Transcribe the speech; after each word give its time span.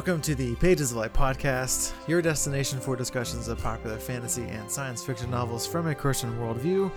Welcome 0.00 0.22
to 0.22 0.34
the 0.34 0.54
Pages 0.54 0.92
of 0.92 0.96
Light 0.96 1.12
podcast, 1.12 1.92
your 2.08 2.22
destination 2.22 2.80
for 2.80 2.96
discussions 2.96 3.48
of 3.48 3.58
popular 3.58 3.98
fantasy 3.98 4.44
and 4.44 4.70
science 4.70 5.04
fiction 5.04 5.30
novels 5.30 5.66
from 5.66 5.88
a 5.88 5.94
Christian 5.94 6.32
worldview. 6.38 6.90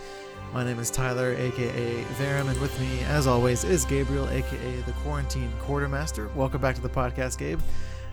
My 0.54 0.64
name 0.64 0.80
is 0.80 0.90
Tyler, 0.90 1.36
aka 1.38 2.02
Verum, 2.14 2.48
and 2.48 2.58
with 2.62 2.80
me, 2.80 3.02
as 3.02 3.28
always, 3.28 3.66
is 3.66 3.84
Gabriel, 3.84 4.30
aka 4.30 4.76
the 4.86 4.94
Quarantine 5.04 5.52
Quartermaster. 5.60 6.30
Welcome 6.30 6.62
back 6.62 6.76
to 6.76 6.82
the 6.82 6.88
podcast, 6.88 7.38
Gabe. 7.38 7.60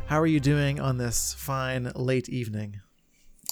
How 0.07 0.19
are 0.19 0.27
you 0.27 0.41
doing 0.41 0.81
on 0.81 0.99
this 0.99 1.35
fine 1.35 1.93
late 1.95 2.29
evening? 2.29 2.81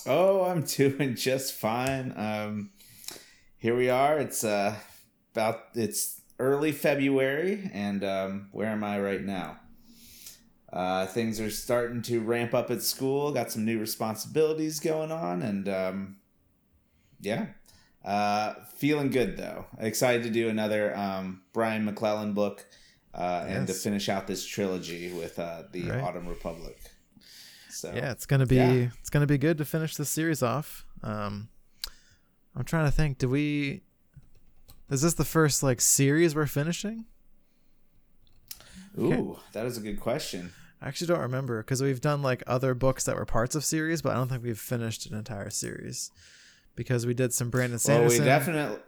Oh, 0.07 0.45
I'm 0.45 0.63
doing 0.67 1.15
just 1.15 1.55
fine. 1.55 2.15
Um, 2.17 2.71
here 3.59 3.77
we 3.77 3.89
are. 3.89 4.19
It's 4.19 4.43
uh, 4.43 4.75
about 5.35 5.67
it's 5.77 6.21
early 6.41 6.73
February, 6.73 7.71
and 7.73 8.03
um, 8.03 8.49
where 8.51 8.71
am 8.71 8.83
I 8.83 8.99
right 8.99 9.23
now? 9.23 9.61
Uh, 10.73 11.07
things 11.07 11.41
are 11.41 11.51
starting 11.51 12.03
to 12.03 12.21
ramp 12.21 12.53
up 12.53 12.71
at 12.71 12.83
school. 12.83 13.33
Got 13.33 13.51
some 13.51 13.65
new 13.65 13.79
responsibilities 13.79 14.81
going 14.81 15.11
on, 15.11 15.43
and 15.43 15.69
um, 15.69 16.17
yeah, 17.21 17.47
uh, 18.05 18.55
feeling 18.77 19.11
good 19.11 19.37
though. 19.37 19.67
Excited 19.79 20.23
to 20.25 20.31
do 20.31 20.49
another 20.49 20.97
um, 20.97 21.43
Brian 21.53 21.85
McClellan 21.85 22.35
book, 22.35 22.67
uh, 23.15 23.45
yes. 23.47 23.57
and 23.57 23.67
to 23.67 23.73
finish 23.73 24.09
out 24.11 24.27
this 24.27 24.45
trilogy 24.45 25.13
with 25.13 25.39
uh, 25.39 25.63
the 25.73 25.85
right. 25.85 26.03
Autumn 26.03 26.29
Republic. 26.29 26.79
So 27.71 27.93
yeah, 27.95 28.11
it's 28.11 28.27
gonna 28.27 28.47
be 28.47 28.57
yeah. 28.57 28.89
it's 29.01 29.11
gonna 29.11 29.27
be 29.27 29.39
good 29.39 29.57
to 29.59 29.65
finish 29.65 29.97
this 29.97 30.11
series 30.11 30.43
off. 30.43 30.85
Um, 31.03 31.49
I'm 32.55 32.65
trying 32.65 32.87
to 32.87 32.93
think. 32.93 33.19
Do 33.19 33.29
we? 33.31 33.83
Is 34.91 35.01
this 35.01 35.15
the 35.15 35.25
first 35.25 35.63
like 35.63 35.81
series 35.81 36.35
we're 36.35 36.47
finishing? 36.47 37.07
Ooh, 38.99 39.39
that 39.53 39.67
is 39.67 39.77
a 39.77 39.81
good 39.81 40.01
question. 40.01 40.53
I 40.81 40.89
actually 40.89 41.09
don't 41.09 41.21
remember 41.21 41.63
because 41.63 41.83
we've 41.83 42.01
done 42.01 42.23
like 42.23 42.43
other 42.47 42.75
books 42.75 43.05
that 43.05 43.17
were 43.17 43.25
parts 43.25 43.55
of 43.55 43.65
series, 43.65 44.03
but 44.03 44.13
I 44.13 44.15
don't 44.15 44.29
think 44.29 44.43
we've 44.43 44.59
finished 44.59 45.07
an 45.07 45.17
entire 45.17 45.51
series 45.51 46.11
because 46.77 47.05
we 47.05 47.15
did 47.15 47.33
some 47.33 47.51
Brandon 47.51 47.79
Sanderson. 47.79 48.21
Well, 48.21 48.25
we 48.25 48.25
definitely 48.25 48.79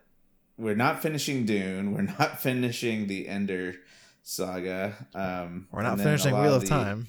we're 0.57 0.77
not 0.77 1.03
finishing 1.03 1.47
Dune. 1.47 1.93
We're 1.93 2.03
not 2.03 2.41
finishing 2.43 3.07
the 3.07 3.29
Ender 3.29 3.75
saga. 4.23 4.95
Um, 5.15 5.69
we're 5.73 5.83
not 5.83 5.99
finishing 5.99 6.35
Wheel 6.35 6.55
of, 6.55 6.63
of 6.63 6.63
the, 6.63 6.69
Time. 6.69 7.09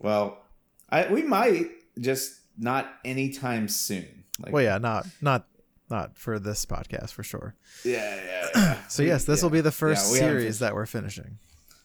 Well, 0.00 0.42
I 0.88 1.06
we 1.06 1.22
might 1.22 1.68
just 2.00 2.40
not 2.58 2.90
anytime 3.04 3.68
soon. 3.68 4.24
Like, 4.40 4.52
well, 4.52 4.62
yeah, 4.62 4.78
not 4.78 5.06
not 5.20 5.46
not 5.90 6.16
for 6.16 6.38
this 6.38 6.64
podcast 6.66 7.10
for 7.10 7.22
sure. 7.22 7.54
Yeah, 7.84 8.16
yeah. 8.16 8.48
yeah. 8.54 8.78
so 8.88 9.02
yes, 9.02 9.24
this 9.24 9.40
yeah. 9.40 9.44
will 9.44 9.50
be 9.50 9.60
the 9.60 9.70
first 9.70 10.12
yeah, 10.12 10.20
series 10.20 10.58
that 10.58 10.74
we're 10.74 10.86
finishing. 10.86 11.38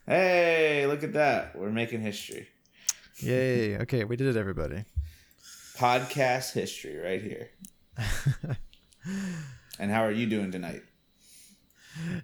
Hey, 0.06 0.86
look 0.86 1.02
at 1.04 1.14
that. 1.14 1.56
We're 1.56 1.72
making 1.72 2.02
history. 2.02 2.50
Yay. 3.20 3.78
Okay, 3.78 4.04
we 4.04 4.18
did 4.18 4.28
it, 4.28 4.38
everybody. 4.38 4.84
Podcast 5.78 6.52
history 6.52 6.98
right 6.98 7.22
here. 7.22 7.52
and 9.80 9.90
how 9.90 10.04
are 10.04 10.12
you 10.12 10.26
doing 10.26 10.52
tonight? 10.52 10.82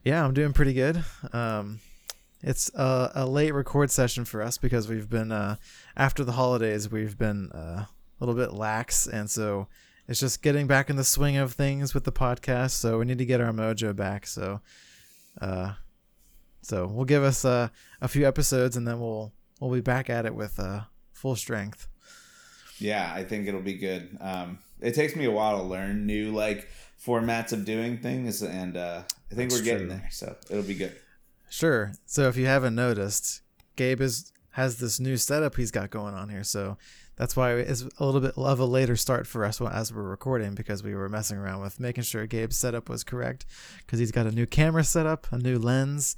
Yeah, 0.04 0.26
I'm 0.26 0.34
doing 0.34 0.52
pretty 0.52 0.74
good. 0.74 1.06
Um, 1.32 1.80
it's 2.42 2.70
a, 2.76 3.12
a, 3.16 3.26
late 3.26 3.54
record 3.54 3.92
session 3.92 4.26
for 4.26 4.42
us 4.42 4.58
because 4.58 4.90
we've 4.90 5.10
been, 5.10 5.32
uh, 5.32 5.56
after 5.96 6.26
the 6.26 6.34
holidays, 6.34 6.92
we've 6.92 7.18
been 7.18 7.50
uh, 7.54 7.86
a 7.86 7.90
little 8.20 8.36
bit 8.36 8.54
lax. 8.54 9.08
And 9.08 9.30
so 9.30 9.68
it's 10.06 10.20
just 10.20 10.42
getting 10.42 10.68
back 10.68 10.90
in 10.90 10.98
the 10.98 11.06
swing 11.06 11.38
of 11.38 11.54
things 11.54 11.94
with 11.94 12.04
the 12.04 12.12
podcast. 12.12 12.72
So 12.72 13.00
we 13.00 13.06
need 13.06 13.20
to 13.20 13.26
get 13.26 13.40
our 13.40 13.54
mojo 13.54 13.96
back. 13.96 14.28
So, 14.28 14.60
uh, 15.40 15.76
so 16.70 16.86
we'll 16.86 17.06
give 17.06 17.24
us 17.24 17.44
uh, 17.44 17.70
a 18.00 18.08
few 18.08 18.28
episodes, 18.28 18.78
and 18.78 18.88
then 18.88 19.00
we'll 19.00 19.34
we'll 19.60 19.72
be 19.72 19.82
back 19.82 20.08
at 20.10 20.28
it 20.28 20.36
with 20.36 20.60
uh, 20.60 20.82
full 21.12 21.36
strength. 21.36 21.88
Yeah, 22.78 23.12
I 23.14 23.24
think 23.24 23.48
it'll 23.48 23.62
be 23.62 23.74
good. 23.74 24.16
Um, 24.22 24.60
it 24.80 24.94
takes 24.94 25.16
me 25.16 25.26
a 25.26 25.32
while 25.32 25.58
to 25.58 25.64
learn 25.64 26.06
new 26.06 26.32
like 26.32 26.70
formats 27.04 27.54
of 27.54 27.66
doing 27.66 27.98
things, 27.98 28.44
and 28.44 28.78
uh, 28.78 29.02
I 29.32 29.36
think 29.36 29.50
That's 29.50 29.62
we're 29.62 29.66
getting 29.66 29.88
true. 29.88 29.98
there. 29.98 30.08
So 30.12 30.36
it'll 30.50 30.64
be 30.64 30.76
good. 30.76 30.96
Sure. 31.50 31.94
So 32.06 32.28
if 32.28 32.38
you 32.38 32.46
haven't 32.46 32.76
noticed, 32.76 33.42
Gabe 33.76 34.02
is 34.02 34.32
has 34.52 34.78
this 34.78 35.00
new 35.00 35.18
setup 35.18 35.56
he's 35.56 35.72
got 35.72 35.90
going 35.90 36.14
on 36.14 36.30
here. 36.30 36.44
So 36.44 36.78
that's 37.16 37.36
why 37.36 37.54
it's 37.54 37.86
a 37.98 38.06
little 38.06 38.22
bit 38.22 38.38
of 38.38 38.60
a 38.60 38.66
later 38.66 38.96
start 38.96 39.28
for 39.28 39.44
us 39.44 39.60
as 39.60 39.94
we're 39.94 40.04
recording 40.04 40.56
because 40.56 40.84
we 40.84 40.96
were 40.96 41.10
messing 41.10 41.38
around 41.38 41.62
with 41.62 41.80
making 41.80 42.04
sure 42.04 42.26
Gabe's 42.26 42.58
setup 42.58 42.90
was 42.90 43.04
correct 43.04 43.46
because 43.80 44.00
he's 44.00 44.12
got 44.12 44.26
a 44.26 44.32
new 44.32 44.46
camera 44.46 44.84
setup, 44.84 45.28
a 45.32 45.38
new 45.38 45.60
lens, 45.60 46.16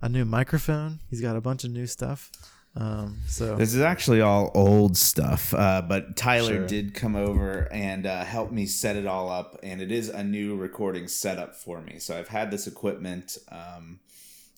a 0.00 0.08
new 0.08 0.24
microphone. 0.24 1.00
He's 1.10 1.20
got 1.20 1.36
a 1.36 1.40
bunch 1.40 1.64
of 1.64 1.70
new 1.70 1.86
stuff. 1.86 2.30
Um, 2.76 3.18
so 3.28 3.54
this 3.54 3.72
is 3.72 3.80
actually 3.80 4.20
all 4.20 4.50
old 4.54 4.96
stuff, 4.96 5.54
uh, 5.54 5.80
but 5.82 6.16
Tyler 6.16 6.56
sure. 6.56 6.66
did 6.66 6.92
come 6.92 7.14
over 7.14 7.68
and 7.72 8.04
uh, 8.04 8.24
help 8.24 8.50
me 8.50 8.66
set 8.66 8.96
it 8.96 9.06
all 9.06 9.30
up, 9.30 9.56
and 9.62 9.80
it 9.80 9.92
is 9.92 10.08
a 10.08 10.24
new 10.24 10.56
recording 10.56 11.06
setup 11.06 11.54
for 11.54 11.80
me. 11.80 12.00
So 12.00 12.18
I've 12.18 12.26
had 12.26 12.50
this 12.50 12.66
equipment, 12.66 13.38
um, 13.52 14.00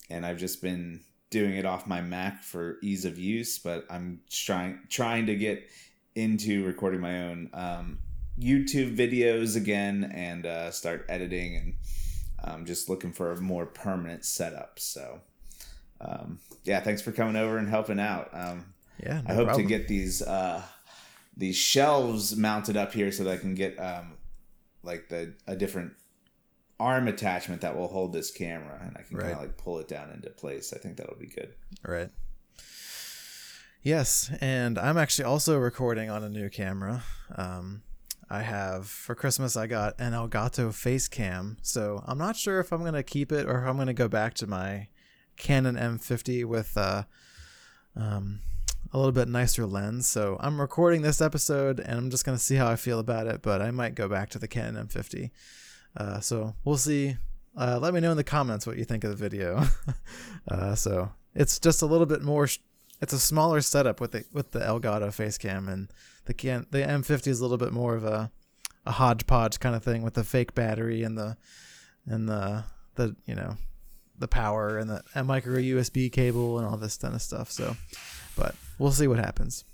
and 0.08 0.24
I've 0.24 0.38
just 0.38 0.62
been 0.62 1.00
doing 1.28 1.56
it 1.56 1.66
off 1.66 1.86
my 1.86 2.00
Mac 2.00 2.42
for 2.42 2.78
ease 2.82 3.04
of 3.04 3.18
use. 3.18 3.58
But 3.58 3.84
I'm 3.90 4.20
trying 4.30 4.80
trying 4.88 5.26
to 5.26 5.36
get 5.36 5.68
into 6.14 6.64
recording 6.64 7.00
my 7.00 7.24
own 7.24 7.50
um, 7.52 7.98
YouTube 8.40 8.96
videos 8.96 9.56
again 9.56 10.10
and 10.14 10.46
uh, 10.46 10.70
start 10.70 11.04
editing 11.10 11.56
and 11.56 11.74
um, 12.42 12.64
just 12.64 12.88
looking 12.88 13.12
for 13.12 13.32
a 13.32 13.40
more 13.40 13.66
permanent 13.66 14.24
setup. 14.24 14.78
So 14.78 15.20
um, 16.00 16.38
yeah, 16.64 16.80
thanks 16.80 17.02
for 17.02 17.12
coming 17.12 17.36
over 17.36 17.58
and 17.58 17.68
helping 17.68 18.00
out. 18.00 18.30
Um, 18.32 18.74
yeah, 19.02 19.20
no 19.22 19.30
I 19.30 19.34
hope 19.34 19.46
problem. 19.46 19.66
to 19.66 19.68
get 19.68 19.88
these 19.88 20.22
uh, 20.22 20.62
these 21.36 21.56
shelves 21.56 22.36
mounted 22.36 22.76
up 22.76 22.92
here 22.92 23.12
so 23.12 23.24
that 23.24 23.32
I 23.32 23.36
can 23.36 23.54
get 23.54 23.78
um, 23.78 24.14
like 24.82 25.08
the 25.08 25.34
a 25.46 25.56
different 25.56 25.92
arm 26.78 27.08
attachment 27.08 27.62
that 27.62 27.76
will 27.76 27.88
hold 27.88 28.12
this 28.12 28.30
camera, 28.30 28.78
and 28.82 28.96
I 28.96 29.02
can 29.02 29.16
right. 29.16 29.24
kind 29.24 29.34
of 29.34 29.40
like 29.40 29.56
pull 29.56 29.78
it 29.78 29.88
down 29.88 30.10
into 30.10 30.30
place. 30.30 30.72
I 30.72 30.78
think 30.78 30.96
that'll 30.96 31.16
be 31.16 31.26
good. 31.26 31.54
Right. 31.82 32.10
Yes, 33.82 34.32
and 34.40 34.78
I'm 34.78 34.98
actually 34.98 35.26
also 35.26 35.58
recording 35.58 36.10
on 36.10 36.24
a 36.24 36.28
new 36.28 36.48
camera. 36.48 37.04
Um, 37.36 37.82
I 38.28 38.42
have 38.42 38.88
for 38.88 39.14
Christmas 39.14 39.56
I 39.56 39.66
got 39.66 39.94
an 40.00 40.12
Elgato 40.12 40.74
face 40.74 41.08
cam, 41.08 41.58
so 41.62 42.02
I'm 42.06 42.18
not 42.18 42.36
sure 42.36 42.58
if 42.60 42.72
I'm 42.72 42.84
gonna 42.84 43.02
keep 43.02 43.30
it 43.30 43.46
or 43.46 43.62
if 43.62 43.68
I'm 43.68 43.76
gonna 43.76 43.94
go 43.94 44.08
back 44.08 44.34
to 44.34 44.46
my 44.46 44.88
Canon 45.36 45.76
M50 45.76 46.44
with 46.44 46.76
uh, 46.76 47.04
um, 47.94 48.40
a 48.92 48.98
little 48.98 49.12
bit 49.12 49.28
nicer 49.28 49.66
lens. 49.66 50.06
So 50.06 50.36
I'm 50.40 50.60
recording 50.60 51.02
this 51.02 51.20
episode 51.20 51.80
and 51.80 51.98
I'm 51.98 52.10
just 52.10 52.24
to 52.24 52.38
see 52.38 52.56
how 52.56 52.68
I 52.68 52.76
feel 52.76 52.98
about 52.98 53.26
it, 53.26 53.42
but 53.42 53.62
I 53.62 53.70
might 53.70 53.94
go 53.94 54.08
back 54.08 54.30
to 54.30 54.38
the 54.38 54.48
Canon 54.48 54.86
M50. 54.86 55.30
Uh, 55.96 56.20
so 56.20 56.54
we'll 56.64 56.76
see. 56.76 57.16
Uh, 57.56 57.78
let 57.80 57.94
me 57.94 58.00
know 58.00 58.10
in 58.10 58.16
the 58.16 58.24
comments 58.24 58.66
what 58.66 58.76
you 58.76 58.84
think 58.84 59.04
of 59.04 59.10
the 59.10 59.16
video. 59.16 59.62
uh, 60.48 60.74
so 60.74 61.10
it's 61.34 61.58
just 61.58 61.82
a 61.82 61.86
little 61.86 62.06
bit 62.06 62.22
more. 62.22 62.46
Sh- 62.46 62.58
it's 63.00 63.12
a 63.12 63.18
smaller 63.18 63.60
setup 63.60 64.00
with 64.00 64.12
the 64.12 64.24
with 64.32 64.52
the 64.52 64.60
Elgato 64.60 65.12
face 65.12 65.38
cam, 65.38 65.68
and 65.68 65.90
the 66.26 66.34
can 66.34 66.66
the 66.70 66.78
M50 66.78 67.26
is 67.28 67.40
a 67.40 67.42
little 67.42 67.58
bit 67.58 67.72
more 67.72 67.94
of 67.94 68.04
a 68.04 68.30
a 68.84 68.92
hodgepodge 68.92 69.58
kind 69.58 69.74
of 69.74 69.82
thing 69.82 70.02
with 70.02 70.14
the 70.14 70.24
fake 70.24 70.54
battery 70.54 71.02
and 71.02 71.18
the 71.18 71.36
and 72.06 72.28
the 72.28 72.64
the 72.94 73.16
you 73.26 73.34
know 73.34 73.56
the 74.18 74.28
power 74.28 74.78
and 74.78 74.88
the 74.88 75.02
and 75.14 75.26
micro 75.26 75.56
USB 75.56 76.10
cable 76.10 76.58
and 76.58 76.66
all 76.66 76.76
this 76.76 76.96
kind 76.96 77.14
of 77.14 77.22
stuff. 77.22 77.50
So, 77.50 77.76
but 78.36 78.54
we'll 78.78 78.92
see 78.92 79.08
what 79.08 79.18
happens. 79.18 79.64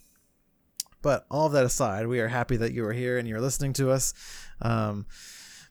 But 1.00 1.26
all 1.30 1.46
of 1.46 1.52
that 1.52 1.64
aside, 1.64 2.06
we 2.06 2.20
are 2.20 2.28
happy 2.28 2.56
that 2.56 2.72
you 2.72 2.84
are 2.86 2.92
here 2.92 3.18
and 3.18 3.26
you're 3.26 3.41
listening 3.41 3.72
to 3.74 3.91
us. 3.91 4.15
Um, 4.60 5.06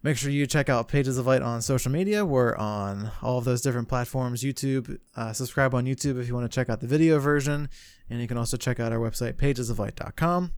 make 0.04 0.18
sure 0.18 0.30
you 0.30 0.46
check 0.46 0.68
out 0.68 0.90
Pages 0.90 1.18
of 1.18 1.26
Light 1.26 1.42
on 1.42 1.62
social 1.62 1.92
media. 1.92 2.26
We're 2.26 2.56
on 2.58 3.12
all 3.22 3.38
of 3.38 3.46
those 3.46 3.62
different 3.62 3.88
platforms. 3.88 4.44
YouTube, 4.44 4.98
uh, 5.16 5.32
subscribe 5.32 5.74
on 5.74 5.86
YouTube 5.86 6.20
if 6.20 6.28
you 6.28 6.34
want 6.34 6.52
to 6.52 6.54
check 6.54 6.70
out 6.70 6.82
the 6.82 6.88
video 6.88 7.18
version, 7.20 7.70
and 8.10 8.20
you 8.20 8.28
can 8.28 8.38
also 8.38 8.58
check 8.58 8.80
out 8.82 8.92
our 8.92 9.00
website 9.00 9.34
pagesoflight.com. 9.34 10.52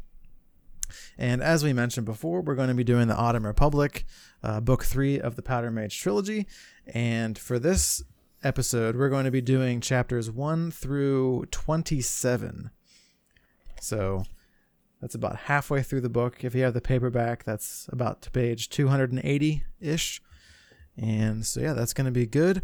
And 1.18 1.42
as 1.42 1.64
we 1.64 1.74
mentioned 1.74 2.06
before, 2.06 2.42
we're 2.42 2.56
going 2.56 2.70
to 2.70 2.74
be 2.74 2.84
doing 2.84 3.08
the 3.08 3.16
Autumn 3.16 3.46
Republic, 3.46 4.06
uh, 4.42 4.60
book 4.60 4.84
three 4.84 5.20
of 5.20 5.36
the 5.36 5.42
Powder 5.42 5.72
Mage 5.72 6.00
trilogy. 6.00 6.48
And 6.88 7.38
for 7.38 7.60
this 7.60 8.04
episode, 8.44 8.96
we're 8.96 9.10
going 9.10 9.26
to 9.26 9.32
be 9.32 9.42
doing 9.42 9.82
chapters 9.82 10.30
1 10.30 10.72
through 10.72 11.46
27. 11.52 12.72
So 13.80 14.24
that's 15.02 15.16
about 15.16 15.36
halfway 15.36 15.82
through 15.82 16.02
the 16.02 16.10
book. 16.10 16.44
If 16.44 16.56
you 16.56 16.64
have 16.64 16.74
the 16.74 16.82
paperback, 16.82 17.44
that's 17.44 17.90
about 17.92 18.22
to 18.24 18.32
page 18.32 18.70
280 18.70 19.64
ish. 19.82 20.22
And 20.98 21.46
so, 21.46 21.60
yeah, 21.60 21.74
that's 21.74 21.94
going 21.94 22.06
to 22.06 22.12
be 22.12 22.26
good. 22.26 22.62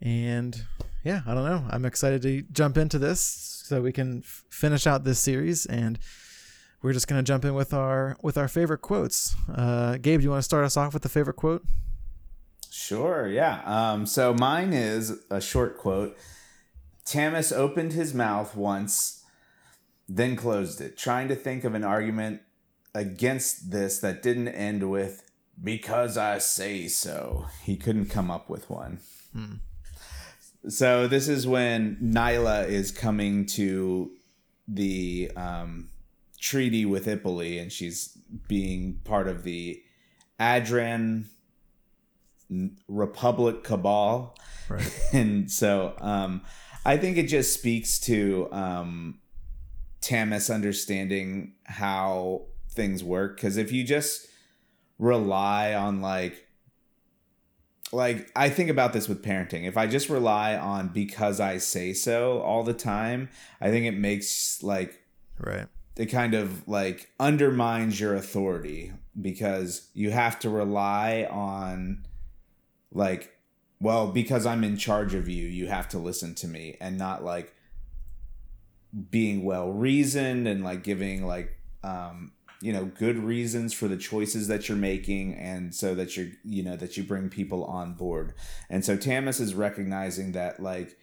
And 0.00 0.64
yeah, 1.04 1.20
I 1.26 1.34
don't 1.34 1.44
know. 1.44 1.64
I'm 1.70 1.84
excited 1.84 2.22
to 2.22 2.42
jump 2.50 2.76
into 2.76 2.98
this 2.98 3.20
so 3.20 3.80
we 3.80 3.92
can 3.92 4.22
f- 4.24 4.44
finish 4.50 4.86
out 4.86 5.04
this 5.04 5.20
series. 5.20 5.66
And 5.66 5.98
we're 6.86 6.92
just 6.92 7.08
going 7.08 7.18
to 7.18 7.26
jump 7.26 7.44
in 7.44 7.52
with 7.52 7.74
our 7.74 8.16
with 8.22 8.38
our 8.38 8.46
favorite 8.46 8.78
quotes. 8.78 9.34
Uh, 9.52 9.96
Gabe, 9.96 10.20
do 10.20 10.24
you 10.24 10.30
want 10.30 10.38
to 10.38 10.44
start 10.44 10.64
us 10.64 10.76
off 10.76 10.94
with 10.94 11.02
the 11.02 11.08
favorite 11.08 11.34
quote? 11.34 11.64
Sure, 12.70 13.26
yeah. 13.26 13.60
Um, 13.64 14.06
so 14.06 14.32
mine 14.34 14.72
is 14.72 15.18
a 15.28 15.40
short 15.40 15.78
quote. 15.78 16.16
Tamas 17.04 17.50
opened 17.50 17.92
his 17.92 18.14
mouth 18.14 18.54
once, 18.54 19.24
then 20.08 20.36
closed 20.36 20.80
it, 20.80 20.96
trying 20.96 21.26
to 21.26 21.34
think 21.34 21.64
of 21.64 21.74
an 21.74 21.82
argument 21.82 22.42
against 22.94 23.72
this 23.72 23.98
that 23.98 24.22
didn't 24.22 24.48
end 24.48 24.88
with, 24.88 25.28
because 25.60 26.16
I 26.16 26.38
say 26.38 26.86
so. 26.86 27.46
He 27.64 27.76
couldn't 27.76 28.10
come 28.10 28.30
up 28.30 28.48
with 28.48 28.70
one. 28.70 29.00
Hmm. 29.32 29.54
So 30.68 31.08
this 31.08 31.26
is 31.26 31.48
when 31.48 31.98
Nila 32.00 32.62
is 32.62 32.92
coming 32.92 33.44
to 33.46 34.12
the 34.68 35.32
um, 35.34 35.88
treaty 36.40 36.84
with 36.84 37.06
Ipille, 37.06 37.60
and 37.60 37.72
she's 37.72 38.16
being 38.48 39.00
part 39.04 39.28
of 39.28 39.42
the 39.42 39.82
Adran 40.40 41.26
Republic 42.88 43.64
cabal. 43.64 44.36
Right. 44.68 45.08
and 45.12 45.50
so 45.50 45.94
um, 46.00 46.42
I 46.84 46.96
think 46.96 47.16
it 47.16 47.26
just 47.26 47.54
speaks 47.54 47.98
to 48.00 48.48
um, 48.52 49.18
Tamas 50.00 50.50
understanding 50.50 51.54
how 51.64 52.46
things 52.70 53.02
work. 53.02 53.36
Because 53.36 53.56
if 53.56 53.72
you 53.72 53.84
just 53.84 54.28
rely 54.98 55.74
on 55.74 56.00
like 56.00 56.46
like 57.92 58.30
I 58.34 58.48
think 58.48 58.70
about 58.70 58.92
this 58.92 59.08
with 59.08 59.22
parenting. 59.22 59.64
If 59.64 59.76
I 59.76 59.86
just 59.86 60.08
rely 60.08 60.56
on 60.56 60.88
because 60.88 61.40
I 61.40 61.58
say 61.58 61.92
so 61.92 62.40
all 62.40 62.64
the 62.64 62.74
time, 62.74 63.28
I 63.60 63.70
think 63.70 63.86
it 63.86 63.96
makes 63.96 64.62
like 64.62 65.02
right. 65.38 65.66
It 65.96 66.06
kind 66.06 66.34
of 66.34 66.68
like 66.68 67.10
undermines 67.18 67.98
your 67.98 68.14
authority 68.14 68.92
because 69.20 69.88
you 69.94 70.10
have 70.10 70.38
to 70.40 70.50
rely 70.50 71.26
on 71.30 72.06
like 72.92 73.32
well 73.80 74.08
because 74.08 74.46
I'm 74.46 74.64
in 74.64 74.76
charge 74.76 75.14
of 75.14 75.28
you, 75.28 75.46
you 75.46 75.68
have 75.68 75.88
to 75.90 75.98
listen 75.98 76.34
to 76.36 76.48
me 76.48 76.76
and 76.80 76.98
not 76.98 77.24
like 77.24 77.54
being 79.10 79.44
well 79.44 79.70
reasoned 79.72 80.46
and 80.48 80.64
like 80.64 80.82
giving 80.82 81.26
like 81.26 81.58
um 81.82 82.32
you 82.60 82.72
know 82.72 82.86
good 82.86 83.18
reasons 83.18 83.72
for 83.74 83.88
the 83.88 83.96
choices 83.96 84.48
that 84.48 84.68
you're 84.68 84.78
making 84.78 85.34
and 85.34 85.74
so 85.74 85.94
that 85.94 86.16
you're 86.16 86.28
you 86.44 86.62
know 86.62 86.76
that 86.76 86.96
you 86.96 87.02
bring 87.02 87.28
people 87.28 87.64
on 87.64 87.94
board. 87.94 88.34
And 88.70 88.84
so 88.84 88.96
tamas 88.96 89.40
is 89.40 89.54
recognizing 89.54 90.32
that 90.32 90.60
like 90.60 90.98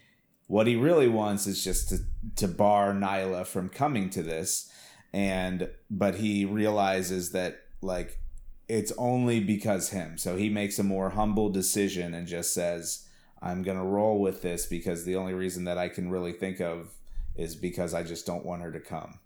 what 0.48 0.68
he 0.68 0.76
really 0.76 1.08
wants 1.08 1.48
is 1.48 1.64
just 1.64 1.90
to 1.90 2.00
to 2.36 2.48
bar 2.48 2.94
nila 2.94 3.46
from 3.46 3.70
coming 3.70 4.10
to 4.12 4.24
this 4.24 4.70
and 5.14 5.70
but 5.90 6.16
he 6.16 6.46
realizes 6.46 7.32
that 7.32 7.62
like 7.82 8.20
it's 8.68 8.92
only 8.98 9.40
because 9.40 9.90
him. 9.90 10.18
So 10.18 10.36
he 10.36 10.50
makes 10.50 10.80
a 10.80 10.84
more 10.84 11.12
humble 11.12 11.50
decision 11.50 12.14
and 12.14 12.28
just 12.28 12.54
says 12.54 13.08
i'm 13.42 13.62
gonna 13.62 13.84
roll 13.84 14.22
with 14.22 14.42
this 14.42 14.66
because 14.66 15.04
the 15.04 15.18
only 15.18 15.34
reason 15.34 15.66
that 15.66 15.78
i 15.78 15.90
can 15.90 16.10
really 16.10 16.32
think 16.32 16.62
of 16.62 16.94
is 17.36 17.58
because 17.58 17.94
i 17.94 18.02
just 18.02 18.26
don't 18.26 18.46
want 18.46 18.62
her 18.62 18.72
to 18.72 18.80
come. 18.80 19.20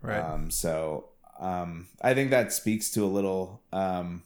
Right. 0.00 0.20
Um 0.20 0.50
so 0.50 1.10
um, 1.38 1.86
I 2.02 2.14
think 2.14 2.30
that 2.30 2.52
speaks 2.52 2.90
to 2.92 3.04
a 3.04 3.06
little. 3.06 3.62
Um, 3.72 4.24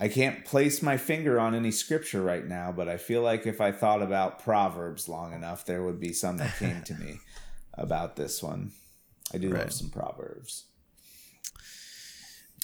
I 0.00 0.08
can't 0.08 0.44
place 0.44 0.82
my 0.82 0.96
finger 0.96 1.38
on 1.38 1.54
any 1.54 1.70
scripture 1.70 2.22
right 2.22 2.44
now, 2.44 2.72
but 2.72 2.88
I 2.88 2.96
feel 2.96 3.22
like 3.22 3.46
if 3.46 3.60
I 3.60 3.70
thought 3.70 4.02
about 4.02 4.42
Proverbs 4.42 5.08
long 5.08 5.32
enough, 5.32 5.64
there 5.64 5.84
would 5.84 6.00
be 6.00 6.12
some 6.12 6.38
that 6.38 6.56
came 6.58 6.82
to 6.82 6.94
me 6.94 7.20
about 7.74 8.16
this 8.16 8.42
one. 8.42 8.72
I 9.32 9.38
do 9.38 9.50
right. 9.50 9.60
love 9.60 9.72
some 9.72 9.90
Proverbs. 9.90 10.66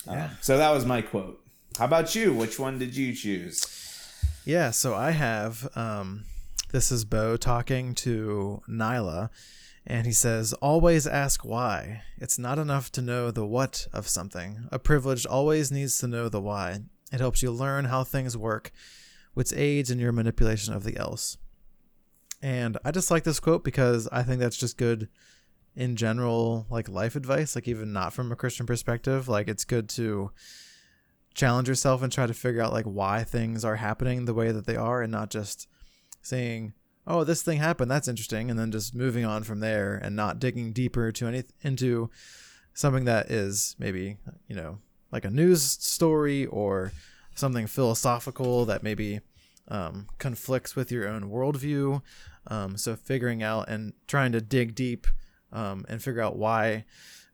Yeah. 0.07 0.27
Um, 0.27 0.31
so 0.41 0.59
that 0.59 0.71
was 0.71 0.85
my 0.85 1.03
quote. 1.03 1.41
How 1.79 1.85
about 1.85 2.15
you? 2.15 2.35
Which 2.35 2.59
one 2.59 2.79
did 2.79 2.97
you 2.97 3.15
choose? 3.15 3.65
Yeah, 4.45 4.71
so 4.71 4.95
I 4.95 5.11
have 5.11 5.69
um, 5.77 6.25
this 6.71 6.91
is 6.91 7.05
Bo 7.05 7.37
talking 7.37 7.95
to 7.97 8.63
Nila 8.67 9.31
and 9.87 10.07
he 10.07 10.13
says, 10.13 10.53
Always 10.55 11.07
ask 11.07 11.45
why. 11.45 12.03
It's 12.19 12.39
not 12.39 12.59
enough 12.59 12.93
to 12.93 13.03
know 13.03 13.31
the 13.31 13.47
what 13.47 13.87
of 13.93 14.07
something. 14.07 14.69
A 14.71 14.79
privileged 14.79 15.27
always 15.27 15.73
needs 15.73 15.99
to 15.99 16.07
know 16.07 16.29
the 16.29 16.43
why. 16.43 16.81
It 17.11 17.21
helps 17.21 17.43
you 17.43 17.51
learn 17.51 17.87
how 17.87 18.05
things 18.05 18.37
work, 18.37 18.71
which 19.33 19.53
aids 19.55 19.91
in 19.91 19.99
your 19.99 20.13
manipulation 20.13 20.75
of 20.75 20.85
the 20.85 20.99
else. 20.99 21.39
And 22.41 22.79
I 22.85 22.91
just 22.91 23.11
like 23.11 23.25
this 23.25 23.41
quote 23.41 23.65
because 23.65 24.09
I 24.13 24.23
think 24.23 24.41
that's 24.41 24.57
just 24.57 24.77
good 24.77 25.09
in 25.75 25.97
general, 25.97 26.67
like 26.71 26.89
life 26.89 27.17
advice, 27.17 27.55
like 27.55 27.69
even 27.69 27.93
not 27.93 28.13
from 28.13 28.33
a 28.33 28.37
Christian 28.37 28.67
perspective. 28.67 29.29
Like 29.29 29.49
it's 29.49 29.65
good 29.65 29.89
to 29.91 30.31
challenge 31.35 31.69
yourself 31.69 32.03
and 32.03 32.13
try 32.13 32.27
to 32.27 32.35
figure 32.35 32.63
out 32.63 32.73
like 32.73 32.85
why 32.85 33.25
things 33.25 33.65
are 33.65 33.77
happening 33.77 34.25
the 34.25 34.35
way 34.35 34.51
that 34.51 34.67
they 34.67 34.77
are 34.77 35.03
and 35.03 35.13
not 35.13 35.31
just 35.31 35.69
saying, 36.21 36.75
oh, 37.07 37.25
this 37.25 37.43
thing 37.43 37.59
happened. 37.59 37.91
That's 37.91 38.09
interesting. 38.09 38.51
And 38.51 38.59
then 38.59 38.73
just 38.73 38.95
moving 38.95 39.25
on 39.25 39.43
from 39.45 39.61
there 39.61 39.95
and 39.95 40.15
not 40.15 40.39
digging 40.39 40.73
deeper 40.73 41.11
to 41.13 41.27
any 41.27 41.45
into 41.63 42.11
something 42.75 43.05
that 43.07 43.31
is 43.31 43.77
maybe, 43.79 44.19
you 44.47 44.55
know, 44.55 44.79
like 45.11 45.25
a 45.25 45.31
news 45.31 45.63
story 45.63 46.47
or 46.47 46.93
something 47.35 47.67
philosophical 47.67 48.65
that 48.67 48.83
maybe 48.83 49.21
um, 49.69 50.07
conflicts 50.19 50.75
with 50.75 50.91
your 50.91 51.09
own 51.09 51.31
worldview. 51.31 52.03
Um, 52.47 52.77
so 52.77 52.97
figuring 52.97 53.43
out 53.43 53.69
and 53.69 53.93
trying 54.07 54.33
to 54.33 54.41
dig 54.41 54.75
deep 54.75 55.07
um, 55.53 55.85
and 55.89 56.03
figure 56.03 56.23
out 56.23 56.37
why 56.37 56.85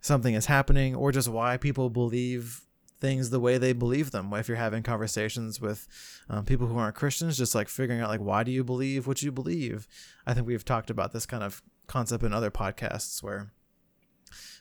something 0.01 0.35
is 0.35 0.47
happening 0.47 0.95
or 0.95 1.13
just 1.13 1.29
why 1.29 1.57
people 1.57 1.89
believe 1.89 2.63
things 3.01 3.31
the 3.31 3.41
way 3.41 3.59
they 3.59 3.73
believe 3.73 4.11
them. 4.11 4.33
If 4.33 4.49
you're 4.49 4.57
having 4.57 4.83
conversations 4.83 5.61
with 5.61 5.87
um, 6.29 6.45
people 6.45 6.67
who 6.67 6.79
aren't 6.79 6.97
Christians, 6.97 7.37
just 7.39 7.55
like 7.55 7.69
figuring 7.69 8.01
out 8.01 8.09
like 8.09 8.21
why 8.21 8.45
do 8.45 8.51
you 8.51 8.65
believe 8.65 9.07
what 9.07 9.23
you 9.23 9.31
believe. 9.31 9.87
I 10.27 10.35
think 10.35 10.47
we've 10.47 10.65
talked 10.65 10.91
about 10.91 11.13
this 11.13 11.27
kind 11.27 11.43
of 11.43 11.63
concept 11.87 12.25
in 12.25 12.33
other 12.33 12.51
podcasts 12.51 13.23
where 13.23 13.53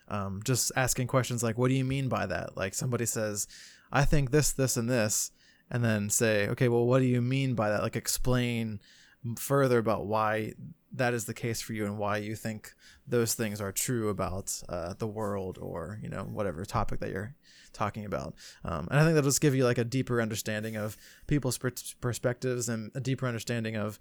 um, 0.08 0.42
just 0.44 0.72
asking 0.76 1.08
questions 1.08 1.42
like 1.42 1.58
what 1.58 1.70
do 1.70 1.74
you 1.74 1.86
mean 1.86 2.10
by 2.10 2.26
that? 2.26 2.58
Like 2.58 2.74
somebody 2.74 3.06
says, 3.06 3.48
I 3.92 4.06
think 4.06 4.32
this, 4.32 4.52
this, 4.52 4.76
and 4.76 4.90
this, 4.90 5.32
and 5.74 5.84
then 5.84 6.10
say, 6.10 6.48
okay, 6.50 6.70
well, 6.70 6.86
what 6.86 7.00
do 7.00 7.06
you 7.06 7.22
mean 7.22 7.56
by 7.56 7.70
that? 7.70 7.82
Like 7.82 7.96
explain 7.96 8.80
further 9.38 9.80
about 9.80 10.06
why 10.06 10.54
that 10.92 11.14
is 11.14 11.26
the 11.26 11.34
case 11.34 11.62
for 11.62 11.74
you 11.74 11.86
and 11.86 11.98
why 11.98 12.18
you 12.18 12.36
think 12.36 12.74
those 13.08 13.34
things 13.34 13.60
are 13.60 13.72
true 13.72 14.10
about 14.10 14.62
uh, 14.70 14.94
the 14.98 15.08
world 15.08 15.58
or 15.60 16.00
you 16.02 16.10
know 16.10 16.24
whatever 16.24 16.64
topic 16.66 17.00
that 17.00 17.10
you're 17.10 17.36
talking 17.74 18.06
about. 18.06 18.36
Um, 18.64 18.88
and 18.92 19.00
i 19.00 19.04
think 19.04 19.16
that'll 19.16 19.30
just 19.30 19.42
give 19.42 19.56
you 19.56 19.66
like 19.66 19.80
a 19.80 19.84
deeper 19.84 20.22
understanding 20.22 20.76
of 20.76 20.96
people's 21.26 21.58
per- 21.58 21.72
perspectives 22.00 22.70
and 22.70 22.92
a 22.94 23.00
deeper 23.00 23.28
understanding 23.28 23.76
of 23.76 24.00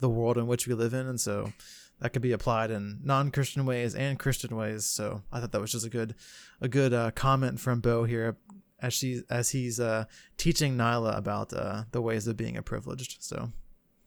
the 0.00 0.08
world 0.08 0.36
in 0.36 0.48
which 0.48 0.66
we 0.66 0.74
live 0.74 0.92
in 0.92 1.06
and 1.06 1.20
so 1.20 1.52
that 2.00 2.12
could 2.12 2.22
be 2.22 2.32
applied 2.32 2.72
in 2.72 2.98
non-christian 3.04 3.64
ways 3.64 3.94
and 3.94 4.18
christian 4.18 4.56
ways. 4.56 4.84
So 4.84 5.22
i 5.30 5.38
thought 5.38 5.52
that 5.52 5.60
was 5.60 5.72
just 5.72 5.86
a 5.86 5.90
good 5.90 6.16
a 6.60 6.68
good 6.68 6.92
uh, 6.92 7.12
comment 7.12 7.60
from 7.60 7.80
bo 7.80 8.04
here 8.04 8.36
as 8.82 8.92
she 8.92 9.22
as 9.30 9.50
he's 9.50 9.80
uh, 9.80 10.04
teaching 10.36 10.76
nila 10.76 11.16
about 11.16 11.52
uh, 11.52 11.84
the 11.92 12.02
ways 12.02 12.26
of 12.26 12.36
being 12.36 12.56
a 12.56 12.62
privileged 12.62 13.22
so 13.22 13.50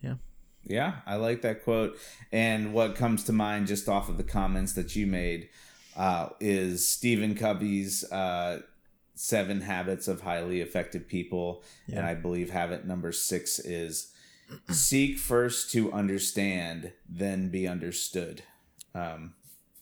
yeah 0.01 0.15
yeah, 0.65 0.95
I 1.05 1.15
like 1.15 1.41
that 1.41 1.63
quote. 1.63 1.97
And 2.31 2.73
what 2.73 2.95
comes 2.95 3.23
to 3.25 3.33
mind 3.33 3.67
just 3.67 3.87
off 3.87 4.09
of 4.09 4.17
the 4.17 4.23
comments 4.23 4.73
that 4.73 4.95
you 4.95 5.05
made 5.05 5.49
uh, 5.95 6.29
is 6.39 6.87
Stephen 6.87 7.35
Covey's 7.35 8.03
uh, 8.11 8.61
Seven 9.13 9.61
Habits 9.61 10.07
of 10.07 10.21
Highly 10.21 10.61
Effective 10.61 11.07
People. 11.07 11.63
Yeah. 11.87 11.99
And 11.99 12.07
I 12.07 12.15
believe 12.15 12.49
habit 12.49 12.85
number 12.85 13.11
six 13.11 13.59
is 13.59 14.11
seek 14.71 15.17
first 15.17 15.71
to 15.71 15.93
understand, 15.93 16.93
then 17.07 17.49
be 17.49 17.67
understood. 17.67 18.43
Um, 18.93 19.35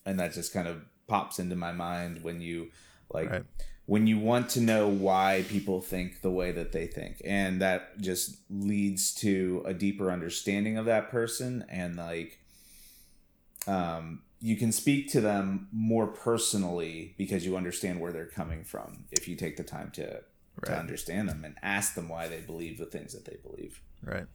and 0.05 0.19
that 0.19 0.33
just 0.33 0.53
kind 0.53 0.67
of 0.67 0.83
pops 1.07 1.39
into 1.39 1.55
my 1.55 1.71
mind 1.71 2.23
when 2.23 2.41
you 2.41 2.71
like. 3.09 3.29
Right 3.29 3.43
when 3.85 4.07
you 4.07 4.17
want 4.17 4.49
to 4.49 4.61
know 4.61 4.87
why 4.87 5.43
people 5.49 5.81
think 5.81 6.21
the 6.21 6.31
way 6.31 6.51
that 6.51 6.71
they 6.71 6.87
think. 6.87 7.21
And 7.25 7.61
that 7.61 7.99
just 7.99 8.37
leads 8.49 9.13
to 9.15 9.63
a 9.65 9.73
deeper 9.73 10.09
understanding 10.09 10.77
of 10.77 10.85
that 10.85 11.09
person 11.09 11.65
and 11.69 11.95
like 11.95 12.39
um 13.67 14.21
you 14.41 14.57
can 14.57 14.73
speak 14.73 15.09
to 15.09 15.21
them 15.21 15.69
more 15.71 16.05
personally 16.07 17.15
because 17.17 17.45
you 17.45 17.55
understand 17.55 18.01
where 18.01 18.11
they're 18.11 18.25
coming 18.25 18.61
from 18.65 19.05
if 19.09 19.25
you 19.25 19.37
take 19.37 19.55
the 19.55 19.63
time 19.63 19.89
to 19.91 20.03
right. 20.05 20.65
to 20.65 20.77
understand 20.77 21.29
them 21.29 21.45
and 21.45 21.55
ask 21.63 21.95
them 21.95 22.09
why 22.09 22.27
they 22.27 22.41
believe 22.41 22.77
the 22.77 22.85
things 22.85 23.13
that 23.13 23.23
they 23.23 23.37
believe. 23.41 23.81
Right. 24.01 24.25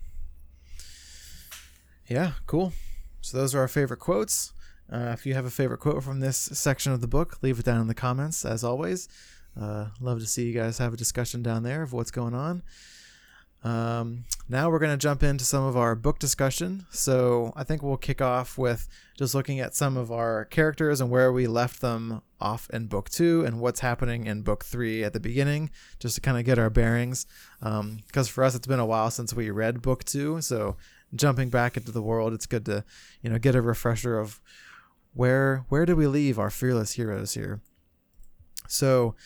Yeah 2.06 2.32
cool. 2.46 2.72
So 3.20 3.36
those 3.36 3.54
are 3.54 3.60
our 3.60 3.68
favorite 3.68 4.00
quotes. 4.00 4.52
Uh, 4.90 5.10
if 5.12 5.26
you 5.26 5.34
have 5.34 5.44
a 5.44 5.50
favorite 5.50 5.80
quote 5.80 6.02
from 6.02 6.20
this 6.20 6.38
section 6.38 6.92
of 6.92 7.02
the 7.02 7.06
book 7.06 7.42
leave 7.42 7.58
it 7.58 7.64
down 7.66 7.80
in 7.80 7.88
the 7.88 7.94
comments 7.94 8.46
as 8.46 8.64
always 8.64 9.08
uh, 9.60 9.86
love 10.00 10.20
to 10.20 10.26
see 10.26 10.46
you 10.46 10.54
guys 10.54 10.78
have 10.78 10.92
a 10.92 10.96
discussion 10.96 11.42
down 11.42 11.62
there 11.62 11.82
of 11.82 11.92
what's 11.92 12.10
going 12.10 12.34
on. 12.34 12.62
Um, 13.64 14.24
now 14.48 14.70
we're 14.70 14.78
going 14.78 14.92
to 14.92 14.96
jump 14.96 15.22
into 15.22 15.44
some 15.44 15.64
of 15.64 15.76
our 15.76 15.94
book 15.96 16.18
discussion. 16.18 16.86
So 16.90 17.52
I 17.56 17.64
think 17.64 17.82
we'll 17.82 17.96
kick 17.96 18.22
off 18.22 18.56
with 18.56 18.88
just 19.16 19.34
looking 19.34 19.58
at 19.58 19.74
some 19.74 19.96
of 19.96 20.12
our 20.12 20.44
characters 20.44 21.00
and 21.00 21.10
where 21.10 21.32
we 21.32 21.46
left 21.46 21.80
them 21.80 22.22
off 22.40 22.70
in 22.70 22.86
book 22.86 23.10
two 23.10 23.44
and 23.44 23.60
what's 23.60 23.80
happening 23.80 24.26
in 24.26 24.42
book 24.42 24.64
three 24.64 25.02
at 25.02 25.12
the 25.12 25.20
beginning, 25.20 25.70
just 25.98 26.14
to 26.14 26.20
kind 26.20 26.38
of 26.38 26.44
get 26.44 26.58
our 26.58 26.70
bearings. 26.70 27.26
Because 27.58 27.80
um, 27.80 28.24
for 28.24 28.44
us, 28.44 28.54
it's 28.54 28.66
been 28.66 28.78
a 28.78 28.86
while 28.86 29.10
since 29.10 29.34
we 29.34 29.50
read 29.50 29.82
book 29.82 30.04
two. 30.04 30.40
So 30.40 30.76
jumping 31.14 31.48
back 31.48 31.76
into 31.76 31.90
the 31.90 32.02
world, 32.02 32.32
it's 32.32 32.46
good 32.46 32.64
to 32.66 32.84
you 33.22 33.30
know 33.30 33.38
get 33.38 33.56
a 33.56 33.62
refresher 33.62 34.18
of 34.18 34.40
where 35.14 35.64
where 35.68 35.84
do 35.84 35.96
we 35.96 36.06
leave 36.06 36.38
our 36.38 36.50
fearless 36.50 36.92
heroes 36.92 37.34
here. 37.34 37.60
So 38.68 39.16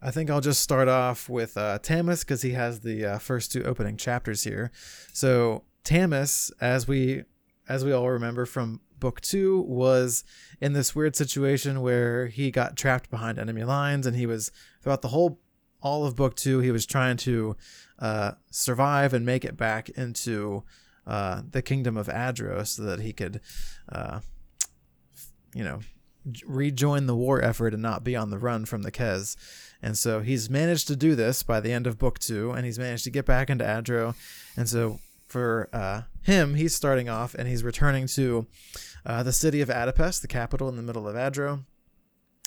I 0.00 0.10
think 0.10 0.30
I'll 0.30 0.40
just 0.40 0.62
start 0.62 0.88
off 0.88 1.28
with 1.28 1.56
uh, 1.56 1.78
because 1.78 2.42
he 2.42 2.52
has 2.52 2.80
the 2.80 3.04
uh, 3.04 3.18
first 3.18 3.50
two 3.52 3.64
opening 3.64 3.96
chapters 3.96 4.44
here. 4.44 4.70
So 5.12 5.64
Tamas, 5.84 6.52
as 6.60 6.86
we 6.86 7.24
as 7.68 7.84
we 7.84 7.92
all 7.92 8.08
remember 8.08 8.46
from 8.46 8.80
book 8.98 9.20
two, 9.20 9.60
was 9.62 10.24
in 10.60 10.72
this 10.72 10.94
weird 10.94 11.16
situation 11.16 11.80
where 11.82 12.28
he 12.28 12.50
got 12.50 12.76
trapped 12.76 13.10
behind 13.10 13.38
enemy 13.38 13.64
lines, 13.64 14.06
and 14.06 14.16
he 14.16 14.26
was 14.26 14.52
throughout 14.82 15.02
the 15.02 15.08
whole 15.08 15.40
all 15.80 16.06
of 16.06 16.16
book 16.16 16.34
two, 16.34 16.60
he 16.60 16.70
was 16.70 16.86
trying 16.86 17.16
to 17.16 17.56
uh, 17.98 18.32
survive 18.50 19.12
and 19.14 19.26
make 19.26 19.44
it 19.44 19.56
back 19.56 19.88
into 19.90 20.64
uh, 21.06 21.42
the 21.48 21.62
kingdom 21.62 21.96
of 21.96 22.08
Adro 22.08 22.66
so 22.66 22.82
that 22.82 23.00
he 23.00 23.12
could, 23.12 23.40
uh, 23.90 24.20
you 25.54 25.64
know, 25.64 25.80
rejoin 26.46 27.06
the 27.06 27.16
war 27.16 27.42
effort 27.42 27.74
and 27.74 27.82
not 27.82 28.04
be 28.04 28.16
on 28.16 28.30
the 28.30 28.38
run 28.38 28.64
from 28.64 28.82
the 28.82 28.92
Kez. 28.92 29.36
And 29.82 29.96
so 29.96 30.20
he's 30.20 30.50
managed 30.50 30.88
to 30.88 30.96
do 30.96 31.14
this 31.14 31.42
by 31.42 31.60
the 31.60 31.72
end 31.72 31.86
of 31.86 31.98
book 31.98 32.18
two, 32.18 32.50
and 32.50 32.64
he's 32.64 32.78
managed 32.78 33.04
to 33.04 33.10
get 33.10 33.26
back 33.26 33.48
into 33.48 33.64
Adro. 33.64 34.14
And 34.56 34.68
so 34.68 34.98
for 35.28 35.68
uh, 35.72 36.02
him, 36.22 36.54
he's 36.54 36.74
starting 36.74 37.08
off 37.08 37.34
and 37.34 37.48
he's 37.48 37.62
returning 37.62 38.06
to 38.08 38.46
uh, 39.06 39.22
the 39.22 39.32
city 39.32 39.60
of 39.60 39.68
Adopest, 39.68 40.20
the 40.20 40.28
capital 40.28 40.68
in 40.68 40.76
the 40.76 40.82
middle 40.82 41.06
of 41.06 41.14
Adro. 41.14 41.64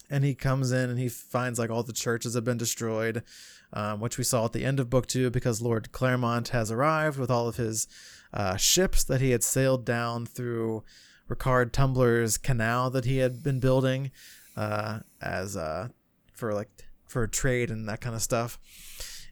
And 0.09 0.25
he 0.25 0.35
comes 0.35 0.73
in 0.73 0.89
and 0.89 0.99
he 0.99 1.07
finds 1.07 1.57
like 1.57 1.69
all 1.69 1.83
the 1.83 1.93
churches 1.93 2.33
have 2.33 2.43
been 2.43 2.57
destroyed, 2.57 3.23
um, 3.71 4.01
which 4.01 4.17
we 4.17 4.25
saw 4.25 4.43
at 4.43 4.51
the 4.51 4.65
end 4.65 4.79
of 4.81 4.89
book 4.89 5.07
two 5.07 5.29
because 5.29 5.61
Lord 5.61 5.89
Claremonte 5.93 6.49
has 6.49 6.69
arrived 6.69 7.17
with 7.17 7.31
all 7.31 7.47
of 7.47 7.55
his 7.55 7.87
uh, 8.33 8.57
ships 8.57 9.05
that 9.05 9.21
he 9.21 9.31
had 9.31 9.43
sailed 9.43 9.85
down 9.85 10.25
through 10.25 10.83
Ricard 11.31 11.71
Tumblar's 11.71 12.37
canal 12.37 12.89
that 12.89 13.05
he 13.05 13.17
had 13.17 13.43
been 13.43 13.59
building 13.59 14.11
uh, 14.57 14.99
as 15.21 15.55
uh, 15.55 15.89
for 16.33 16.53
like 16.53 16.69
for 17.05 17.25
trade 17.27 17.69
and 17.69 17.87
that 17.87 18.01
kind 18.01 18.15
of 18.15 18.21
stuff. 18.21 18.59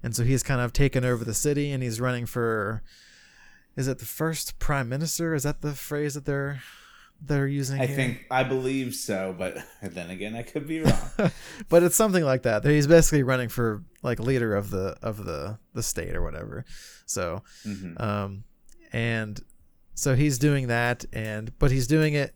And 0.02 0.16
so 0.16 0.24
he's 0.24 0.44
kind 0.44 0.62
of 0.62 0.72
taken 0.72 1.04
over 1.04 1.26
the 1.26 1.34
city 1.34 1.72
and 1.72 1.84
he's 1.84 2.00
running 2.00 2.26
for 2.26 2.84
is 3.76 3.88
it 3.88 4.00
the 4.00 4.06
first 4.06 4.60
prime 4.60 4.90
minister? 4.90 5.34
Is 5.34 5.44
that 5.44 5.62
the 5.62 5.74
phrase 5.74 6.14
that 6.14 6.26
they're 6.26 6.62
they're 7.22 7.48
using? 7.48 7.82
I 7.82 7.86
here? 7.86 7.96
think 7.96 8.26
I 8.32 8.44
believe 8.44 8.96
so, 8.96 9.36
but 9.38 9.58
then 9.82 10.10
again, 10.10 10.36
I 10.36 10.44
could 10.44 10.68
be 10.68 10.82
wrong. 10.82 11.32
but 11.70 11.84
it's 11.84 11.96
something 11.96 12.24
like 12.24 12.44
that. 12.44 12.64
He's 12.66 12.88
basically 12.88 13.24
running 13.24 13.50
for 13.50 13.84
like 14.02 14.20
leader 14.20 14.56
of 14.56 14.70
the 14.70 14.98
of 15.02 15.26
the 15.26 15.60
the 15.74 15.84
state 15.84 16.16
or 16.16 16.22
whatever. 16.22 16.66
So, 17.06 17.44
mm-hmm. 17.66 18.02
um, 18.02 18.44
and 18.92 19.40
so 20.00 20.16
he's 20.16 20.40
doing 20.40 20.68
that, 20.68 21.06
and 21.14 21.58
but 21.60 21.72
he's 21.72 21.88
doing 21.88 22.14
it 22.14 22.34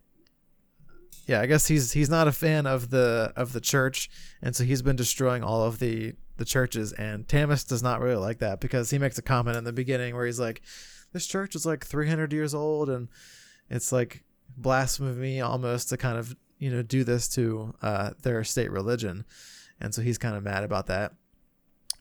yeah, 1.25 1.39
I 1.39 1.45
guess 1.45 1.67
he's 1.67 1.93
he's 1.93 2.09
not 2.09 2.27
a 2.27 2.31
fan 2.31 2.65
of 2.65 2.89
the 2.89 3.31
of 3.35 3.53
the 3.53 3.61
church, 3.61 4.09
and 4.41 4.55
so 4.55 4.63
he's 4.63 4.81
been 4.81 4.95
destroying 4.95 5.43
all 5.43 5.63
of 5.63 5.79
the 5.79 6.15
the 6.37 6.45
churches. 6.45 6.91
And 6.93 7.27
Tamas 7.27 7.63
does 7.63 7.81
not 7.81 8.01
really 8.01 8.17
like 8.17 8.39
that 8.39 8.59
because 8.59 8.89
he 8.89 8.97
makes 8.97 9.17
a 9.17 9.21
comment 9.21 9.57
in 9.57 9.63
the 9.63 9.71
beginning 9.71 10.15
where 10.15 10.25
he's 10.25 10.39
like, 10.39 10.61
"This 11.13 11.25
church 11.25 11.55
is 11.55 11.65
like 11.65 11.85
300 11.85 12.33
years 12.33 12.53
old, 12.53 12.89
and 12.89 13.07
it's 13.69 13.91
like 13.91 14.23
blasphemy 14.57 15.39
almost 15.39 15.89
to 15.89 15.97
kind 15.97 16.17
of 16.17 16.35
you 16.59 16.69
know 16.69 16.81
do 16.81 17.03
this 17.05 17.29
to 17.29 17.73
uh, 17.81 18.11
their 18.21 18.43
state 18.43 18.71
religion." 18.71 19.23
And 19.79 19.93
so 19.93 20.01
he's 20.01 20.17
kind 20.17 20.35
of 20.35 20.43
mad 20.43 20.63
about 20.63 20.87
that. 20.87 21.13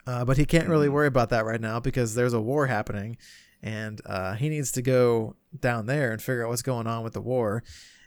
Uh, 0.04 0.24
but 0.24 0.36
he 0.36 0.44
can't 0.44 0.68
really 0.68 0.86
mm-hmm. 0.86 0.94
worry 0.94 1.06
about 1.06 1.30
that 1.30 1.44
right 1.44 1.60
now 1.60 1.78
because 1.78 2.16
there's 2.16 2.32
a 2.32 2.40
war 2.40 2.66
happening, 2.66 3.18
and 3.62 4.00
uh, 4.04 4.34
he 4.34 4.48
needs 4.48 4.72
to 4.72 4.82
go 4.82 5.36
down 5.60 5.86
there 5.86 6.12
and 6.12 6.22
figure 6.22 6.44
out 6.44 6.50
what's 6.50 6.62
going 6.62 6.86
on 6.86 7.04
with 7.04 7.12
the 7.12 7.20
war 7.20 7.62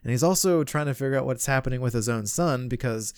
and 0.06 0.12
he's 0.12 0.24
also 0.24 0.64
trying 0.64 0.86
to 0.86 0.94
figure 0.94 1.18
out 1.18 1.26
what's 1.26 1.48
happening 1.48 1.82
with 1.82 1.94
his 1.94 2.08
own 2.08 2.28
son 2.28 2.68
because, 2.68 3.12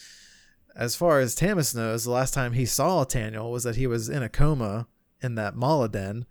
as 0.74 0.96
far 0.96 1.20
as 1.20 1.36
Tamas 1.36 1.76
knows, 1.76 2.06
the 2.06 2.12
last 2.12 2.34
time 2.34 2.54
he 2.54 2.66
saw 2.66 3.04
Taniel 3.04 3.52
was 3.52 3.66
that 3.66 3.76
he 3.76 3.88
was 3.88 4.08
in 4.08 4.24
a 4.24 4.30
coma 4.30 4.88
in 5.22 5.36
that 5.36 5.58
mala 5.58 5.90
den, 5.90 6.26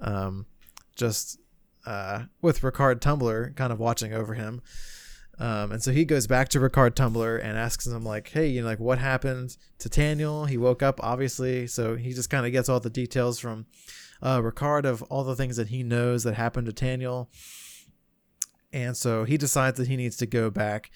um, 0.00 0.44
just 0.96 1.38
uh, 1.86 2.24
with 2.42 2.60
Ricard 2.60 3.00
Tumblar 3.00 3.54
kind 3.56 3.72
of 3.72 3.80
watching 3.80 4.12
over 4.12 4.34
him. 4.34 4.60
Um, 5.38 5.72
and 5.72 5.82
so 5.82 5.92
he 5.92 6.04
goes 6.04 6.26
back 6.26 6.50
to 6.50 6.60
Ricard 6.60 6.94
Tumblar 6.94 7.38
and 7.38 7.56
asks 7.56 7.86
him 7.86 8.04
like, 8.04 8.28
"Hey, 8.28 8.48
you 8.48 8.60
know, 8.60 8.66
like 8.66 8.80
what 8.80 8.98
happened 8.98 9.56
to 9.78 9.88
Taniel? 9.88 10.46
He 10.46 10.58
woke 10.58 10.82
up, 10.82 11.00
obviously." 11.02 11.66
So 11.66 11.96
he 11.96 12.12
just 12.12 12.28
kind 12.28 12.44
of 12.44 12.52
gets 12.52 12.68
all 12.68 12.80
the 12.80 12.90
details 12.90 13.38
from 13.38 13.64
uh, 14.22 14.40
Ricard 14.40 14.84
of 14.84 15.02
all 15.02 15.24
the 15.24 15.36
things 15.36 15.56
that 15.56 15.68
he 15.68 15.82
knows 15.82 16.22
that 16.24 16.34
happened 16.34 16.66
to 16.66 16.72
Taniel 16.72 17.28
and 18.72 18.96
so 18.96 19.24
he 19.24 19.36
decides 19.36 19.76
that 19.76 19.88
he 19.88 19.96
needs 19.96 20.16
to 20.16 20.26
go 20.26 20.50
back 20.50 20.90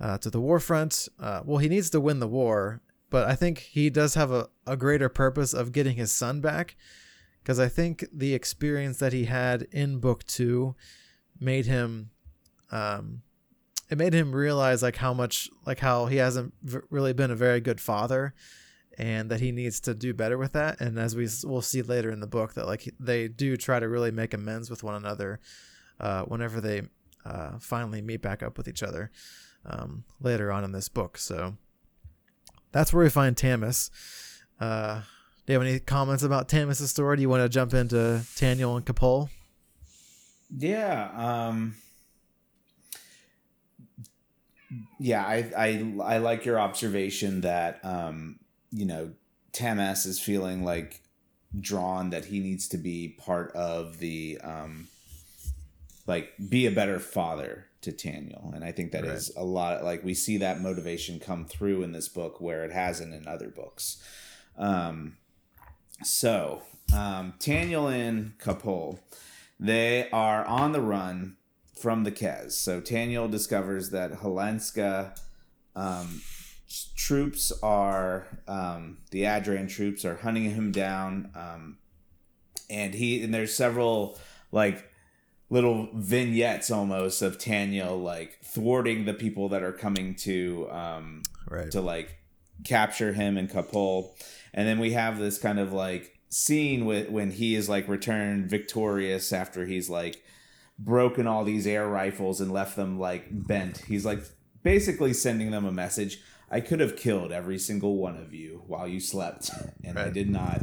uh, 0.00 0.18
to 0.18 0.30
the 0.30 0.40
war 0.40 0.60
front. 0.60 1.08
Uh, 1.18 1.40
well, 1.44 1.58
he 1.58 1.68
needs 1.68 1.90
to 1.90 2.00
win 2.00 2.20
the 2.20 2.28
war, 2.28 2.80
but 3.10 3.26
I 3.28 3.34
think 3.34 3.60
he 3.60 3.90
does 3.90 4.14
have 4.14 4.30
a, 4.30 4.48
a 4.66 4.76
greater 4.76 5.08
purpose 5.08 5.54
of 5.54 5.72
getting 5.72 5.96
his 5.96 6.12
son 6.12 6.40
back 6.40 6.76
because 7.42 7.58
I 7.58 7.68
think 7.68 8.04
the 8.12 8.34
experience 8.34 8.98
that 8.98 9.12
he 9.12 9.24
had 9.24 9.62
in 9.70 9.98
book 9.98 10.24
two 10.24 10.74
made 11.40 11.66
him 11.66 12.10
um, 12.70 13.22
it 13.90 13.98
made 13.98 14.14
him 14.14 14.34
realize 14.34 14.82
like 14.82 14.96
how 14.96 15.14
much 15.14 15.48
like 15.66 15.78
how 15.78 16.06
he 16.06 16.16
hasn't 16.16 16.54
v- 16.62 16.78
really 16.90 17.12
been 17.12 17.30
a 17.30 17.36
very 17.36 17.60
good 17.60 17.80
father 17.80 18.34
and 18.98 19.30
that 19.30 19.40
he 19.40 19.52
needs 19.52 19.80
to 19.80 19.94
do 19.94 20.14
better 20.14 20.38
with 20.38 20.52
that 20.52 20.80
and 20.80 20.98
as 20.98 21.16
we 21.16 21.28
will 21.44 21.62
see 21.62 21.82
later 21.82 22.10
in 22.10 22.20
the 22.20 22.26
book 22.26 22.54
that 22.54 22.66
like 22.66 22.88
they 23.00 23.28
do 23.28 23.56
try 23.56 23.80
to 23.80 23.88
really 23.88 24.10
make 24.10 24.32
amends 24.32 24.70
with 24.70 24.82
one 24.82 24.94
another 24.94 25.40
uh, 26.00 26.22
whenever 26.22 26.60
they 26.60 26.82
uh, 27.24 27.58
finally 27.58 28.02
meet 28.02 28.20
back 28.22 28.42
up 28.42 28.56
with 28.58 28.68
each 28.68 28.82
other 28.82 29.10
um, 29.66 30.04
later 30.20 30.52
on 30.52 30.64
in 30.64 30.72
this 30.72 30.88
book. 30.88 31.18
So 31.18 31.56
that's 32.72 32.92
where 32.92 33.04
we 33.04 33.10
find 33.10 33.36
Tamas. 33.36 33.90
Uh, 34.60 35.00
do 35.46 35.52
you 35.52 35.58
have 35.58 35.66
any 35.66 35.78
comments 35.78 36.22
about 36.22 36.48
Tamas' 36.48 36.90
story? 36.90 37.16
Do 37.16 37.22
you 37.22 37.28
want 37.28 37.42
to 37.42 37.48
jump 37.48 37.74
into 37.74 38.22
Taniel 38.36 38.76
and 38.76 38.84
Ka-poel? 38.84 39.28
Yeah. 40.56 41.10
Um, 41.14 41.76
yeah, 44.98 45.24
I, 45.24 45.50
I 45.56 45.94
I 46.02 46.18
like 46.18 46.44
your 46.44 46.58
observation 46.58 47.42
that 47.42 47.80
um, 47.84 48.38
you 48.74 48.84
know 48.84 49.12
Tamas 49.52 50.04
is 50.04 50.18
feeling 50.18 50.64
like 50.64 51.00
drawn 51.58 52.10
that 52.10 52.26
he 52.26 52.40
needs 52.40 52.68
to 52.68 52.76
be 52.76 53.16
part 53.18 53.52
of 53.52 53.98
the 53.98 54.38
um, 54.42 54.88
like 56.06 56.32
be 56.48 56.66
a 56.66 56.70
better 56.70 56.98
father 56.98 57.66
to 57.80 57.92
Taniel. 57.92 58.54
And 58.54 58.64
I 58.64 58.72
think 58.72 58.92
that 58.92 59.04
right. 59.04 59.12
is 59.12 59.30
a 59.36 59.44
lot 59.44 59.84
like 59.84 60.04
we 60.04 60.14
see 60.14 60.38
that 60.38 60.60
motivation 60.60 61.20
come 61.20 61.44
through 61.44 61.82
in 61.82 61.92
this 61.92 62.08
book 62.08 62.40
where 62.40 62.64
it 62.64 62.72
hasn't 62.72 63.14
in 63.14 63.28
other 63.28 63.48
books. 63.48 64.02
Um, 64.58 65.16
so 66.02 66.62
um, 66.94 67.34
Taniel 67.38 67.92
and 67.92 68.36
Ka-poel, 68.38 68.98
they 69.60 70.10
are 70.10 70.44
on 70.44 70.72
the 70.72 70.80
run 70.80 71.36
from 71.78 72.04
the 72.04 72.12
Kez. 72.12 72.52
So 72.52 72.80
Taniel 72.80 73.30
discovers 73.30 73.90
that 73.90 74.20
Hilanska 74.20 75.18
um, 75.76 76.22
troops 76.96 77.52
are 77.62 78.26
um, 78.48 78.98
the 79.10 79.22
Adran 79.22 79.68
troops 79.68 80.04
are 80.04 80.16
hunting 80.16 80.50
him 80.50 80.72
down, 80.72 81.30
um, 81.34 81.78
and 82.70 82.94
he 82.94 83.22
and 83.22 83.32
there's 83.32 83.54
several 83.54 84.18
like 84.52 84.90
little 85.50 85.88
vignettes 85.94 86.70
almost 86.70 87.22
of 87.22 87.38
Tanya 87.38 87.90
like 87.90 88.38
thwarting 88.42 89.04
the 89.04 89.14
people 89.14 89.48
that 89.50 89.62
are 89.62 89.72
coming 89.72 90.14
to 90.14 90.68
um 90.70 91.22
right. 91.48 91.70
to 91.70 91.80
like 91.80 92.18
capture 92.64 93.12
him 93.12 93.36
and 93.36 93.50
Ka-poel. 93.50 94.10
And 94.52 94.66
then 94.66 94.78
we 94.78 94.92
have 94.92 95.18
this 95.18 95.38
kind 95.38 95.58
of 95.58 95.72
like 95.72 96.18
scene 96.28 96.86
with 96.86 97.10
when 97.10 97.30
he 97.30 97.54
is 97.54 97.68
like 97.68 97.88
returned 97.88 98.48
victorious 98.48 99.32
after 99.32 99.66
he's 99.66 99.90
like 99.90 100.22
broken 100.78 101.26
all 101.26 101.44
these 101.44 101.66
air 101.66 101.86
rifles 101.86 102.40
and 102.40 102.52
left 102.52 102.76
them 102.76 102.98
like 102.98 103.26
bent. 103.30 103.78
He's 103.86 104.04
like 104.04 104.20
basically 104.62 105.12
sending 105.12 105.50
them 105.50 105.64
a 105.64 105.72
message. 105.72 106.20
I 106.54 106.60
could 106.60 106.78
have 106.78 106.96
killed 106.96 107.32
every 107.32 107.58
single 107.58 107.96
one 107.96 108.16
of 108.16 108.32
you 108.32 108.62
while 108.68 108.86
you 108.86 109.00
slept, 109.00 109.50
and 109.84 109.96
right. 109.96 110.06
I 110.06 110.10
did 110.10 110.30
not. 110.30 110.60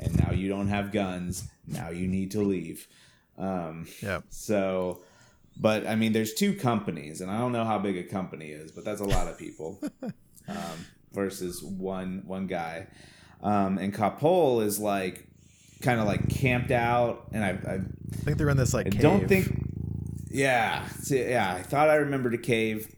And 0.00 0.18
now 0.18 0.32
you 0.32 0.48
don't 0.48 0.68
have 0.68 0.90
guns. 0.90 1.46
Now 1.66 1.90
you 1.90 2.08
need 2.08 2.30
to 2.30 2.40
leave. 2.40 2.88
Um, 3.36 3.86
yeah. 4.02 4.20
So, 4.30 5.02
but 5.60 5.86
I 5.86 5.96
mean, 5.96 6.14
there's 6.14 6.32
two 6.32 6.54
companies, 6.54 7.20
and 7.20 7.30
I 7.30 7.38
don't 7.38 7.52
know 7.52 7.64
how 7.64 7.78
big 7.78 7.98
a 7.98 8.04
company 8.04 8.52
is, 8.52 8.72
but 8.72 8.86
that's 8.86 9.02
a 9.02 9.04
lot 9.04 9.28
of 9.28 9.36
people 9.36 9.78
um, 10.48 10.86
versus 11.12 11.62
one 11.62 12.22
one 12.24 12.46
guy. 12.46 12.86
Um, 13.42 13.76
and 13.76 13.92
Ka-poel 13.92 14.64
is 14.64 14.78
like 14.78 15.28
kind 15.82 16.00
of 16.00 16.06
like 16.06 16.30
camped 16.30 16.70
out, 16.70 17.26
and 17.32 17.44
I, 17.44 17.50
I, 17.70 17.74
I 17.74 18.16
think 18.16 18.38
they're 18.38 18.48
in 18.48 18.56
this 18.56 18.72
like. 18.72 18.86
I 18.86 18.90
cave. 18.90 19.02
don't 19.02 19.28
think. 19.28 19.62
Yeah, 20.30 20.88
yeah. 21.10 21.52
I 21.54 21.62
thought 21.62 21.90
I 21.90 21.96
remembered 21.96 22.32
a 22.32 22.38
cave, 22.38 22.88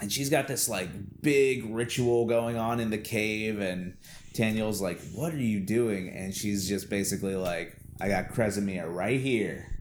and 0.00 0.12
she's 0.12 0.28
got 0.28 0.48
this 0.48 0.68
like 0.68 0.88
big 1.22 1.64
ritual 1.74 2.26
going 2.26 2.56
on 2.56 2.80
in 2.80 2.90
the 2.90 2.98
cave, 2.98 3.60
and 3.60 3.96
Taniel's 4.34 4.80
like, 4.80 5.00
"What 5.14 5.32
are 5.32 5.38
you 5.38 5.60
doing?" 5.60 6.08
And 6.08 6.34
she's 6.34 6.68
just 6.68 6.90
basically 6.90 7.36
like, 7.36 7.76
I 8.00 8.08
got 8.08 8.28
Kresimir 8.28 8.92
right 8.92 9.20
here. 9.20 9.72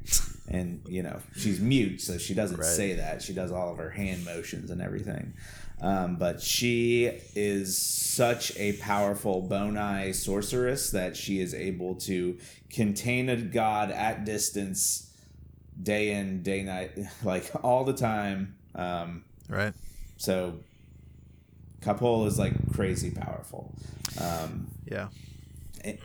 and 0.47 0.81
you 0.87 1.01
know 1.01 1.19
she's 1.35 1.59
mute, 1.59 2.01
so 2.01 2.17
she 2.17 2.33
doesn't 2.33 2.57
right. 2.57 2.65
say 2.65 2.93
that. 2.93 3.21
She 3.21 3.33
does 3.33 3.51
all 3.51 3.71
of 3.71 3.77
her 3.77 3.89
hand 3.89 4.23
motions 4.25 4.69
and 4.69 4.81
everything. 4.81 5.33
Um, 5.81 6.15
but 6.15 6.41
she 6.41 7.05
is 7.35 7.77
such 7.77 8.55
a 8.57 8.73
powerful 8.73 9.41
bone-eye 9.41 10.13
sorceress 10.13 10.91
that 10.91 11.17
she 11.17 11.41
is 11.41 11.53
able 11.53 11.95
to 11.95 12.37
contain 12.69 13.27
a 13.27 13.35
god 13.35 13.91
at 13.91 14.23
distance, 14.23 15.11
day 15.81 16.11
in, 16.11 16.43
day 16.43 16.63
night, 16.63 16.97
like 17.23 17.51
all 17.61 17.83
the 17.83 17.93
time. 17.93 18.55
Um, 18.73 19.25
right. 19.49 19.73
So 20.17 20.59
Ka-poel 21.81 22.27
is 22.27 22.39
like 22.39 22.53
crazy 22.73 23.11
powerful. 23.11 23.73
Um, 24.19 24.67
yeah 24.85 25.07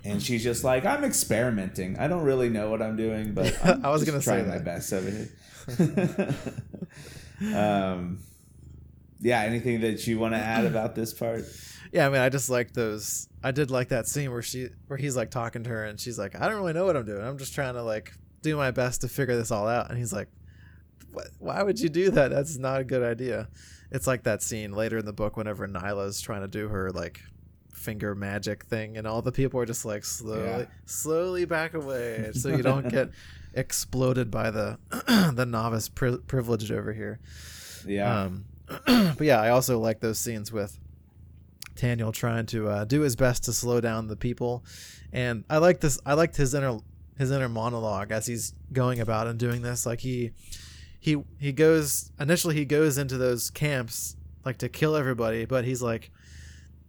and 0.05 0.23
she's 0.23 0.43
just 0.43 0.65
like, 0.65 0.85
I'm 0.85 1.05
experimenting. 1.05 1.99
I 1.99 2.09
don't 2.09 2.23
really 2.23 2.49
know 2.49 2.71
what 2.71 2.83
I'm 2.83 2.97
doing, 2.97 3.33
but 3.33 3.57
I'm 3.65 3.85
i 3.85 3.91
was 3.91 4.05
gonna 4.05 4.21
try 4.21 4.43
my 4.43 4.59
best 4.59 4.93
over 4.93 5.11
here. 5.11 6.35
um, 7.57 8.21
yeah. 9.21 9.41
Anything 9.43 9.81
that 9.81 10.07
you 10.07 10.19
want 10.19 10.35
to 10.35 10.39
add 10.39 10.67
about 10.67 10.95
this 10.95 11.13
part? 11.13 11.45
Yeah, 11.93 12.07
I 12.07 12.11
mean, 12.11 12.21
I 12.21 12.29
just 12.29 12.51
like 12.51 12.73
those. 12.73 13.29
I 13.43 13.51
did 13.51 13.71
like 13.71 13.89
that 13.89 14.07
scene 14.07 14.31
where 14.31 14.43
she, 14.43 14.69
where 14.87 14.99
he's 14.99 15.17
like 15.17 15.31
talking 15.31 15.65
to 15.65 15.71
her, 15.71 15.85
and 15.85 15.99
she's 15.99 16.19
like, 16.19 16.41
"I 16.41 16.49
don't 16.49 16.57
really 16.57 16.73
know 16.73 16.85
what 16.85 16.97
I'm 16.97 17.07
doing. 17.07 17.23
I'm 17.23 17.39
just 17.39 17.55
trying 17.55 17.75
to 17.75 17.83
like 17.83 18.13
do 18.43 18.57
my 18.57 18.71
best 18.71 19.01
to 19.03 19.09
figure 19.09 19.37
this 19.37 19.51
all 19.51 19.67
out." 19.67 19.91
And 19.91 19.99
he's 19.99 20.13
like, 20.13 20.29
what, 21.13 21.29
"Why 21.39 21.63
would 21.63 21.81
you 21.81 21.89
do 21.89 22.11
that? 22.11 22.31
That's 22.31 22.59
not 22.59 22.81
a 22.81 22.85
good 22.85 23.03
idea." 23.03 23.49
It's 23.91 24.07
like 24.07 24.23
that 24.25 24.43
scene 24.43 24.73
later 24.73 24.99
in 24.99 25.05
the 25.05 25.13
book 25.13 25.37
whenever 25.37 25.67
Nila's 25.67 26.21
trying 26.21 26.43
to 26.43 26.49
do 26.49 26.69
her 26.69 26.91
like 26.91 27.21
finger 27.73 28.15
magic 28.15 28.65
thing, 28.65 28.97
and 28.97 29.07
all 29.07 29.23
the 29.23 29.33
people 29.33 29.59
are 29.61 29.67
just 29.67 29.85
like 29.85 30.05
slowly, 30.05 30.45
yeah. 30.45 30.65
slowly 30.87 31.45
back 31.45 31.75
away, 31.75 32.31
so 32.35 32.49
you 32.49 32.63
don't 32.63 32.89
get 32.89 33.11
exploded 33.55 34.31
by 34.31 34.51
the 34.51 34.79
the 35.35 35.47
novice 35.47 35.89
pri- 35.89 36.19
privileged 36.27 36.71
over 36.71 36.93
here. 36.93 37.19
Yeah. 37.87 38.23
Um, 38.23 38.45
but 38.87 39.23
yeah, 39.23 39.41
I 39.41 39.51
also 39.51 39.79
like 39.79 40.01
those 40.01 40.19
scenes 40.19 40.53
with 40.53 40.79
Taniel 41.75 42.13
trying 42.13 42.47
to 42.47 42.69
uh, 42.69 42.85
do 42.85 43.01
his 43.01 43.17
best 43.17 43.45
to 43.45 43.53
slow 43.53 43.81
down 43.81 44.07
the 44.07 44.17
people, 44.17 44.65
and 45.13 45.45
I 45.51 45.59
like 45.59 45.81
this. 45.81 45.99
I 46.07 46.15
liked 46.15 46.37
his 46.37 46.55
inner 46.55 46.79
his 47.19 47.31
inner 47.31 47.49
monologue 47.49 48.13
as 48.13 48.27
he's 48.27 48.55
going 48.73 49.01
about 49.01 49.27
and 49.27 49.39
doing 49.39 49.63
this. 49.63 49.85
Like 49.85 50.01
he 50.01 50.33
he 51.01 51.17
he 51.39 51.51
goes 51.51 52.13
initially 52.21 52.55
he 52.55 52.65
goes 52.65 52.99
into 52.99 53.17
those 53.17 53.51
camps 53.51 54.17
like 54.45 54.59
to 54.59 54.69
kill 54.69 54.95
everybody, 54.95 55.47
but 55.47 55.65
he's 55.65 55.83
like 55.83 56.11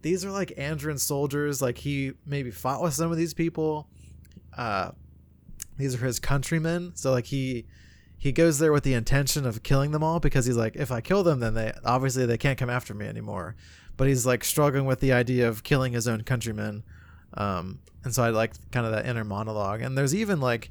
these 0.02 0.24
are 0.24 0.30
like 0.30 0.48
Adran 0.56 0.98
soldiers. 0.98 1.62
Like 1.62 1.78
he 1.78 2.12
maybe 2.26 2.50
fought 2.50 2.82
with 2.82 2.94
some 2.94 3.10
of 3.10 3.16
these 3.16 3.34
people. 3.34 3.88
Uh, 4.56 4.90
these 5.78 5.94
are 5.94 6.04
his 6.04 6.20
countrymen. 6.20 6.92
So 6.94 7.10
like 7.10 7.26
he 7.26 7.64
he 8.18 8.30
goes 8.30 8.58
there 8.58 8.72
with 8.72 8.84
the 8.84 8.94
intention 8.94 9.46
of 9.46 9.62
killing 9.62 9.90
them 9.90 10.04
all 10.04 10.20
because 10.20 10.46
he's 10.46 10.56
like, 10.56 10.76
if 10.76 10.92
I 10.92 11.00
kill 11.00 11.22
them, 11.22 11.40
then 11.40 11.54
they 11.54 11.72
obviously 11.84 12.26
they 12.26 12.38
can't 12.38 12.58
come 12.58 12.70
after 12.70 12.94
me 12.94 13.06
anymore. 13.06 13.56
But 13.96 14.08
he's 14.08 14.26
like 14.26 14.44
struggling 14.44 14.84
with 14.84 15.00
the 15.00 15.12
idea 15.12 15.48
of 15.48 15.62
killing 15.62 15.92
his 15.92 16.06
own 16.06 16.22
countrymen. 16.22 16.82
Um, 17.34 17.80
and 18.04 18.14
so 18.14 18.22
I 18.22 18.30
like 18.30 18.52
kind 18.70 18.86
of 18.86 18.92
that 18.92 19.06
inner 19.06 19.24
monologue. 19.24 19.80
And 19.80 19.96
there's 19.96 20.14
even 20.14 20.40
like, 20.40 20.70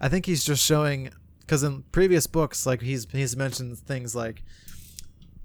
I 0.00 0.08
think 0.08 0.26
he's 0.26 0.44
just 0.44 0.64
showing 0.64 1.10
because 1.48 1.62
in 1.62 1.82
previous 1.92 2.26
books, 2.26 2.66
like 2.66 2.82
he's 2.82 3.06
he's 3.10 3.34
mentioned 3.34 3.78
things 3.78 4.14
like, 4.14 4.44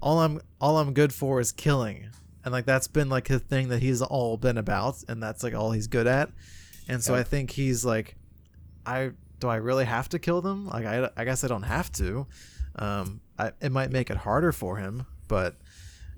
all 0.02 0.20
I'm 0.20 0.42
all 0.60 0.76
I'm 0.76 0.92
good 0.92 1.14
for 1.14 1.40
is 1.40 1.50
killing. 1.50 2.10
And 2.44 2.52
like 2.52 2.66
that's 2.66 2.86
been 2.86 3.08
like 3.08 3.28
the 3.28 3.38
thing 3.38 3.70
that 3.70 3.80
he's 3.80 4.02
all 4.02 4.36
been 4.36 4.58
about 4.58 5.02
and 5.08 5.22
that's 5.22 5.42
like 5.42 5.54
all 5.54 5.72
he's 5.72 5.86
good 5.86 6.06
at. 6.06 6.30
And 6.88 7.02
so 7.02 7.14
i 7.14 7.22
think 7.22 7.50
he's 7.50 7.82
like 7.82 8.16
i 8.84 9.12
do 9.40 9.48
i 9.48 9.56
really 9.56 9.86
have 9.86 10.10
to 10.10 10.18
kill 10.18 10.42
them? 10.42 10.66
Like 10.66 10.84
i, 10.84 11.08
I 11.16 11.24
guess 11.24 11.42
i 11.42 11.48
don't 11.48 11.62
have 11.62 11.90
to. 11.92 12.26
Um 12.76 13.22
I, 13.38 13.52
it 13.62 13.72
might 13.72 13.90
make 13.90 14.10
it 14.10 14.18
harder 14.18 14.52
for 14.52 14.76
him 14.76 15.06
but 15.26 15.56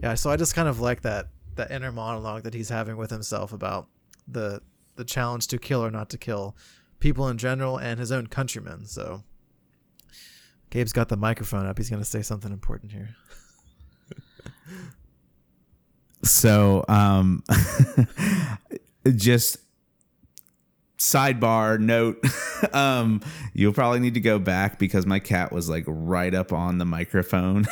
yeah 0.02 0.14
so 0.14 0.30
i 0.30 0.36
just 0.36 0.54
kind 0.54 0.68
of 0.68 0.80
like 0.80 1.02
that 1.02 1.28
that 1.54 1.70
inner 1.70 1.92
monologue 1.92 2.42
that 2.42 2.52
he's 2.52 2.68
having 2.68 2.96
with 2.98 3.10
himself 3.10 3.52
about 3.52 3.86
the 4.28 4.60
the 4.96 5.04
challenge 5.04 5.46
to 5.48 5.58
kill 5.58 5.82
or 5.82 5.90
not 5.90 6.10
to 6.10 6.18
kill 6.18 6.56
people 6.98 7.28
in 7.28 7.38
general 7.38 7.78
and 7.78 7.98
his 8.00 8.12
own 8.12 8.26
countrymen 8.26 8.84
so 8.84 9.22
gabe's 10.70 10.92
got 10.92 11.08
the 11.08 11.16
microphone 11.16 11.66
up. 11.66 11.78
He's 11.78 11.90
going 11.90 12.02
to 12.02 12.08
say 12.08 12.22
something 12.22 12.52
important 12.52 12.92
here. 12.92 13.16
So, 16.22 16.84
um, 16.88 17.44
just 19.14 19.58
sidebar 20.98 21.78
note 21.78 22.18
um 22.72 23.20
you'll 23.52 23.72
probably 23.72 24.00
need 24.00 24.14
to 24.14 24.20
go 24.20 24.38
back 24.38 24.78
because 24.78 25.04
my 25.04 25.18
cat 25.18 25.52
was 25.52 25.68
like 25.68 25.84
right 25.86 26.32
up 26.32 26.54
on 26.54 26.78
the 26.78 26.86
microphone 26.86 27.66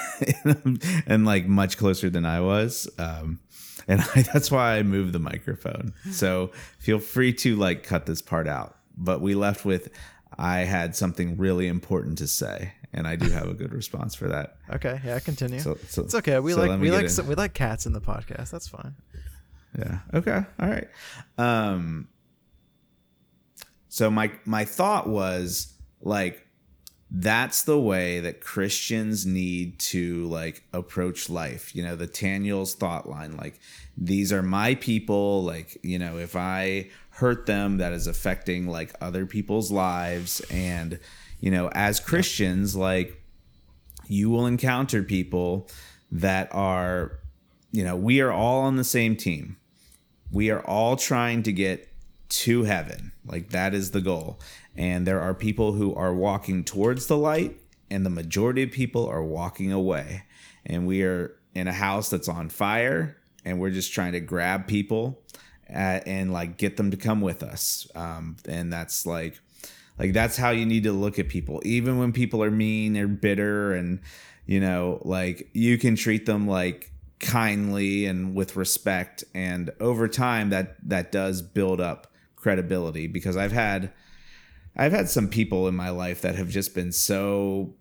and, 1.07 1.25
like 1.25 1.47
much 1.47 1.79
closer 1.79 2.11
than 2.11 2.27
i 2.27 2.39
was 2.39 2.87
um 2.99 3.41
and 3.89 4.03
I, 4.15 4.23
that's 4.23 4.51
why 4.51 4.77
i 4.77 4.83
moved 4.83 5.13
the 5.13 5.19
microphone. 5.19 5.95
So 6.11 6.53
feel 6.79 6.99
free 6.99 7.33
to 7.35 7.57
like 7.57 7.83
cut 7.83 8.07
this 8.07 8.23
part 8.23 8.49
out. 8.49 8.77
But 8.97 9.21
we 9.21 9.35
left 9.35 9.65
with 9.65 9.91
i 10.39 10.61
had 10.61 10.95
something 10.95 11.37
really 11.37 11.67
important 11.67 12.19
to 12.19 12.27
say 12.27 12.73
and 12.95 13.07
I 13.07 13.17
do 13.17 13.29
have 13.31 13.49
a 13.49 13.55
good 13.55 13.73
response 13.73 14.15
for 14.15 14.29
that. 14.29 14.57
Okay, 14.75 15.01
yeah, 15.05 15.19
continue. 15.19 15.61
So, 15.61 15.77
so 15.89 16.03
it's 16.03 16.15
okay. 16.15 16.39
We 16.41 16.53
so 16.53 16.61
like 16.61 16.81
we 16.81 16.91
like 16.91 17.11
we 17.27 17.35
like 17.35 17.55
cats 17.55 17.87
in 17.87 17.93
the 17.93 18.01
podcast. 18.01 18.51
That's 18.51 18.67
fine. 18.67 18.95
Yeah. 19.79 19.99
Okay. 20.15 20.43
All 20.59 20.69
right. 20.69 20.89
Um. 21.37 22.09
So 23.89 24.11
my 24.11 24.33
my 24.45 24.65
thought 24.65 25.09
was 25.09 25.75
like 26.01 26.47
that's 27.11 27.63
the 27.63 27.79
way 27.79 28.21
that 28.21 28.41
Christians 28.41 29.25
need 29.25 29.79
to 29.79 30.27
like 30.27 30.65
approach 30.73 31.29
life. 31.29 31.75
You 31.77 31.85
know, 31.85 31.95
the 31.95 32.09
Taniel's 32.09 32.75
thought 32.75 33.09
line, 33.09 33.37
like 33.37 33.61
these 33.97 34.33
are 34.33 34.43
my 34.43 34.75
people. 34.77 35.45
Like 35.45 35.79
you 35.83 35.99
know, 35.99 36.19
if 36.19 36.35
I 36.35 36.91
hurt 37.11 37.47
them, 37.47 37.77
that 37.79 37.93
is 37.93 38.07
affecting 38.07 38.67
like 38.67 38.95
other 39.01 39.27
people's 39.27 39.71
lives 39.71 40.41
and 40.51 40.99
you 41.41 41.51
know, 41.51 41.69
as 41.73 42.01
Christians, 42.01 42.75
like 42.77 43.21
you 44.07 44.31
will 44.31 44.47
encounter 44.47 45.03
people 45.03 45.69
that 46.13 46.49
are, 46.53 47.19
you 47.73 47.85
know, 47.85 47.97
we 47.97 48.21
are 48.21 48.33
all 48.33 48.63
on 48.63 48.77
the 48.77 48.85
same 48.85 49.17
team. 49.17 49.57
We 50.31 50.51
are 50.51 50.61
all 50.61 50.97
trying 50.97 51.43
to 51.45 51.53
get 51.53 51.89
to 52.29 52.65
heaven. 52.65 53.13
Like 53.25 53.51
that 53.51 53.75
is 53.75 53.91
the 53.91 54.01
goal. 54.01 54.41
And 54.77 55.07
there 55.07 55.21
are 55.21 55.35
people 55.35 55.73
who 55.73 55.95
are 55.95 56.13
walking 56.13 56.65
towards 56.65 57.07
the 57.07 57.17
light, 57.17 57.57
and 57.91 58.05
the 58.05 58.11
majority 58.11 58.65
of 58.65 58.73
people 58.73 59.07
are 59.07 59.23
walking 59.23 59.73
away. 59.73 60.25
And 60.67 60.87
we 60.87 61.03
are 61.03 61.37
in 61.55 61.69
a 61.69 61.73
house 61.73 62.11
that's 62.11 62.29
on 62.29 62.49
fire, 62.49 63.17
and 63.45 63.61
we're 63.61 63.71
just 63.71 63.93
trying 63.93 64.13
to 64.13 64.21
grab 64.21 64.67
people 64.67 65.23
at, 65.69 66.09
and 66.09 66.33
like 66.33 66.57
get 66.57 66.77
them 66.77 66.91
to 66.91 66.97
come 66.97 67.21
with 67.21 67.43
us. 67.43 67.87
Um, 67.95 68.37
and 68.49 68.73
that's 68.73 69.07
like 69.07 69.41
like 69.99 70.13
that's 70.13 70.37
how 70.37 70.51
you 70.51 70.67
need 70.67 70.85
to 70.85 70.93
look 70.93 71.19
at 71.19 71.29
people. 71.29 71.61
Even 71.65 71.99
when 71.99 72.13
people 72.13 72.43
are 72.43 72.51
mean 72.51 72.97
or 72.97 73.07
bitter 73.09 73.73
and 73.73 74.01
you 74.47 74.61
know, 74.61 75.01
like 75.05 75.49
you 75.53 75.79
can 75.79 75.97
treat 75.97 76.27
them 76.27 76.47
like 76.47 76.91
kindly 77.21 78.05
and 78.07 78.35
with 78.35 78.57
respect 78.57 79.25
and 79.35 79.71
over 79.81 80.09
time 80.09 80.51
that 80.51 80.77
that 80.87 81.11
does 81.11 81.41
build 81.41 81.81
up 81.81 82.13
credibility 82.37 83.07
because 83.07 83.37
I've 83.37 83.53
had 83.53 83.93
I've 84.77 84.93
had 84.93 85.09
some 85.09 85.29
people 85.29 85.67
in 85.69 85.75
my 85.75 85.91
life 85.91 86.23
that 86.23 86.35
have 86.35 86.51
just 86.51 86.75
been 86.75 86.93
so 86.93 87.75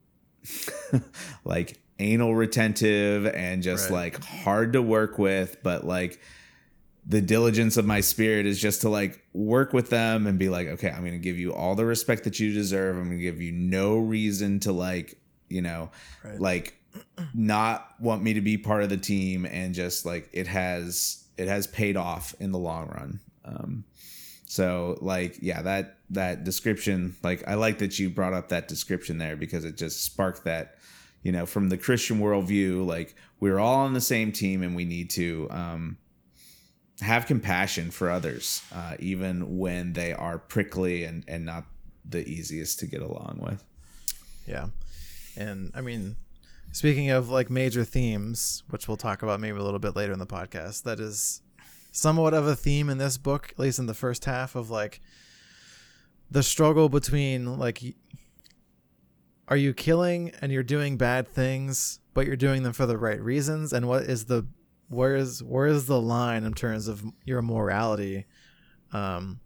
like 1.43 1.80
anal 1.99 2.36
retentive 2.36 3.26
and 3.26 3.62
just 3.62 3.89
right. 3.89 4.13
like 4.13 4.23
hard 4.23 4.73
to 4.73 4.82
work 4.82 5.17
with 5.17 5.58
but 5.63 5.86
like 5.86 6.21
the 7.05 7.21
diligence 7.21 7.75
of 7.77 7.85
my 7.85 7.99
spirit 7.99 8.45
is 8.45 8.61
just 8.61 8.81
to 8.81 8.89
like 8.89 9.23
work 9.33 9.73
with 9.73 9.89
them 9.89 10.25
and 10.25 10.39
be 10.39 10.49
like, 10.49 10.67
okay, 10.67 10.89
I'm 10.89 11.01
going 11.01 11.13
to 11.13 11.17
give 11.19 11.37
you 11.37 11.53
all 11.53 11.75
the 11.75 11.85
respect 11.85 12.23
that 12.23 12.39
you 12.39 12.53
deserve. 12.53 12.95
I'm 12.95 13.05
going 13.05 13.17
to 13.17 13.23
give 13.23 13.41
you 13.41 13.51
no 13.51 13.97
reason 13.97 14.59
to 14.61 14.71
like, 14.71 15.19
you 15.49 15.61
know, 15.61 15.91
right. 16.23 16.39
like 16.39 16.77
not 17.33 17.95
want 17.99 18.23
me 18.23 18.33
to 18.33 18.41
be 18.41 18.57
part 18.57 18.83
of 18.83 18.89
the 18.89 18.97
team 18.97 19.45
and 19.45 19.73
just 19.73 20.05
like 20.05 20.29
it 20.31 20.47
has 20.47 21.25
it 21.37 21.47
has 21.47 21.67
paid 21.67 21.97
off 21.97 22.35
in 22.39 22.51
the 22.51 22.59
long 22.59 22.87
run. 22.87 23.19
Um 23.43 23.83
so 24.45 24.97
like 25.01 25.39
yeah, 25.41 25.61
that 25.63 25.97
that 26.11 26.43
description, 26.43 27.15
like 27.23 27.45
I 27.47 27.55
like 27.55 27.79
that 27.79 27.97
you 27.99 28.09
brought 28.09 28.33
up 28.33 28.49
that 28.49 28.67
description 28.67 29.17
there 29.17 29.35
because 29.35 29.65
it 29.65 29.77
just 29.77 30.03
sparked 30.03 30.43
that, 30.43 30.77
you 31.23 31.31
know, 31.31 31.45
from 31.45 31.69
the 31.69 31.77
Christian 31.77 32.19
worldview, 32.19 32.85
like 32.85 33.15
we're 33.39 33.59
all 33.59 33.79
on 33.79 33.93
the 33.93 34.01
same 34.01 34.31
team 34.31 34.61
and 34.61 34.75
we 34.75 34.85
need 34.85 35.09
to 35.11 35.47
um 35.49 35.97
have 37.01 37.25
compassion 37.25 37.91
for 37.91 38.10
others, 38.10 38.62
uh, 38.73 38.95
even 38.99 39.58
when 39.58 39.93
they 39.93 40.13
are 40.13 40.38
prickly 40.38 41.03
and, 41.03 41.23
and 41.27 41.45
not 41.45 41.65
the 42.08 42.27
easiest 42.27 42.79
to 42.79 42.88
get 42.88 43.01
along 43.01 43.39
with. 43.41 43.63
Yeah. 44.47 44.67
And 45.36 45.71
I 45.73 45.82
mean, 45.82 46.17
speaking 46.71 47.10
of 47.10 47.29
like 47.29 47.49
major 47.49 47.84
themes, 47.84 48.63
which 48.69 48.88
we'll 48.88 48.97
talk 48.97 49.23
about 49.23 49.39
maybe 49.39 49.58
a 49.58 49.63
little 49.63 49.79
bit 49.79 49.95
later 49.95 50.13
in 50.13 50.19
the 50.19 50.27
podcast, 50.27 50.84
that 50.84 50.99
is 50.99 51.41
somewhat 51.91 52.34
of 52.34 52.45
a 52.45 52.56
theme 52.56 52.89
in 52.89 52.97
this 52.97 53.17
book, 53.17 53.49
at 53.51 53.60
least 53.60 53.79
in 53.79 53.86
the 53.86 53.93
first 53.93 54.25
half, 54.25 54.56
of 54.56 54.69
like 54.69 55.01
the 56.29 56.43
struggle 56.43 56.89
between 56.89 57.58
like 57.58 57.82
are 59.47 59.58
you 59.58 59.73
killing 59.73 60.32
and 60.41 60.51
you're 60.51 60.63
doing 60.63 60.97
bad 60.97 61.27
things, 61.27 61.99
but 62.13 62.25
you're 62.25 62.36
doing 62.36 62.63
them 62.63 62.73
for 62.73 62.86
the 62.86 62.97
right 62.97 63.21
reasons? 63.21 63.73
And 63.73 63.88
what 63.88 64.03
is 64.03 64.25
the 64.25 64.47
where 64.89 65.15
is 65.15 65.41
where 65.43 65.67
is 65.67 65.86
the 65.86 66.00
line 66.00 66.43
in 66.43 66.54
terms 66.54 66.88
of 66.88 67.04
your 67.26 67.41
morality? 67.41 68.26
Um, 68.91 69.39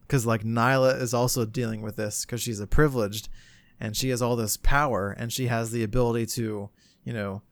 because 0.00 0.26
like 0.26 0.44
Nila 0.44 0.96
is 0.96 1.14
also 1.14 1.44
dealing 1.44 1.82
with 1.82 1.94
this 1.94 2.24
because 2.24 2.42
she's 2.42 2.58
a 2.58 2.66
privileged, 2.66 3.28
and 3.78 3.96
she 3.96 4.08
has 4.08 4.20
all 4.20 4.34
this 4.34 4.56
power, 4.56 5.14
and 5.16 5.32
she 5.32 5.46
has 5.46 5.70
the 5.70 5.84
ability 5.84 6.26
to, 6.26 6.68
you 7.04 7.12
know, 7.12 7.42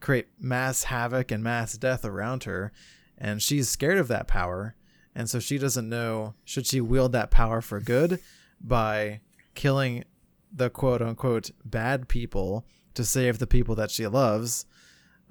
create 0.00 0.28
mass 0.38 0.84
havoc 0.84 1.30
and 1.30 1.42
mass 1.42 1.78
death 1.78 2.04
around 2.04 2.44
her, 2.44 2.70
and 3.16 3.40
she's 3.40 3.70
scared 3.70 3.96
of 3.96 4.08
that 4.08 4.28
power, 4.28 4.76
and 5.14 5.30
so 5.30 5.40
she 5.40 5.56
doesn't 5.56 5.88
know 5.88 6.34
should 6.44 6.66
she 6.66 6.82
wield 6.82 7.12
that 7.12 7.30
power 7.30 7.62
for 7.62 7.80
good 7.80 8.20
by 8.60 9.20
killing 9.54 10.04
the 10.52 10.68
quote 10.68 11.00
unquote 11.00 11.50
bad 11.64 12.08
people 12.08 12.66
to 12.94 13.04
save 13.04 13.38
the 13.38 13.46
people 13.46 13.74
that 13.74 13.90
she 13.90 14.06
loves. 14.06 14.66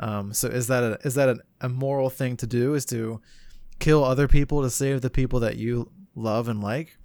Um, 0.02 0.34
so 0.34 0.48
is 0.48 0.68
that 0.68 0.84
a, 0.84 1.00
is 1.04 1.16
that 1.16 1.30
a, 1.30 1.38
a 1.62 1.70
moral 1.70 2.10
thing 2.10 2.36
to 2.38 2.48
do? 2.48 2.74
Is 2.74 2.86
to 2.88 3.22
kill 3.80 4.04
other 4.04 4.28
people 4.28 4.62
to 4.64 4.70
save 4.70 5.02
the 5.02 5.10
people 5.10 5.40
that 5.42 5.58
you 5.58 5.92
love 6.16 6.48
and 6.48 6.62
like? 6.62 6.98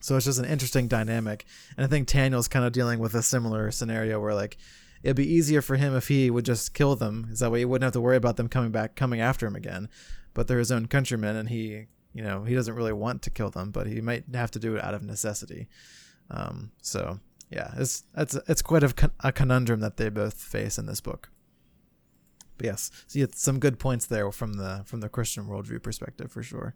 So 0.00 0.16
it's 0.16 0.26
just 0.26 0.38
an 0.38 0.44
interesting 0.44 0.88
dynamic, 0.88 1.44
and 1.76 1.84
I 1.84 1.88
think 1.88 2.06
Taniel's 2.06 2.48
kind 2.48 2.64
of 2.64 2.72
dealing 2.72 2.98
with 2.98 3.14
a 3.14 3.22
similar 3.22 3.70
scenario 3.70 4.20
where 4.20 4.34
like 4.34 4.56
it'd 5.02 5.16
be 5.16 5.32
easier 5.32 5.62
for 5.62 5.76
him 5.76 5.96
if 5.96 6.08
he 6.08 6.30
would 6.30 6.44
just 6.44 6.74
kill 6.74 6.96
them, 6.96 7.28
is 7.32 7.40
that 7.40 7.50
way 7.50 7.60
he 7.60 7.64
wouldn't 7.64 7.84
have 7.84 7.92
to 7.94 8.00
worry 8.00 8.16
about 8.16 8.36
them 8.36 8.48
coming 8.48 8.70
back, 8.70 8.94
coming 8.94 9.20
after 9.20 9.46
him 9.46 9.56
again. 9.56 9.88
But 10.34 10.46
they're 10.46 10.58
his 10.58 10.70
own 10.70 10.86
countrymen, 10.86 11.34
and 11.36 11.48
he, 11.48 11.86
you 12.12 12.22
know, 12.22 12.44
he 12.44 12.54
doesn't 12.54 12.74
really 12.74 12.92
want 12.92 13.22
to 13.22 13.30
kill 13.30 13.50
them, 13.50 13.70
but 13.72 13.86
he 13.86 14.00
might 14.00 14.24
have 14.34 14.52
to 14.52 14.60
do 14.60 14.76
it 14.76 14.84
out 14.84 14.94
of 14.94 15.02
necessity. 15.02 15.68
Um, 16.30 16.70
so 16.82 17.18
yeah, 17.50 17.72
it's 17.76 18.04
it's 18.16 18.36
it's 18.46 18.62
quite 18.62 18.84
a, 18.84 19.10
a 19.20 19.32
conundrum 19.32 19.80
that 19.80 19.96
they 19.96 20.08
both 20.10 20.34
face 20.34 20.78
in 20.78 20.86
this 20.86 21.00
book. 21.00 21.30
But 22.58 22.66
yes, 22.66 22.90
so 23.06 23.18
you 23.18 23.28
some 23.32 23.60
good 23.60 23.78
points 23.78 24.06
there 24.06 24.30
from 24.32 24.54
the 24.54 24.82
from 24.84 25.00
the 25.00 25.08
Christian 25.08 25.46
worldview 25.46 25.82
perspective 25.82 26.30
for 26.30 26.42
sure. 26.42 26.74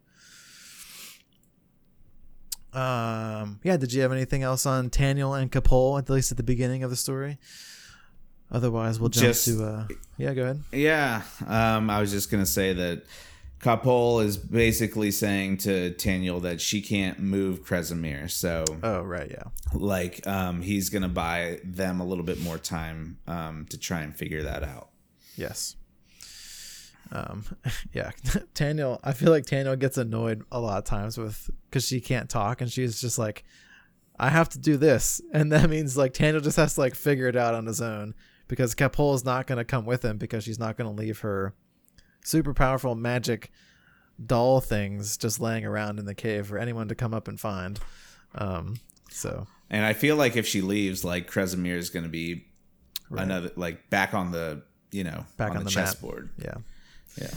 Um, 2.72 3.60
yeah, 3.62 3.76
did 3.76 3.92
you 3.92 4.00
have 4.00 4.12
anything 4.12 4.42
else 4.42 4.64
on 4.64 4.88
Taniel 4.88 5.38
and 5.38 5.52
Ka-poel 5.52 5.98
at 5.98 6.08
least 6.08 6.30
at 6.30 6.38
the 6.38 6.42
beginning 6.42 6.82
of 6.82 6.88
the 6.88 6.96
story? 6.96 7.38
Otherwise, 8.50 8.98
we'll 8.98 9.10
jump 9.10 9.26
just, 9.26 9.44
to. 9.44 9.64
Uh, 9.64 9.86
yeah, 10.16 10.32
go 10.32 10.42
ahead. 10.44 10.62
Yeah, 10.72 11.22
um, 11.46 11.90
I 11.90 12.00
was 12.00 12.10
just 12.10 12.30
gonna 12.30 12.46
say 12.46 12.72
that 12.72 13.02
Ka-poel 13.58 14.24
is 14.24 14.36
basically 14.36 15.10
saying 15.10 15.58
to 15.58 15.92
Taniel 15.94 16.40
that 16.42 16.60
she 16.60 16.80
can't 16.80 17.18
move 17.18 17.64
Kresimir. 17.64 18.30
So, 18.30 18.64
oh 18.82 19.02
right, 19.02 19.30
yeah, 19.30 19.44
like 19.74 20.26
um, 20.26 20.62
he's 20.62 20.90
gonna 20.90 21.08
buy 21.08 21.60
them 21.64 22.00
a 22.00 22.04
little 22.04 22.24
bit 22.24 22.40
more 22.40 22.56
time 22.56 23.18
um, 23.26 23.66
to 23.70 23.78
try 23.78 24.00
and 24.00 24.16
figure 24.16 24.44
that 24.44 24.62
out. 24.62 24.91
Yes. 25.36 25.76
Um, 27.12 27.44
yeah, 27.92 28.10
Taniel. 28.54 28.98
I 29.04 29.12
feel 29.12 29.30
like 29.30 29.44
Taniel 29.44 29.78
gets 29.78 29.98
annoyed 29.98 30.42
a 30.50 30.60
lot 30.60 30.78
of 30.78 30.84
times 30.84 31.18
with 31.18 31.50
because 31.68 31.86
she 31.86 32.00
can't 32.00 32.28
talk 32.28 32.60
and 32.60 32.70
she's 32.70 33.00
just 33.00 33.18
like, 33.18 33.44
I 34.18 34.30
have 34.30 34.48
to 34.50 34.58
do 34.58 34.76
this, 34.76 35.20
and 35.32 35.52
that 35.52 35.70
means 35.70 35.96
like 35.96 36.14
Taniel 36.14 36.42
just 36.42 36.56
has 36.56 36.74
to 36.74 36.80
like 36.80 36.94
figure 36.94 37.28
it 37.28 37.36
out 37.36 37.54
on 37.54 37.66
his 37.66 37.80
own 37.80 38.14
because 38.48 38.74
Ka-poel 38.74 39.14
is 39.14 39.24
not 39.24 39.46
going 39.46 39.58
to 39.58 39.64
come 39.64 39.86
with 39.86 40.04
him 40.04 40.18
because 40.18 40.44
she's 40.44 40.58
not 40.58 40.76
going 40.76 40.88
to 40.88 41.00
leave 41.00 41.20
her 41.20 41.54
super 42.24 42.54
powerful 42.54 42.94
magic 42.94 43.50
doll 44.24 44.60
things 44.60 45.16
just 45.16 45.40
laying 45.40 45.64
around 45.64 45.98
in 45.98 46.04
the 46.04 46.14
cave 46.14 46.46
for 46.46 46.58
anyone 46.58 46.88
to 46.88 46.94
come 46.94 47.14
up 47.14 47.28
and 47.28 47.40
find. 47.40 47.80
Um, 48.34 48.76
so, 49.10 49.46
and 49.70 49.84
I 49.84 49.92
feel 49.94 50.16
like 50.16 50.36
if 50.36 50.46
she 50.46 50.60
leaves, 50.60 51.04
like 51.04 51.30
Kresimir 51.30 51.76
is 51.76 51.90
going 51.90 52.04
to 52.04 52.10
be 52.10 52.46
right. 53.10 53.24
another 53.24 53.50
like 53.56 53.90
back 53.90 54.14
on 54.14 54.32
the 54.32 54.62
you 54.92 55.04
know 55.04 55.26
back 55.36 55.50
on, 55.50 55.56
on 55.58 55.64
the, 55.64 55.70
the 55.70 55.74
chessboard. 55.74 56.30
Yeah, 56.38 56.54
yeah. 57.20 57.30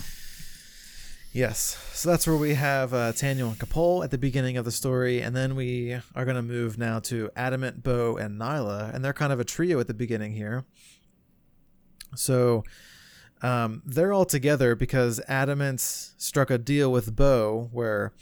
Yes. 1.36 1.78
So 1.92 2.10
that's 2.10 2.26
where 2.26 2.38
we 2.38 2.54
have 2.54 2.94
uh, 2.94 3.12
Taniel 3.12 3.50
and 3.50 3.60
Ka-poel 3.60 4.06
at 4.06 4.10
the 4.10 4.18
beginning 4.18 4.56
of 4.56 4.64
the 4.64 4.72
story. 4.72 5.20
And 5.20 5.36
then 5.36 5.54
we 5.58 6.00
are 6.16 6.24
going 6.24 6.38
to 6.38 6.42
move 6.42 6.78
now 6.78 7.00
to 7.00 7.30
Adamat, 7.36 7.84
Bo, 7.84 8.16
and 8.16 8.40
Nila. 8.40 8.90
And 8.94 9.04
they're 9.04 9.12
kind 9.12 9.34
of 9.34 9.42
a 9.42 9.44
trio 9.44 9.78
at 9.82 9.88
the 9.88 9.94
beginning 9.94 10.32
here. 10.32 10.64
So 12.16 12.64
um, 13.42 13.82
they're 13.86 14.14
all 14.14 14.24
together 14.24 14.76
because 14.76 15.20
Adamat 15.28 15.82
struck 15.82 16.50
a 16.50 16.58
deal 16.58 16.90
with 16.90 17.18
Bo 17.18 17.68
where 17.74 18.14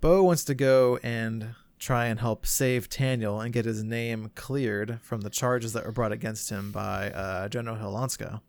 Bo 0.00 0.22
wants 0.22 0.44
to 0.44 0.54
go 0.54 1.00
and 1.02 1.56
try 1.80 2.06
and 2.06 2.20
help 2.20 2.46
save 2.46 2.88
Taniel 2.88 3.44
and 3.44 3.52
get 3.52 3.64
his 3.64 3.82
name 3.82 4.30
cleared 4.36 5.00
from 5.02 5.22
the 5.22 5.30
charges 5.30 5.72
that 5.72 5.84
were 5.84 5.90
brought 5.90 6.12
against 6.12 6.50
him 6.50 6.70
by 6.70 7.10
uh, 7.10 7.48
General 7.48 7.78
Hilanska. 7.78 8.42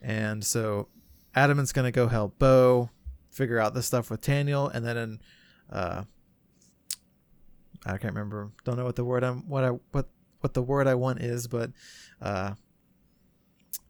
And 0.00 0.44
so 0.44 0.88
Adamat's 1.36 1.72
going 1.72 1.86
to 1.86 1.92
go 1.92 2.08
help 2.08 2.38
Bo 2.38 2.90
figure 3.30 3.58
out 3.58 3.74
this 3.74 3.86
stuff 3.86 4.10
with 4.10 4.20
Taniel, 4.20 4.72
and 4.72 4.84
then 4.84 4.96
in, 4.96 5.20
uh, 5.70 6.04
I 7.86 7.90
can't 7.98 8.14
remember. 8.14 8.50
Don't 8.64 8.76
know 8.76 8.84
what 8.84 8.96
the 8.96 9.04
word 9.04 9.24
I'm 9.24 9.48
what 9.48 9.64
I 9.64 9.70
what 9.92 10.08
what 10.40 10.54
the 10.54 10.62
word 10.62 10.86
I 10.86 10.94
want 10.94 11.20
is, 11.20 11.46
but 11.46 11.70
uh, 12.20 12.54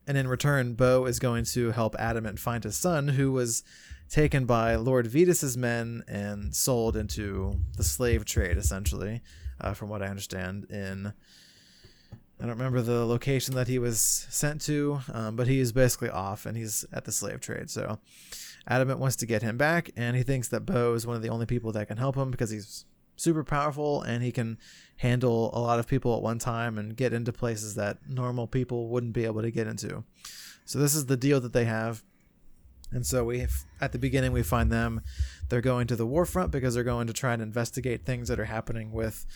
and 0.06 0.16
in 0.16 0.26
return, 0.26 0.74
Bo 0.74 1.04
is 1.04 1.18
going 1.18 1.44
to 1.46 1.70
help 1.72 1.94
Adamat 1.96 2.38
find 2.38 2.64
his 2.64 2.76
son, 2.76 3.08
who 3.08 3.32
was 3.32 3.62
taken 4.08 4.46
by 4.46 4.74
Lord 4.76 5.06
Vetas's 5.06 5.56
men 5.56 6.02
and 6.08 6.54
sold 6.54 6.96
into 6.96 7.60
the 7.76 7.84
slave 7.84 8.24
trade, 8.24 8.56
essentially, 8.56 9.20
uh, 9.60 9.74
from 9.74 9.90
what 9.90 10.02
I 10.02 10.06
understand. 10.06 10.64
In 10.70 11.12
I 12.40 12.46
don't 12.46 12.56
remember 12.56 12.82
the 12.82 13.04
location 13.04 13.54
that 13.56 13.66
he 13.66 13.78
was 13.78 14.00
sent 14.00 14.60
to, 14.62 15.00
um, 15.12 15.34
but 15.34 15.48
is 15.48 15.72
basically 15.72 16.10
off 16.10 16.46
and 16.46 16.56
he's 16.56 16.84
at 16.92 17.04
the 17.04 17.12
slave 17.12 17.40
trade. 17.40 17.68
So 17.68 17.98
Adamat 18.70 18.98
wants 18.98 19.16
to 19.16 19.26
get 19.26 19.42
him 19.42 19.56
back, 19.56 19.90
and 19.96 20.16
he 20.16 20.22
thinks 20.22 20.48
that 20.48 20.66
Bo 20.66 20.94
is 20.94 21.06
one 21.06 21.16
of 21.16 21.22
the 21.22 21.30
only 21.30 21.46
people 21.46 21.72
that 21.72 21.88
can 21.88 21.96
help 21.96 22.16
him 22.16 22.30
because 22.30 22.50
he's 22.50 22.84
super 23.16 23.42
powerful 23.42 24.02
and 24.02 24.22
he 24.22 24.30
can 24.30 24.58
handle 24.98 25.50
a 25.52 25.58
lot 25.58 25.78
of 25.78 25.86
people 25.86 26.16
at 26.16 26.22
one 26.22 26.38
time 26.38 26.78
and 26.78 26.96
get 26.96 27.12
into 27.12 27.32
places 27.32 27.74
that 27.74 27.98
normal 28.08 28.46
people 28.46 28.88
wouldn't 28.88 29.12
be 29.12 29.24
able 29.24 29.42
to 29.42 29.50
get 29.50 29.66
into. 29.66 30.04
So 30.64 30.78
this 30.78 30.94
is 30.94 31.06
the 31.06 31.16
deal 31.16 31.40
that 31.40 31.52
they 31.52 31.64
have. 31.64 32.04
And 32.92 33.04
so 33.04 33.24
we 33.24 33.46
at 33.80 33.92
the 33.92 33.98
beginning 33.98 34.32
we 34.32 34.42
find 34.42 34.72
them 34.72 35.02
they're 35.48 35.60
going 35.60 35.86
to 35.88 35.96
the 35.96 36.06
war 36.06 36.24
front 36.24 36.50
because 36.50 36.74
they're 36.74 36.84
going 36.84 37.06
to 37.06 37.12
try 37.12 37.34
and 37.34 37.42
investigate 37.42 38.06
things 38.06 38.28
that 38.28 38.40
are 38.40 38.46
happening 38.46 38.92
with 38.92 39.26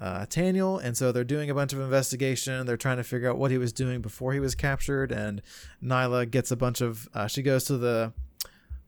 uh, 0.00 0.26
Taniel, 0.26 0.82
and 0.82 0.96
so 0.96 1.12
they're 1.12 1.24
doing 1.24 1.50
a 1.50 1.54
bunch 1.54 1.72
of 1.72 1.80
investigation. 1.80 2.66
They're 2.66 2.76
trying 2.76 2.96
to 2.96 3.04
figure 3.04 3.30
out 3.30 3.38
what 3.38 3.50
he 3.50 3.58
was 3.58 3.72
doing 3.72 4.00
before 4.00 4.32
he 4.32 4.40
was 4.40 4.54
captured, 4.54 5.12
and 5.12 5.42
Nila 5.80 6.26
gets 6.26 6.50
a 6.50 6.56
bunch 6.56 6.80
of. 6.80 7.08
Uh, 7.14 7.26
she 7.26 7.42
goes 7.42 7.64
to 7.64 7.78
the. 7.78 8.12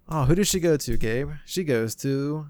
Oh, 0.09 0.25
who 0.25 0.35
does 0.35 0.49
she 0.49 0.61
go 0.61 0.77
to, 0.77 0.97
Gabe? 0.97 1.31
She 1.45 1.65
goes 1.65 1.95
to 1.97 2.47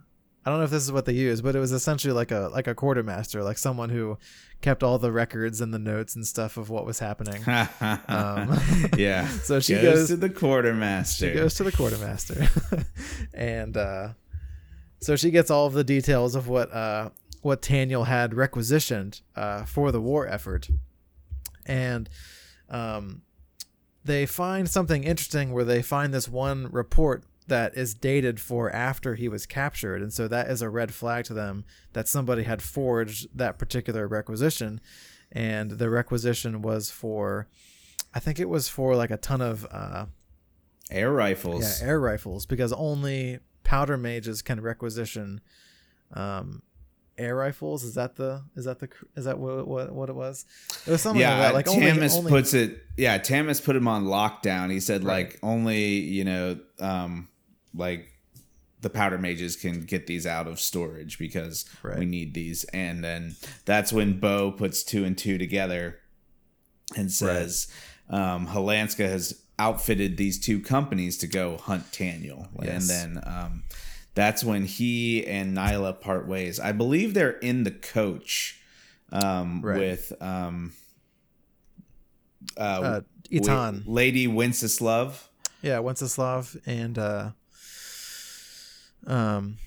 I 0.46 0.50
don't 0.50 0.58
know 0.60 0.64
if 0.64 0.70
this 0.70 0.84
is 0.84 0.92
what 0.92 1.06
they 1.06 1.12
use, 1.12 1.42
but 1.42 1.56
it 1.56 1.58
was 1.58 1.72
essentially 1.72 2.12
like 2.12 2.30
a 2.30 2.48
like 2.52 2.68
a 2.68 2.74
quartermaster, 2.74 3.42
like 3.42 3.58
someone 3.58 3.90
who 3.90 4.16
kept 4.60 4.84
all 4.84 4.96
the 4.96 5.10
records 5.10 5.60
and 5.60 5.74
the 5.74 5.78
notes 5.78 6.14
and 6.14 6.24
stuff 6.24 6.56
of 6.56 6.70
what 6.70 6.86
was 6.86 7.00
happening. 7.00 7.42
um, 8.08 8.56
yeah. 8.96 9.26
so 9.42 9.58
she 9.58 9.74
goes, 9.74 9.82
goes, 9.82 10.08
to 10.08 10.16
the 10.16 10.30
quartermaster. 10.30 11.26
She 11.26 11.34
goes 11.34 11.54
to 11.54 11.64
the 11.64 11.72
quartermaster, 11.72 12.48
and 13.34 13.76
uh, 13.76 14.10
so 15.00 15.16
she 15.16 15.32
gets 15.32 15.50
all 15.50 15.66
of 15.66 15.72
the 15.72 15.82
details 15.82 16.36
of 16.36 16.46
what 16.46 16.72
uh, 16.72 17.10
what 17.46 17.62
Taniel 17.62 18.06
had 18.06 18.34
requisitioned 18.34 19.20
uh, 19.34 19.64
for 19.64 19.92
the 19.92 20.00
war 20.00 20.26
effort, 20.26 20.68
and 21.64 22.08
um, 22.68 23.22
they 24.04 24.26
find 24.26 24.68
something 24.68 25.04
interesting 25.04 25.52
where 25.52 25.64
they 25.64 25.82
find 25.82 26.12
this 26.12 26.28
one 26.28 26.68
report 26.70 27.24
that 27.48 27.76
is 27.76 27.94
dated 27.94 28.40
for 28.40 28.70
after 28.70 29.14
he 29.14 29.28
was 29.28 29.46
captured. 29.46 30.02
And 30.02 30.12
so 30.12 30.26
that 30.28 30.50
is 30.50 30.62
a 30.62 30.68
red 30.68 30.92
flag 30.92 31.24
to 31.26 31.34
them 31.34 31.64
that 31.92 32.08
somebody 32.08 32.42
had 32.42 32.60
forged 32.60 33.28
that 33.32 33.56
particular 33.56 34.08
requisition. 34.08 34.80
And 35.30 35.72
the 35.72 35.88
requisition 35.88 36.62
was 36.62 36.90
for 36.90 37.48
i 38.14 38.18
think 38.18 38.40
it 38.40 38.48
was 38.48 38.68
for 38.68 38.96
like 38.96 39.10
a 39.10 39.16
ton 39.16 39.42
of 39.42 39.66
uh, 39.70 40.06
air 40.90 41.12
rifles. 41.12 41.82
Yeah 41.82 41.88
air 41.88 42.00
rifles 42.00 42.46
because 42.46 42.72
only 42.72 43.38
powder 43.62 43.96
mages 43.96 44.40
can 44.42 44.60
requisition 44.60 45.40
um, 46.12 46.62
air 47.18 47.34
rifles 47.34 47.82
is 47.82 47.94
that 47.94 48.16
the 48.16 48.42
is 48.56 48.66
that 48.66 48.78
the 48.78 48.88
is 49.14 49.24
that 49.24 49.38
what 49.38 49.66
what, 49.66 49.92
what 49.92 50.08
it 50.08 50.14
was 50.14 50.44
it 50.86 50.90
was 50.90 51.00
something 51.00 51.20
yeah 51.20 51.38
like 51.38 51.64
that. 51.64 51.72
like 51.72 51.94
Tamas 51.94 52.14
only, 52.14 52.18
only... 52.18 52.30
puts 52.30 52.54
it 52.54 52.78
yeah 52.96 53.16
Tamas 53.18 53.60
put 53.60 53.74
him 53.74 53.88
on 53.88 54.04
lockdown 54.04 54.70
he 54.70 54.80
said 54.80 55.02
right. 55.02 55.26
like 55.26 55.38
only 55.42 55.94
you 55.94 56.24
know 56.24 56.58
um 56.78 57.28
like 57.74 58.08
the 58.82 58.90
powder 58.90 59.18
mages 59.18 59.56
can 59.56 59.80
get 59.80 60.06
these 60.06 60.26
out 60.26 60.46
of 60.46 60.60
storage 60.60 61.18
because 61.18 61.64
right. 61.82 61.98
we 61.98 62.04
need 62.04 62.34
these 62.34 62.64
and 62.64 63.02
then 63.02 63.34
that's 63.64 63.92
when 63.92 64.20
bo 64.20 64.52
puts 64.52 64.82
two 64.82 65.04
and 65.04 65.16
two 65.16 65.38
together 65.38 65.98
and 66.96 67.10
says 67.10 67.68
right. 68.10 68.34
um 68.34 68.46
Hilanska 68.48 69.08
has 69.08 69.42
outfitted 69.58 70.18
these 70.18 70.38
two 70.38 70.60
companies 70.60 71.16
to 71.18 71.26
go 71.26 71.56
hunt 71.56 71.90
Taniel 71.92 72.48
yes. 72.62 72.90
and 72.90 73.16
then 73.16 73.24
um 73.26 73.62
that's 74.16 74.42
when 74.42 74.64
he 74.64 75.24
and 75.24 75.54
Nila 75.54 75.92
part 75.92 76.26
ways 76.26 76.58
I 76.58 76.72
believe 76.72 77.14
they're 77.14 77.38
in 77.38 77.62
the 77.62 77.70
coach 77.70 78.60
um, 79.12 79.60
right. 79.62 79.78
with 79.78 80.12
um, 80.20 80.72
uh, 82.56 82.60
uh, 82.60 83.00
Etan, 83.30 83.82
Lady 83.86 84.26
Winceslav. 84.26 85.28
Yeah, 85.62 85.78
Winceslav 85.78 86.60
and 86.66 86.98
uh, 86.98 87.30
um, 89.06 89.58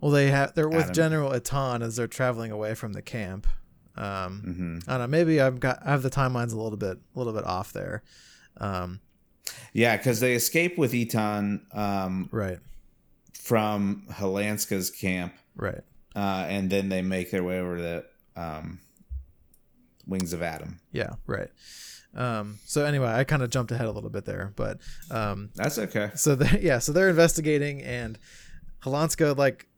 well, 0.00 0.10
they 0.10 0.30
have 0.30 0.54
they're 0.54 0.68
with 0.68 0.84
Adam. 0.84 0.94
General 0.94 1.30
Etan 1.32 1.82
as 1.82 1.96
they're 1.96 2.06
traveling 2.06 2.50
away 2.50 2.74
from 2.74 2.92
the 2.92 3.02
camp. 3.02 3.46
Um, 3.96 4.42
mm-hmm. 4.46 4.78
I 4.90 4.98
don't 4.98 5.00
know. 5.02 5.06
Maybe 5.06 5.40
I've 5.40 5.60
got 5.60 5.80
I 5.84 5.90
have 5.90 6.02
the 6.02 6.10
timelines 6.10 6.52
a 6.52 6.56
little 6.56 6.78
bit 6.78 6.98
a 7.14 7.18
little 7.18 7.32
bit 7.32 7.44
off 7.44 7.72
there. 7.72 8.02
Um, 8.56 9.00
yeah, 9.72 9.96
because 9.96 10.20
they 10.20 10.34
escape 10.34 10.78
with 10.78 10.92
Etan. 10.92 11.60
Um, 11.76 12.28
right. 12.32 12.58
From 13.40 14.04
Hilanska's 14.10 14.90
camp. 14.90 15.34
Right. 15.56 15.82
Uh, 16.14 16.46
and 16.48 16.70
then 16.70 16.88
they 16.88 17.02
make 17.02 17.30
their 17.30 17.42
way 17.42 17.58
over 17.58 17.76
to 17.78 18.04
um, 18.36 18.80
Wings 20.06 20.32
of 20.32 20.42
Adam. 20.42 20.80
Yeah. 20.92 21.14
Right. 21.26 21.48
Um, 22.14 22.58
so 22.64 22.84
anyway, 22.84 23.08
I 23.08 23.24
kind 23.24 23.42
of 23.42 23.50
jumped 23.50 23.70
ahead 23.72 23.86
a 23.86 23.92
little 23.92 24.10
bit 24.10 24.24
there, 24.24 24.52
but 24.56 24.78
um, 25.10 25.50
that's 25.54 25.78
okay. 25.78 26.10
So 26.14 26.34
they, 26.34 26.60
yeah, 26.62 26.78
so 26.78 26.92
they're 26.92 27.08
investigating, 27.08 27.82
and 27.82 28.18
Hilanska 28.82 29.36
like 29.36 29.68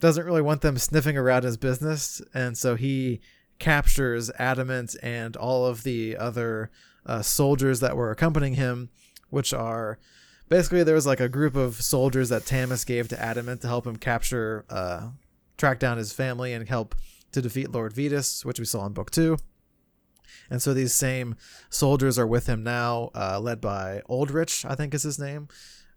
doesn't 0.00 0.26
really 0.26 0.42
want 0.42 0.62
them 0.62 0.78
sniffing 0.78 1.16
around 1.16 1.44
his 1.44 1.56
business, 1.56 2.20
and 2.34 2.58
so 2.58 2.74
he 2.74 3.20
captures 3.58 4.30
Adamat 4.38 4.96
and 5.02 5.36
all 5.36 5.66
of 5.66 5.84
the 5.84 6.16
other 6.16 6.70
uh, 7.06 7.22
soldiers 7.22 7.80
that 7.80 7.96
were 7.96 8.10
accompanying 8.10 8.54
him, 8.54 8.90
which 9.30 9.54
are 9.54 9.98
basically 10.48 10.82
there 10.82 10.94
was 10.94 11.06
like 11.06 11.20
a 11.20 11.28
group 11.28 11.56
of 11.56 11.76
soldiers 11.82 12.28
that 12.28 12.46
Tamas 12.46 12.84
gave 12.84 13.08
to 13.08 13.16
Adamat 13.16 13.60
to 13.60 13.68
help 13.68 13.86
him 13.86 13.96
capture, 13.96 14.64
uh, 14.70 15.08
track 15.56 15.78
down 15.78 15.98
his 15.98 16.12
family 16.12 16.52
and 16.52 16.68
help 16.68 16.94
to 17.32 17.42
defeat 17.42 17.70
Lord 17.70 17.94
Vetas, 17.94 18.44
which 18.44 18.58
we 18.58 18.64
saw 18.64 18.86
in 18.86 18.92
book 18.92 19.10
two. 19.10 19.36
And 20.48 20.62
so 20.62 20.72
these 20.74 20.94
same 20.94 21.36
soldiers 21.70 22.18
are 22.18 22.26
with 22.26 22.46
him 22.46 22.62
now, 22.62 23.10
uh, 23.14 23.40
led 23.40 23.60
by 23.60 24.02
Oldrich, 24.06 24.64
I 24.64 24.74
think 24.74 24.94
is 24.94 25.02
his 25.02 25.18
name. 25.18 25.48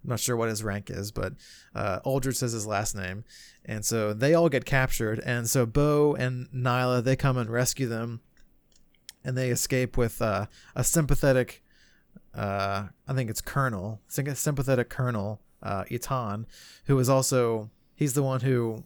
I'm 0.03 0.09
not 0.11 0.19
sure 0.19 0.37
what 0.37 0.49
his 0.49 0.63
rank 0.63 0.89
is, 0.89 1.11
but 1.11 1.33
uh, 1.75 1.99
Oldrich 2.05 2.41
is 2.41 2.53
his 2.53 2.65
last 2.65 2.95
name. 2.95 3.25
And 3.65 3.83
so 3.85 4.13
they 4.13 4.33
all 4.33 4.49
get 4.49 4.65
captured. 4.65 5.19
And 5.25 5.49
so 5.49 5.65
Bo 5.65 6.15
and 6.15 6.47
Nila, 6.53 7.01
they 7.01 7.15
come 7.15 7.37
and 7.37 7.49
rescue 7.49 7.87
them. 7.87 8.21
And 9.23 9.37
they 9.37 9.49
escape 9.49 9.97
with 9.97 10.21
uh, 10.21 10.45
a 10.73 10.83
sympathetic, 10.83 11.61
uh, 12.33 12.87
I 13.07 13.13
think 13.13 13.29
it's 13.29 13.41
Colonel, 13.41 14.01
sympathetic 14.07 14.89
Colonel, 14.89 15.41
uh, 15.61 15.83
Etan, 15.85 16.45
who 16.85 16.97
is 16.99 17.09
also, 17.09 17.69
he's 17.95 18.13
the 18.13 18.23
one 18.23 18.41
who 18.41 18.83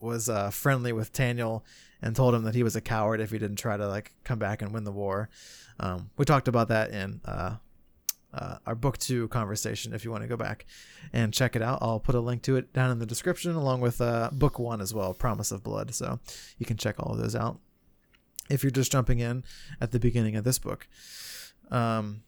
was 0.00 0.28
uh, 0.28 0.50
friendly 0.50 0.92
with 0.92 1.12
Taniel 1.12 1.62
and 2.00 2.16
told 2.16 2.34
him 2.34 2.42
that 2.42 2.54
he 2.54 2.62
was 2.62 2.74
a 2.74 2.80
coward 2.80 3.20
if 3.20 3.30
he 3.30 3.38
didn't 3.38 3.56
try 3.56 3.76
to 3.76 3.86
like 3.86 4.12
come 4.24 4.38
back 4.38 4.60
and 4.60 4.72
win 4.72 4.84
the 4.84 4.92
war. 4.92 5.28
Um, 5.78 6.10
we 6.16 6.24
talked 6.24 6.48
about 6.48 6.68
that 6.68 6.90
in 6.90 7.20
uh, 7.24 7.56
uh, 8.34 8.56
our 8.66 8.74
book 8.74 8.98
two 8.98 9.28
conversation. 9.28 9.92
If 9.92 10.04
you 10.04 10.10
want 10.10 10.22
to 10.22 10.28
go 10.28 10.36
back 10.36 10.66
and 11.12 11.32
check 11.32 11.54
it 11.54 11.62
out, 11.62 11.78
I'll 11.80 12.00
put 12.00 12.14
a 12.14 12.20
link 12.20 12.42
to 12.42 12.56
it 12.56 12.72
down 12.72 12.90
in 12.90 12.98
the 12.98 13.06
description 13.06 13.54
along 13.54 13.80
with 13.80 14.00
uh, 14.00 14.30
book 14.32 14.58
one 14.58 14.80
as 14.80 14.92
well, 14.92 15.14
Promise 15.14 15.52
of 15.52 15.62
Blood. 15.62 15.94
So 15.94 16.18
you 16.58 16.66
can 16.66 16.76
check 16.76 16.96
all 16.98 17.12
of 17.12 17.18
those 17.18 17.36
out 17.36 17.60
if 18.50 18.62
you're 18.64 18.70
just 18.70 18.90
jumping 18.90 19.20
in 19.20 19.44
at 19.80 19.92
the 19.92 20.00
beginning 20.00 20.36
of 20.36 20.44
this 20.44 20.58
book. 20.58 20.88
Um, 21.70 22.22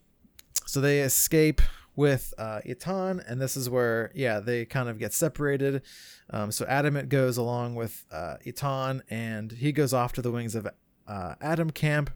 so 0.67 0.81
they 0.81 1.01
escape 1.01 1.61
with 1.97 2.35
uh, 2.39 2.61
Etan, 2.67 3.23
and 3.29 3.41
this 3.41 3.57
is 3.57 3.71
where, 3.71 4.11
yeah, 4.15 4.41
they 4.41 4.65
kind 4.65 4.89
of 4.89 4.99
get 4.99 5.13
separated. 5.13 5.83
Um, 6.31 6.51
so 6.51 6.65
Adamat 6.65 7.09
goes 7.09 7.37
along 7.37 7.77
with 7.77 8.05
uh, 8.11 8.37
Etan, 8.45 9.03
and 9.09 9.53
he 9.53 9.73
goes 9.73 9.93
off 9.93 10.13
to 10.15 10.23
the 10.23 10.33
wings 10.33 10.55
of 10.55 10.69
uh, 11.07 11.35
Adam 11.41 11.71
Camp. 11.71 12.11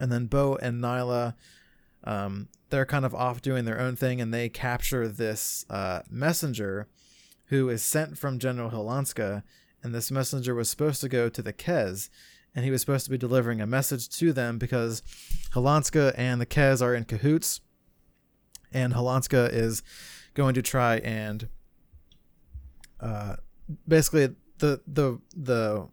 And 0.00 0.10
then 0.12 0.26
Bo 0.26 0.56
and 0.56 0.80
Nila, 0.80 1.36
um, 2.04 2.48
they're 2.70 2.86
kind 2.86 3.04
of 3.04 3.14
off 3.14 3.42
doing 3.42 3.64
their 3.64 3.80
own 3.80 3.96
thing, 3.96 4.20
and 4.20 4.32
they 4.32 4.48
capture 4.48 5.08
this 5.08 5.64
uh, 5.68 6.00
messenger 6.10 6.88
who 7.46 7.68
is 7.68 7.82
sent 7.82 8.18
from 8.18 8.38
General 8.38 8.70
Hilanska. 8.70 9.42
And 9.82 9.94
this 9.94 10.10
messenger 10.10 10.54
was 10.54 10.68
supposed 10.68 11.00
to 11.02 11.08
go 11.08 11.28
to 11.28 11.42
the 11.42 11.52
Kez, 11.52 12.08
and 12.56 12.64
he 12.64 12.70
was 12.70 12.80
supposed 12.80 13.04
to 13.04 13.10
be 13.10 13.18
delivering 13.18 13.60
a 13.60 13.66
message 13.66 14.08
to 14.08 14.32
them 14.32 14.58
because 14.58 15.02
Hilanska 15.54 16.14
and 16.16 16.40
the 16.40 16.46
Kez 16.46 16.82
are 16.82 16.94
in 16.94 17.04
cahoots 17.04 17.60
and 18.72 18.94
Hilanska 18.94 19.52
is 19.52 19.82
going 20.34 20.54
to 20.54 20.62
try 20.62 20.96
and 20.96 21.48
uh, 22.98 23.36
basically 23.86 24.34
the 24.58 24.80
the 24.86 25.20
the 25.36 25.88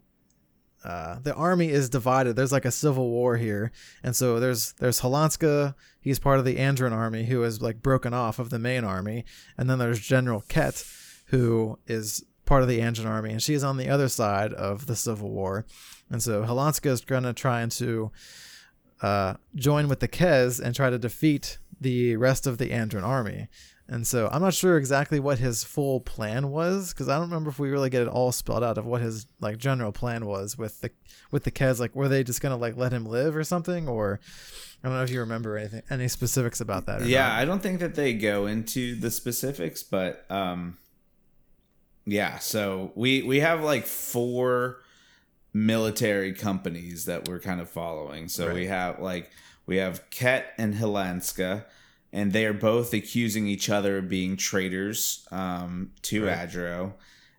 uh, 0.84 1.18
the 1.22 1.34
army 1.34 1.70
is 1.70 1.88
divided. 1.88 2.36
There's 2.36 2.52
like 2.52 2.66
a 2.66 2.70
civil 2.70 3.08
war 3.08 3.36
here, 3.36 3.72
and 4.02 4.14
so 4.14 4.40
there's 4.40 4.72
there's 4.74 5.00
Hilanska. 5.00 5.74
He's 6.00 6.18
part 6.18 6.38
of 6.38 6.44
the 6.44 6.56
Adran 6.56 6.92
army 6.92 7.24
who 7.24 7.42
is 7.42 7.62
like 7.62 7.82
broken 7.82 8.12
off 8.12 8.38
of 8.38 8.50
the 8.50 8.58
main 8.58 8.84
army, 8.84 9.24
and 9.56 9.68
then 9.68 9.78
there's 9.78 10.00
General 10.00 10.42
Ket, 10.48 10.84
who 11.26 11.78
is 11.86 12.24
part 12.44 12.62
of 12.62 12.68
the 12.68 12.80
Adran 12.80 13.06
army, 13.06 13.30
and 13.30 13.42
she's 13.42 13.64
on 13.64 13.76
the 13.76 13.88
other 13.88 14.08
side 14.08 14.52
of 14.52 14.86
the 14.86 14.96
civil 14.96 15.30
war, 15.30 15.64
and 16.10 16.22
so 16.22 16.44
Hilanska 16.44 16.86
is 16.86 17.00
gonna 17.00 17.32
try 17.32 17.60
and 17.60 17.72
to 17.72 18.10
uh, 19.02 19.34
join 19.54 19.88
with 19.88 20.00
the 20.00 20.08
Kez 20.08 20.60
and 20.60 20.74
try 20.74 20.90
to 20.90 20.98
defeat 20.98 21.58
the 21.80 22.16
rest 22.16 22.46
of 22.46 22.58
the 22.58 22.70
Adran 22.70 23.02
army. 23.02 23.48
And 23.86 24.06
so 24.06 24.30
I'm 24.32 24.40
not 24.40 24.54
sure 24.54 24.78
exactly 24.78 25.20
what 25.20 25.38
his 25.38 25.62
full 25.62 26.00
plan 26.00 26.50
was 26.50 26.94
because 26.94 27.08
I 27.08 27.16
don't 27.16 27.28
remember 27.28 27.50
if 27.50 27.58
we 27.58 27.68
really 27.68 27.90
get 27.90 28.00
it 28.00 28.08
all 28.08 28.32
spelled 28.32 28.64
out 28.64 28.78
of 28.78 28.86
what 28.86 29.02
his 29.02 29.26
like 29.40 29.58
general 29.58 29.92
plan 29.92 30.24
was 30.24 30.56
with 30.56 30.80
the 30.80 30.90
with 31.30 31.44
the 31.44 31.50
Kez. 31.50 31.80
Like, 31.80 31.94
were 31.94 32.08
they 32.08 32.24
just 32.24 32.40
gonna 32.40 32.56
like 32.56 32.78
let 32.78 32.92
him 32.92 33.04
live 33.04 33.36
or 33.36 33.44
something? 33.44 33.86
Or 33.86 34.20
I 34.82 34.88
don't 34.88 34.96
know 34.96 35.02
if 35.02 35.10
you 35.10 35.20
remember 35.20 35.58
anything 35.58 35.82
any 35.90 36.08
specifics 36.08 36.62
about 36.62 36.86
that. 36.86 37.04
yeah, 37.04 37.28
not. 37.28 37.38
I 37.38 37.44
don't 37.44 37.62
think 37.62 37.80
that 37.80 37.94
they 37.94 38.14
go 38.14 38.46
into 38.46 38.98
the 38.98 39.10
specifics, 39.10 39.82
but 39.82 40.24
um, 40.30 40.78
yeah. 42.06 42.38
So 42.38 42.92
we 42.94 43.22
we 43.22 43.40
have 43.40 43.62
like 43.62 43.86
four 43.86 44.80
military 45.52 46.32
companies 46.32 47.04
that 47.04 47.28
we're 47.28 47.40
kind 47.40 47.60
of 47.60 47.70
following. 47.70 48.28
So 48.28 48.46
right. 48.46 48.54
we 48.54 48.66
have 48.66 49.00
like 49.00 49.30
we 49.66 49.76
have 49.76 50.08
Ket 50.10 50.52
and 50.58 50.74
Hilanska, 50.74 51.64
and 52.12 52.32
they 52.32 52.44
are 52.44 52.52
both 52.52 52.92
accusing 52.92 53.46
each 53.46 53.70
other 53.70 53.98
of 53.98 54.08
being 54.08 54.36
traitors 54.36 55.26
um, 55.30 55.92
to 56.02 56.26
right. 56.26 56.48
Adro. 56.48 56.94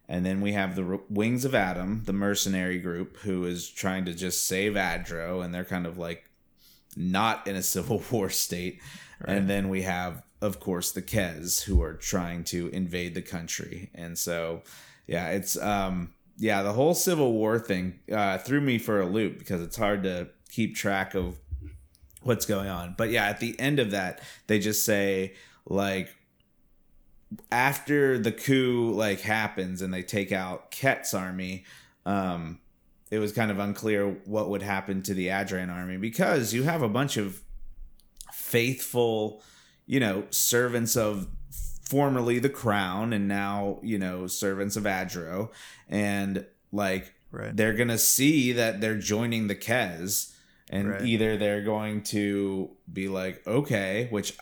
And 0.08 0.24
then 0.24 0.42
we 0.42 0.54
have 0.54 0.76
the 0.76 1.00
Wings 1.10 1.46
of 1.46 1.56
Adam, 1.56 2.04
the 2.06 2.14
mercenary 2.14 2.78
group, 2.78 3.18
who 3.18 3.46
is 3.46 3.68
trying 3.68 4.06
to 4.06 4.14
just 4.14 4.46
save 4.46 4.74
Adro, 4.74 5.44
and 5.44 5.54
they're 5.54 5.66
kind 5.66 5.88
of 5.88 5.98
like 5.98 6.30
not 6.96 7.48
in 7.48 7.56
a 7.56 7.64
civil 7.64 8.04
war 8.12 8.30
state. 8.30 8.82
Right. 9.26 9.38
And 9.38 9.50
then 9.50 9.70
we 9.70 9.84
have, 9.84 10.24
of 10.46 10.60
course, 10.60 10.92
the 10.92 11.02
Kez, 11.02 11.64
who 11.64 11.82
are 11.82 11.94
trying 11.94 12.44
to 12.46 12.68
invade 12.68 13.16
the 13.16 13.22
country. 13.22 13.90
And 13.96 14.18
so, 14.18 14.62
yeah, 15.08 15.30
it's 15.30 15.58
um, 15.58 16.14
yeah, 16.38 16.62
the 16.62 16.74
whole 16.74 16.94
Civil 16.94 17.34
War 17.34 17.58
thing 17.58 18.00
uh, 18.12 18.38
threw 18.38 18.62
me 18.62 18.78
for 18.78 19.02
a 19.02 19.06
loop 19.06 19.40
because 19.40 19.62
it's 19.62 19.76
hard 19.76 20.04
to 20.04 20.30
keep 20.50 20.76
track 20.76 21.16
of 21.16 21.40
what's 22.22 22.46
going 22.46 22.70
on. 22.70 22.96
But 22.98 23.10
yeah, 23.10 23.26
at 23.26 23.40
the 23.40 23.60
end 23.60 23.80
of 23.80 23.92
that, 23.92 24.22
they 24.48 24.60
just 24.60 24.86
say 24.86 25.34
like 25.66 26.16
after 27.52 28.20
the 28.20 28.32
coup 28.32 28.92
like 28.94 29.22
happens 29.22 29.82
and 29.82 29.94
they 29.94 30.04
take 30.04 30.32
out 30.32 30.70
Ket's 30.70 31.14
army, 31.14 31.66
um, 32.06 32.60
it 33.10 33.20
was 33.20 33.32
kind 33.32 33.50
of 33.50 33.60
unclear 33.60 34.10
what 34.26 34.50
would 34.50 34.62
happen 34.62 35.02
to 35.04 35.14
the 35.14 35.28
Adran 35.28 35.74
army 35.74 35.98
because 35.98 36.54
you 36.54 36.64
have 36.64 36.82
a 36.82 36.90
bunch 36.90 37.18
of 37.18 37.42
faithful, 38.34 39.42
you 39.86 40.00
know, 40.00 40.26
servants 40.30 40.96
of 40.96 41.28
formerly 41.90 42.40
the 42.40 42.50
crown 42.50 43.14
and 43.14 43.28
now, 43.28 43.80
you 43.84 43.98
know, 43.98 44.28
servants 44.28 44.76
of 44.76 44.84
Adro 44.84 45.50
and 45.88 46.46
like 46.72 47.14
right. 47.32 47.56
they're 47.56 47.74
going 47.74 47.90
to 47.90 47.98
see 47.98 48.52
that 48.54 48.82
they're 48.82 48.98
joining 48.98 49.48
the 49.48 49.56
Kez 49.56 50.34
and 50.70 50.90
right. 50.90 51.02
either 51.06 51.38
they're 51.38 51.64
going 51.64 52.02
to 52.02 52.72
be 52.92 53.08
like 53.08 53.46
okay 53.48 54.08
which 54.10 54.38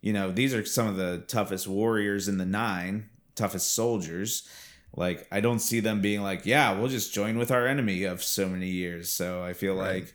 you 0.00 0.12
know 0.12 0.30
these 0.30 0.54
are 0.54 0.64
some 0.64 0.86
of 0.86 0.96
the 0.96 1.24
toughest 1.28 1.66
warriors 1.66 2.28
in 2.28 2.38
the 2.38 2.46
nine 2.46 3.08
toughest 3.34 3.74
soldiers 3.74 4.48
like 4.94 5.26
i 5.30 5.40
don't 5.40 5.58
see 5.58 5.80
them 5.80 6.00
being 6.00 6.22
like 6.22 6.46
yeah 6.46 6.72
we'll 6.72 6.88
just 6.88 7.12
join 7.12 7.36
with 7.38 7.50
our 7.50 7.66
enemy 7.66 8.04
of 8.04 8.22
so 8.22 8.48
many 8.48 8.68
years 8.68 9.10
so 9.10 9.42
i 9.42 9.52
feel 9.52 9.76
right. 9.76 9.94
like 9.94 10.14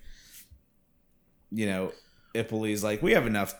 you 1.51 1.65
know 1.65 1.91
Ipille's 2.33 2.83
like 2.83 3.01
we 3.01 3.11
have 3.11 3.27
enough 3.27 3.53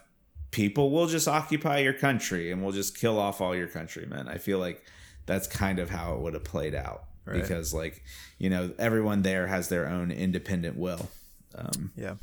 people 0.52 0.92
we'll 0.92 1.08
just 1.08 1.28
occupy 1.28 1.80
your 1.80 1.94
country 1.94 2.52
and 2.52 2.62
we'll 2.62 2.74
just 2.74 2.98
kill 2.98 3.18
off 3.18 3.42
all 3.42 3.56
your 3.56 3.68
countrymen 3.68 4.28
i 4.28 4.38
feel 4.38 4.60
like 4.60 4.84
that's 5.26 5.48
kind 5.48 5.80
of 5.80 5.90
how 5.90 6.14
it 6.14 6.20
would 6.20 6.34
have 6.34 6.44
played 6.44 6.76
out 6.76 7.06
right. 7.26 7.42
because 7.42 7.74
like 7.74 8.04
you 8.38 8.50
know 8.50 8.72
everyone 8.78 9.22
there 9.22 9.48
has 9.48 9.70
their 9.70 9.88
own 9.88 10.12
independent 10.12 10.78
will 10.78 11.10
um, 11.56 11.92
yeah. 11.96 12.16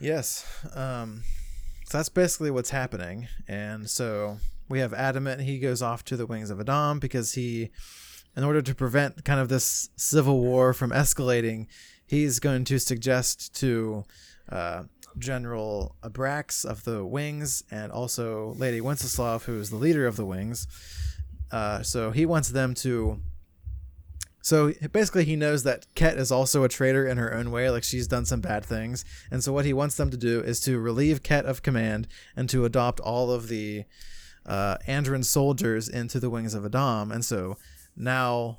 Yes. 0.00 0.44
Um, 0.74 1.22
so 1.86 1.98
that's 1.98 2.08
basically 2.08 2.50
what's 2.50 2.70
happening. 2.70 3.28
And 3.46 3.88
so 3.88 4.38
we 4.68 4.80
have 4.80 4.92
Adamat. 4.92 5.40
He 5.40 5.58
goes 5.58 5.82
off 5.82 6.04
to 6.06 6.16
the 6.16 6.26
wings 6.26 6.50
of 6.50 6.60
Adam 6.60 6.98
because 6.98 7.32
he 7.32 7.70
in 8.34 8.44
order 8.44 8.62
to 8.62 8.74
prevent 8.74 9.24
kind 9.24 9.38
of 9.38 9.48
this 9.48 9.90
civil 9.96 10.40
war 10.40 10.72
from 10.72 10.90
escalating, 10.90 11.66
he's 12.06 12.40
going 12.40 12.64
to 12.64 12.78
suggest 12.78 13.54
to 13.56 14.04
uh, 14.48 14.84
General 15.18 15.96
Abrax 16.02 16.64
of 16.64 16.84
the 16.84 17.04
Wings 17.04 17.64
and 17.70 17.92
also 17.92 18.54
Lady 18.56 18.80
Winceslav, 18.80 19.44
who 19.44 19.58
is 19.58 19.70
the 19.70 19.76
leader 19.76 20.06
of 20.06 20.16
the 20.16 20.26
Wings. 20.26 20.66
Uh, 21.50 21.82
so 21.82 22.10
he 22.10 22.26
wants 22.26 22.48
them 22.48 22.74
to. 22.74 23.20
So 24.44 24.72
basically, 24.90 25.24
he 25.24 25.36
knows 25.36 25.62
that 25.62 25.86
Ket 25.94 26.18
is 26.18 26.32
also 26.32 26.64
a 26.64 26.68
traitor 26.68 27.06
in 27.06 27.16
her 27.16 27.32
own 27.32 27.52
way, 27.52 27.70
like 27.70 27.84
she's 27.84 28.08
done 28.08 28.24
some 28.24 28.40
bad 28.40 28.64
things. 28.64 29.04
And 29.30 29.44
so, 29.44 29.52
what 29.52 29.64
he 29.64 29.72
wants 29.72 29.96
them 29.96 30.10
to 30.10 30.16
do 30.16 30.40
is 30.40 30.58
to 30.62 30.80
relieve 30.80 31.22
Ket 31.22 31.44
of 31.44 31.62
command 31.62 32.08
and 32.34 32.48
to 32.50 32.64
adopt 32.64 32.98
all 32.98 33.30
of 33.30 33.46
the 33.46 33.84
uh, 34.46 34.76
Adran 34.88 35.24
soldiers 35.24 35.88
into 35.88 36.18
the 36.18 36.30
Wings 36.30 36.54
of 36.54 36.64
Adom. 36.64 37.12
And 37.12 37.24
so 37.24 37.56
now 37.96 38.58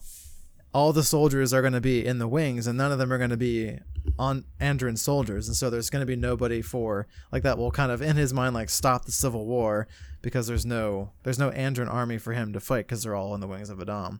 all 0.74 0.92
the 0.92 1.04
soldiers 1.04 1.54
are 1.54 1.62
going 1.62 1.74
to 1.74 1.82
be 1.82 2.06
in 2.06 2.18
the 2.18 2.28
wings 2.28 2.68
and 2.68 2.78
none 2.78 2.92
of 2.92 2.98
them 2.98 3.14
are 3.14 3.18
going 3.18 3.30
to 3.30 3.38
be 3.38 3.78
on 4.18 4.44
Adran 4.60 4.98
soldiers 4.98 5.48
and 5.48 5.56
so 5.56 5.70
there's 5.70 5.90
going 5.90 6.02
to 6.02 6.06
be 6.06 6.16
nobody 6.16 6.62
for 6.62 7.08
like 7.32 7.44
that 7.44 7.58
will 7.58 7.72
kind 7.72 7.92
of 7.92 8.02
in 8.02 8.16
his 8.16 8.34
mind 8.34 8.54
like 8.54 8.70
stop 8.70 9.06
the 9.06 9.12
civil 9.12 9.46
war 9.46 9.88
because 10.24 10.48
there's 10.48 10.66
no 10.66 11.12
there's 11.22 11.38
no 11.38 11.52
Adran 11.52 11.94
army 11.94 12.18
for 12.18 12.34
him 12.34 12.54
to 12.54 12.60
fight 12.60 12.88
because 12.88 13.04
they're 13.04 13.14
all 13.14 13.36
in 13.36 13.42
the 13.42 13.48
wings 13.48 13.70
of 13.70 13.78
Adom. 13.78 14.20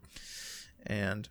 And 0.86 1.28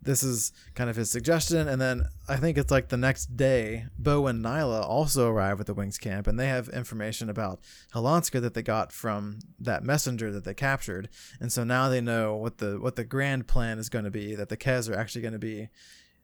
this 0.00 0.22
is 0.22 0.52
kind 0.74 0.88
of 0.88 0.96
his 0.96 1.10
suggestion. 1.10 1.68
And 1.68 1.80
then 1.80 2.06
I 2.28 2.36
think 2.36 2.56
it's 2.56 2.70
like 2.70 2.88
the 2.88 2.96
next 2.96 3.36
day, 3.36 3.86
Bo 3.98 4.26
and 4.26 4.42
Nila 4.42 4.80
also 4.82 5.28
arrive 5.28 5.60
at 5.60 5.66
the 5.66 5.74
Wings 5.74 5.98
camp 5.98 6.26
and 6.26 6.38
they 6.38 6.48
have 6.48 6.68
information 6.68 7.28
about 7.28 7.60
Hilanska 7.94 8.40
that 8.40 8.54
they 8.54 8.62
got 8.62 8.92
from 8.92 9.40
that 9.58 9.82
messenger 9.82 10.30
that 10.32 10.44
they 10.44 10.54
captured. 10.54 11.08
And 11.40 11.52
so 11.52 11.64
now 11.64 11.88
they 11.88 12.00
know 12.00 12.36
what 12.36 12.58
the 12.58 12.80
what 12.80 12.96
the 12.96 13.04
grand 13.04 13.46
plan 13.48 13.78
is 13.78 13.88
going 13.88 14.04
to 14.04 14.10
be 14.10 14.34
that 14.34 14.48
the 14.48 14.56
Kez 14.56 14.90
are 14.90 14.98
actually 14.98 15.22
going 15.22 15.32
to 15.32 15.38
be 15.38 15.68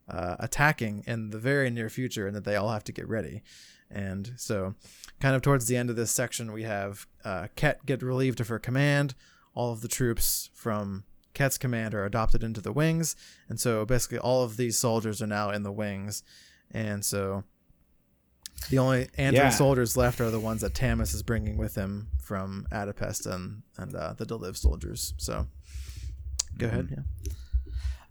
uh, 0.08 0.36
attacking 0.38 1.02
in 1.06 1.30
the 1.30 1.38
very 1.38 1.70
near 1.70 1.88
future 1.88 2.26
and 2.26 2.36
that 2.36 2.44
they 2.44 2.56
all 2.56 2.70
have 2.70 2.84
to 2.84 2.92
get 2.92 3.08
ready. 3.08 3.42
And 3.90 4.32
so, 4.36 4.74
kind 5.20 5.36
of 5.36 5.42
towards 5.42 5.66
the 5.66 5.76
end 5.76 5.90
of 5.90 5.96
this 5.96 6.10
section, 6.10 6.52
we 6.52 6.62
have 6.62 7.06
uh, 7.24 7.48
Ket 7.54 7.86
get 7.86 8.02
relieved 8.02 8.40
of 8.40 8.48
her 8.48 8.58
command. 8.58 9.14
All 9.54 9.72
of 9.72 9.82
the 9.82 9.88
troops 9.88 10.50
from 10.52 11.04
Ket's 11.34 11.58
command 11.58 11.94
are 11.94 12.04
adopted 12.04 12.42
into 12.42 12.60
the 12.60 12.72
wings, 12.72 13.16
and 13.48 13.60
so 13.60 13.84
basically 13.84 14.18
all 14.18 14.42
of 14.42 14.56
these 14.56 14.78
soldiers 14.78 15.20
are 15.20 15.26
now 15.26 15.50
in 15.50 15.62
the 15.62 15.72
wings, 15.72 16.22
and 16.70 17.04
so 17.04 17.44
the 18.70 18.78
only 18.78 19.06
Adran 19.18 19.32
yeah. 19.32 19.48
soldiers 19.50 19.96
left 19.96 20.20
are 20.20 20.30
the 20.30 20.40
ones 20.40 20.62
that 20.62 20.74
Tamas 20.74 21.12
is 21.12 21.22
bringing 21.22 21.56
with 21.56 21.74
him 21.74 22.08
from 22.22 22.66
Adopest 22.72 23.26
and 23.32 23.62
and 23.76 23.94
uh, 23.94 24.14
the 24.14 24.24
Deliv 24.24 24.56
soldiers. 24.56 25.14
So, 25.18 25.46
go 26.56 26.66
mm-hmm. 26.66 26.74
ahead. 26.74 26.88
Yeah. 26.90 27.32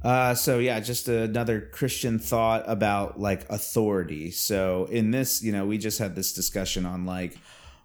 Uh, 0.03 0.35
so 0.35 0.59
yeah, 0.59 0.79
just 0.81 1.07
another 1.07 1.61
Christian 1.61 2.19
thought 2.19 2.63
about 2.67 3.19
like 3.19 3.49
authority. 3.49 4.31
So 4.31 4.85
in 4.91 5.11
this, 5.11 5.41
you 5.41 5.53
know, 5.53 5.65
we 5.65 5.77
just 5.77 5.97
had 5.97 6.15
this 6.15 6.33
discussion 6.33 6.85
on 6.85 7.05
like 7.05 7.37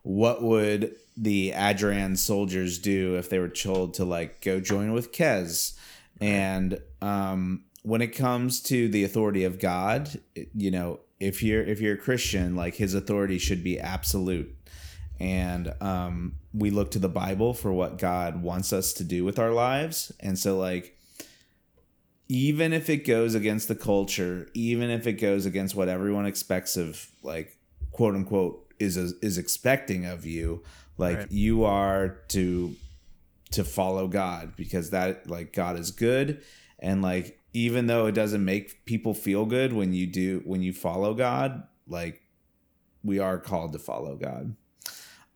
what 0.08 0.42
would 0.42 0.96
the 1.18 1.52
Adran 1.54 2.16
soldiers 2.16 2.78
do 2.78 3.16
if 3.16 3.28
they 3.28 3.38
were 3.38 3.46
told 3.46 3.92
to 3.92 4.06
like 4.06 4.40
go 4.40 4.58
join 4.58 4.94
with 4.94 5.12
Kez. 5.12 5.76
And 6.18 6.80
um, 7.02 7.64
when 7.82 8.00
it 8.00 8.16
comes 8.16 8.62
to 8.62 8.88
the 8.88 9.04
authority 9.04 9.44
of 9.44 9.58
God, 9.58 10.18
you 10.54 10.70
know, 10.70 11.00
if 11.20 11.42
you're 11.42 11.62
if 11.62 11.82
you're 11.82 11.96
a 11.96 11.98
Christian, 11.98 12.56
like 12.56 12.76
his 12.76 12.94
authority 12.94 13.36
should 13.36 13.62
be 13.62 13.78
absolute. 13.78 14.56
And 15.20 15.74
um, 15.82 16.36
we 16.54 16.70
look 16.70 16.90
to 16.92 16.98
the 16.98 17.10
Bible 17.10 17.52
for 17.52 17.70
what 17.70 17.98
God 17.98 18.40
wants 18.40 18.72
us 18.72 18.94
to 18.94 19.04
do 19.04 19.26
with 19.26 19.38
our 19.38 19.50
lives. 19.50 20.10
And 20.20 20.38
so 20.38 20.56
like 20.56 20.96
even 22.28 22.72
if 22.72 22.88
it 22.88 23.06
goes 23.06 23.34
against 23.34 23.68
the 23.68 23.74
culture, 23.74 24.48
even 24.54 24.88
if 24.88 25.06
it 25.06 25.14
goes 25.14 25.44
against 25.44 25.74
what 25.74 25.90
everyone 25.90 26.24
expects 26.24 26.78
of 26.78 27.10
like 27.22 27.58
quote 27.92 28.14
unquote 28.14 28.67
is 28.78 28.96
is 28.96 29.38
expecting 29.38 30.04
of 30.06 30.24
you, 30.24 30.62
like 30.96 31.18
right. 31.18 31.32
you 31.32 31.64
are 31.64 32.20
to 32.28 32.76
to 33.50 33.64
follow 33.64 34.08
God 34.08 34.54
because 34.56 34.90
that 34.90 35.28
like 35.28 35.52
God 35.52 35.78
is 35.78 35.90
good 35.90 36.42
and 36.78 37.02
like 37.02 37.38
even 37.54 37.86
though 37.86 38.06
it 38.06 38.12
doesn't 38.12 38.44
make 38.44 38.84
people 38.84 39.14
feel 39.14 39.46
good 39.46 39.72
when 39.72 39.92
you 39.92 40.06
do 40.06 40.42
when 40.44 40.62
you 40.62 40.72
follow 40.72 41.14
God, 41.14 41.64
like 41.86 42.22
we 43.02 43.18
are 43.18 43.38
called 43.38 43.72
to 43.72 43.78
follow 43.78 44.16
God. 44.16 44.54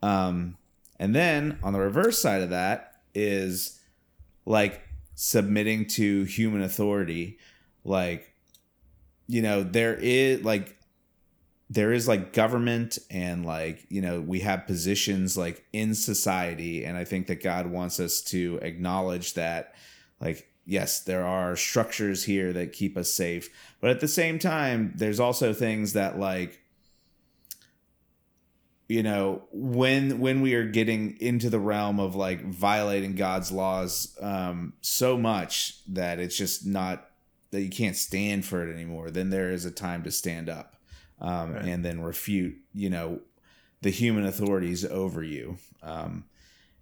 Um 0.01 0.57
and 0.99 1.15
then 1.15 1.57
on 1.63 1.73
the 1.73 1.79
reverse 1.79 2.21
side 2.21 2.41
of 2.41 2.51
that 2.51 3.01
is 3.15 3.79
like 4.45 4.81
submitting 5.15 5.85
to 5.85 6.23
human 6.23 6.61
authority 6.61 7.37
like 7.83 8.33
you 9.27 9.41
know 9.41 9.63
there 9.63 9.95
is 9.95 10.43
like 10.43 10.77
there 11.73 11.91
is 11.91 12.07
like 12.07 12.33
government 12.33 12.99
and 13.09 13.45
like 13.45 13.85
you 13.89 14.01
know 14.01 14.21
we 14.21 14.41
have 14.41 14.67
positions 14.67 15.35
like 15.37 15.65
in 15.73 15.95
society 15.95 16.85
and 16.85 16.97
i 16.97 17.03
think 17.03 17.27
that 17.27 17.41
god 17.41 17.67
wants 17.67 17.99
us 17.99 18.21
to 18.21 18.59
acknowledge 18.61 19.33
that 19.33 19.73
like 20.19 20.47
yes 20.65 20.99
there 20.99 21.25
are 21.25 21.55
structures 21.55 22.23
here 22.23 22.53
that 22.53 22.73
keep 22.73 22.95
us 22.95 23.11
safe 23.11 23.49
but 23.81 23.89
at 23.89 23.99
the 23.99 24.07
same 24.07 24.37
time 24.37 24.93
there's 24.95 25.19
also 25.19 25.51
things 25.51 25.93
that 25.93 26.19
like 26.19 26.61
you 28.87 29.01
know 29.01 29.41
when 29.51 30.19
when 30.19 30.41
we 30.41 30.53
are 30.53 30.67
getting 30.67 31.17
into 31.19 31.49
the 31.49 31.59
realm 31.59 31.99
of 31.99 32.13
like 32.15 32.43
violating 32.45 33.15
god's 33.15 33.51
laws 33.51 34.15
um 34.21 34.73
so 34.81 35.17
much 35.17 35.81
that 35.87 36.19
it's 36.19 36.37
just 36.37 36.67
not 36.67 37.09
that 37.49 37.61
you 37.61 37.69
can't 37.69 37.95
stand 37.95 38.45
for 38.45 38.67
it 38.67 38.71
anymore 38.71 39.09
then 39.09 39.31
there 39.31 39.49
is 39.49 39.65
a 39.65 39.71
time 39.71 40.03
to 40.03 40.11
stand 40.11 40.49
up 40.49 40.72
um, 41.23 41.53
right. 41.53 41.65
and 41.65 41.83
then 41.83 42.01
refute, 42.01 42.57
you 42.73 42.89
know, 42.89 43.19
the 43.81 43.89
human 43.89 44.25
authorities 44.25 44.85
over 44.85 45.23
you. 45.23 45.57
Um, 45.81 46.25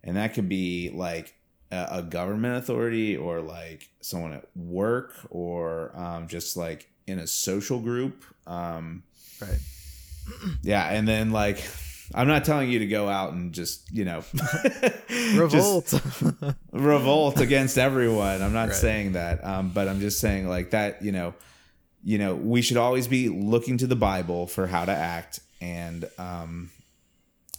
and 0.04 0.18
that 0.18 0.34
could 0.34 0.50
be 0.50 0.92
like 0.94 1.36
a, 1.72 1.88
a, 1.92 2.04
government 2.04 2.58
authority 2.58 3.16
or 3.16 3.40
like 3.40 3.90
someone 4.02 4.34
at 4.34 4.46
work 4.56 5.14
or 5.30 5.96
um, 5.96 6.28
just 6.28 6.58
like 6.58 6.90
in 7.08 7.20
a 7.20 7.28
social 7.28 7.80
group. 7.80 8.24
Um, 8.48 9.04
right. 9.40 9.60
Yeah. 10.64 10.88
And 10.88 11.08
then 11.08 11.32
like, 11.32 11.64
I'm 12.14 12.28
not 12.28 12.44
telling 12.44 12.70
you 12.70 12.80
to 12.80 12.88
go 12.88 13.08
out 13.08 13.34
and 13.34 13.54
just, 13.54 13.92
you 13.92 14.06
know, 14.06 14.24
revolt, 15.36 15.94
revolt 16.72 17.40
against 17.40 17.78
everyone. 17.78 18.42
I'm 18.42 18.54
not 18.54 18.70
right. 18.70 18.76
saying 18.76 19.14
that. 19.14 19.44
Um, 19.46 19.70
but 19.70 19.88
I'm 19.88 20.00
just 20.00 20.20
saying 20.20 20.48
like 20.48 20.72
that, 20.72 21.04
you 21.04 21.12
know, 21.12 21.34
you 22.04 22.18
know, 22.18 22.36
we 22.36 22.62
should 22.62 22.78
always 22.78 23.08
be 23.08 23.30
looking 23.30 23.78
to 23.78 23.88
the 23.88 23.96
Bible 23.96 24.48
for 24.48 24.68
how 24.68 24.86
to 24.86 24.92
act, 24.92 25.40
and 25.60 26.10
um, 26.18 26.72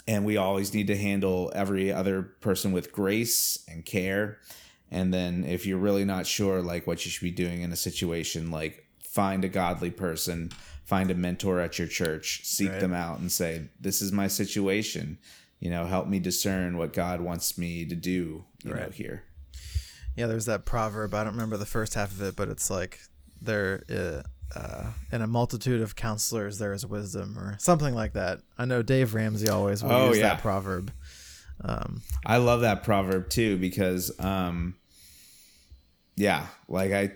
and 0.09 0.25
we 0.25 0.37
always 0.37 0.75
need 0.75 0.89
to 0.89 0.97
handle 0.97 1.53
every 1.55 1.93
other 1.93 2.23
person 2.23 2.73
with 2.73 2.93
grace 2.93 3.65
and 3.69 3.85
care. 3.85 4.39
And 4.91 5.15
then, 5.15 5.45
if 5.45 5.65
you're 5.65 5.79
really 5.79 6.05
not 6.05 6.27
sure, 6.27 6.61
like 6.61 6.87
what 6.87 7.05
you 7.05 7.11
should 7.11 7.23
be 7.23 7.31
doing 7.31 7.63
in 7.63 7.73
a 7.73 7.77
situation, 7.77 8.51
like 8.51 8.85
find 9.01 9.45
a 9.45 9.49
godly 9.49 9.91
person, 9.91 10.51
find 10.85 11.11
a 11.11 11.15
mentor 11.15 11.61
at 11.61 11.79
your 11.79 11.89
church, 11.89 12.41
seek 12.45 12.71
right. 12.71 12.81
them 12.81 12.93
out, 12.93 13.21
and 13.21 13.31
say, 13.31 13.69
"This 13.81 14.03
is 14.03 14.13
my 14.13 14.27
situation. 14.27 15.19
You 15.61 15.71
know, 15.71 15.87
help 15.87 16.09
me 16.09 16.19
discern 16.19 16.77
what 16.77 16.93
God 16.93 17.21
wants 17.21 17.57
me 17.57 17.85
to 17.85 17.95
do. 17.95 18.45
You 18.65 18.73
right. 18.73 18.83
know, 18.83 18.91
here." 18.91 19.23
Yeah, 20.17 20.27
there's 20.27 20.47
that 20.47 20.65
proverb. 20.67 21.15
I 21.15 21.25
don't 21.25 21.35
remember 21.35 21.57
the 21.57 21.65
first 21.65 21.95
half 21.95 22.11
of 22.11 22.21
it, 22.21 22.37
but 22.37 22.49
it's 22.49 22.69
like 22.69 22.99
there 23.41 23.85
uh, 23.91 24.23
uh, 24.55 24.87
in 25.11 25.23
a 25.23 25.27
multitude 25.27 25.81
of 25.81 25.97
counselors 25.97 26.59
there 26.59 26.73
is 26.73 26.85
wisdom 26.87 27.39
or 27.39 27.57
something 27.59 27.95
like 27.95 28.13
that. 28.15 28.41
I 28.59 28.65
know 28.65 28.83
Dave 28.83 29.15
Ramsey 29.15 29.49
always 29.49 29.83
will 29.83 29.93
oh, 29.93 30.09
use 30.09 30.19
yeah. 30.19 30.31
that 30.31 30.43
proverb. 30.43 30.93
Um, 31.65 32.03
I 32.27 32.39
love 32.39 32.63
that 32.63 32.83
proverb 32.83 33.29
too 33.29 33.57
because, 33.57 34.13
um, 34.19 34.75
yeah, 36.17 36.47
like 36.69 36.93
I, 36.93 37.13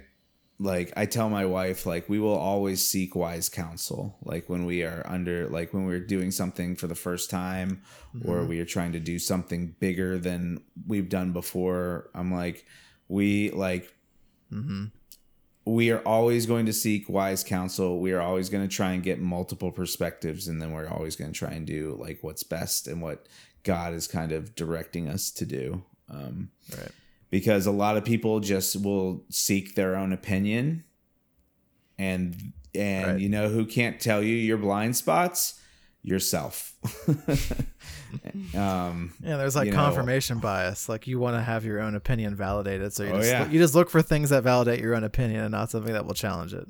like 0.59 0.93
I 0.97 1.05
tell 1.05 1.28
my 1.28 1.45
wife, 1.45 1.84
like 1.84 2.09
we 2.09 2.18
will 2.18 2.37
always 2.37 2.87
seek 2.87 3.14
wise 3.14 3.49
counsel. 3.49 4.16
Like 4.22 4.49
when 4.49 4.64
we 4.64 4.84
are 4.84 5.03
under, 5.07 5.49
like 5.49 5.74
when 5.74 5.84
we're 5.84 6.01
doing 6.01 6.30
something 6.30 6.76
for 6.76 6.87
the 6.87 6.95
first 6.95 7.28
time, 7.28 7.82
mm-hmm. 8.14 8.30
or 8.30 8.45
we 8.45 8.61
are 8.61 8.64
trying 8.64 8.93
to 8.93 9.01
do 9.01 9.18
something 9.18 9.74
bigger 9.80 10.16
than 10.16 10.62
we've 10.87 11.09
done 11.09 11.32
before. 11.32 12.09
I'm 12.14 12.32
like, 12.32 12.64
we 13.09 13.51
like. 13.51 13.93
Mm-hmm 14.53 14.87
we 15.67 15.91
are 15.91 16.01
always 16.07 16.47
going 16.47 16.64
to 16.67 16.73
seek 16.73 17.09
wise 17.09 17.43
counsel. 17.43 17.99
We 17.99 18.12
are 18.12 18.21
always 18.21 18.49
going 18.49 18.67
to 18.67 18.75
try 18.75 18.93
and 18.93 19.03
get 19.03 19.21
multiple 19.21 19.73
perspectives, 19.73 20.47
and 20.49 20.62
then 20.62 20.73
we're 20.73 20.89
always 20.89 21.17
going 21.17 21.33
to 21.33 21.39
try 21.39 21.51
and 21.51 21.67
do 21.67 21.97
like 22.01 22.19
what's 22.23 22.45
best 22.45 22.87
and 22.87 23.03
what 23.03 23.27
God 23.64 23.93
is 23.93 24.07
kind 24.07 24.31
of 24.33 24.55
directing 24.55 25.09
us 25.09 25.31
to 25.33 25.45
do. 25.45 25.83
Um, 26.09 26.51
right. 26.79 26.93
Because 27.31 27.67
a 27.67 27.73
lot 27.73 27.97
of 27.97 28.05
people 28.05 28.39
just 28.39 28.81
will 28.81 29.25
seek 29.29 29.75
their 29.75 29.97
own 29.97 30.12
opinion, 30.12 30.85
and 31.99 32.53
and 32.73 33.07
right. 33.07 33.21
you 33.21 33.29
know 33.29 33.49
who 33.49 33.67
can't 33.67 34.01
tell 34.01 34.23
you 34.23 34.37
your 34.37 34.59
blind 34.59 34.97
spots? 34.97 35.61
yourself. 36.07 36.73
um, 38.55 39.13
yeah, 39.23 39.37
there's 39.37 39.57
like 39.57 39.73
confirmation 39.73 40.39
know, 40.39 40.43
bias. 40.43 40.89
Like 40.89 41.07
you 41.07 41.19
want 41.19 41.37
to 41.37 41.43
have 41.43 41.65
your 41.65 41.81
own 41.81 41.95
opinion 41.95 42.35
validated, 42.35 42.93
so 42.93 43.05
you 43.05 43.11
oh, 43.11 43.17
just 43.19 43.31
yeah. 43.31 43.49
you 43.49 43.59
just 43.59 43.75
look 43.75 43.91
for 43.91 44.03
things 44.03 44.31
that 44.31 44.43
validate 44.43 44.81
your 44.81 44.95
own 44.95 45.05
opinion 45.05 45.43
and 45.43 45.53
not 45.53 45.71
something 45.71 45.93
that 45.93 46.07
will 46.07 46.15
challenge 46.15 46.55
it. 46.55 46.67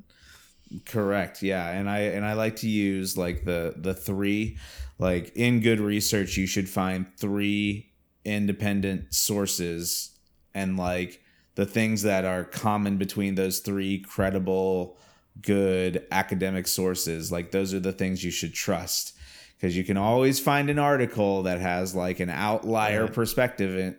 Correct. 0.85 1.41
Yeah, 1.41 1.69
and 1.69 1.89
I 1.89 1.99
and 1.99 2.25
I 2.25 2.33
like 2.33 2.57
to 2.57 2.69
use 2.69 3.17
like 3.17 3.45
the 3.45 3.73
the 3.77 3.93
three 3.93 4.57
like 4.99 5.31
in 5.35 5.61
good 5.61 5.79
research 5.79 6.37
you 6.37 6.47
should 6.47 6.69
find 6.69 7.05
three 7.17 7.91
independent 8.25 9.13
sources 9.13 10.11
and 10.53 10.77
like 10.77 11.21
the 11.55 11.65
things 11.65 12.03
that 12.03 12.25
are 12.25 12.43
common 12.43 12.97
between 12.97 13.35
those 13.35 13.59
three 13.59 13.99
credible 13.99 14.97
good 15.41 16.05
academic 16.11 16.67
sources 16.67 17.31
like 17.31 17.51
those 17.51 17.73
are 17.73 17.79
the 17.79 17.93
things 17.93 18.23
you 18.23 18.31
should 18.31 18.53
trust 18.53 19.16
because 19.57 19.75
you 19.75 19.83
can 19.83 19.97
always 19.97 20.39
find 20.39 20.69
an 20.69 20.79
article 20.79 21.43
that 21.43 21.59
has 21.59 21.95
like 21.95 22.19
an 22.19 22.29
outlier 22.29 23.05
right. 23.05 23.13
perspective 23.13 23.77
and 23.77 23.97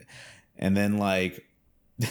and 0.58 0.76
then 0.76 0.98
like 0.98 1.44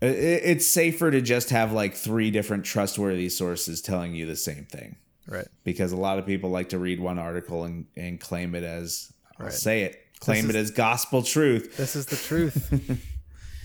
it's 0.00 0.66
safer 0.66 1.10
to 1.10 1.20
just 1.20 1.50
have 1.50 1.72
like 1.72 1.94
three 1.94 2.30
different 2.30 2.64
trustworthy 2.64 3.28
sources 3.28 3.80
telling 3.80 4.14
you 4.14 4.26
the 4.26 4.36
same 4.36 4.64
thing. 4.64 4.96
Right. 5.26 5.46
Because 5.62 5.92
a 5.92 5.96
lot 5.96 6.18
of 6.18 6.26
people 6.26 6.50
like 6.50 6.70
to 6.70 6.78
read 6.78 7.00
one 7.00 7.18
article 7.18 7.64
and, 7.64 7.86
and 7.96 8.20
claim 8.20 8.54
it 8.54 8.62
as 8.62 9.10
i'll 9.38 9.46
right. 9.46 9.52
say 9.52 9.82
it 9.82 9.98
claim 10.20 10.50
is, 10.50 10.54
it 10.54 10.58
as 10.58 10.70
gospel 10.70 11.22
truth. 11.22 11.76
This 11.76 11.96
is 11.96 12.06
the 12.06 12.16
truth. 12.16 13.00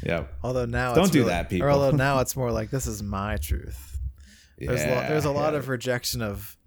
Yeah. 0.03 0.25
Although 0.43 0.65
now 0.65 0.93
don't 0.93 1.11
do 1.11 1.19
really, 1.19 1.31
that 1.31 1.49
people. 1.49 1.69
although 1.69 1.91
now 1.95 2.19
it's 2.19 2.35
more 2.35 2.51
like 2.51 2.69
this 2.69 2.87
is 2.87 3.03
my 3.03 3.37
truth. 3.37 3.97
There's, 4.57 4.81
yeah, 4.81 4.95
lo- 4.95 5.07
there's 5.07 5.25
a 5.25 5.31
lot 5.31 5.55
of 5.55 5.69
rejection 5.69 6.21
of 6.21 6.57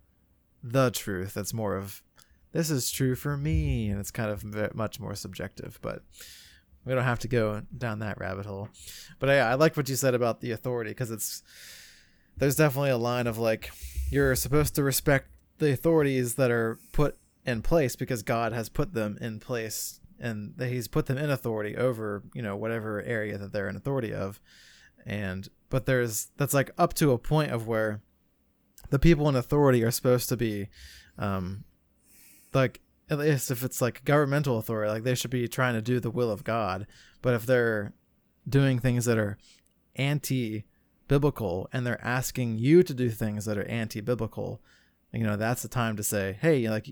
the 0.62 0.90
truth. 0.90 1.34
That's 1.34 1.54
more 1.54 1.76
of 1.76 2.02
this 2.52 2.70
is 2.70 2.90
true 2.90 3.14
for 3.14 3.36
me, 3.36 3.88
and 3.88 3.98
it's 3.98 4.10
kind 4.10 4.30
of 4.30 4.74
much 4.74 5.00
more 5.00 5.14
subjective. 5.14 5.78
But 5.82 6.02
we 6.84 6.94
don't 6.94 7.04
have 7.04 7.20
to 7.20 7.28
go 7.28 7.62
down 7.76 8.00
that 8.00 8.18
rabbit 8.18 8.46
hole. 8.46 8.68
But 9.18 9.28
yeah, 9.28 9.48
I 9.48 9.54
like 9.54 9.76
what 9.76 9.88
you 9.88 9.96
said 9.96 10.14
about 10.14 10.40
the 10.40 10.52
authority 10.52 10.90
because 10.90 11.10
it's 11.10 11.42
there's 12.36 12.56
definitely 12.56 12.90
a 12.90 12.98
line 12.98 13.26
of 13.26 13.38
like 13.38 13.70
you're 14.10 14.34
supposed 14.34 14.74
to 14.74 14.82
respect 14.82 15.28
the 15.58 15.72
authorities 15.72 16.34
that 16.34 16.50
are 16.50 16.78
put 16.92 17.16
in 17.44 17.62
place 17.62 17.96
because 17.96 18.22
God 18.22 18.52
has 18.52 18.68
put 18.68 18.94
them 18.94 19.18
in 19.20 19.40
place 19.40 20.00
and 20.20 20.54
that 20.56 20.68
he's 20.68 20.88
put 20.88 21.06
them 21.06 21.18
in 21.18 21.30
authority 21.30 21.76
over 21.76 22.22
you 22.34 22.42
know 22.42 22.56
whatever 22.56 23.02
area 23.02 23.36
that 23.38 23.52
they're 23.52 23.68
in 23.68 23.76
authority 23.76 24.12
of 24.12 24.40
and 25.04 25.48
but 25.68 25.86
there's 25.86 26.28
that's 26.36 26.54
like 26.54 26.70
up 26.78 26.94
to 26.94 27.10
a 27.10 27.18
point 27.18 27.50
of 27.50 27.66
where 27.66 28.00
the 28.90 28.98
people 28.98 29.28
in 29.28 29.36
authority 29.36 29.82
are 29.82 29.90
supposed 29.90 30.28
to 30.28 30.36
be 30.36 30.68
um 31.18 31.64
like 32.52 32.80
at 33.10 33.18
least 33.18 33.50
if 33.50 33.62
it's 33.62 33.80
like 33.80 34.04
governmental 34.04 34.58
authority 34.58 34.90
like 34.90 35.02
they 35.02 35.14
should 35.14 35.30
be 35.30 35.48
trying 35.48 35.74
to 35.74 35.82
do 35.82 36.00
the 36.00 36.10
will 36.10 36.30
of 36.30 36.44
god 36.44 36.86
but 37.20 37.34
if 37.34 37.46
they're 37.46 37.92
doing 38.48 38.78
things 38.78 39.04
that 39.04 39.18
are 39.18 39.38
anti 39.96 40.64
biblical 41.08 41.68
and 41.72 41.86
they're 41.86 42.04
asking 42.04 42.56
you 42.56 42.82
to 42.82 42.94
do 42.94 43.10
things 43.10 43.44
that 43.44 43.58
are 43.58 43.66
anti 43.66 44.00
biblical 44.00 44.60
you 45.12 45.24
know 45.24 45.36
that's 45.36 45.62
the 45.62 45.68
time 45.68 45.96
to 45.96 46.02
say 46.02 46.38
hey 46.40 46.68
like 46.68 46.88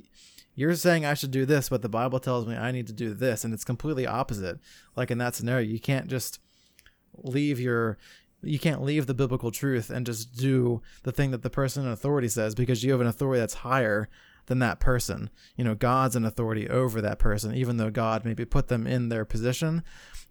you're 0.61 0.74
saying 0.74 1.07
I 1.07 1.14
should 1.14 1.30
do 1.30 1.47
this, 1.47 1.70
but 1.70 1.80
the 1.80 1.88
Bible 1.88 2.20
tells 2.20 2.47
me 2.47 2.55
I 2.55 2.70
need 2.70 2.86
to 2.88 2.93
do 2.93 3.14
this, 3.14 3.45
and 3.45 3.55
it's 3.55 3.64
completely 3.64 4.07
opposite. 4.07 4.59
Like 4.97 5.11
in 5.11 5.16
that 5.16 5.34
scenario, 5.34 5.66
you 5.66 5.80
can't 5.80 6.09
just 6.09 6.38
leave 7.14 7.59
your 7.59 7.99
you 8.43 8.59
can't 8.59 8.82
leave 8.82 9.07
the 9.07 9.14
biblical 9.14 9.51
truth 9.51 9.91
and 9.91 10.07
just 10.07 10.36
do 10.36 10.80
the 11.03 11.12
thing 11.12 11.30
that 11.30 11.43
the 11.43 11.51
person 11.51 11.84
in 11.84 11.93
authority 11.93 12.28
says 12.28 12.55
because 12.55 12.82
you 12.82 12.93
have 12.93 13.01
an 13.01 13.07
authority 13.07 13.41
that's 13.41 13.55
higher 13.55 14.09
than 14.47 14.59
that 14.61 14.80
person. 14.80 15.30
You 15.57 15.64
know, 15.64 15.74
God's 15.74 16.16
an 16.16 16.24
authority 16.24 16.68
over 16.68 17.01
that 17.01 17.18
person, 17.18 17.55
even 17.55 17.76
though 17.76 17.91
God 17.91 18.24
maybe 18.24 18.45
put 18.45 18.68
them 18.68 18.86
in 18.86 19.09
their 19.09 19.24
position. 19.24 19.82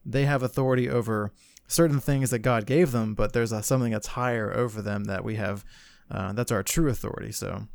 They 0.06 0.26
have 0.26 0.44
authority 0.44 0.90
over 0.90 1.32
certain 1.68 2.00
things 2.00 2.32
that 2.32 2.40
God 2.40 2.66
gave 2.66 2.92
them, 2.92 3.14
but 3.14 3.34
there's 3.34 3.52
a, 3.52 3.62
something 3.62 3.92
that's 3.92 4.08
higher 4.08 4.52
over 4.54 4.82
them 4.82 5.06
that 5.06 5.24
we 5.24 5.36
have. 5.36 5.64
Uh, 6.10 6.34
that's 6.34 6.52
our 6.52 6.64
true 6.64 6.90
authority. 6.90 7.32
So, 7.32 7.68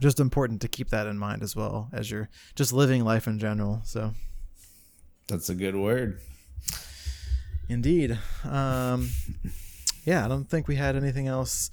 just 0.00 0.18
important 0.18 0.60
to 0.62 0.68
keep 0.68 0.88
that 0.90 1.06
in 1.06 1.18
mind 1.18 1.42
as 1.42 1.54
well 1.54 1.88
as 1.92 2.10
you're 2.10 2.28
just 2.56 2.72
living 2.72 3.04
life 3.04 3.26
in 3.28 3.38
general. 3.38 3.80
So, 3.84 4.12
that's 5.28 5.48
a 5.48 5.54
good 5.54 5.76
word. 5.76 6.20
Indeed. 7.68 8.18
Um, 8.44 9.10
yeah, 10.04 10.24
I 10.24 10.28
don't 10.28 10.44
think 10.44 10.68
we 10.68 10.76
had 10.76 10.96
anything 10.96 11.28
else 11.28 11.70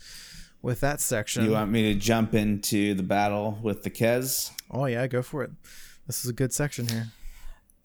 with 0.61 0.81
that 0.81 1.01
section. 1.01 1.45
You 1.45 1.51
want 1.51 1.71
me 1.71 1.93
to 1.93 1.99
jump 1.99 2.33
into 2.33 2.93
the 2.93 3.03
battle 3.03 3.57
with 3.61 3.83
the 3.83 3.89
Kez? 3.89 4.51
Oh 4.71 4.85
yeah, 4.85 5.05
go 5.07 5.21
for 5.21 5.43
it. 5.43 5.51
This 6.07 6.23
is 6.23 6.29
a 6.29 6.33
good 6.33 6.53
section 6.53 6.87
here. 6.87 7.07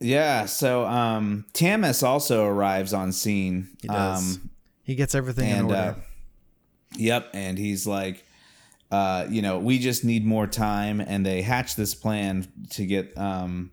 Yeah, 0.01 0.47
so 0.47 0.85
um 0.85 1.47
Tamas 1.53 2.03
also 2.03 2.47
arrives 2.47 2.93
on 2.93 3.13
scene. 3.13 3.69
He 3.81 3.89
does. 3.89 4.37
Um, 4.37 4.51
he 4.83 4.95
gets 4.95 5.15
everything 5.15 5.51
and, 5.51 5.61
in 5.61 5.65
order. 5.67 5.97
Uh, 5.97 6.01
yep, 6.97 7.31
and 7.33 7.59
he's 7.59 7.87
like 7.87 8.25
uh, 8.91 9.27
you 9.29 9.43
know, 9.43 9.59
we 9.59 9.79
just 9.79 10.05
need 10.05 10.25
more 10.25 10.47
time 10.47 11.01
and 11.01 11.27
they 11.27 11.43
hatch 11.43 11.75
this 11.75 11.95
plan 11.95 12.47
to 12.71 12.87
get 12.87 13.17
um 13.19 13.71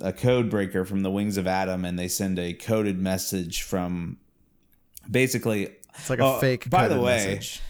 a 0.00 0.12
code 0.12 0.50
breaker 0.50 0.84
from 0.84 1.02
the 1.02 1.10
wings 1.10 1.36
of 1.36 1.44
Adom, 1.46 1.86
and 1.86 1.98
they 1.98 2.08
send 2.08 2.38
a 2.38 2.52
coded 2.52 3.00
message 3.00 3.62
from 3.62 4.18
basically. 5.10 5.68
It's 5.94 6.10
like 6.10 6.20
a 6.20 6.24
oh, 6.24 6.38
fake. 6.38 6.70
By 6.70 6.88
the 6.88 7.00
way, 7.00 7.34
message. 7.34 7.60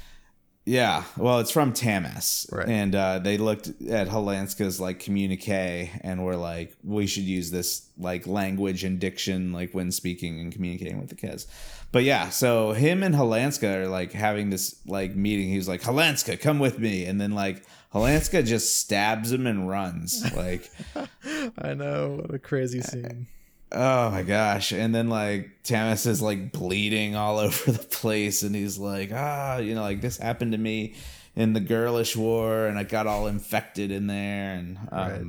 yeah, 0.65 1.05
well, 1.17 1.41
it's 1.41 1.51
from 1.51 1.73
Tamas, 1.73 2.47
right. 2.53 2.69
and 2.69 2.95
uh, 2.95 3.19
they 3.19 3.39
looked 3.39 3.69
at 3.89 4.09
Hilanska's 4.09 4.79
like 4.79 5.01
communique 5.01 5.91
and 6.03 6.25
were 6.25 6.37
like, 6.37 6.77
we 6.85 7.07
should 7.07 7.25
use 7.25 7.51
this 7.51 7.89
like 7.99 8.27
language 8.27 8.85
and 8.85 9.01
diction 9.01 9.53
like 9.53 9.73
when 9.73 9.91
speaking 9.91 10.39
and 10.39 10.53
communicating 10.53 11.01
with 11.01 11.09
the 11.09 11.17
Kez. 11.17 11.47
But 11.93 12.05
yeah, 12.05 12.29
so 12.29 12.73
him 12.73 13.03
and 13.03 13.15
Hilanska 13.15 13.83
are 13.83 13.89
like 13.89 14.13
having 14.13 14.51
this 14.51 14.77
like 14.87 15.17
meeting. 15.17 15.49
He's 15.49 15.69
like, 15.69 15.83
Hilanska, 15.83 16.41
come 16.41 16.59
with 16.59 16.79
me, 16.79 17.05
and 17.07 17.21
then 17.21 17.33
like 17.33 17.65
Hilanska 17.93 18.47
just 18.47 18.79
stabs 18.79 19.33
him 19.33 19.47
and 19.47 19.69
runs. 19.69 20.25
Like, 20.35 20.71
I 21.59 21.75
know 21.75 22.21
what 22.21 22.35
a 22.35 22.39
crazy 22.39 22.81
scene. 22.81 23.27
Oh 23.73 24.11
my 24.11 24.23
gosh! 24.23 24.73
And 24.73 24.95
then 24.95 25.09
like 25.09 25.63
Tamas 25.63 26.07
is 26.07 26.21
like 26.21 26.53
bleeding 26.53 27.15
all 27.15 27.39
over 27.41 27.73
the 27.73 27.79
place, 27.79 28.43
and 28.43 28.55
he's 28.55 28.79
like, 28.79 29.11
ah, 29.13 29.59
you 29.59 29.75
know, 29.75 29.83
like 29.83 30.01
this 30.01 30.19
happened 30.19 30.53
to 30.53 30.59
me 30.59 30.95
in 31.37 31.53
the 31.53 31.61
Gurlish 31.61 32.17
war, 32.17 32.67
and 32.67 32.79
I 32.79 32.85
got 32.85 33.07
all 33.07 33.27
infected 33.27 33.91
in 33.91 34.07
there, 34.07 34.55
and 34.55 34.79
um, 34.91 34.99
right. 35.01 35.25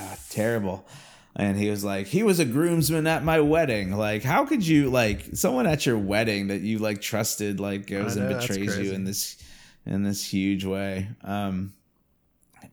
ah, 0.00 0.16
terrible. 0.30 0.86
And 1.34 1.56
he 1.56 1.70
was 1.70 1.82
like, 1.82 2.08
he 2.08 2.22
was 2.22 2.40
a 2.40 2.44
groomsman 2.44 3.06
at 3.06 3.24
my 3.24 3.40
wedding. 3.40 3.96
Like, 3.96 4.22
how 4.22 4.44
could 4.44 4.66
you 4.66 4.90
like 4.90 5.24
someone 5.32 5.66
at 5.66 5.86
your 5.86 5.96
wedding 5.96 6.48
that 6.48 6.60
you 6.60 6.78
like 6.78 7.00
trusted 7.00 7.58
like 7.58 7.86
goes 7.86 8.16
know, 8.16 8.26
and 8.26 8.38
betrays 8.38 8.78
you 8.78 8.92
in 8.92 9.04
this 9.04 9.42
in 9.86 10.02
this 10.02 10.24
huge 10.24 10.64
way. 10.64 11.08
Um, 11.22 11.72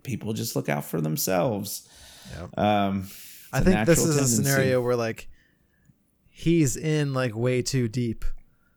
people 0.03 0.33
just 0.33 0.55
look 0.55 0.69
out 0.69 0.85
for 0.85 1.01
themselves. 1.01 1.87
Yep. 2.37 2.57
Um, 2.57 3.07
I 3.51 3.61
think 3.61 3.85
this 3.85 3.99
is 3.99 4.15
tendency. 4.15 4.41
a 4.41 4.45
scenario 4.45 4.81
where 4.81 4.95
like 4.95 5.27
he's 6.29 6.77
in 6.77 7.13
like 7.13 7.35
way 7.35 7.61
too 7.61 7.87
deep. 7.87 8.25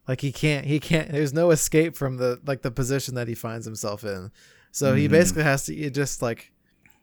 Like 0.09 0.20
he 0.20 0.33
can't 0.33 0.66
he 0.66 0.80
can't 0.80 1.11
there's 1.11 1.33
no 1.33 1.51
escape 1.51 1.97
from 1.97 2.16
the 2.16 2.41
like 2.47 2.62
the 2.62 2.70
position 2.70 3.14
that 3.14 3.28
he 3.28 3.35
finds 3.35 3.66
himself 3.66 4.05
in. 4.05 4.30
So 4.72 4.89
mm-hmm. 4.89 4.99
he 4.99 5.09
basically 5.09 5.45
has 5.45 5.66
to 5.66 5.91
just 5.91 6.22
like 6.22 6.53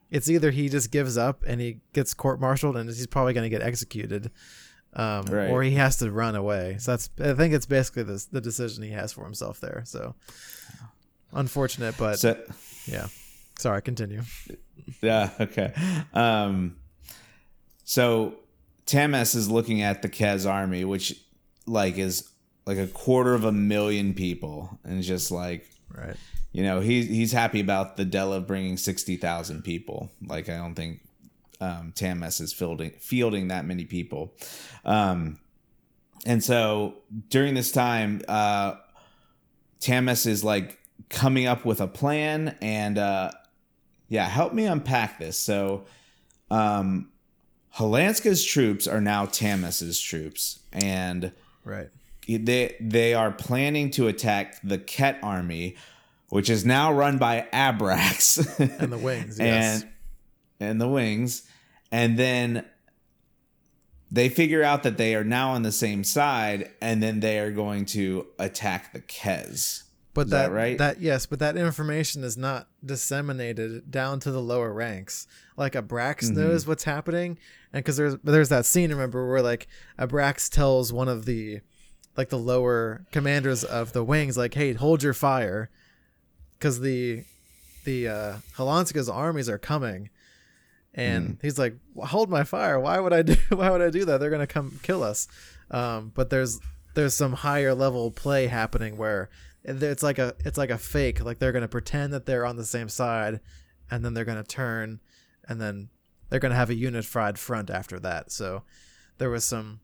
it's 0.10 0.30
either 0.30 0.52
he 0.52 0.70
just 0.70 0.92
gives 0.92 1.18
up 1.18 1.44
and 1.46 1.62
he 1.62 1.80
gets 1.94 2.14
court 2.14 2.42
martialed 2.42 2.76
and 2.76 2.90
he's 2.90 3.08
probably 3.08 3.34
going 3.34 3.50
to 3.50 3.50
get 3.50 3.62
executed 3.62 4.32
um, 4.94 5.26
right. 5.26 5.50
or 5.50 5.62
he 5.62 5.72
has 5.72 5.98
to 5.98 6.12
run 6.12 6.36
away. 6.36 6.78
So 6.80 6.92
that's 6.92 7.10
I 7.22 7.34
think 7.34 7.54
it's 7.54 7.68
basically 7.68 8.04
the 8.04 8.26
the 8.32 8.42
decision 8.42 8.84
he 8.84 8.92
has 8.92 9.14
for 9.14 9.24
himself 9.24 9.60
there. 9.60 9.84
So 9.86 10.16
Unfortunate, 11.34 11.96
but 11.98 12.20
so, 12.20 12.38
yeah. 12.86 13.08
Sorry, 13.58 13.82
continue. 13.82 14.22
Yeah, 15.02 15.30
okay. 15.40 15.74
Um 16.14 16.78
so 17.84 18.40
Tamas 18.86 19.36
is 19.36 19.50
looking 19.50 19.82
at 19.82 20.02
the 20.02 20.10
Kez 20.10 20.50
army, 20.50 20.84
which 20.86 21.16
like 21.68 21.98
is 21.98 22.28
like 22.66 22.78
a 22.78 22.88
quarter 22.88 23.34
of 23.34 23.46
a 23.46 23.52
million 23.52 24.14
people, 24.14 24.80
and 24.84 25.02
just 25.04 25.32
like 25.32 25.70
right. 25.96 26.16
You 26.52 26.64
know, 26.64 26.80
he's 26.80 27.08
he's 27.08 27.32
happy 27.32 27.60
about 27.60 27.98
the 27.98 28.06
Dela 28.06 28.42
bringing 28.42 28.78
sixty 28.78 29.16
thousand 29.18 29.64
people. 29.64 30.10
Like 30.26 30.50
I 30.50 30.58
don't 30.58 30.74
think 30.74 31.02
um, 31.62 31.94
Tamas 31.96 32.40
is 32.40 32.52
fielding 32.52 32.92
fielding 33.00 33.50
that 33.50 33.66
many 33.66 33.86
people. 33.86 34.34
Um, 34.86 35.40
and 36.26 36.44
so 36.44 36.96
during 37.30 37.54
this 37.54 37.72
time, 37.72 38.22
uh, 38.28 38.76
Tamas 39.80 40.26
is 40.26 40.44
like 40.44 40.79
coming 41.10 41.48
up 41.48 41.66
with 41.66 41.82
a 41.82 41.88
plan 41.88 42.56
and 42.62 42.98
uh 42.98 43.32
yeah, 44.08 44.28
help 44.28 44.54
me 44.54 44.66
unpack 44.66 45.20
this. 45.20 45.38
So 45.38 45.86
um 46.52 47.10
Hilanska's 47.76 48.44
troops 48.44 48.88
are 48.88 49.02
now 49.02 49.26
Tamas's 49.26 50.00
troops 50.00 50.60
and 50.72 51.32
right. 51.64 51.90
They 52.28 52.76
they 52.80 53.14
are 53.14 53.32
planning 53.32 53.92
to 53.92 54.08
attack 54.08 54.60
the 54.64 54.78
Ket 54.78 55.20
army 55.24 55.76
which 56.30 56.50
is 56.50 56.66
now 56.66 56.94
run 56.94 57.18
by 57.18 57.48
Abrax 57.52 58.60
and 58.80 58.92
the 58.92 58.98
wings, 58.98 59.40
yes. 59.40 59.82
and 59.82 59.92
and 60.60 60.82
the 60.82 60.88
wings, 60.88 61.48
and 61.92 62.18
then 62.18 62.66
they 64.12 64.30
figure 64.30 64.64
out 64.64 64.84
that 64.84 64.98
they 64.98 65.16
are 65.16 65.24
now 65.24 65.52
on 65.52 65.64
the 65.64 65.72
same 65.72 66.04
side, 66.04 66.72
and 66.82 67.02
then 67.02 67.20
they 67.20 67.40
are 67.40 67.52
going 67.52 67.86
to 67.86 68.28
attack 68.38 68.94
the 68.94 69.00
Kez. 69.00 69.84
But 70.20 70.26
Is 70.28 70.32
that, 70.32 70.48
that 70.50 70.54
right? 70.54 70.78
That 70.78 71.02
yes, 71.02 71.26
but 71.26 71.40
that 71.40 71.56
information 71.58 72.24
is 72.24 72.36
not 72.38 72.68
disseminated 72.86 73.90
down 73.90 74.20
to 74.22 74.32
the 74.32 74.42
lower 74.42 74.74
ranks. 74.74 75.28
Like 75.58 75.74
Abrax 75.74 76.26
Mm-hmm. 76.26 76.36
knows 76.36 76.68
what's 76.68 76.84
happening, 76.84 77.38
and 77.74 77.84
because 77.84 77.98
there's 77.98 78.16
there's 78.24 78.50
that 78.50 78.66
scene 78.66 78.90
remember 78.90 79.28
where 79.30 79.42
like 79.42 79.68
Abrax 79.98 80.50
tells 80.50 80.92
one 80.94 81.08
of 81.08 81.26
the 81.26 81.62
like 82.18 82.30
the 82.30 82.38
lower 82.38 83.06
commanders 83.12 83.64
of 83.64 83.94
the 83.94 84.04
wings 84.04 84.38
like, 84.38 84.54
"Hey, 84.54 84.74
hold 84.74 85.04
your 85.04 85.14
fire," 85.14 85.70
because 86.58 86.80
the 86.82 87.24
the 87.86 88.08
uh, 88.08 88.34
Hilanska's 88.58 89.10
armies 89.10 89.48
are 89.50 89.58
coming, 89.58 90.10
and 90.94 91.26
Mm-hmm. 91.30 91.46
he's 91.48 91.58
like, 91.60 91.76
"Hold 91.98 92.30
my 92.30 92.44
fire! 92.44 92.80
Why 92.80 93.00
would 93.00 93.14
I 93.14 93.22
do? 93.32 93.36
Why 93.50 93.70
would 93.70 93.82
I 93.82 93.90
do 93.90 94.06
that? 94.06 94.20
They're 94.20 94.30
gonna 94.30 94.48
come 94.48 94.80
kill 94.84 95.04
us." 95.04 95.28
Um, 95.72 96.12
but 96.16 96.30
there's 96.30 96.60
there's 96.96 97.14
some 97.14 97.34
higher 97.34 97.74
level 97.76 98.12
play 98.12 98.48
happening 98.48 98.98
where 98.98 99.30
it's 99.64 100.04
like 100.04 100.20
a 100.20 100.36
it's 100.46 100.58
like 100.58 100.70
a 100.70 100.78
fake. 100.78 101.24
Like 101.24 101.40
they're 101.40 101.52
gonna 101.52 101.68
pretend 101.68 102.14
that 102.14 102.26
they're 102.26 102.46
on 102.46 102.56
the 102.56 102.66
same 102.66 102.90
side, 102.90 103.40
and 103.92 104.04
then 104.04 104.14
they're 104.14 104.26
gonna 104.26 104.44
turn, 104.44 105.00
and 105.48 105.60
then 105.60 105.90
they're 106.30 106.40
gonna 106.40 106.56
have 106.56 106.70
a 106.70 106.76
unified 106.76 107.38
front 107.40 107.70
after 107.70 108.00
that. 108.00 108.32
So 108.32 108.64
there 109.18 109.30
was 109.30 109.44
some. 109.44 109.82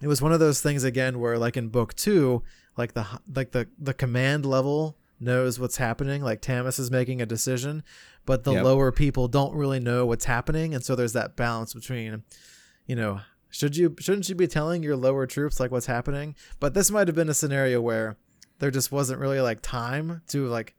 It 0.00 0.08
was 0.08 0.20
one 0.22 0.32
of 0.32 0.40
those 0.40 0.60
things 0.60 0.84
again 0.84 1.20
where 1.20 1.38
like 1.38 1.56
in 1.56 1.68
book 1.68 1.94
two, 1.94 2.42
like 2.76 2.94
the 2.94 3.06
like 3.34 3.52
the 3.52 3.68
the 3.78 3.94
command 3.94 4.44
level 4.46 4.98
knows 5.20 5.60
what's 5.60 5.76
happening. 5.76 6.22
Like 6.22 6.40
Tamas 6.40 6.78
is 6.78 6.90
making 6.90 7.22
a 7.22 7.26
decision, 7.26 7.84
but 8.26 8.44
the 8.44 8.52
Yep. 8.54 8.64
lower 8.64 8.90
people 8.92 9.28
don't 9.28 9.54
really 9.54 9.78
know 9.80 10.04
what's 10.06 10.24
happening, 10.24 10.74
and 10.74 10.84
so 10.84 10.96
there's 10.96 11.12
that 11.12 11.36
balance 11.36 11.72
between, 11.74 12.24
you 12.86 12.96
know, 12.96 13.20
should 13.50 13.76
you 13.76 13.94
shouldn't 14.00 14.28
you 14.28 14.34
be 14.34 14.48
telling 14.48 14.82
your 14.82 14.96
lower 14.96 15.26
troops 15.26 15.60
like 15.60 15.70
what's 15.70 15.86
happening? 15.86 16.34
But 16.58 16.74
this 16.74 16.90
might 16.90 17.06
have 17.06 17.14
been 17.14 17.28
a 17.28 17.34
scenario 17.34 17.80
where 17.80 18.16
there 18.62 18.70
just 18.70 18.92
wasn't 18.92 19.18
really 19.18 19.40
like 19.40 19.60
time 19.60 20.22
to 20.28 20.46
like 20.46 20.72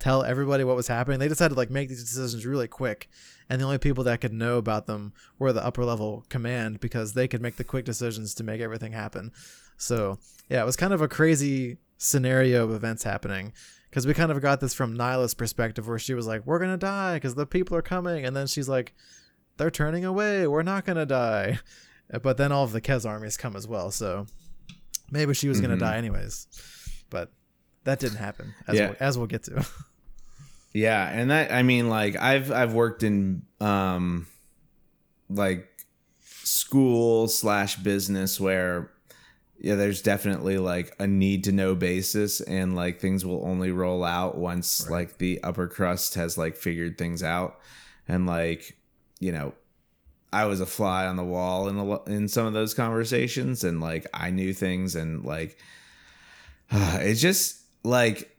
tell 0.00 0.24
everybody 0.24 0.64
what 0.64 0.74
was 0.74 0.88
happening. 0.88 1.20
They 1.20 1.28
just 1.28 1.38
had 1.38 1.52
to 1.52 1.56
like 1.56 1.70
make 1.70 1.88
these 1.88 2.02
decisions 2.02 2.44
really 2.44 2.66
quick, 2.66 3.08
and 3.48 3.60
the 3.60 3.64
only 3.64 3.78
people 3.78 4.02
that 4.04 4.20
could 4.20 4.32
know 4.32 4.58
about 4.58 4.86
them 4.86 5.12
were 5.38 5.52
the 5.52 5.64
upper 5.64 5.84
level 5.84 6.24
command 6.28 6.80
because 6.80 7.12
they 7.12 7.28
could 7.28 7.40
make 7.40 7.56
the 7.56 7.64
quick 7.64 7.84
decisions 7.84 8.34
to 8.34 8.44
make 8.44 8.60
everything 8.60 8.90
happen. 8.90 9.30
So 9.76 10.18
yeah, 10.48 10.62
it 10.62 10.66
was 10.66 10.74
kind 10.76 10.92
of 10.92 11.00
a 11.00 11.06
crazy 11.06 11.78
scenario 11.96 12.64
of 12.64 12.72
events 12.72 13.04
happening 13.04 13.52
because 13.88 14.04
we 14.04 14.12
kind 14.12 14.32
of 14.32 14.42
got 14.42 14.60
this 14.60 14.74
from 14.74 14.96
Nila's 14.96 15.32
perspective 15.34 15.86
where 15.86 16.00
she 16.00 16.12
was 16.12 16.26
like, 16.26 16.44
"We're 16.44 16.58
gonna 16.58 16.76
die 16.76 17.14
because 17.14 17.36
the 17.36 17.46
people 17.46 17.76
are 17.76 17.82
coming," 17.82 18.24
and 18.26 18.34
then 18.34 18.48
she's 18.48 18.68
like, 18.68 18.94
"They're 19.58 19.70
turning 19.70 20.04
away. 20.04 20.48
We're 20.48 20.64
not 20.64 20.84
gonna 20.84 21.06
die." 21.06 21.60
But 22.22 22.36
then 22.36 22.50
all 22.52 22.64
of 22.64 22.72
the 22.72 22.80
Kez 22.80 23.04
armies 23.08 23.36
come 23.36 23.56
as 23.56 23.66
well, 23.66 23.90
so 23.90 24.26
maybe 25.10 25.34
she 25.34 25.48
was 25.48 25.60
gonna 25.60 25.76
Mhm. 25.76 25.80
die 25.80 25.96
anyways. 25.96 26.46
That 27.86 27.98
didn't 27.98 28.18
happen, 28.18 28.52
as, 28.68 28.76
Yeah. 28.76 28.86
we'll, 28.88 28.96
as 29.00 29.16
we'll 29.18 29.26
get 29.28 29.44
to. 29.44 29.66
Yeah, 30.74 31.08
and 31.08 31.30
that 31.30 31.50
I 31.52 31.62
mean 31.62 31.88
like 31.88 32.16
I've 32.16 32.52
I've 32.52 32.74
worked 32.74 33.02
in 33.02 33.40
um 33.62 34.26
like 35.30 35.66
school 36.20 37.28
slash 37.28 37.76
business 37.76 38.38
where 38.38 38.90
yeah 39.58 39.74
there's 39.76 40.02
definitely 40.02 40.58
like 40.58 40.94
a 40.98 41.06
need 41.06 41.44
to 41.44 41.52
know 41.52 41.74
basis 41.74 42.42
and 42.42 42.76
like 42.76 43.00
things 43.00 43.24
will 43.24 43.42
only 43.46 43.70
roll 43.70 44.04
out 44.04 44.36
once 44.36 44.82
Right. 44.82 44.90
like 44.98 45.16
the 45.18 45.42
upper 45.42 45.66
crust 45.66 46.14
has 46.16 46.36
like 46.36 46.56
figured 46.56 46.98
things 46.98 47.22
out 47.22 47.58
and 48.06 48.26
like 48.26 48.76
you 49.18 49.32
know 49.32 49.54
I 50.30 50.44
was 50.44 50.60
a 50.60 50.66
fly 50.66 51.06
on 51.06 51.16
the 51.16 51.24
wall 51.24 51.68
in 51.68 51.76
the 51.76 51.96
in 52.06 52.28
some 52.28 52.44
of 52.46 52.52
those 52.52 52.74
conversations 52.74 53.64
and 53.64 53.80
like 53.80 54.06
I 54.12 54.28
knew 54.30 54.52
things 54.52 54.94
and 54.94 55.24
like 55.24 55.56
it's 56.70 57.22
just 57.22 57.62
like 57.86 58.36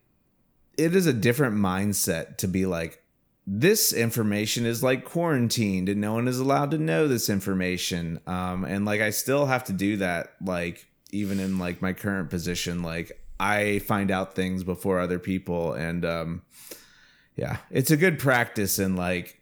it 0.77 0.93
is 0.95 1.07
a 1.07 1.13
different 1.13 1.55
mindset 1.55 2.37
to 2.37 2.47
be 2.47 2.65
like 2.65 3.01
this 3.47 3.93
information 3.93 4.65
is 4.65 4.83
like 4.83 5.05
quarantined 5.05 5.87
and 5.87 6.01
no 6.01 6.13
one 6.13 6.27
is 6.27 6.37
allowed 6.37 6.71
to 6.71 6.77
know 6.77 7.07
this 7.07 7.29
information. 7.29 8.19
Um 8.27 8.65
and 8.65 8.85
like 8.85 8.99
i 8.99 9.09
still 9.09 9.45
have 9.45 9.63
to 9.65 9.73
do 9.73 9.97
that 9.97 10.33
like 10.43 10.85
even 11.11 11.39
in 11.39 11.57
like 11.57 11.81
my 11.81 11.93
current 11.93 12.29
position. 12.29 12.83
Like 12.83 13.23
i 13.39 13.79
find 13.79 14.11
out 14.11 14.35
things 14.35 14.63
before 14.63 14.99
other 14.99 15.19
people 15.19 15.73
and 15.73 16.03
um 16.03 16.41
yeah 17.35 17.57
it's 17.69 17.91
a 17.91 17.97
good 17.97 18.19
practice 18.19 18.79
in 18.79 18.95
like 18.95 19.39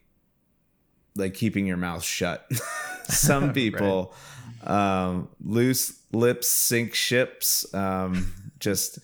like 1.16 1.34
keeping 1.34 1.66
your 1.66 1.78
mouth 1.78 2.04
shut. 2.04 2.48
Some 3.08 3.52
people 3.60 4.14
um 4.62 5.28
loose 5.44 6.00
lips 6.12 6.48
sink 6.48 6.94
ships 6.94 7.74
um 7.74 8.32
just 8.60 9.00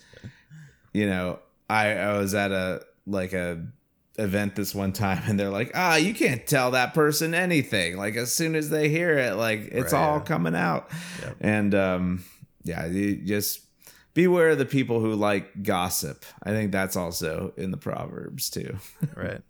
you 0.93 1.07
know 1.07 1.38
i 1.70 1.93
i 1.95 2.16
was 2.18 2.34
at 2.34 2.51
a 2.53 2.82
like 3.07 3.32
a 3.32 3.64
event 4.18 4.55
this 4.57 4.74
one 4.74 4.93
time 4.93 5.22
and 5.26 5.38
they're 5.40 5.51
like 5.51 5.70
ah 5.74 5.97
you 5.97 6.12
can't 6.14 6.47
tell 6.47 6.72
that 6.72 6.93
person 6.95 7.34
anything 7.34 7.97
like 7.97 8.14
as 8.16 8.32
soon 8.32 8.55
as 8.55 8.68
they 8.70 8.88
hear 8.88 9.16
it 9.18 9.34
like 9.36 9.61
it's 9.72 9.93
Right, 9.93 9.99
all 10.01 10.18
yeah. 10.18 10.24
coming 10.24 10.55
out 10.55 10.90
Yep. 11.22 11.36
and 11.40 11.74
um 11.74 12.24
yeah 12.64 12.86
you 12.86 13.16
just 13.16 13.61
beware 14.14 14.51
of 14.51 14.59
the 14.59 14.66
people 14.66 15.01
who 15.01 15.14
like 15.14 15.62
gossip 15.62 16.24
i 16.43 16.51
think 16.51 16.72
that's 16.72 16.97
also 16.97 17.53
in 17.57 17.70
the 17.70 17.78
proverbs 17.78 18.51
too 18.51 18.76
right. 19.16 19.40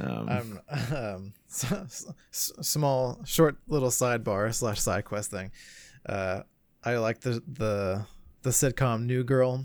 um, 0.00 0.28
um, 0.28 0.92
um 0.96 1.32
small 2.30 3.20
short 3.24 3.56
little 3.68 3.88
sidebar 3.90 4.52
slash 4.54 4.80
side 4.80 5.04
quest 5.04 5.30
thing 5.30 5.50
uh 6.06 6.42
i 6.84 6.96
like 6.96 7.20
the 7.20 7.42
the 7.46 8.04
the 8.42 8.50
sitcom 8.50 9.04
new 9.06 9.22
girl 9.24 9.64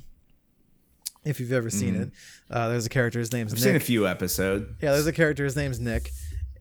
if 1.26 1.40
you've 1.40 1.52
ever 1.52 1.70
seen 1.70 1.96
it. 1.96 2.12
Uh 2.50 2.70
there's 2.70 2.86
a 2.86 2.90
character 2.90 3.20
his 3.20 3.32
name's 3.32 3.54
i've 3.54 3.60
nick 3.60 3.66
seen 3.66 3.76
a 3.76 3.80
few 3.80 4.08
episodes. 4.08 4.70
Yeah 4.82 4.92
there's 4.92 5.08
a 5.08 5.14
character 5.14 5.44
his 5.44 5.56
name's 5.56 5.80
nick 5.80 6.12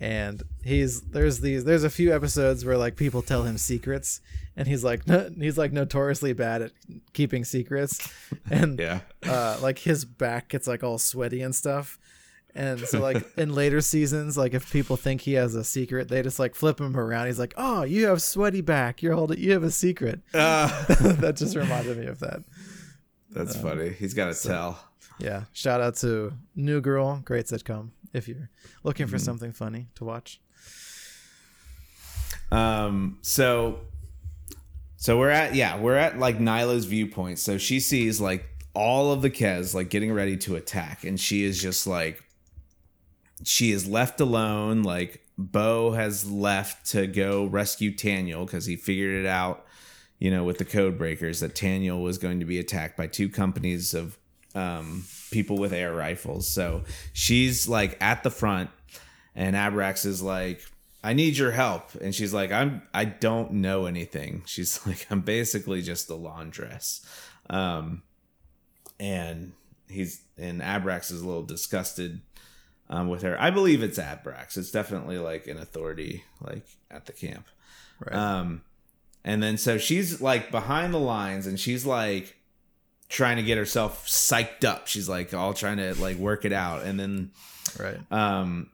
and 0.00 0.42
he's 0.64 1.00
there's 1.02 1.40
these 1.40 1.64
there's 1.64 1.84
a 1.84 1.90
few 1.90 2.12
episodes 2.12 2.64
where 2.64 2.76
like 2.76 2.96
people 2.96 3.22
tell 3.22 3.44
him 3.44 3.56
secrets 3.56 4.20
and 4.56 4.66
he's 4.66 4.82
like 4.82 5.02
he's 5.38 5.56
like 5.56 5.72
notoriously 5.72 6.32
bad 6.32 6.60
at 6.62 6.72
keeping 7.12 7.44
secrets 7.44 8.12
and 8.50 8.80
yeah. 8.80 9.00
uh 9.26 9.56
like 9.62 9.78
his 9.78 10.04
back 10.04 10.48
gets 10.48 10.66
like 10.66 10.82
all 10.82 10.98
sweaty 10.98 11.40
and 11.40 11.54
stuff 11.54 11.98
and 12.54 12.80
so 12.80 13.00
like 13.00 13.24
in 13.36 13.54
later 13.54 13.80
seasons 13.80 14.36
like 14.36 14.54
if 14.54 14.70
people 14.72 14.96
think 14.96 15.22
he 15.22 15.34
has 15.34 15.54
a 15.54 15.64
secret 15.64 16.08
they 16.08 16.20
just 16.20 16.38
like 16.38 16.54
flip 16.54 16.80
him 16.80 16.96
around. 16.96 17.26
He's 17.26 17.38
like 17.38 17.54
oh 17.56 17.82
you 17.82 18.06
have 18.06 18.20
sweaty 18.22 18.60
back. 18.60 19.02
You're 19.02 19.14
holding 19.14 19.38
you 19.38 19.52
have 19.52 19.62
a 19.62 19.70
secret. 19.70 20.20
Ah, 20.34 20.84
that 21.00 21.36
just 21.36 21.56
reminded 21.56 21.96
me 21.96 22.06
of 22.06 22.18
that 22.20 22.42
that's 23.33 23.57
funny 23.57 23.91
he's 23.91 24.14
got 24.14 24.35
to 24.35 24.49
tell 24.49 24.78
yeah 25.18 25.45
shout 25.53 25.80
out 25.80 25.97
to 25.97 26.33
new 26.55 26.80
girl 26.80 27.20
great 27.24 27.47
sitcom 27.47 27.91
if 28.12 28.28
you're 28.28 28.49
looking 28.85 29.07
Mm-hmm. 29.07 29.12
for 29.14 29.18
something 29.18 29.53
funny 29.53 29.89
to 29.97 30.05
watch 30.05 30.41
Um, 32.51 33.18
so 33.22 33.80
so 34.97 35.18
we're 35.18 35.30
at 35.30 35.55
yeah, 35.55 35.78
we're 35.80 35.97
at 35.97 36.18
like 36.18 36.39
Nila's 36.39 36.85
viewpoint. 36.85 37.39
So 37.39 37.59
she 37.59 37.80
sees 37.80 38.20
like 38.20 38.45
all 38.74 39.12
of 39.12 39.22
the 39.22 39.30
Kez 39.30 39.74
like 39.74 39.89
getting 39.91 40.12
ready 40.12 40.37
to 40.39 40.57
attack, 40.57 41.05
and 41.05 41.18
she 41.18 41.45
is 41.45 41.61
just 41.61 41.87
like 41.87 42.22
she 43.45 43.72
is 43.72 43.89
left 43.89 44.20
alone. 44.20 44.83
Like 44.83 45.22
Bo 45.39 45.93
has 45.93 46.30
left 46.30 46.91
to 46.91 47.07
go 47.07 47.47
rescue 47.47 47.95
Taniel 47.95 48.45
because 48.47 48.66
he 48.66 48.76
figured 48.76 49.24
it 49.24 49.26
out, 49.26 49.66
you 50.23 50.31
know, 50.31 50.45
with 50.45 50.59
the 50.59 50.64
code 50.64 50.97
breakers 50.97 51.41
that 51.41 51.53
Taniel 51.53 52.01
was 52.01 52.16
going 52.16 52.39
to 52.39 52.47
be 52.47 52.61
attacked 52.61 52.97
by 52.97 53.09
two 53.09 53.29
companies 53.29 53.93
of 53.93 54.16
um 54.55 55.05
people 55.33 55.59
with 55.59 55.73
air 55.73 55.93
rifles. 55.93 56.47
So 56.47 56.85
she's 57.12 57.66
like 57.66 58.01
at 58.01 58.23
the 58.23 58.31
front 58.31 58.70
and 59.35 59.57
Abrax 59.57 60.07
is 60.07 60.23
like, 60.23 60.62
I 61.03 61.12
need 61.12 61.37
your 61.37 61.51
help. 61.51 61.97
And 62.01 62.14
she's 62.14 62.33
like, 62.33 62.53
I'm 62.53 62.83
I 62.95 63.05
don't 63.05 63.55
know 63.55 63.87
anything. 63.87 64.45
She's 64.47 64.87
like, 64.87 65.09
I'm 65.11 65.23
basically 65.23 65.83
just 65.83 66.09
a 66.09 66.14
laundress. 66.14 67.05
Um 67.51 68.05
and 69.01 69.55
he's 69.89 70.23
and 70.39 70.61
Abrax 70.61 71.11
is 71.11 71.23
a 71.23 71.27
little 71.27 71.43
disgusted 71.43 72.20
um 72.89 73.09
with 73.09 73.23
her. 73.23 73.37
I 73.41 73.51
believe 73.51 73.83
it's 73.83 73.99
Abrax. 73.99 74.57
It's 74.57 74.70
definitely 74.70 75.18
like 75.18 75.49
an 75.49 75.59
authority 75.59 76.23
like 76.41 76.68
at 76.93 77.07
the 77.07 77.12
camp. 77.12 77.49
right 77.99 78.14
Um, 78.14 78.62
and 79.25 79.43
then 79.43 79.57
so 79.57 79.79
she's 79.79 80.20
like 80.20 80.51
behind 80.51 80.93
the 80.93 80.99
lines 80.99 81.47
and 81.47 81.59
she's 81.59 81.87
like 81.87 82.37
trying 83.09 83.37
to 83.37 83.43
get 83.43 83.59
herself 83.59 84.07
psyched 84.07 84.64
up. 84.64 84.87
She's 84.87 85.09
like 85.09 85.35
all 85.35 85.55
trying 85.55 85.77
to 85.77 85.95
like 86.01 86.16
work 86.16 86.45
it 86.45 86.53
out. 86.53 86.83
And 86.83 86.99
then 86.99 87.31
right 87.79 87.99
um, 88.11 88.70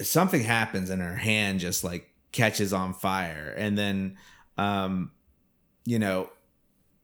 something 0.00 0.42
happens 0.42 0.90
and 0.90 1.02
her 1.02 1.14
hand 1.14 1.60
just 1.60 1.84
like 1.84 2.10
catches 2.32 2.72
on 2.72 2.94
fire. 2.94 3.54
And 3.56 3.76
then, 3.76 4.16
um, 4.56 5.12
you 5.84 5.98
know, 5.98 6.30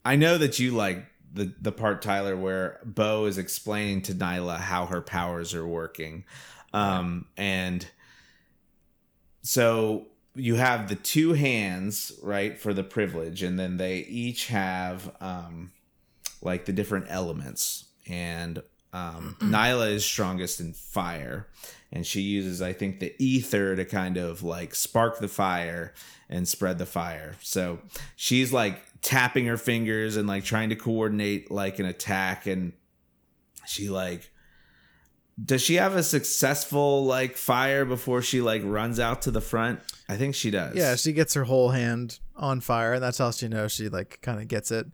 I 0.04 0.16
know 0.16 0.38
that 0.38 0.58
you 0.58 0.72
like 0.72 1.04
the 1.32 1.52
the 1.60 1.72
part 1.72 2.02
Tyler 2.02 2.36
where 2.36 2.80
Bo 2.84 3.26
is 3.26 3.38
explaining 3.38 4.02
to 4.02 4.14
Nila 4.14 4.56
how 4.56 4.86
her 4.86 5.00
powers 5.00 5.54
are 5.54 5.66
working, 5.66 6.24
um, 6.72 7.26
and 7.36 7.86
so 9.42 10.06
you 10.34 10.56
have 10.56 10.88
the 10.88 10.94
two 10.94 11.34
hands 11.34 12.12
right 12.22 12.58
for 12.58 12.74
the 12.74 12.84
privilege, 12.84 13.42
and 13.42 13.58
then 13.58 13.76
they 13.76 13.98
each 13.98 14.48
have 14.48 15.14
um, 15.20 15.72
like 16.42 16.64
the 16.64 16.72
different 16.72 17.06
elements, 17.08 17.86
and 18.08 18.62
um, 18.92 19.36
Nila 19.40 19.88
is 19.88 20.04
strongest 20.04 20.60
in 20.60 20.72
fire, 20.72 21.48
and 21.92 22.06
she 22.06 22.20
uses 22.20 22.60
I 22.62 22.72
think 22.72 23.00
the 23.00 23.14
ether 23.18 23.76
to 23.76 23.84
kind 23.84 24.16
of 24.16 24.42
like 24.42 24.74
spark 24.74 25.18
the 25.18 25.28
fire 25.28 25.94
and 26.28 26.48
spread 26.48 26.78
the 26.78 26.86
fire. 26.86 27.36
So 27.40 27.80
she's 28.16 28.52
like 28.52 28.82
tapping 29.02 29.46
her 29.46 29.56
fingers 29.56 30.16
and 30.16 30.26
like 30.26 30.44
trying 30.44 30.70
to 30.70 30.76
coordinate 30.76 31.50
like 31.50 31.78
an 31.78 31.86
attack 31.86 32.46
and 32.46 32.72
she 33.66 33.88
like 33.88 34.30
does 35.42 35.62
she 35.62 35.74
have 35.74 35.96
a 35.96 36.02
successful 36.02 37.04
like 37.04 37.36
fire 37.36 37.84
before 37.84 38.22
she 38.22 38.40
like 38.40 38.62
runs 38.64 39.00
out 39.00 39.22
to 39.22 39.30
the 39.30 39.40
front? 39.40 39.80
I 40.08 40.16
think 40.16 40.34
she 40.34 40.50
does. 40.50 40.76
Yeah, 40.76 40.96
she 40.96 41.12
gets 41.12 41.34
her 41.34 41.44
whole 41.44 41.70
hand 41.70 42.20
on 42.36 42.60
fire, 42.60 42.94
and 42.94 43.02
that's 43.02 43.18
how 43.18 43.30
she 43.30 43.48
knows 43.48 43.72
she 43.72 43.88
like 43.88 44.20
kind 44.22 44.40
of 44.40 44.48
gets 44.48 44.70
it. 44.70 44.86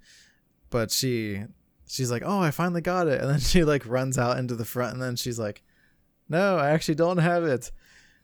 But 0.70 0.90
she 0.90 1.44
she's 1.86 2.10
like, 2.10 2.22
"Oh, 2.24 2.40
I 2.40 2.50
finally 2.50 2.80
got 2.80 3.06
it," 3.08 3.20
and 3.20 3.30
then 3.30 3.40
she 3.40 3.64
like 3.64 3.86
runs 3.86 4.16
out 4.16 4.38
into 4.38 4.54
the 4.54 4.64
front, 4.64 4.94
and 4.94 5.02
then 5.02 5.16
she's 5.16 5.38
like, 5.38 5.62
"No, 6.28 6.56
I 6.56 6.70
actually 6.70 6.94
don't 6.94 7.18
have 7.18 7.44
it," 7.44 7.70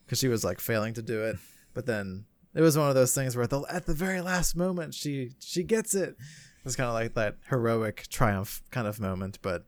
because 0.05 0.19
she 0.19 0.29
was 0.29 0.45
like 0.45 0.61
failing 0.61 0.95
to 0.95 1.03
do 1.03 1.23
it. 1.23 1.37
But 1.75 1.85
then 1.85 2.25
it 2.55 2.63
was 2.63 2.79
one 2.79 2.89
of 2.89 2.95
those 2.95 3.15
things 3.15 3.37
where 3.37 3.45
at 3.45 3.51
the, 3.51 3.61
at 3.69 3.85
the 3.85 3.95
very 3.95 4.23
last 4.23 4.57
moment 4.57 4.95
she 4.95 5.33
she 5.41 5.63
gets 5.63 5.95
it. 5.95 6.17
It's 6.65 6.77
kind 6.77 6.89
of 6.89 6.95
like 6.95 7.15
that 7.15 7.37
heroic 7.49 8.07
triumph 8.09 8.63
kind 8.71 8.89
of 8.89 8.99
moment, 8.99 9.39
but 9.43 9.65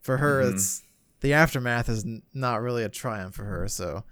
for 0.00 0.18
her 0.18 0.42
mm-hmm. 0.42 0.54
it's 0.54 0.82
the 1.26 1.34
aftermath 1.34 1.88
is 1.88 2.04
n- 2.04 2.22
not 2.32 2.62
really 2.62 2.84
a 2.84 2.88
triumph 2.88 3.34
for 3.34 3.42
her, 3.42 3.66
so 3.66 4.04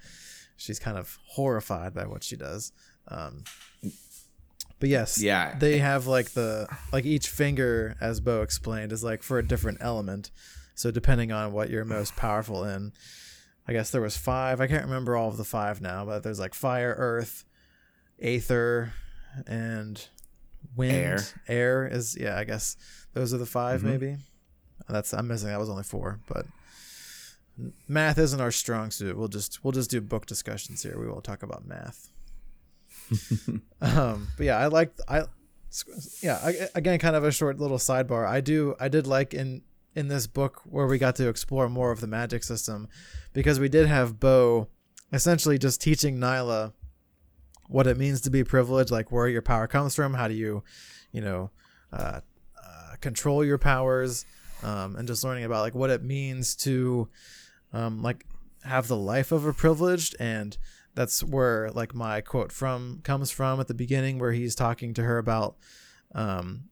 she's 0.57 0.81
kind 0.81 0.99
of 0.99 1.17
horrified 1.29 1.95
by 1.95 2.07
what 2.07 2.25
she 2.25 2.35
does. 2.35 2.73
Um, 3.07 3.45
but 4.81 4.89
yes, 4.89 5.23
yeah, 5.23 5.57
they 5.57 5.79
have 5.79 6.09
like 6.09 6.31
the 6.31 6.67
like 6.93 7.05
each 7.05 7.29
finger, 7.29 7.95
as 8.01 8.19
Bo 8.19 8.43
explained, 8.43 8.91
is 8.91 9.05
like 9.05 9.23
for 9.23 9.39
a 9.39 9.47
different 9.47 9.79
element. 9.81 10.33
So 10.75 10.91
depending 10.91 11.31
on 11.31 11.53
what 11.53 11.71
you're 11.71 11.85
most 11.85 12.17
powerful 12.17 12.65
in, 12.65 12.93
I 13.69 13.73
guess 13.73 13.91
there 13.91 14.01
was 14.01 14.17
five. 14.17 14.61
I 14.61 14.67
can't 14.67 14.85
remember 14.85 15.17
all 15.17 15.29
of 15.29 15.37
the 15.37 15.45
five 15.45 15.81
now, 15.81 16.05
but 16.05 16.25
there's 16.25 16.41
like 16.41 16.53
fire, 16.53 16.97
earth, 16.99 17.45
Aether 18.21 18.93
and 19.47 20.05
wind. 20.75 20.97
Air. 20.97 21.21
Air 21.47 21.87
is 21.87 22.17
yeah, 22.19 22.37
I 22.37 22.43
guess 22.43 22.77
those 23.13 23.33
are 23.33 23.39
the 23.39 23.47
5 23.47 23.79
mm-hmm. 23.79 23.89
maybe. 23.89 24.17
That's 24.89 25.15
I'm 25.15 25.29
missing. 25.29 25.51
That 25.51 25.61
was 25.61 25.71
only 25.71 25.85
four, 25.85 26.19
but 26.27 26.47
math 27.89 28.19
isn't 28.19 28.41
our 28.41 28.51
strong 28.51 28.91
suit. 28.91 29.17
We'll 29.17 29.29
just 29.29 29.63
we'll 29.65 29.73
just 29.73 29.91
do 29.91 30.01
book 30.01 30.27
discussions 30.27 30.83
here. 30.83 30.99
We 30.99 31.09
won't 31.09 31.25
talk 31.25 31.43
about 31.43 31.67
math. 31.67 32.11
um, 33.81 34.29
but 34.37 34.47
yeah, 34.47 34.59
I 34.59 34.67
like 34.67 34.93
I 35.09 35.25
yeah 36.21 36.39
I, 36.43 36.69
again 36.75 36.99
kind 36.99 37.17
of 37.17 37.25
a 37.25 37.33
short 37.33 37.59
little 37.59 37.79
sidebar. 37.79 38.27
I 38.27 38.41
do 38.41 38.75
I 38.81 38.89
did 38.89 39.07
like 39.07 39.35
in 39.35 39.63
in 39.95 40.09
this 40.09 40.27
book 40.27 40.63
where 40.65 40.87
we 40.87 40.99
got 40.99 41.17
to 41.17 41.29
explore 41.29 41.69
more 41.69 41.93
of 41.93 42.01
the 42.01 42.07
magic 42.07 42.43
system 42.43 42.89
because 43.33 43.61
we 43.61 43.69
did 43.69 43.87
have 43.87 44.19
Bo 44.19 44.69
essentially 45.13 45.59
just 45.59 45.81
teaching 45.81 46.19
Nila 46.19 46.73
what 47.69 47.87
it 47.87 47.97
means 47.97 48.21
to 48.23 48.31
be 48.31 48.45
privileged, 48.45 48.91
like 48.91 49.11
where 49.11 49.29
your 49.29 49.43
power 49.43 49.67
comes 49.67 49.95
from, 49.95 50.15
how 50.15 50.29
do 50.29 50.35
you, 50.35 50.63
you 51.13 51.21
know, 51.21 51.51
uh, 51.93 52.21
uh, 52.63 52.97
control 53.01 53.45
your 53.45 53.59
powers, 53.59 54.27
um, 54.63 54.97
and 54.97 55.07
just 55.09 55.25
learning 55.25 55.45
about 55.45 55.63
like 55.63 55.75
what 55.75 55.91
it 55.91 56.03
means 56.03 56.55
to, 56.57 57.09
um, 57.75 58.03
like 58.03 58.25
have 58.63 58.89
the 58.89 58.97
life 58.97 59.33
of 59.33 59.45
a 59.45 59.53
privileged, 59.53 60.17
and 60.19 60.57
that's 60.95 61.23
where 61.23 61.71
like 61.73 61.95
my 61.95 62.21
quote 62.21 62.53
from 62.53 63.01
comes 63.03 63.31
from 63.31 63.61
at 63.61 63.69
the 63.69 63.75
beginning, 63.75 64.19
where 64.19 64.33
he's 64.33 64.55
talking 64.55 64.95
to 64.95 65.03
her 65.03 65.19
about, 65.19 65.57
um, 66.15 66.65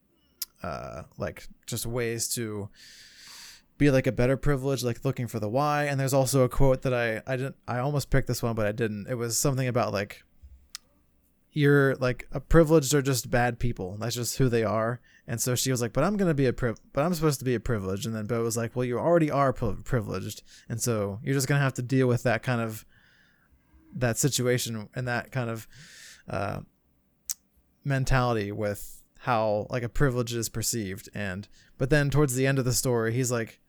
uh, 0.63 1.03
like 1.19 1.49
just 1.67 1.85
ways 1.85 2.29
to 2.35 2.71
be 3.79 3.91
like 3.91 4.07
a 4.07 4.13
better 4.13 4.37
privilege 4.37 4.85
like 4.85 5.05
looking 5.05 5.27
for 5.27 5.41
the 5.41 5.49
why. 5.49 5.85
And 5.85 5.99
there's 5.99 6.15
also 6.15 6.43
a 6.43 6.49
quote 6.49 6.83
that 6.83 6.95
i 6.95 7.21
i 7.27 7.37
didn't 7.37 7.57
i 7.67 7.79
almost 7.79 8.11
picked 8.11 8.29
this 8.29 8.43
one 8.43 8.55
but 8.55 8.67
i 8.67 8.73
didn't. 8.73 9.09
It 9.09 9.17
was 9.17 9.39
something 9.39 9.67
about 9.67 9.93
like 9.93 10.23
you're 11.53 11.95
like 11.97 12.27
a 12.33 12.41
privileged 12.41 12.95
or 12.95 13.03
just 13.03 13.31
bad 13.31 13.59
people. 13.59 13.97
That's 14.01 14.15
just 14.15 14.39
who 14.39 14.49
they 14.49 14.65
are. 14.65 15.01
And 15.27 15.41
so 15.41 15.55
she 15.55 15.71
was 15.71 15.83
like, 15.83 15.93
"But 15.93 16.05
I'm 16.05 16.17
gonna 16.17 16.35
be 16.35 16.47
a 16.47 16.53
priv, 16.53 16.79
but 16.93 17.05
I'm 17.05 17.15
supposed 17.15 17.39
to 17.41 17.45
be 17.45 17.55
a 17.55 17.61
privilege." 17.61 18.07
And 18.07 18.15
then 18.15 18.27
Bo 18.27 18.43
was 18.43 18.57
like, 18.57 18.75
"Well, 18.75 18.85
you 18.85 18.99
already 18.99 19.31
are 19.31 19.53
privileged, 19.53 20.43
and 20.69 20.81
so 20.81 21.21
you're 21.23 21.35
just 21.35 21.47
gonna 21.47 21.61
have 21.61 21.75
to 21.75 21.83
deal 21.83 22.09
with 22.09 22.23
that 22.25 22.43
kind 22.43 22.61
of 22.61 22.85
that 23.95 24.17
situation 24.17 24.89
and 24.95 25.07
that 25.07 25.31
kind 25.31 25.51
of 25.51 25.69
uh, 26.29 26.61
mentality 27.85 28.51
with 28.51 29.03
how 29.21 29.67
like 29.69 29.83
a 29.83 29.89
privilege 29.89 30.33
is 30.33 30.49
perceived." 30.49 31.09
And 31.15 31.49
but 31.77 31.91
then 31.91 32.11
towards 32.11 32.35
the 32.35 32.47
end 32.47 32.59
of 32.59 32.65
the 32.65 32.73
story, 32.73 33.13
he's 33.13 33.31
like, 33.31 33.61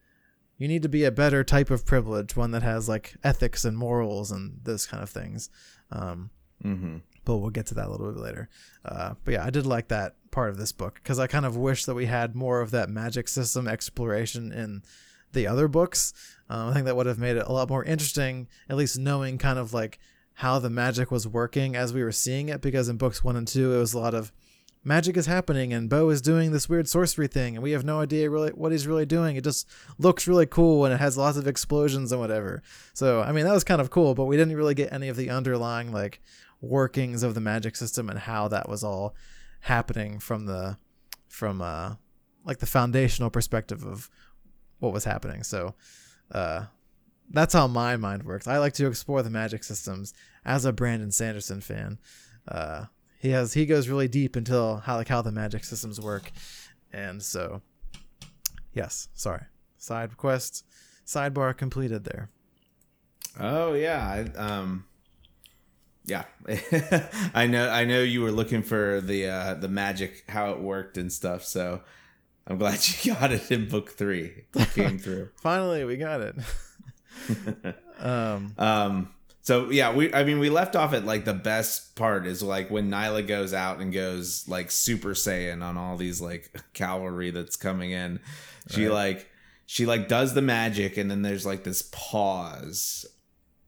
"You 0.57 0.69
need 0.69 0.83
to 0.83 0.89
be 0.89 1.03
a 1.03 1.11
better 1.11 1.43
type 1.43 1.69
of 1.69 1.85
privilege, 1.85 2.35
one 2.35 2.51
that 2.51 2.63
has 2.63 2.87
like 2.87 3.15
ethics 3.23 3.65
and 3.65 3.77
morals 3.77 4.31
and 4.31 4.59
those 4.63 4.85
kind 4.85 5.03
of 5.03 5.09
things." 5.09 5.49
Um, 5.91 6.31
mm-hmm 6.63 6.97
but 7.25 7.37
we'll 7.37 7.49
get 7.49 7.65
to 7.67 7.75
that 7.75 7.87
a 7.87 7.91
little 7.91 8.11
bit 8.11 8.21
later. 8.21 8.49
Uh, 8.85 9.13
but 9.23 9.33
yeah, 9.33 9.45
I 9.45 9.49
did 9.49 9.65
like 9.65 9.87
that 9.89 10.15
part 10.31 10.49
of 10.49 10.57
this 10.57 10.71
book 10.71 10.95
because 10.95 11.19
I 11.19 11.27
kind 11.27 11.45
of 11.45 11.55
wish 11.55 11.85
that 11.85 11.95
we 11.95 12.05
had 12.05 12.35
more 12.35 12.61
of 12.61 12.71
that 12.71 12.89
magic 12.89 13.27
system 13.27 13.67
exploration 13.67 14.51
in 14.51 14.83
the 15.31 15.47
other 15.47 15.67
books. 15.67 16.13
Um, 16.49 16.69
I 16.69 16.73
think 16.73 16.85
that 16.85 16.95
would 16.95 17.05
have 17.05 17.19
made 17.19 17.37
it 17.37 17.47
a 17.47 17.51
lot 17.51 17.69
more 17.69 17.83
interesting, 17.83 18.47
at 18.69 18.77
least 18.77 18.97
knowing 18.97 19.37
kind 19.37 19.59
of 19.59 19.73
like 19.73 19.99
how 20.35 20.59
the 20.59 20.69
magic 20.69 21.11
was 21.11 21.27
working 21.27 21.75
as 21.75 21.93
we 21.93 22.03
were 22.03 22.11
seeing 22.11 22.49
it. 22.49 22.61
Because 22.61 22.89
in 22.89 22.97
books 22.97 23.23
one 23.23 23.35
and 23.35 23.47
two, 23.47 23.73
it 23.73 23.79
was 23.79 23.93
a 23.93 23.99
lot 23.99 24.13
of 24.13 24.31
magic 24.83 25.15
is 25.15 25.25
happening 25.25 25.71
and 25.71 25.89
Bo 25.89 26.09
is 26.09 26.21
doing 26.21 26.51
this 26.51 26.67
weird 26.67 26.87
sorcery 26.87 27.27
thing, 27.27 27.55
and 27.55 27.63
we 27.63 27.71
have 27.71 27.85
no 27.85 28.01
idea 28.01 28.29
really 28.29 28.51
what 28.51 28.71
he's 28.71 28.87
really 28.87 29.05
doing. 29.05 29.35
It 29.35 29.43
just 29.43 29.67
looks 29.97 30.27
really 30.27 30.45
cool 30.45 30.85
and 30.85 30.93
it 30.93 30.99
has 30.99 31.17
lots 31.17 31.37
of 31.37 31.47
explosions 31.47 32.11
and 32.11 32.19
whatever. 32.19 32.61
So 32.93 33.21
I 33.21 33.31
mean 33.31 33.45
that 33.45 33.53
was 33.53 33.63
kind 33.63 33.81
of 33.81 33.89
cool, 33.89 34.13
but 34.13 34.25
we 34.25 34.37
didn't 34.37 34.55
really 34.55 34.75
get 34.75 34.91
any 34.91 35.07
of 35.07 35.15
the 35.15 35.29
underlying 35.29 35.91
like 35.91 36.21
workings 36.63 37.23
of 37.23 37.35
the 37.35 37.41
magic 37.41 37.75
system 37.75 38.09
and 38.09 38.17
how 38.17 38.47
that 38.47 38.69
was 38.69 38.83
all 38.83 39.13
happening 39.59 40.17
from 40.17 40.45
the 40.45 40.77
from 41.27 41.61
uh 41.61 41.95
like 42.45 42.59
the 42.59 42.65
foundational 42.65 43.29
perspective 43.29 43.83
of 43.85 44.09
what 44.79 44.93
was 44.93 45.03
happening. 45.03 45.43
So 45.43 45.75
uh 46.31 46.65
that's 47.29 47.53
how 47.53 47.67
my 47.67 47.97
mind 47.97 48.23
works. 48.23 48.47
I 48.47 48.57
like 48.59 48.73
to 48.73 48.87
explore 48.87 49.21
the 49.23 49.29
magic 49.29 49.63
systems 49.63 50.13
as 50.45 50.65
a 50.65 50.73
Brandon 50.73 51.11
Sanderson 51.11 51.59
fan. 51.61 51.99
Uh 52.47 52.85
he 53.19 53.29
has 53.31 53.53
he 53.53 53.65
goes 53.65 53.89
really 53.89 54.07
deep 54.07 54.37
into 54.37 54.81
how 54.85 54.95
like 54.95 55.09
how 55.09 55.21
the 55.21 55.31
magic 55.31 55.65
systems 55.65 55.99
work. 55.99 56.31
And 56.93 57.21
so 57.21 57.61
yes, 58.73 59.09
sorry. 59.13 59.43
Side 59.77 60.15
quest 60.15 60.65
sidebar 61.05 61.55
completed 61.57 62.05
there. 62.05 62.29
Oh 63.37 63.73
yeah, 63.73 64.07
I, 64.07 64.37
um 64.37 64.85
yeah, 66.05 66.25
I 67.33 67.47
know. 67.47 67.69
I 67.69 67.85
know 67.85 68.01
you 68.01 68.21
were 68.21 68.31
looking 68.31 68.61
for 68.61 68.99
the 69.01 69.27
uh, 69.27 69.53
the 69.55 69.69
magic, 69.69 70.23
how 70.27 70.51
it 70.51 70.59
worked 70.59 70.97
and 70.97 71.11
stuff. 71.11 71.43
So 71.43 71.81
I'm 72.45 72.57
glad 72.57 72.79
you 73.03 73.13
got 73.19 73.31
it 73.31 73.51
in 73.51 73.69
book 73.69 73.91
three. 73.91 74.45
It 74.55 74.71
came 74.73 74.97
through. 74.97 75.29
Finally, 75.41 75.85
we 75.85 75.97
got 75.97 76.21
it. 76.21 76.35
um, 77.99 78.53
um. 78.57 79.13
So 79.41 79.69
yeah, 79.69 79.93
we. 79.93 80.13
I 80.13 80.23
mean, 80.23 80.39
we 80.39 80.49
left 80.49 80.75
off 80.75 80.93
at 80.93 81.05
like 81.05 81.25
the 81.25 81.33
best 81.33 81.95
part 81.95 82.27
is 82.27 82.43
like 82.43 82.69
when 82.69 82.89
Nila 82.89 83.23
goes 83.23 83.53
out 83.53 83.79
and 83.79 83.93
goes 83.93 84.47
like 84.47 84.71
Super 84.71 85.11
Saiyan 85.11 85.63
on 85.63 85.77
all 85.77 85.95
these 85.95 86.19
like 86.19 86.53
cavalry 86.73 87.31
that's 87.31 87.55
coming 87.55 87.91
in. 87.91 88.19
She 88.69 88.87
right. 88.87 88.93
like 88.93 89.29
she 89.65 89.85
like 89.85 90.09
does 90.09 90.33
the 90.33 90.41
magic 90.41 90.97
and 90.97 91.09
then 91.09 91.21
there's 91.21 91.45
like 91.45 91.63
this 91.63 91.89
pause 91.91 93.05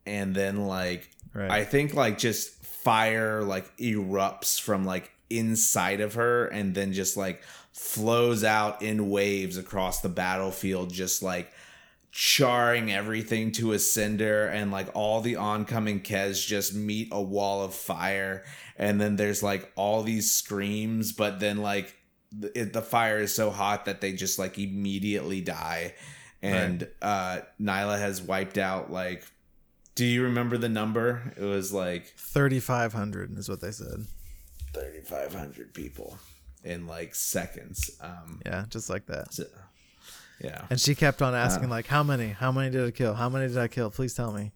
and 0.06 0.36
then 0.36 0.68
like 0.68 1.10
Right. 1.36 1.52
I 1.52 1.66
think 1.66 1.94
like 1.94 2.18
just 2.18 2.64
fire 2.64 3.44
like 3.44 3.76
erupts 3.78 4.60
from 4.60 4.86
like 4.86 5.12
inside 5.30 6.00
of 6.00 6.14
her 6.14 6.46
and 6.46 6.74
then 6.74 6.94
just 6.94 7.18
like 7.18 7.44
flows 7.74 8.44
out 8.44 8.82
in 8.82 9.10
waves 9.10 9.58
across 9.58 10.00
the 10.00 10.10
battlefield 10.10 10.94
just 10.94 11.22
like 11.22 11.52
charring 12.12 12.94
everything 12.94 13.52
to 13.52 13.74
a 13.74 13.80
cinder 13.80 14.48
and 14.48 14.72
like 14.72 14.88
all 14.94 15.20
the 15.20 15.36
oncoming 15.36 16.00
Kez 16.00 16.48
just 16.48 16.74
meet 16.74 17.10
a 17.12 17.22
wall 17.22 17.64
of 17.64 17.74
fire 17.74 18.46
and 18.78 19.02
then 19.02 19.18
there's 19.18 19.44
like 19.44 19.70
all 19.76 20.04
these 20.04 20.32
screams 20.32 21.12
but 21.12 21.42
then 21.42 21.58
like 21.58 21.94
the, 22.32 22.70
the 22.72 22.82
fire 22.82 23.20
is 23.20 23.34
so 23.34 23.50
hot 23.52 23.86
that 23.86 24.00
they 24.00 24.14
just 24.14 24.40
like 24.40 24.58
immediately 24.58 25.42
die 25.42 25.94
and 26.42 26.84
right. 26.84 26.92
uh 27.02 27.42
Nila 27.60 27.98
has 27.98 28.22
wiped 28.22 28.58
out 28.58 28.90
like 28.90 29.26
do 29.96 30.06
you 30.06 30.24
remember 30.24 30.58
the 30.58 30.70
number? 30.70 31.34
It 31.38 31.44
was 31.44 31.74
like 31.74 32.14
3,500 32.18 33.38
is 33.38 33.50
what 33.50 33.62
they 33.62 33.72
said. 33.72 34.06
3,500 34.74 35.74
people. 35.74 36.18
in 36.64 36.86
like 36.88 37.16
seconds. 37.16 37.92
Um, 38.02 38.42
yeah, 38.46 38.66
just 38.70 38.90
like 38.90 39.06
that. 39.06 39.34
So, 39.34 39.46
yeah. 40.42 40.66
And 40.70 40.80
she 40.82 40.96
kept 40.96 41.22
on 41.22 41.34
asking, 41.34 41.66
uh, 41.66 41.70
like, 41.70 41.88
how 41.88 42.04
many? 42.04 42.30
How 42.30 42.52
many 42.52 42.70
did 42.72 42.86
I 42.86 42.92
kill? 42.92 43.14
How 43.14 43.30
many 43.30 43.48
did 43.48 43.58
I 43.58 43.68
kill? 43.68 43.90
Please 43.90 44.14
tell 44.14 44.32
me. 44.34 44.52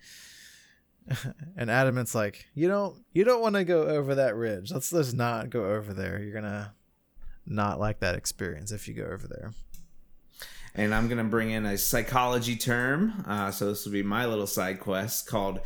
and 1.58 1.70
Adamat's 1.70 2.14
like, 2.14 2.46
you 2.54 2.68
don't 2.68 2.96
you 3.14 3.24
don't 3.24 3.42
want 3.42 3.56
to 3.56 3.64
go 3.64 3.84
over 3.84 4.16
that 4.16 4.36
ridge. 4.36 4.72
Let's 4.72 4.90
just 4.92 5.16
not 5.16 5.50
go 5.50 5.66
over 5.66 5.94
there. 5.94 6.20
You're 6.22 6.34
gonna 6.34 6.74
not 7.46 7.80
like 7.80 8.00
that 8.00 8.16
experience 8.16 8.72
if 8.72 8.88
you 8.88 8.94
go 8.94 9.06
over 9.06 9.28
there. 9.28 9.54
And 10.76 10.94
I'm 10.94 11.08
gonna 11.08 11.24
bring 11.24 11.52
in 11.52 11.66
a 11.66 11.78
psychology 11.78 12.56
term. 12.56 13.24
Uh, 13.28 13.52
so 13.52 13.68
this 13.70 13.86
will 13.86 13.94
be 13.94 14.04
my 14.04 14.26
little 14.26 14.48
side 14.48 14.80
quest 14.80 15.28
called 15.28 15.60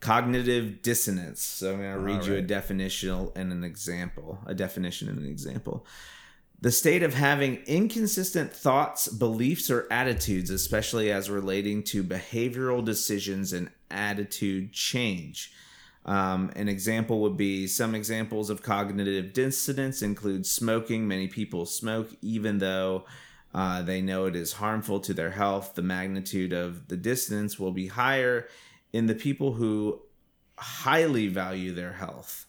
cognitive 0.00 0.82
dissonance. 0.82 1.42
So 1.42 1.72
I'm 1.72 1.78
gonna 1.78 1.98
read 1.98 2.20
All 2.20 2.26
you 2.28 2.34
a 2.36 2.42
definition 2.42 3.28
and 3.34 3.52
an 3.52 3.64
example. 3.64 4.38
A 4.46 4.54
definition 4.54 5.08
and 5.08 5.18
an 5.18 5.26
example. 5.26 5.86
The 6.62 6.70
state 6.70 7.02
of 7.02 7.14
having 7.14 7.56
inconsistent 7.66 8.52
thoughts, 8.52 9.08
beliefs, 9.08 9.70
or 9.70 9.86
attitudes, 9.90 10.50
especially 10.50 11.10
as 11.10 11.30
relating 11.30 11.82
to 11.84 12.04
behavioral 12.04 12.84
decisions 12.84 13.54
and 13.54 13.70
attitude 13.90 14.72
change. 14.74 15.52
Um, 16.04 16.50
an 16.56 16.68
example 16.68 17.20
would 17.20 17.36
be 17.36 17.66
some 17.66 17.94
examples 17.94 18.50
of 18.50 18.62
cognitive 18.62 19.32
dissonance 19.32 20.02
include 20.02 20.46
smoking. 20.46 21.06
Many 21.08 21.28
people 21.28 21.66
smoke 21.66 22.10
even 22.20 22.58
though 22.58 23.04
uh, 23.54 23.82
they 23.82 24.00
know 24.00 24.26
it 24.26 24.36
is 24.36 24.54
harmful 24.54 25.00
to 25.00 25.14
their 25.14 25.30
health. 25.30 25.74
The 25.74 25.82
magnitude 25.82 26.52
of 26.52 26.88
the 26.88 26.96
dissonance 26.96 27.58
will 27.58 27.72
be 27.72 27.88
higher 27.88 28.48
in 28.92 29.06
the 29.06 29.14
people 29.14 29.52
who 29.52 30.00
highly 30.56 31.26
value 31.26 31.74
their 31.74 31.92
health. 31.92 32.46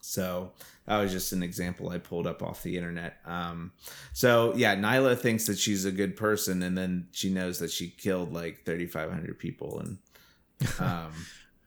So 0.00 0.52
that 0.86 0.98
was 0.98 1.12
just 1.12 1.32
an 1.32 1.42
example 1.42 1.90
I 1.90 1.98
pulled 1.98 2.26
up 2.26 2.42
off 2.42 2.62
the 2.62 2.76
internet. 2.76 3.18
Um, 3.26 3.72
so 4.14 4.54
yeah, 4.56 4.74
Nila 4.74 5.14
thinks 5.14 5.46
that 5.46 5.58
she's 5.58 5.84
a 5.84 5.92
good 5.92 6.16
person, 6.16 6.62
and 6.62 6.76
then 6.76 7.08
she 7.12 7.30
knows 7.30 7.58
that 7.58 7.70
she 7.70 7.90
killed 7.90 8.32
like 8.32 8.64
3,500 8.64 9.38
people, 9.38 9.80
and 9.80 9.98
um, 10.80 11.12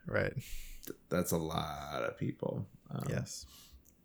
right, 0.08 0.34
th- 0.34 0.98
that's 1.10 1.32
a 1.32 1.38
lot 1.38 2.04
of 2.04 2.18
people. 2.18 2.66
Um, 2.90 3.04
yes, 3.10 3.46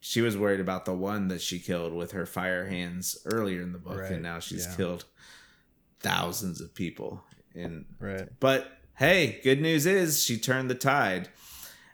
she 0.07 0.21
was 0.21 0.37
worried 0.37 0.61
about 0.61 0.85
the 0.85 0.95
one 0.95 1.29
that 1.29 1.41
she 1.41 1.59
killed 1.59 1.93
with 1.93 2.13
her 2.13 2.27
fire 2.27 2.67
hands 2.67 3.19
earlier 3.25 3.61
in 3.63 3.73
the 3.73 3.79
book, 3.79 3.99
right. 3.99 4.13
and 4.13 4.23
now 4.23 4.39
she's 4.39 4.67
yeah. 4.67 4.77
killed 4.77 5.05
thousands 6.01 6.61
of 6.61 6.75
people. 6.75 7.25
In 7.55 7.87
right, 7.99 8.29
but 8.39 8.71
hey, 8.97 9.41
good 9.43 9.61
news 9.61 9.87
is 9.87 10.23
she 10.23 10.39
turned 10.39 10.71
the 10.71 10.75
tide 10.75 11.29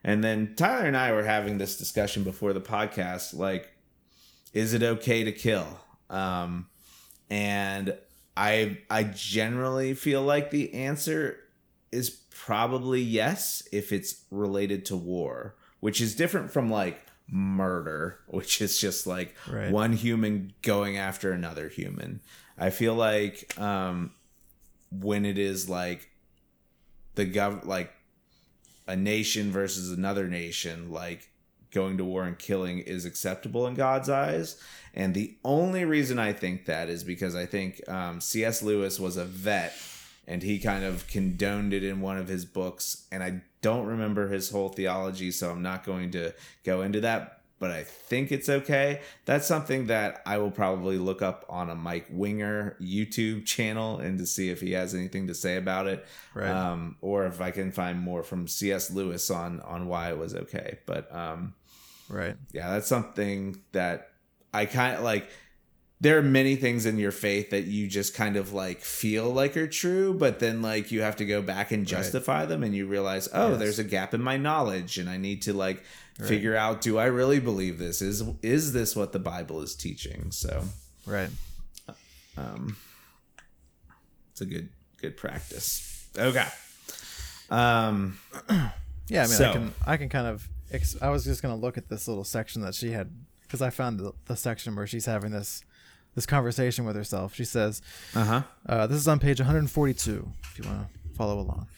and 0.04 0.22
then 0.22 0.54
Tyler 0.56 0.86
and 0.86 0.96
I 0.96 1.12
were 1.12 1.24
having 1.24 1.58
this 1.58 1.76
discussion 1.76 2.24
before 2.24 2.52
the 2.52 2.60
podcast 2.60 3.34
like, 3.34 3.72
is 4.52 4.74
it 4.74 4.82
okay 4.82 5.24
to 5.24 5.32
kill? 5.32 5.66
Um, 6.10 6.66
and 7.30 7.96
I 8.36 8.78
I 8.90 9.04
generally 9.04 9.94
feel 9.94 10.22
like 10.22 10.50
the 10.50 10.74
answer 10.74 11.38
is 11.90 12.10
probably 12.30 13.00
yes 13.00 13.66
if 13.72 13.92
it's 13.92 14.24
related 14.30 14.84
to 14.86 14.96
war, 14.96 15.54
which 15.80 16.00
is 16.00 16.16
different 16.16 16.50
from 16.50 16.70
like 16.70 17.00
murder, 17.28 18.18
which 18.26 18.60
is 18.60 18.78
just 18.78 19.06
like 19.06 19.34
right. 19.50 19.70
one 19.70 19.92
human 19.92 20.52
going 20.62 20.96
after 20.96 21.32
another 21.32 21.68
human. 21.68 22.20
I 22.58 22.70
feel 22.70 22.94
like 22.94 23.58
um, 23.58 24.12
when 24.90 25.24
it 25.24 25.38
is 25.38 25.68
like 25.68 26.10
the 27.14 27.26
gov 27.26 27.66
like 27.66 27.92
a 28.86 28.96
nation 28.96 29.50
versus 29.50 29.90
another 29.90 30.28
nation, 30.28 30.90
like 30.90 31.30
going 31.70 31.96
to 31.96 32.04
war 32.04 32.24
and 32.24 32.38
killing 32.38 32.80
is 32.80 33.04
acceptable 33.04 33.66
in 33.66 33.74
God's 33.74 34.08
eyes. 34.08 34.60
And 34.94 35.14
the 35.14 35.36
only 35.44 35.84
reason 35.84 36.18
I 36.18 36.32
think 36.32 36.66
that 36.66 36.88
is 36.88 37.02
because 37.02 37.34
I 37.34 37.46
think 37.46 37.88
um, 37.88 38.20
C.S. 38.20 38.62
Lewis 38.62 39.00
was 39.00 39.16
a 39.16 39.24
vet 39.24 39.72
and 40.26 40.42
he 40.42 40.58
kind 40.58 40.84
of 40.84 41.06
condoned 41.06 41.72
it 41.72 41.82
in 41.82 42.00
one 42.00 42.18
of 42.18 42.28
his 42.28 42.44
books. 42.44 43.06
And 43.10 43.22
I 43.22 43.42
don't 43.60 43.86
remember 43.86 44.28
his 44.28 44.50
whole 44.50 44.68
theology, 44.68 45.30
so 45.30 45.50
I'm 45.50 45.62
not 45.62 45.84
going 45.84 46.10
to 46.12 46.32
go 46.64 46.82
into 46.82 47.00
that 47.00 47.42
but 47.62 47.70
I 47.70 47.84
think 47.84 48.32
it's 48.32 48.48
okay. 48.48 49.02
That's 49.24 49.46
something 49.46 49.86
that 49.86 50.20
I 50.26 50.38
will 50.38 50.50
probably 50.50 50.98
look 50.98 51.22
up 51.22 51.46
on 51.48 51.70
a 51.70 51.76
Mike 51.76 52.06
Winger 52.10 52.76
YouTube 52.80 53.46
channel 53.46 54.00
and 54.00 54.18
to 54.18 54.26
see 54.26 54.50
if 54.50 54.60
he 54.60 54.72
has 54.72 54.96
anything 54.96 55.28
to 55.28 55.34
say 55.34 55.56
about 55.56 55.86
it, 55.86 56.04
right. 56.34 56.50
um, 56.50 56.96
or 57.00 57.24
if 57.24 57.40
I 57.40 57.52
can 57.52 57.70
find 57.70 58.00
more 58.00 58.24
from 58.24 58.48
C.S. 58.48 58.90
Lewis 58.90 59.30
on 59.30 59.60
on 59.60 59.86
why 59.86 60.10
it 60.10 60.18
was 60.18 60.34
okay. 60.34 60.80
But 60.86 61.14
um, 61.14 61.54
right, 62.08 62.34
yeah, 62.50 62.68
that's 62.72 62.88
something 62.88 63.62
that 63.70 64.10
I 64.52 64.66
kind 64.66 64.96
of 64.96 65.04
like 65.04 65.30
there 66.02 66.18
are 66.18 66.22
many 66.22 66.56
things 66.56 66.84
in 66.84 66.98
your 66.98 67.12
faith 67.12 67.50
that 67.50 67.66
you 67.66 67.86
just 67.86 68.12
kind 68.12 68.36
of 68.36 68.52
like 68.52 68.80
feel 68.80 69.30
like 69.30 69.56
are 69.56 69.68
true, 69.68 70.12
but 70.12 70.40
then 70.40 70.60
like 70.60 70.90
you 70.90 71.00
have 71.00 71.14
to 71.16 71.24
go 71.24 71.40
back 71.40 71.70
and 71.70 71.86
justify 71.86 72.40
right. 72.40 72.48
them 72.48 72.64
and 72.64 72.74
you 72.74 72.88
realize, 72.88 73.28
oh, 73.32 73.50
yes. 73.50 73.58
there's 73.60 73.78
a 73.78 73.84
gap 73.84 74.12
in 74.12 74.20
my 74.20 74.36
knowledge 74.36 74.98
and 74.98 75.08
I 75.08 75.16
need 75.16 75.42
to 75.42 75.52
like 75.52 75.84
right. 76.18 76.28
figure 76.28 76.56
out 76.56 76.80
do 76.80 76.98
I 76.98 77.04
really 77.04 77.38
believe 77.38 77.78
this? 77.78 78.02
Is 78.02 78.24
is 78.42 78.72
this 78.72 78.96
what 78.96 79.12
the 79.12 79.20
Bible 79.20 79.62
is 79.62 79.76
teaching? 79.76 80.32
So 80.32 80.64
Right. 81.06 81.30
Um 82.36 82.76
it's 84.32 84.40
a 84.40 84.46
good 84.46 84.70
good 85.00 85.16
practice. 85.16 86.04
Okay. 86.18 86.48
Um 87.48 88.18
yeah, 89.06 89.22
I 89.22 89.26
mean 89.26 89.28
so, 89.28 89.50
I 89.50 89.52
can 89.52 89.74
I 89.86 89.96
can 89.96 90.08
kind 90.08 90.26
of 90.26 90.48
I 91.00 91.10
was 91.10 91.24
just 91.24 91.42
going 91.42 91.54
to 91.54 91.60
look 91.60 91.76
at 91.76 91.90
this 91.90 92.08
little 92.08 92.24
section 92.24 92.62
that 92.62 92.74
she 92.74 92.90
had 92.90 93.12
cuz 93.48 93.62
I 93.62 93.70
found 93.70 94.00
the, 94.00 94.14
the 94.24 94.36
section 94.36 94.74
where 94.74 94.86
she's 94.86 95.06
having 95.06 95.30
this 95.30 95.62
this 96.14 96.26
conversation 96.26 96.84
with 96.84 96.96
herself. 96.96 97.34
She 97.34 97.44
says, 97.44 97.82
uh-huh. 98.14 98.42
Uh, 98.66 98.86
this 98.86 98.98
is 98.98 99.08
on 99.08 99.18
page 99.18 99.40
142, 99.40 100.32
if 100.44 100.58
you 100.58 100.64
want 100.68 100.86
to 100.86 101.16
follow 101.16 101.38
along. 101.38 101.68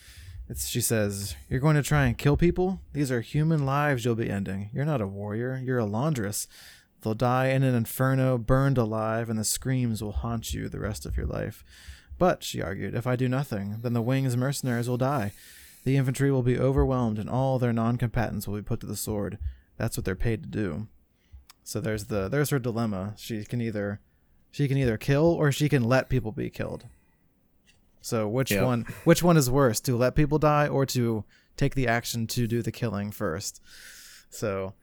It's, 0.48 0.68
she 0.68 0.80
says, 0.80 1.36
You're 1.48 1.60
going 1.60 1.76
to 1.76 1.82
try 1.82 2.04
and 2.04 2.18
kill 2.18 2.36
people? 2.36 2.80
These 2.92 3.10
are 3.10 3.22
human 3.22 3.64
lives 3.64 4.04
you'll 4.04 4.14
be 4.14 4.30
ending. 4.30 4.70
You're 4.74 4.84
not 4.84 5.00
a 5.00 5.06
warrior, 5.06 5.60
you're 5.64 5.78
a 5.78 5.86
laundress. 5.86 6.46
They'll 7.00 7.14
die 7.14 7.48
in 7.48 7.62
an 7.62 7.74
inferno, 7.74 8.38
burned 8.38 8.78
alive, 8.78 9.28
and 9.28 9.38
the 9.38 9.44
screams 9.44 10.02
will 10.02 10.12
haunt 10.12 10.52
you 10.54 10.68
the 10.68 10.80
rest 10.80 11.06
of 11.06 11.16
your 11.16 11.26
life. 11.26 11.64
But, 12.18 12.42
she 12.42 12.62
argued, 12.62 12.94
if 12.94 13.06
I 13.06 13.16
do 13.16 13.28
nothing, 13.28 13.78
then 13.82 13.92
the 13.92 14.02
wings 14.02 14.36
mercenaries 14.36 14.88
will 14.88 14.96
die. 14.96 15.32
The 15.84 15.96
infantry 15.96 16.30
will 16.30 16.42
be 16.42 16.58
overwhelmed, 16.58 17.18
and 17.18 17.28
all 17.28 17.58
their 17.58 17.72
non 17.72 17.98
combatants 17.98 18.48
will 18.48 18.56
be 18.56 18.62
put 18.62 18.80
to 18.80 18.86
the 18.86 18.96
sword. 18.96 19.38
That's 19.76 19.96
what 19.96 20.04
they're 20.04 20.14
paid 20.14 20.42
to 20.42 20.48
do. 20.48 20.88
So 21.62 21.80
there's 21.80 22.04
the 22.04 22.28
there's 22.28 22.50
her 22.50 22.58
dilemma. 22.58 23.14
She 23.16 23.44
can 23.44 23.60
either 23.60 24.00
she 24.54 24.68
can 24.68 24.78
either 24.78 24.96
kill 24.96 25.24
or 25.24 25.50
she 25.50 25.68
can 25.68 25.82
let 25.82 26.08
people 26.08 26.30
be 26.30 26.48
killed. 26.48 26.86
So 28.00 28.28
which 28.28 28.52
yep. 28.52 28.62
one 28.62 28.86
which 29.02 29.20
one 29.20 29.36
is 29.36 29.50
worse 29.50 29.80
to 29.80 29.96
let 29.96 30.14
people 30.14 30.38
die 30.38 30.68
or 30.68 30.86
to 30.86 31.24
take 31.56 31.74
the 31.74 31.88
action 31.88 32.28
to 32.28 32.46
do 32.46 32.62
the 32.62 32.70
killing 32.70 33.10
first? 33.10 33.60
So 34.30 34.74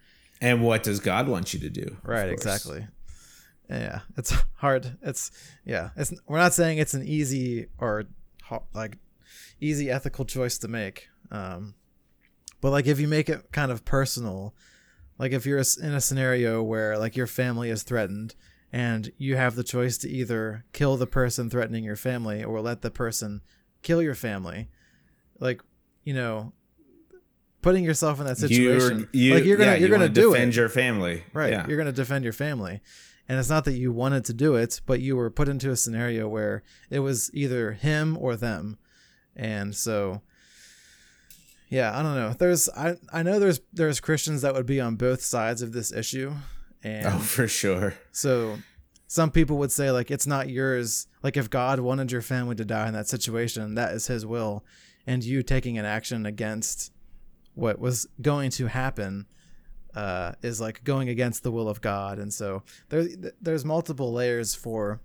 and 0.41 0.61
what 0.61 0.83
does 0.83 0.99
God 0.99 1.29
want 1.29 1.53
you 1.53 1.59
to 1.61 1.69
do? 1.69 1.95
Right, 2.03 2.27
exactly. 2.27 2.85
Yeah, 3.69 4.01
it's 4.17 4.35
hard. 4.55 4.97
It's 5.01 5.31
yeah, 5.63 5.91
it's 5.95 6.13
we're 6.27 6.37
not 6.37 6.53
saying 6.53 6.79
it's 6.79 6.93
an 6.93 7.07
easy 7.07 7.67
or 7.77 8.03
like 8.73 8.97
easy 9.61 9.89
ethical 9.89 10.25
choice 10.25 10.57
to 10.57 10.67
make. 10.67 11.07
Um 11.31 11.75
but 12.59 12.71
like 12.71 12.87
if 12.87 12.99
you 12.99 13.07
make 13.07 13.29
it 13.29 13.53
kind 13.53 13.71
of 13.71 13.85
personal, 13.85 14.53
like 15.17 15.31
if 15.31 15.45
you're 15.45 15.63
in 15.81 15.93
a 15.93 16.01
scenario 16.01 16.61
where 16.61 16.97
like 16.97 17.15
your 17.15 17.27
family 17.27 17.69
is 17.69 17.83
threatened 17.83 18.35
and 18.71 19.11
you 19.17 19.35
have 19.35 19.55
the 19.55 19.63
choice 19.63 19.97
to 19.99 20.09
either 20.09 20.65
kill 20.73 20.97
the 20.97 21.07
person 21.07 21.49
threatening 21.49 21.83
your 21.83 21.95
family 21.95 22.43
or 22.43 22.61
let 22.61 22.81
the 22.81 22.91
person 22.91 23.41
kill 23.81 24.01
your 24.01 24.15
family. 24.15 24.69
Like 25.39 25.61
you 26.03 26.13
know 26.13 26.53
putting 27.61 27.83
yourself 27.83 28.19
in 28.19 28.25
that 28.25 28.37
situation 28.37 29.07
you're, 29.11 29.23
you, 29.23 29.33
like 29.35 29.45
you're 29.45 29.57
gonna 29.57 29.71
yeah, 29.71 29.77
you're 29.77 29.89
you 29.89 29.93
gonna 29.93 30.09
do 30.09 30.31
defend 30.31 30.53
it. 30.53 30.55
your 30.55 30.69
family. 30.69 31.23
Right 31.33 31.51
yeah. 31.51 31.67
you're 31.67 31.77
gonna 31.77 31.91
defend 31.91 32.23
your 32.23 32.33
family. 32.33 32.81
And 33.27 33.39
it's 33.39 33.49
not 33.49 33.65
that 33.65 33.73
you 33.73 33.91
wanted 33.91 34.25
to 34.25 34.33
do 34.33 34.55
it 34.55 34.81
but 34.85 35.01
you 35.01 35.15
were 35.15 35.29
put 35.29 35.49
into 35.49 35.69
a 35.69 35.75
scenario 35.75 36.27
where 36.27 36.63
it 36.89 36.99
was 36.99 37.29
either 37.33 37.73
him 37.73 38.17
or 38.17 38.35
them. 38.35 38.77
And 39.35 39.75
so 39.75 40.21
yeah 41.69 41.97
i 41.97 42.01
don't 42.01 42.15
know. 42.15 42.33
There's 42.33 42.69
i 42.69 42.95
i 43.11 43.21
know 43.21 43.39
there's 43.39 43.59
there's 43.73 43.99
christians 43.99 44.41
that 44.43 44.53
would 44.53 44.65
be 44.65 44.79
on 44.79 44.95
both 44.95 45.21
sides 45.21 45.61
of 45.61 45.73
this 45.73 45.91
issue 45.91 46.33
and 46.83 47.07
oh, 47.07 47.19
for 47.19 47.47
sure. 47.47 47.95
So 48.11 48.57
some 49.07 49.31
people 49.31 49.57
would 49.57 49.71
say 49.71 49.91
like 49.91 50.11
it's 50.11 50.27
not 50.27 50.49
yours. 50.49 51.07
Like 51.23 51.37
if 51.37 51.49
God 51.49 51.79
wanted 51.79 52.11
your 52.11 52.21
family 52.21 52.55
to 52.55 52.65
die 52.65 52.87
in 52.87 52.93
that 52.93 53.07
situation, 53.07 53.75
that 53.75 53.93
is 53.93 54.07
his 54.07 54.25
will. 54.25 54.63
And 55.07 55.23
you 55.23 55.43
taking 55.43 55.77
an 55.77 55.85
action 55.85 56.25
against 56.25 56.91
what 57.53 57.79
was 57.79 58.07
going 58.21 58.51
to 58.51 58.67
happen 58.67 59.25
uh, 59.95 60.33
is 60.41 60.61
like 60.61 60.83
going 60.83 61.09
against 61.09 61.43
the 61.43 61.51
will 61.51 61.67
of 61.67 61.81
God. 61.81 62.19
And 62.19 62.33
so 62.33 62.63
there, 62.89 63.07
there's 63.41 63.65
multiple 63.65 64.13
layers 64.13 64.55
for 64.55 65.01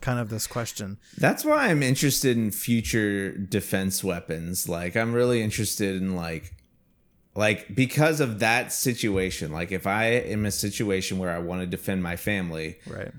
kind 0.00 0.18
of 0.18 0.28
this 0.28 0.46
question. 0.46 0.98
That's 1.16 1.44
why 1.44 1.68
I'm 1.68 1.82
interested 1.82 2.36
in 2.36 2.50
future 2.50 3.32
defense 3.36 4.02
weapons. 4.02 4.68
Like 4.68 4.96
I'm 4.96 5.12
really 5.12 5.42
interested 5.42 6.02
in 6.02 6.16
like 6.16 6.54
like 7.34 7.74
because 7.74 8.20
of 8.20 8.40
that 8.40 8.72
situation 8.72 9.52
like 9.52 9.72
if 9.72 9.86
i 9.86 10.04
am 10.04 10.44
a 10.44 10.50
situation 10.50 11.18
where 11.18 11.30
i 11.30 11.38
want 11.38 11.60
to 11.60 11.66
defend 11.66 12.02
my 12.02 12.16
family 12.16 12.78
right 12.86 13.12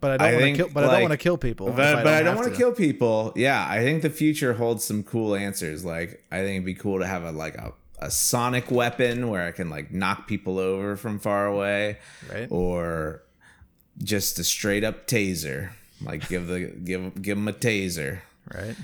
but 0.00 0.20
I 0.20 0.30
don't 0.30 0.40
want 0.40 0.56
to 0.56 0.56
kill. 0.56 0.68
But 0.72 0.84
like, 0.84 0.90
I 0.90 0.92
don't 0.92 1.02
want 1.02 1.12
to 1.12 1.18
kill 1.18 1.38
people. 1.38 1.72
But, 1.72 1.80
I 1.80 1.92
don't, 1.92 2.04
but 2.04 2.14
I 2.14 2.22
don't 2.22 2.36
want 2.36 2.48
to 2.50 2.56
kill 2.56 2.72
people. 2.72 3.32
Yeah, 3.36 3.66
I 3.68 3.80
think 3.80 4.02
the 4.02 4.10
future 4.10 4.54
holds 4.54 4.84
some 4.84 5.02
cool 5.02 5.34
answers. 5.34 5.84
Like 5.84 6.24
I 6.32 6.38
think 6.38 6.52
it'd 6.52 6.64
be 6.64 6.74
cool 6.74 7.00
to 7.00 7.06
have 7.06 7.22
a 7.22 7.32
like 7.32 7.54
a, 7.56 7.74
a 7.98 8.10
sonic 8.10 8.70
weapon 8.70 9.28
where 9.28 9.46
I 9.46 9.52
can 9.52 9.68
like 9.68 9.92
knock 9.92 10.26
people 10.26 10.58
over 10.58 10.96
from 10.96 11.18
far 11.18 11.46
away, 11.46 11.98
right? 12.32 12.48
Or 12.50 13.22
just 14.02 14.38
a 14.38 14.44
straight 14.44 14.84
up 14.84 15.06
taser. 15.06 15.70
Like 16.02 16.28
give 16.28 16.46
the 16.46 16.60
give 16.60 17.20
give 17.20 17.36
them 17.36 17.48
a 17.48 17.52
taser. 17.52 18.20
Right. 18.52 18.76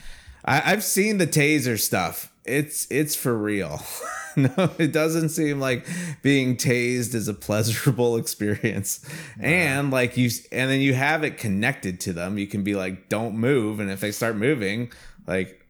I, 0.44 0.72
I've 0.72 0.84
seen 0.84 1.16
the 1.16 1.26
taser 1.26 1.80
stuff. 1.80 2.30
It's 2.46 2.86
it's 2.90 3.14
for 3.14 3.36
real. 3.36 3.82
no, 4.36 4.70
it 4.78 4.92
doesn't 4.92 5.30
seem 5.30 5.60
like 5.60 5.86
being 6.22 6.56
tased 6.56 7.14
is 7.14 7.28
a 7.28 7.34
pleasurable 7.34 8.16
experience. 8.22 9.04
And 9.40 9.90
like 9.90 10.16
you 10.16 10.30
and 10.52 10.70
then 10.70 10.80
you 10.80 10.94
have 10.94 11.24
it 11.24 11.38
connected 11.38 12.00
to 12.00 12.12
them. 12.12 12.38
You 12.38 12.46
can 12.46 12.62
be 12.62 12.74
like, 12.74 13.08
don't 13.08 13.36
move. 13.36 13.80
And 13.80 13.90
if 13.90 14.00
they 14.00 14.12
start 14.12 14.36
moving, 14.36 14.92
like 15.26 15.66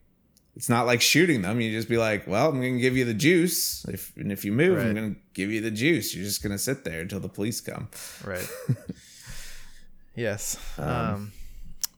it's 0.56 0.68
not 0.68 0.86
like 0.86 1.02
shooting 1.02 1.42
them. 1.42 1.60
You 1.60 1.70
just 1.70 1.88
be 1.88 1.98
like, 1.98 2.26
well, 2.26 2.48
I'm 2.48 2.56
gonna 2.56 2.78
give 2.78 2.96
you 2.96 3.04
the 3.04 3.14
juice. 3.14 3.84
If 3.84 4.16
and 4.16 4.32
if 4.32 4.44
you 4.44 4.52
move, 4.52 4.78
right. 4.78 4.86
I'm 4.86 4.94
gonna 4.94 5.16
give 5.34 5.50
you 5.50 5.60
the 5.60 5.70
juice. 5.70 6.14
You're 6.14 6.24
just 6.24 6.42
gonna 6.42 6.58
sit 6.58 6.82
there 6.82 7.00
until 7.00 7.20
the 7.20 7.28
police 7.28 7.60
come. 7.60 7.88
Right. 8.24 8.48
yes. 10.16 10.58
Um, 10.78 10.88
um, 10.88 11.32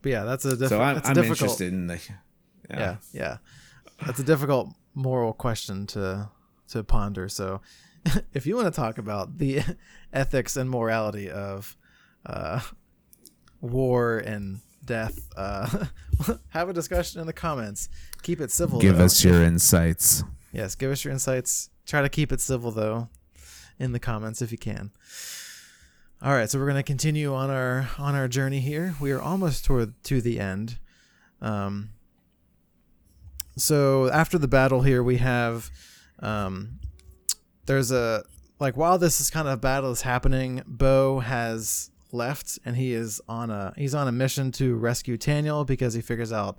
but 0.03 0.13
yeah, 0.13 0.25
that's 0.25 0.45
a 0.45 0.57
diff- 0.57 0.69
so 0.69 0.81
I'm, 0.81 0.97
I'm 0.97 1.15
difficult, 1.15 1.29
interested 1.31 1.73
in 1.73 1.87
the 1.87 2.01
yeah. 2.69 2.79
yeah, 2.79 2.97
yeah. 3.13 3.37
That's 4.05 4.19
a 4.19 4.25
difficult 4.25 4.71
moral 4.95 5.33
question 5.33 5.87
to 5.89 6.31
to 6.69 6.85
ponder. 6.85 7.29
So, 7.29 7.61
if 8.33 8.47
you 8.47 8.57
want 8.57 8.73
to 8.73 8.81
talk 8.81 8.99
about 8.99 9.39
the 9.39 9.63
ethics 10.13 10.57
and 10.57 10.71
morality 10.71 11.31
of 11.31 11.77
uh, 12.27 12.61
war 13.61 14.19
and 14.19 14.61
death, 14.85 15.29
uh, 15.37 15.87
have 16.51 16.69
a 16.69 16.73
discussion 16.73 17.21
in 17.21 17.27
the 17.27 17.33
comments. 17.33 17.89
Keep 18.23 18.41
it 18.41 18.51
civil. 18.51 18.81
Give 18.81 18.99
though. 18.99 19.05
us 19.05 19.25
your 19.25 19.43
insights. 19.43 20.25
Yes, 20.53 20.75
give 20.75 20.91
us 20.91 21.05
your 21.05 21.13
insights. 21.13 21.71
Try 21.87 22.03
to 22.03 22.09
keep 22.09 22.33
it 22.33 22.41
civil 22.41 22.71
though, 22.71 23.09
in 23.79 23.93
the 23.93 24.01
comments 24.01 24.43
if 24.43 24.53
you 24.53 24.59
can. 24.59 24.93
All 26.21 26.33
right, 26.33 26.51
so 26.51 26.59
we're 26.59 26.67
gonna 26.67 26.83
continue 26.83 27.33
on 27.35 27.51
our 27.51 27.89
on 27.99 28.15
our 28.15 28.29
journey 28.29 28.61
here. 28.61 28.95
We 29.01 29.13
are 29.13 29.21
almost 29.21 29.65
toward 29.65 30.03
to 30.05 30.21
the 30.21 30.41
end. 30.41 30.79
Um, 31.41 31.91
so 33.61 34.11
after 34.11 34.39
the 34.39 34.49
battle 34.49 34.83
here, 34.83 35.03
we 35.03 35.19
have 35.19 35.71
um, 36.21 36.79
there's 37.67 37.93
a 37.93 38.25
like 38.59 38.77
while 38.77 38.99
this 38.99 39.21
is 39.21 39.31
kind 39.31 39.49
of 39.49 39.61
battle 39.61 39.91
is 39.93 40.03
happening, 40.03 40.63
Bo 40.67 41.21
has 41.21 41.91
left 42.11 42.59
and 42.65 42.77
he 42.77 42.93
is 42.93 43.21
on 43.29 43.51
a 43.51 43.73
he's 43.77 43.95
on 43.95 44.09
a 44.09 44.13
mission 44.13 44.51
to 44.53 44.75
rescue 44.77 45.17
Taniel 45.17 45.67
because 45.67 45.95
he 45.95 46.01
figures 46.01 46.33
out 46.33 46.59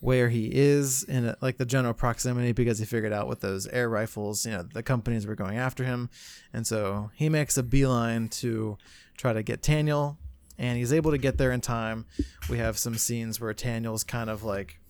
where 0.00 0.28
he 0.28 0.50
is 0.52 1.04
in 1.04 1.34
like 1.40 1.58
the 1.58 1.64
general 1.64 1.94
proximity 1.94 2.52
because 2.52 2.80
he 2.80 2.84
figured 2.84 3.12
out 3.12 3.28
with 3.28 3.40
those 3.40 3.68
air 3.68 3.88
rifles, 3.88 4.44
you 4.44 4.50
know, 4.50 4.62
the 4.62 4.82
companies 4.82 5.26
were 5.26 5.36
going 5.36 5.56
after 5.56 5.84
him, 5.84 6.10
and 6.52 6.66
so 6.66 7.10
he 7.14 7.28
makes 7.28 7.56
a 7.56 7.62
beeline 7.62 8.28
to 8.28 8.76
try 9.16 9.32
to 9.32 9.44
get 9.44 9.62
Taniel, 9.62 10.16
and 10.58 10.76
he's 10.76 10.92
able 10.92 11.12
to 11.12 11.18
get 11.18 11.38
there 11.38 11.52
in 11.52 11.60
time. 11.60 12.04
We 12.50 12.58
have 12.58 12.78
some 12.78 12.96
scenes 12.96 13.40
where 13.40 13.54
Taniel's 13.54 14.02
kind 14.02 14.28
of 14.28 14.42
like 14.42 14.80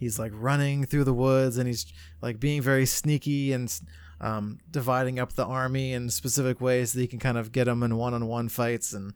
he's 0.00 0.18
like 0.18 0.32
running 0.34 0.84
through 0.84 1.04
the 1.04 1.14
woods 1.14 1.56
and 1.58 1.68
he's 1.68 1.86
like 2.20 2.40
being 2.40 2.60
very 2.60 2.86
sneaky 2.86 3.52
and 3.52 3.80
um, 4.20 4.58
dividing 4.70 5.18
up 5.18 5.34
the 5.34 5.46
army 5.46 5.92
in 5.92 6.10
specific 6.10 6.60
ways 6.60 6.92
that 6.92 7.00
he 7.00 7.06
can 7.06 7.20
kind 7.20 7.38
of 7.38 7.52
get 7.52 7.64
them 7.64 7.82
in 7.82 7.96
one-on-one 7.96 8.48
fights 8.48 8.92
and 8.92 9.14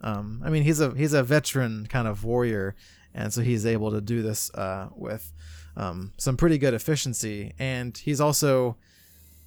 um, 0.00 0.40
I 0.44 0.48
mean 0.48 0.62
he's 0.62 0.80
a 0.80 0.94
he's 0.94 1.12
a 1.12 1.22
veteran 1.22 1.86
kind 1.86 2.08
of 2.08 2.24
warrior 2.24 2.74
and 3.14 3.32
so 3.32 3.42
he's 3.42 3.66
able 3.66 3.90
to 3.90 4.00
do 4.00 4.22
this 4.22 4.50
uh, 4.54 4.88
with 4.94 5.32
um, 5.76 6.12
some 6.16 6.36
pretty 6.36 6.58
good 6.58 6.74
efficiency. 6.74 7.52
And 7.58 7.96
he's 7.96 8.20
also 8.20 8.76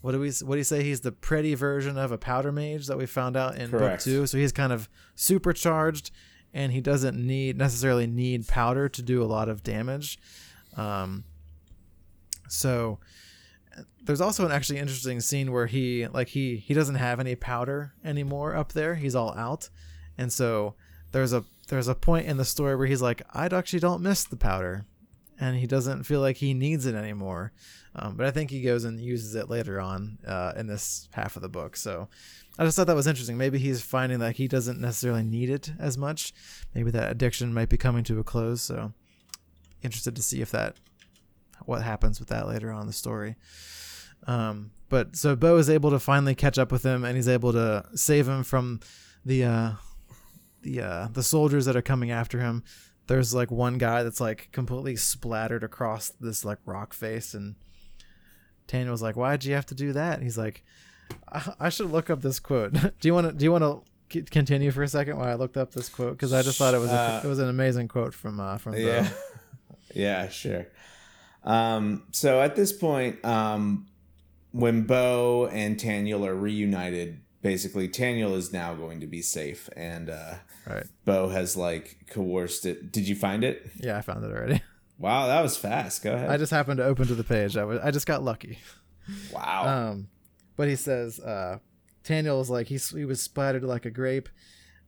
what 0.01 0.11
do 0.11 0.19
we 0.19 0.31
what 0.43 0.55
do 0.55 0.57
you 0.57 0.65
say? 0.65 0.83
He's 0.83 1.01
the 1.01 1.13
pretty 1.13 1.55
version 1.55 1.97
of 1.97 2.11
a 2.11 2.17
powder 2.17 2.51
mage 2.51 2.87
that 2.87 2.97
we 2.97 3.05
found 3.05 3.37
out 3.37 3.55
in 3.55 3.69
Correct. 3.69 3.99
book 3.99 4.03
two. 4.03 4.27
So 4.27 4.37
he's 4.37 4.51
kind 4.51 4.73
of 4.73 4.89
supercharged 5.15 6.11
and 6.53 6.71
he 6.71 6.81
doesn't 6.81 7.17
need 7.17 7.57
necessarily 7.57 8.05
need 8.05 8.47
powder 8.47 8.89
to 8.89 9.01
do 9.01 9.23
a 9.23 9.25
lot 9.25 9.47
of 9.47 9.63
damage 9.63 10.19
um, 10.77 11.23
so 12.47 12.99
there's 14.03 14.21
also 14.21 14.45
an 14.45 14.51
actually 14.51 14.79
interesting 14.79 15.19
scene 15.19 15.51
where 15.51 15.67
he 15.67 16.07
like 16.07 16.29
he 16.29 16.57
he 16.57 16.73
doesn't 16.73 16.95
have 16.95 17.19
any 17.19 17.35
powder 17.35 17.93
anymore 18.03 18.55
up 18.55 18.73
there. 18.73 18.95
He's 18.95 19.15
all 19.15 19.33
out, 19.33 19.69
and 20.17 20.31
so 20.31 20.75
there's 21.11 21.33
a 21.33 21.43
there's 21.69 21.87
a 21.87 21.95
point 21.95 22.27
in 22.27 22.37
the 22.37 22.45
story 22.45 22.75
where 22.75 22.87
he's 22.87 23.01
like, 23.01 23.21
I 23.33 23.45
actually 23.45 23.79
don't 23.79 24.01
miss 24.01 24.23
the 24.25 24.35
powder, 24.35 24.85
and 25.39 25.57
he 25.57 25.67
doesn't 25.67 26.03
feel 26.03 26.19
like 26.19 26.37
he 26.37 26.53
needs 26.53 26.85
it 26.85 26.95
anymore. 26.95 27.53
Um, 27.95 28.15
but 28.15 28.25
I 28.25 28.31
think 28.31 28.49
he 28.49 28.61
goes 28.61 28.83
and 28.83 28.99
uses 28.99 29.35
it 29.35 29.49
later 29.49 29.79
on 29.79 30.17
uh, 30.27 30.53
in 30.57 30.67
this 30.67 31.07
half 31.13 31.35
of 31.35 31.41
the 31.41 31.49
book. 31.49 31.75
So 31.75 32.09
I 32.57 32.65
just 32.65 32.75
thought 32.75 32.87
that 32.87 32.95
was 32.95 33.07
interesting. 33.07 33.37
Maybe 33.37 33.59
he's 33.59 33.81
finding 33.81 34.19
that 34.19 34.35
he 34.35 34.47
doesn't 34.47 34.81
necessarily 34.81 35.23
need 35.23 35.49
it 35.49 35.71
as 35.79 35.97
much. 35.97 36.33
Maybe 36.73 36.91
that 36.91 37.11
addiction 37.11 37.53
might 37.53 37.69
be 37.69 37.77
coming 37.77 38.03
to 38.05 38.19
a 38.19 38.23
close. 38.23 38.61
So 38.61 38.93
interested 39.83 40.15
to 40.15 40.23
see 40.23 40.41
if 40.41 40.51
that 40.51 40.75
what 41.65 41.81
happens 41.81 42.19
with 42.19 42.29
that 42.29 42.47
later 42.47 42.71
on 42.71 42.81
in 42.81 42.87
the 42.87 42.93
story. 42.93 43.35
Um, 44.27 44.71
but 44.89 45.15
so 45.15 45.35
Bo 45.35 45.57
is 45.57 45.69
able 45.69 45.89
to 45.91 45.99
finally 45.99 46.35
catch 46.35 46.57
up 46.57 46.71
with 46.71 46.83
him, 46.83 47.03
and 47.03 47.15
he's 47.15 47.27
able 47.27 47.51
to 47.53 47.85
save 47.95 48.27
him 48.27 48.43
from 48.43 48.79
the 49.25 49.43
uh, 49.43 49.71
the 50.61 50.81
uh, 50.81 51.07
the 51.11 51.23
soldiers 51.23 51.65
that 51.65 51.75
are 51.75 51.81
coming 51.81 52.11
after 52.11 52.39
him. 52.39 52.63
There's 53.07 53.33
like 53.33 53.51
one 53.51 53.77
guy 53.77 54.03
that's 54.03 54.21
like 54.21 54.49
completely 54.51 54.95
splattered 54.95 55.63
across 55.63 56.09
this 56.19 56.45
like 56.45 56.59
rock 56.65 56.93
face, 56.93 57.33
and 57.33 57.55
Taniel 58.67 58.91
was 58.91 59.01
like, 59.01 59.15
"Why'd 59.15 59.43
you 59.43 59.55
have 59.55 59.65
to 59.67 59.75
do 59.75 59.93
that?" 59.93 60.15
And 60.15 60.23
he's 60.23 60.37
like, 60.37 60.63
I, 61.31 61.53
I 61.59 61.69
should 61.69 61.91
look 61.91 62.09
up 62.09 62.21
this 62.21 62.39
quote. 62.39 62.73
do 62.99 63.07
you 63.07 63.13
want 63.13 63.27
to? 63.27 63.33
Do 63.33 63.43
you 63.43 63.51
want 63.51 63.63
to 64.09 64.23
continue 64.25 64.71
for 64.71 64.83
a 64.83 64.87
second 64.87 65.17
while 65.17 65.29
I 65.29 65.33
looked 65.33 65.57
up 65.57 65.71
this 65.71 65.89
quote 65.89 66.11
because 66.11 66.33
I 66.33 66.43
just 66.43 66.57
thought 66.57 66.73
it 66.73 66.79
was 66.79 66.91
a, 66.91 66.93
uh, 66.93 67.21
it 67.23 67.27
was 67.27 67.39
an 67.39 67.49
amazing 67.49 67.87
quote 67.87 68.13
from 68.13 68.39
uh, 68.39 68.57
from 68.57 68.75
yeah. 68.75 69.09
Yeah, 69.93 70.29
sure. 70.29 70.67
Um, 71.43 72.03
so 72.11 72.41
at 72.41 72.55
this 72.55 72.71
point, 72.73 73.23
um, 73.25 73.87
when 74.51 74.83
Bo 74.83 75.47
and 75.47 75.77
Taniel 75.77 76.25
are 76.25 76.35
reunited, 76.35 77.21
basically 77.41 77.89
Taniel 77.89 78.35
is 78.35 78.53
now 78.53 78.73
going 78.73 79.01
to 79.01 79.07
be 79.07 79.21
safe, 79.21 79.69
and 79.75 80.09
uh, 80.09 80.35
right. 80.67 80.85
Bo 81.05 81.29
has 81.29 81.57
like 81.57 82.07
coerced 82.09 82.65
it. 82.65 82.91
Did 82.91 83.07
you 83.07 83.15
find 83.15 83.43
it? 83.43 83.69
Yeah, 83.77 83.97
I 83.97 84.01
found 84.01 84.23
it 84.23 84.31
already. 84.31 84.61
Wow, 84.99 85.25
that 85.27 85.41
was 85.41 85.57
fast. 85.57 86.03
Go 86.03 86.13
ahead. 86.13 86.29
I 86.29 86.37
just 86.37 86.51
happened 86.51 86.77
to 86.77 86.85
open 86.85 87.07
to 87.07 87.15
the 87.15 87.23
page. 87.23 87.57
I 87.57 87.65
was 87.65 87.79
I 87.83 87.89
just 87.89 88.05
got 88.05 88.23
lucky. 88.23 88.59
Wow. 89.33 89.89
Um, 89.89 90.07
but 90.55 90.69
he 90.69 90.75
says 90.75 91.19
uh, 91.19 91.57
Taniel 92.05 92.39
is 92.41 92.49
like 92.49 92.67
he 92.67 92.77
he 92.77 93.03
was 93.03 93.19
splattered 93.21 93.63
like 93.63 93.85
a 93.85 93.89
grape. 93.89 94.29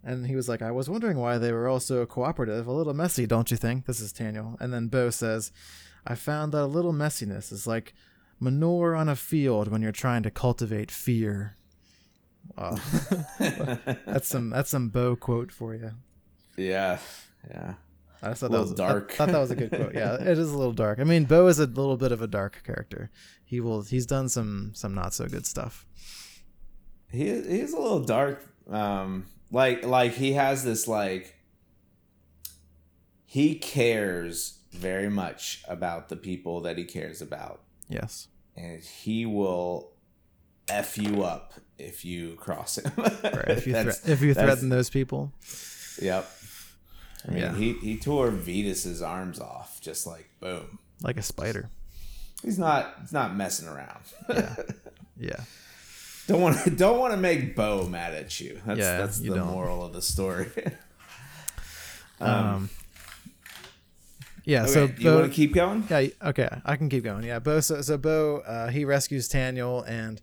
And 0.06 0.28
he 0.28 0.36
was 0.36 0.47
like, 0.47 0.62
I 0.62 0.72
was 0.72 0.88
wondering 0.88 1.18
why 1.18 1.39
they 1.39 1.51
were 1.51 1.68
all 1.68 1.80
so 1.80 2.06
cooperative. 2.06 2.68
A 2.68 2.72
little 2.72 2.93
messy, 2.93 3.26
don't 3.26 3.49
you 3.49 3.58
think? 3.58 3.86
This 3.86 3.99
is 3.99 4.14
Taniel. 4.14 4.56
And 4.62 4.72
then 4.72 4.88
Bo 4.88 5.10
says, 5.10 5.51
I 6.06 6.14
found 6.14 6.51
that 6.53 6.62
a 6.62 6.68
little 6.68 6.93
messiness 6.93 7.51
is 7.51 7.66
like 7.66 7.95
manure 8.39 8.95
on 8.95 9.10
a 9.10 9.16
field 9.16 9.68
when 9.68 9.82
you're 9.82 9.91
trying 9.91 10.22
to 10.24 10.32
cultivate 10.32 10.91
fear. 10.91 11.58
Wow. 12.56 12.78
that's 14.06 14.28
some 14.28 14.51
that's 14.51 14.70
some 14.70 14.89
Bo 14.89 15.16
quote 15.16 15.51
for 15.51 15.74
you. 15.74 15.91
Yeah, 16.56 16.99
yeah. 17.49 17.74
I 18.22 18.34
thought 18.34 18.51
that 18.51 18.62
was 18.62 18.74
dark. 18.74 19.14
I 19.14 19.16
thought 19.18 19.28
that 19.30 19.39
was 19.39 19.51
a 19.51 19.56
good 19.56 19.70
quote. 19.72 19.93
Yeah, 19.93 20.16
it 20.16 20.38
is 20.38 20.51
a 20.51 20.58
little 20.58 20.74
dark. 20.74 20.99
I 20.99 21.03
mean, 21.03 21.26
Bo 21.26 21.47
is 21.47 21.60
a 21.60 21.66
little 21.66 21.97
bit 21.97 22.12
of 22.12 22.22
a 22.22 22.28
dark 22.28 22.64
character. 22.64 23.10
He 23.43 23.60
will. 23.60 23.82
He's 23.82 24.06
done 24.06 24.30
some 24.30 24.72
some 24.76 24.93
not 24.93 25.14
so 25.14 25.28
good 25.28 25.45
stuff. 25.45 25.86
He 27.12 27.26
he's 27.26 27.74
a 27.74 27.80
little 27.80 28.03
dark. 28.03 28.47
Um, 28.70 29.26
like 29.52 29.86
like 29.86 30.14
he 30.14 30.34
has 30.34 30.64
this 30.64 30.88
like 30.88 31.36
he 33.26 33.56
cares 33.56 34.60
very 34.72 35.10
much 35.10 35.64
about 35.68 36.10
the 36.10 36.16
people 36.16 36.62
that 36.62 36.78
he 36.78 36.84
cares 36.86 37.22
about. 37.22 37.62
Yes. 37.89 38.28
And 38.56 38.82
he 38.82 39.26
will 39.26 39.91
f 40.70 40.98
you 40.98 41.24
up 41.24 41.54
if 41.78 42.06
you 42.06 42.36
cross 42.36 42.78
him. 42.78 42.91
right. 42.98 43.50
If 43.50 43.68
you 43.68 43.74
thre- 43.84 44.12
if 44.12 44.22
you 44.22 44.34
threaten 44.34 44.70
those 44.70 44.89
people. 44.89 45.32
Yep. 46.02 46.30
I 47.28 47.32
mean, 47.32 47.41
yeah. 47.41 47.56
he 47.56 47.74
he 47.74 47.98
tore 47.98 48.30
Vetas's 48.30 49.02
arms 49.02 49.39
off 49.39 49.82
just 49.82 50.06
like 50.06 50.30
boom, 50.39 50.80
like 51.02 51.18
a 51.18 51.22
spider. 51.24 51.70
He's 52.43 52.60
not 52.60 52.96
he's 53.02 53.14
not 53.14 53.36
messing 53.36 53.68
around. 53.68 54.04
yeah. 54.30 54.56
Yeah. 55.18 55.39
Don't 56.28 56.41
want 56.41 56.63
to 56.63 56.69
don't 56.76 56.99
want 56.99 57.13
to 57.13 57.17
make 57.17 57.55
Bo 57.55 57.88
mad 57.88 58.13
at 58.13 58.39
you. 58.39 58.61
That's 58.65 58.80
yeah, 58.80 58.97
that's 58.97 59.19
the 59.19 59.36
don't. 59.36 59.47
moral 59.47 59.84
of 59.86 59.93
the 59.93 60.01
story. 60.01 60.49
um, 62.19 62.30
um, 62.30 62.69
Yeah. 64.43 64.63
Okay, 64.63 64.71
so 64.71 64.88
do 64.88 64.93
you 65.01 65.09
Bo- 65.09 65.15
want 65.19 65.32
to 65.32 65.36
keep 65.36 65.53
going? 65.53 65.84
Yeah, 65.89 66.07
okay, 66.23 66.49
I 66.65 66.76
can 66.76 66.89
keep 66.89 67.03
going. 67.03 67.23
Yeah, 67.23 67.39
Bo. 67.39 67.59
So, 67.59 67.82
so 67.82 67.97
Bo, 67.97 68.38
uh, 68.39 68.69
he 68.69 68.86
rescues 68.86 69.30
Taniel, 69.30 69.88
and 69.88 70.21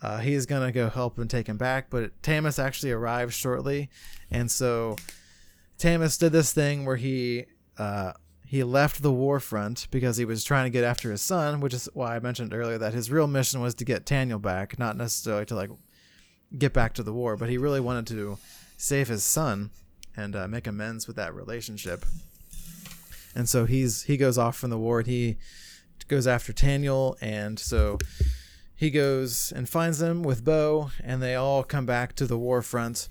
uh, 0.00 0.18
he's 0.18 0.46
gonna 0.46 0.72
go 0.72 0.88
help 0.88 1.18
and 1.18 1.28
take 1.28 1.46
him 1.48 1.56
back. 1.58 1.90
But 1.90 2.22
Tamas 2.22 2.58
actually 2.58 2.92
arrives 2.92 3.34
shortly, 3.34 3.90
and 4.30 4.50
so 4.50 4.96
Tamas 5.78 6.16
did 6.18 6.32
this 6.32 6.52
thing 6.52 6.84
where 6.86 6.96
he 6.96 7.46
uh, 7.78 8.12
he 8.52 8.62
left 8.62 9.00
the 9.00 9.10
war 9.10 9.40
front 9.40 9.88
because 9.90 10.18
he 10.18 10.26
was 10.26 10.44
trying 10.44 10.66
to 10.66 10.70
get 10.70 10.84
after 10.84 11.10
his 11.10 11.22
son, 11.22 11.60
which 11.60 11.72
is 11.72 11.88
why 11.94 12.16
I 12.16 12.20
mentioned 12.20 12.52
earlier 12.52 12.76
that 12.76 12.92
his 12.92 13.10
real 13.10 13.26
mission 13.26 13.62
was 13.62 13.74
to 13.76 13.84
get 13.86 14.04
Taniel 14.04 14.42
back, 14.42 14.78
not 14.78 14.94
necessarily 14.94 15.46
to 15.46 15.54
like 15.54 15.70
get 16.58 16.74
back 16.74 16.92
to 16.94 17.02
the 17.02 17.14
war, 17.14 17.34
but 17.34 17.48
he 17.48 17.56
really 17.56 17.80
wanted 17.80 18.06
to 18.08 18.36
save 18.76 19.08
his 19.08 19.24
son 19.24 19.70
and 20.14 20.36
uh, 20.36 20.46
make 20.46 20.66
amends 20.66 21.06
with 21.06 21.16
that 21.16 21.34
relationship. 21.34 22.04
And 23.34 23.48
so 23.48 23.64
he's 23.64 24.02
he 24.02 24.18
goes 24.18 24.36
off 24.36 24.58
from 24.58 24.68
the 24.68 24.76
war. 24.76 24.98
And 24.98 25.08
he 25.08 25.38
goes 26.06 26.26
after 26.26 26.52
Taniel, 26.52 27.16
and 27.22 27.58
so 27.58 27.96
he 28.76 28.90
goes 28.90 29.50
and 29.56 29.66
finds 29.66 29.98
them 29.98 30.22
with 30.22 30.44
Bo, 30.44 30.90
and 31.02 31.22
they 31.22 31.36
all 31.36 31.64
come 31.64 31.86
back 31.86 32.14
to 32.16 32.26
the 32.26 32.36
war 32.36 32.60
front. 32.60 33.08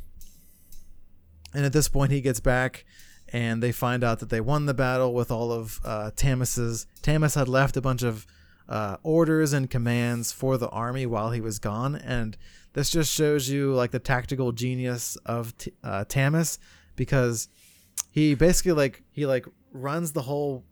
And 1.51 1.65
at 1.65 1.73
this 1.73 1.89
point, 1.89 2.11
he 2.11 2.21
gets 2.21 2.39
back, 2.39 2.85
and 3.33 3.61
they 3.61 3.71
find 3.71 4.03
out 4.03 4.19
that 4.19 4.29
they 4.29 4.41
won 4.41 4.65
the 4.65 4.73
battle 4.73 5.13
with 5.13 5.31
all 5.31 5.51
of 5.51 5.79
uh, 5.83 6.11
Tamas's. 6.15 6.87
Tamas 7.01 7.35
had 7.35 7.47
left 7.47 7.77
a 7.77 7.81
bunch 7.81 8.03
of 8.03 8.25
uh, 8.67 8.97
orders 9.03 9.53
and 9.53 9.69
commands 9.69 10.31
for 10.31 10.57
the 10.57 10.69
army 10.69 11.05
while 11.05 11.31
he 11.31 11.41
was 11.41 11.59
gone, 11.59 11.95
and 11.95 12.37
this 12.73 12.89
just 12.89 13.13
shows 13.13 13.49
you 13.49 13.73
like 13.73 13.91
the 13.91 13.99
tactical 13.99 14.51
genius 14.51 15.17
of 15.25 15.57
T- 15.57 15.73
uh, 15.83 16.05
because 16.95 17.49
he 18.11 18.35
basically 18.35 18.73
like 18.73 19.03
he 19.11 19.25
like 19.25 19.45
runs 19.73 20.11
the 20.11 20.21
whole 20.23 20.63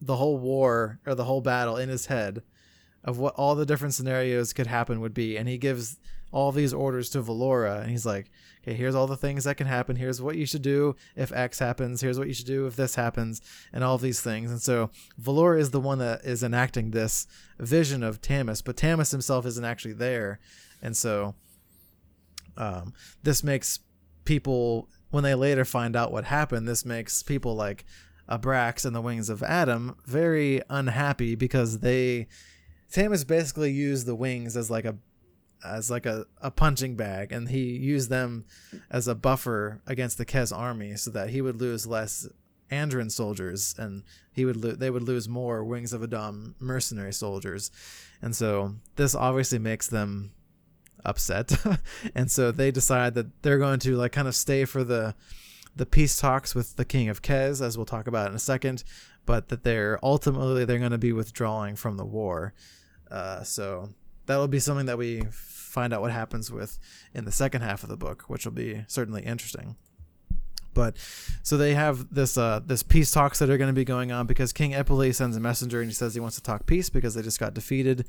the 0.00 0.16
whole 0.16 0.38
war 0.38 1.00
or 1.06 1.14
the 1.14 1.24
whole 1.24 1.40
battle 1.40 1.76
in 1.76 1.88
his 1.88 2.06
head 2.06 2.42
of 3.02 3.18
what 3.18 3.34
all 3.34 3.54
the 3.54 3.66
different 3.66 3.94
scenarios 3.94 4.52
could 4.52 4.66
happen 4.66 5.00
would 5.00 5.14
be 5.14 5.36
and 5.36 5.48
he 5.48 5.56
gives 5.56 5.98
all 6.36 6.52
these 6.52 6.74
orders 6.74 7.08
to 7.08 7.22
Valora 7.22 7.80
and 7.80 7.90
he's 7.90 8.04
like 8.04 8.30
okay 8.60 8.76
here's 8.76 8.94
all 8.94 9.06
the 9.06 9.16
things 9.16 9.44
that 9.44 9.56
can 9.56 9.66
happen. 9.66 9.96
Here's 9.96 10.20
what 10.20 10.36
you 10.36 10.44
should 10.44 10.60
do 10.60 10.94
if 11.16 11.32
x 11.32 11.58
happens. 11.58 12.02
Here's 12.02 12.18
what 12.18 12.28
you 12.28 12.34
should 12.34 12.46
do 12.46 12.66
if 12.66 12.76
this 12.76 12.94
happens 12.94 13.40
and 13.72 13.82
all 13.82 13.96
these 13.96 14.20
things. 14.20 14.50
And 14.50 14.60
so 14.60 14.90
Valora 15.20 15.58
is 15.58 15.70
the 15.70 15.80
one 15.80 15.98
that 15.98 16.26
is 16.26 16.42
enacting 16.42 16.90
this 16.90 17.26
vision 17.58 18.02
of 18.02 18.20
Tamas 18.20 18.60
but 18.60 18.76
Tamas 18.76 19.12
himself 19.12 19.46
isn't 19.46 19.64
actually 19.64 19.94
there. 19.94 20.38
And 20.82 20.94
so 20.94 21.36
um, 22.58 22.92
this 23.22 23.42
makes 23.42 23.78
people 24.26 24.90
when 25.10 25.24
they 25.24 25.34
later 25.34 25.64
find 25.64 25.96
out 25.96 26.12
what 26.12 26.24
happened 26.24 26.68
this 26.68 26.84
makes 26.84 27.22
people 27.22 27.54
like 27.54 27.86
Abrax 28.28 28.84
and 28.84 28.94
the 28.94 29.00
Wings 29.00 29.30
of 29.30 29.40
Adom 29.40 29.96
very 30.04 30.60
unhappy 30.68 31.34
because 31.34 31.78
they 31.78 32.26
Tamas 32.92 33.24
basically 33.24 33.72
used 33.72 34.04
the 34.06 34.14
wings 34.14 34.54
as 34.54 34.70
like 34.70 34.84
a 34.84 34.96
as 35.66 35.90
like 35.90 36.06
a, 36.06 36.26
a 36.40 36.50
punching 36.50 36.96
bag 36.96 37.32
and 37.32 37.48
he 37.48 37.76
used 37.76 38.10
them 38.10 38.44
as 38.90 39.08
a 39.08 39.14
buffer 39.14 39.80
against 39.86 40.18
the 40.18 40.26
Kez 40.26 40.56
army 40.56 40.96
so 40.96 41.10
that 41.10 41.30
he 41.30 41.40
would 41.40 41.60
lose 41.60 41.86
less 41.86 42.28
Adran 42.70 43.10
soldiers 43.10 43.74
and 43.78 44.02
he 44.32 44.44
would 44.44 44.56
lo- 44.56 44.72
they 44.72 44.90
would 44.90 45.02
lose 45.02 45.28
more 45.28 45.64
Wings 45.64 45.92
of 45.92 46.00
Adom 46.00 46.54
mercenary 46.58 47.12
soldiers. 47.12 47.70
And 48.20 48.34
so 48.34 48.74
this 48.96 49.14
obviously 49.14 49.58
makes 49.58 49.88
them 49.88 50.32
upset. 51.04 51.56
and 52.14 52.30
so 52.30 52.50
they 52.50 52.70
decide 52.70 53.14
that 53.14 53.42
they're 53.42 53.58
going 53.58 53.78
to 53.80 53.96
like 53.96 54.12
kind 54.12 54.28
of 54.28 54.34
stay 54.34 54.64
for 54.64 54.84
the 54.84 55.14
the 55.74 55.86
peace 55.86 56.18
talks 56.18 56.54
with 56.54 56.76
the 56.76 56.86
king 56.86 57.10
of 57.10 57.20
Kez, 57.20 57.60
as 57.60 57.76
we'll 57.76 57.84
talk 57.84 58.06
about 58.06 58.30
in 58.30 58.34
a 58.34 58.38
second, 58.38 58.82
but 59.26 59.48
that 59.48 59.62
they're 59.62 59.98
ultimately 60.02 60.64
they're 60.64 60.78
going 60.78 60.90
to 60.90 60.98
be 60.98 61.12
withdrawing 61.12 61.76
from 61.76 61.98
the 61.98 62.04
war. 62.04 62.54
Uh, 63.10 63.42
so 63.42 63.90
that'll 64.26 64.48
be 64.48 64.58
something 64.58 64.86
that 64.86 64.98
we 64.98 65.22
find 65.30 65.92
out 65.92 66.00
what 66.00 66.12
happens 66.12 66.50
with 66.50 66.78
in 67.14 67.24
the 67.24 67.32
second 67.32 67.62
half 67.62 67.82
of 67.82 67.88
the 67.88 67.96
book, 67.96 68.24
which 68.28 68.44
will 68.44 68.52
be 68.52 68.84
certainly 68.88 69.22
interesting. 69.22 69.76
But 70.74 70.98
so 71.42 71.56
they 71.56 71.74
have 71.74 72.14
this 72.14 72.36
uh, 72.36 72.60
this 72.64 72.82
peace 72.82 73.10
talks 73.10 73.38
that 73.38 73.48
are 73.48 73.56
going 73.56 73.70
to 73.70 73.74
be 73.74 73.84
going 73.84 74.12
on 74.12 74.26
because 74.26 74.52
King 74.52 74.72
Ipille 74.72 75.14
sends 75.14 75.36
a 75.36 75.40
messenger 75.40 75.80
and 75.80 75.88
he 75.88 75.94
says 75.94 76.12
he 76.14 76.20
wants 76.20 76.36
to 76.36 76.42
talk 76.42 76.66
peace 76.66 76.90
because 76.90 77.14
they 77.14 77.22
just 77.22 77.40
got 77.40 77.54
defeated, 77.54 78.06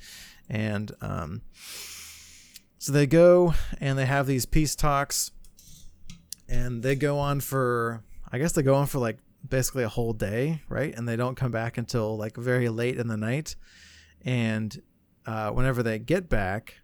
and 0.49 0.91
um, 0.99 1.41
so 2.77 2.91
they 2.91 3.07
go 3.07 3.53
and 3.79 3.97
they 3.97 4.05
have 4.05 4.27
these 4.27 4.45
peace 4.45 4.75
talks 4.75 5.31
and 6.49 6.83
they 6.83 6.95
go 6.95 7.19
on 7.19 7.39
for 7.39 8.03
I 8.31 8.37
guess 8.37 8.51
they 8.51 8.63
go 8.63 8.75
on 8.75 8.87
for 8.87 8.99
like 8.99 9.17
basically 9.47 9.83
a 9.83 9.89
whole 9.89 10.13
day, 10.13 10.61
right? 10.69 10.93
And 10.93 11.07
they 11.07 11.15
don't 11.15 11.35
come 11.35 11.51
back 11.51 11.77
until 11.77 12.17
like 12.17 12.35
very 12.35 12.69
late 12.69 12.97
in 12.97 13.07
the 13.07 13.17
night. 13.17 13.55
And 14.25 14.81
uh, 15.27 15.51
whenever 15.51 15.83
they 15.83 15.99
get 15.99 16.29
back, 16.29 16.75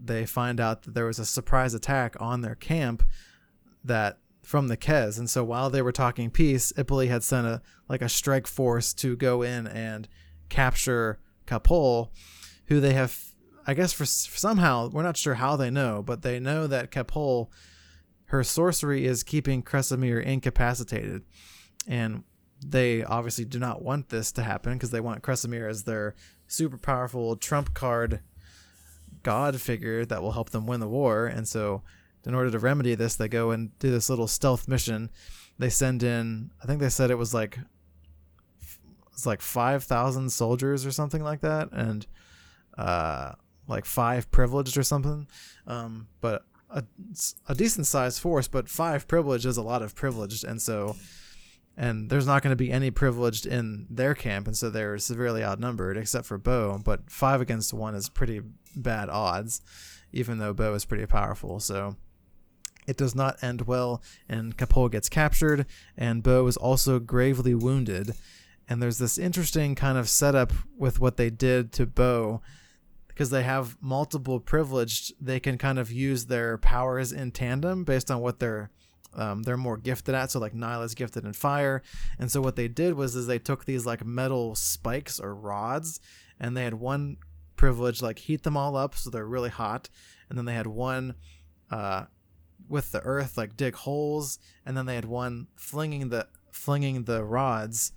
they 0.00 0.26
find 0.26 0.60
out 0.60 0.82
that 0.82 0.94
there 0.94 1.06
was 1.06 1.18
a 1.18 1.24
surprise 1.24 1.74
attack 1.74 2.14
on 2.20 2.42
their 2.42 2.54
camp 2.54 3.02
that 3.82 4.18
from 4.42 4.68
the 4.68 4.76
Kez. 4.76 5.18
And 5.18 5.28
so 5.28 5.42
while 5.42 5.70
they 5.70 5.82
were 5.82 5.92
talking 5.92 6.30
peace, 6.30 6.72
Ipille 6.76 7.08
had 7.08 7.24
sent 7.24 7.46
a 7.46 7.62
like 7.88 8.02
a 8.02 8.08
strike 8.08 8.46
force 8.46 8.94
to 8.94 9.16
go 9.16 9.42
in 9.42 9.66
and 9.66 10.06
capture 10.48 11.18
Ka-poel, 11.46 12.10
who 12.66 12.78
they 12.78 12.92
have 12.92 13.18
I 13.66 13.74
guess 13.74 13.92
for, 13.92 14.04
for 14.04 14.38
somehow 14.38 14.88
we're 14.88 15.02
not 15.02 15.16
sure 15.16 15.34
how 15.34 15.56
they 15.56 15.70
know, 15.70 16.02
but 16.02 16.22
they 16.22 16.38
know 16.38 16.66
that 16.68 16.92
Ka-poel 16.92 17.48
her 18.26 18.44
sorcery 18.44 19.06
is 19.06 19.22
keeping 19.22 19.62
Kresimir 19.62 20.22
incapacitated. 20.22 21.22
And 21.86 22.24
they 22.64 23.04
obviously 23.04 23.44
do 23.44 23.58
not 23.58 23.82
want 23.82 24.08
this 24.08 24.32
to 24.32 24.42
happen 24.42 24.74
because 24.74 24.90
they 24.90 25.00
want 25.00 25.22
Kresimir 25.22 25.68
as 25.68 25.84
their 25.84 26.14
super 26.46 26.78
powerful 26.78 27.36
trump 27.36 27.74
card 27.74 28.20
god 29.26 29.60
figure 29.60 30.04
that 30.04 30.22
will 30.22 30.30
help 30.30 30.50
them 30.50 30.68
win 30.68 30.78
the 30.78 30.86
war. 30.86 31.26
And 31.26 31.48
so, 31.48 31.82
in 32.24 32.32
order 32.32 32.48
to 32.48 32.60
remedy 32.60 32.94
this, 32.94 33.16
they 33.16 33.26
go 33.26 33.50
and 33.50 33.76
do 33.80 33.90
this 33.90 34.08
little 34.08 34.28
stealth 34.28 34.68
mission. 34.68 35.10
They 35.58 35.68
send 35.68 36.04
in, 36.04 36.52
I 36.62 36.66
think 36.66 36.80
they 36.80 36.88
said 36.88 37.10
it 37.10 37.18
was 37.18 37.34
like 37.34 37.58
it's 39.12 39.26
like 39.26 39.40
5,000 39.42 40.30
soldiers 40.30 40.86
or 40.86 40.92
something 40.92 41.24
like 41.24 41.40
that 41.40 41.72
and 41.72 42.06
uh 42.76 43.32
like 43.66 43.86
five 43.86 44.30
privileged 44.30 44.78
or 44.78 44.84
something. 44.84 45.26
Um 45.66 46.06
but 46.20 46.44
a, 46.70 46.84
a 47.48 47.54
decent 47.54 47.86
sized 47.86 48.20
force, 48.20 48.46
but 48.46 48.68
five 48.68 49.08
privileged 49.08 49.46
is 49.46 49.56
a 49.56 49.62
lot 49.62 49.82
of 49.82 49.94
privileged, 49.94 50.44
and 50.44 50.60
so 50.60 50.94
and 51.76 52.08
there's 52.08 52.26
not 52.26 52.42
going 52.42 52.52
to 52.52 52.56
be 52.56 52.72
any 52.72 52.90
privileged 52.90 53.46
in 53.46 53.86
their 53.90 54.14
camp, 54.14 54.46
and 54.46 54.56
so 54.56 54.70
they're 54.70 54.98
severely 54.98 55.44
outnumbered, 55.44 55.96
except 55.96 56.26
for 56.26 56.38
Bo. 56.38 56.80
But 56.82 57.10
five 57.10 57.40
against 57.40 57.74
one 57.74 57.94
is 57.94 58.08
pretty 58.08 58.40
bad 58.74 59.08
odds, 59.08 59.60
even 60.12 60.38
though 60.38 60.54
Bo 60.54 60.74
is 60.74 60.84
pretty 60.84 61.06
powerful. 61.06 61.60
So 61.60 61.96
it 62.86 62.96
does 62.96 63.14
not 63.14 63.42
end 63.42 63.62
well, 63.62 64.02
and 64.28 64.56
Kapol 64.56 64.90
gets 64.90 65.08
captured, 65.08 65.66
and 65.96 66.22
Bo 66.22 66.46
is 66.46 66.56
also 66.56 66.98
gravely 66.98 67.54
wounded. 67.54 68.14
And 68.68 68.82
there's 68.82 68.98
this 68.98 69.18
interesting 69.18 69.74
kind 69.74 69.98
of 69.98 70.08
setup 70.08 70.52
with 70.76 70.98
what 70.98 71.16
they 71.16 71.30
did 71.30 71.72
to 71.72 71.86
Bo 71.86 72.40
because 73.06 73.30
they 73.30 73.44
have 73.44 73.78
multiple 73.80 74.40
privileged, 74.40 75.14
they 75.18 75.40
can 75.40 75.56
kind 75.56 75.78
of 75.78 75.90
use 75.90 76.26
their 76.26 76.58
powers 76.58 77.12
in 77.12 77.30
tandem 77.30 77.82
based 77.82 78.10
on 78.10 78.20
what 78.20 78.40
they're 78.40 78.70
um, 79.14 79.42
they're 79.42 79.56
more 79.56 79.76
gifted 79.76 80.14
at. 80.14 80.30
So 80.30 80.38
like 80.38 80.54
Nila's 80.54 80.94
gifted 80.94 81.24
in 81.24 81.32
fire, 81.32 81.82
and 82.18 82.30
so 82.30 82.40
what 82.40 82.56
they 82.56 82.68
did 82.68 82.94
was 82.94 83.16
is 83.16 83.26
they 83.26 83.38
took 83.38 83.64
these 83.64 83.86
like 83.86 84.04
metal 84.04 84.54
spikes 84.54 85.20
or 85.20 85.34
rods, 85.34 86.00
and 86.38 86.56
they 86.56 86.64
had 86.64 86.74
one 86.74 87.16
privilege 87.56 88.02
like 88.02 88.18
heat 88.18 88.42
them 88.42 88.56
all 88.56 88.76
up 88.76 88.94
so 88.94 89.10
they're 89.10 89.26
really 89.26 89.50
hot, 89.50 89.88
and 90.28 90.38
then 90.38 90.44
they 90.44 90.54
had 90.54 90.66
one 90.66 91.14
uh, 91.70 92.04
with 92.68 92.92
the 92.92 93.00
earth 93.00 93.36
like 93.36 93.56
dig 93.56 93.74
holes, 93.74 94.38
and 94.64 94.76
then 94.76 94.86
they 94.86 94.94
had 94.94 95.06
one 95.06 95.46
flinging 95.56 96.08
the 96.08 96.26
flinging 96.50 97.04
the 97.04 97.24
rods 97.24 97.92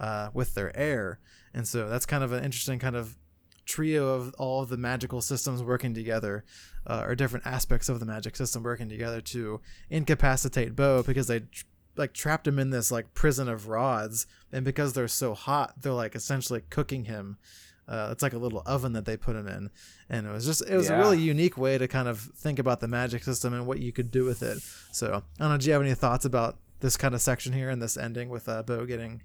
uh, 0.00 0.30
with 0.32 0.54
their 0.54 0.76
air, 0.76 1.20
and 1.52 1.66
so 1.66 1.88
that's 1.88 2.06
kind 2.06 2.24
of 2.24 2.32
an 2.32 2.44
interesting 2.44 2.78
kind 2.78 2.96
of 2.96 3.16
trio 3.64 4.08
of 4.08 4.34
all 4.38 4.62
of 4.62 4.68
the 4.68 4.76
magical 4.76 5.20
systems 5.20 5.62
working 5.62 5.94
together, 5.94 6.44
uh, 6.86 7.04
or 7.06 7.14
different 7.14 7.46
aspects 7.46 7.88
of 7.88 8.00
the 8.00 8.06
magic 8.06 8.36
system 8.36 8.62
working 8.62 8.88
together 8.88 9.20
to 9.20 9.60
incapacitate 9.90 10.74
Bo 10.76 11.02
because 11.02 11.26
they 11.26 11.40
tr- 11.40 11.64
like 11.96 12.12
trapped 12.12 12.46
him 12.48 12.58
in 12.58 12.70
this 12.70 12.90
like 12.90 13.14
prison 13.14 13.48
of 13.48 13.68
rods, 13.68 14.26
and 14.52 14.64
because 14.64 14.92
they're 14.92 15.08
so 15.08 15.34
hot, 15.34 15.74
they're 15.80 15.92
like 15.92 16.14
essentially 16.14 16.62
cooking 16.70 17.04
him. 17.04 17.38
Uh, 17.86 18.08
it's 18.10 18.22
like 18.22 18.32
a 18.32 18.38
little 18.38 18.62
oven 18.64 18.94
that 18.94 19.04
they 19.04 19.16
put 19.16 19.36
him 19.36 19.46
in, 19.46 19.70
and 20.08 20.26
it 20.26 20.30
was 20.30 20.44
just 20.46 20.62
it 20.68 20.76
was 20.76 20.88
Yeah. 20.88 20.96
a 20.96 20.98
really 20.98 21.20
unique 21.20 21.56
way 21.58 21.76
to 21.78 21.86
kind 21.86 22.08
of 22.08 22.18
think 22.36 22.58
about 22.58 22.80
the 22.80 22.88
magic 22.88 23.22
system 23.22 23.52
and 23.54 23.66
what 23.66 23.78
you 23.78 23.92
could 23.92 24.10
do 24.10 24.24
with 24.24 24.42
it. 24.42 24.58
So 24.90 25.22
I 25.38 25.42
don't 25.42 25.50
know. 25.52 25.58
Do 25.58 25.66
you 25.66 25.72
have 25.74 25.82
any 25.82 25.94
thoughts 25.94 26.24
about 26.24 26.56
this 26.80 26.96
kind 26.96 27.14
of 27.14 27.20
section 27.22 27.52
here 27.52 27.70
and 27.70 27.80
this 27.80 27.96
ending 27.96 28.28
with 28.30 28.48
uh, 28.48 28.62
Bo 28.62 28.84
getting 28.86 29.22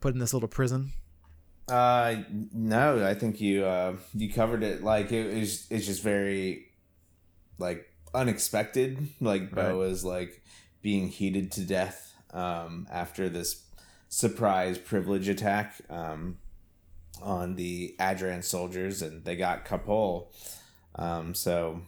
put 0.00 0.12
in 0.14 0.20
this 0.20 0.32
little 0.34 0.48
prison? 0.48 0.92
Uh, 1.68 2.22
no, 2.52 3.06
I 3.06 3.14
think 3.14 3.40
you 3.40 3.64
uh 3.64 3.96
you 4.14 4.32
covered 4.32 4.62
it. 4.62 4.82
Like 4.82 5.12
it 5.12 5.26
is, 5.26 5.66
it's 5.70 5.86
just 5.86 6.02
very 6.02 6.68
like 7.58 7.86
unexpected. 8.14 9.08
Like 9.20 9.50
Bo 9.54 9.80
Right. 9.80 9.90
is 9.90 10.04
like 10.04 10.42
being 10.82 11.08
heated 11.08 11.52
to 11.52 11.60
death 11.62 12.14
um 12.32 12.86
after 12.90 13.28
this 13.28 13.64
surprise 14.08 14.78
privilege 14.78 15.28
attack 15.28 15.74
um, 15.90 16.38
on 17.22 17.56
the 17.56 17.94
Adran 17.98 18.42
soldiers, 18.42 19.02
and 19.02 19.24
they 19.24 19.36
got 19.36 19.64
Ka-poel. 19.64 20.28
Um, 20.94 21.34
so 21.34 21.82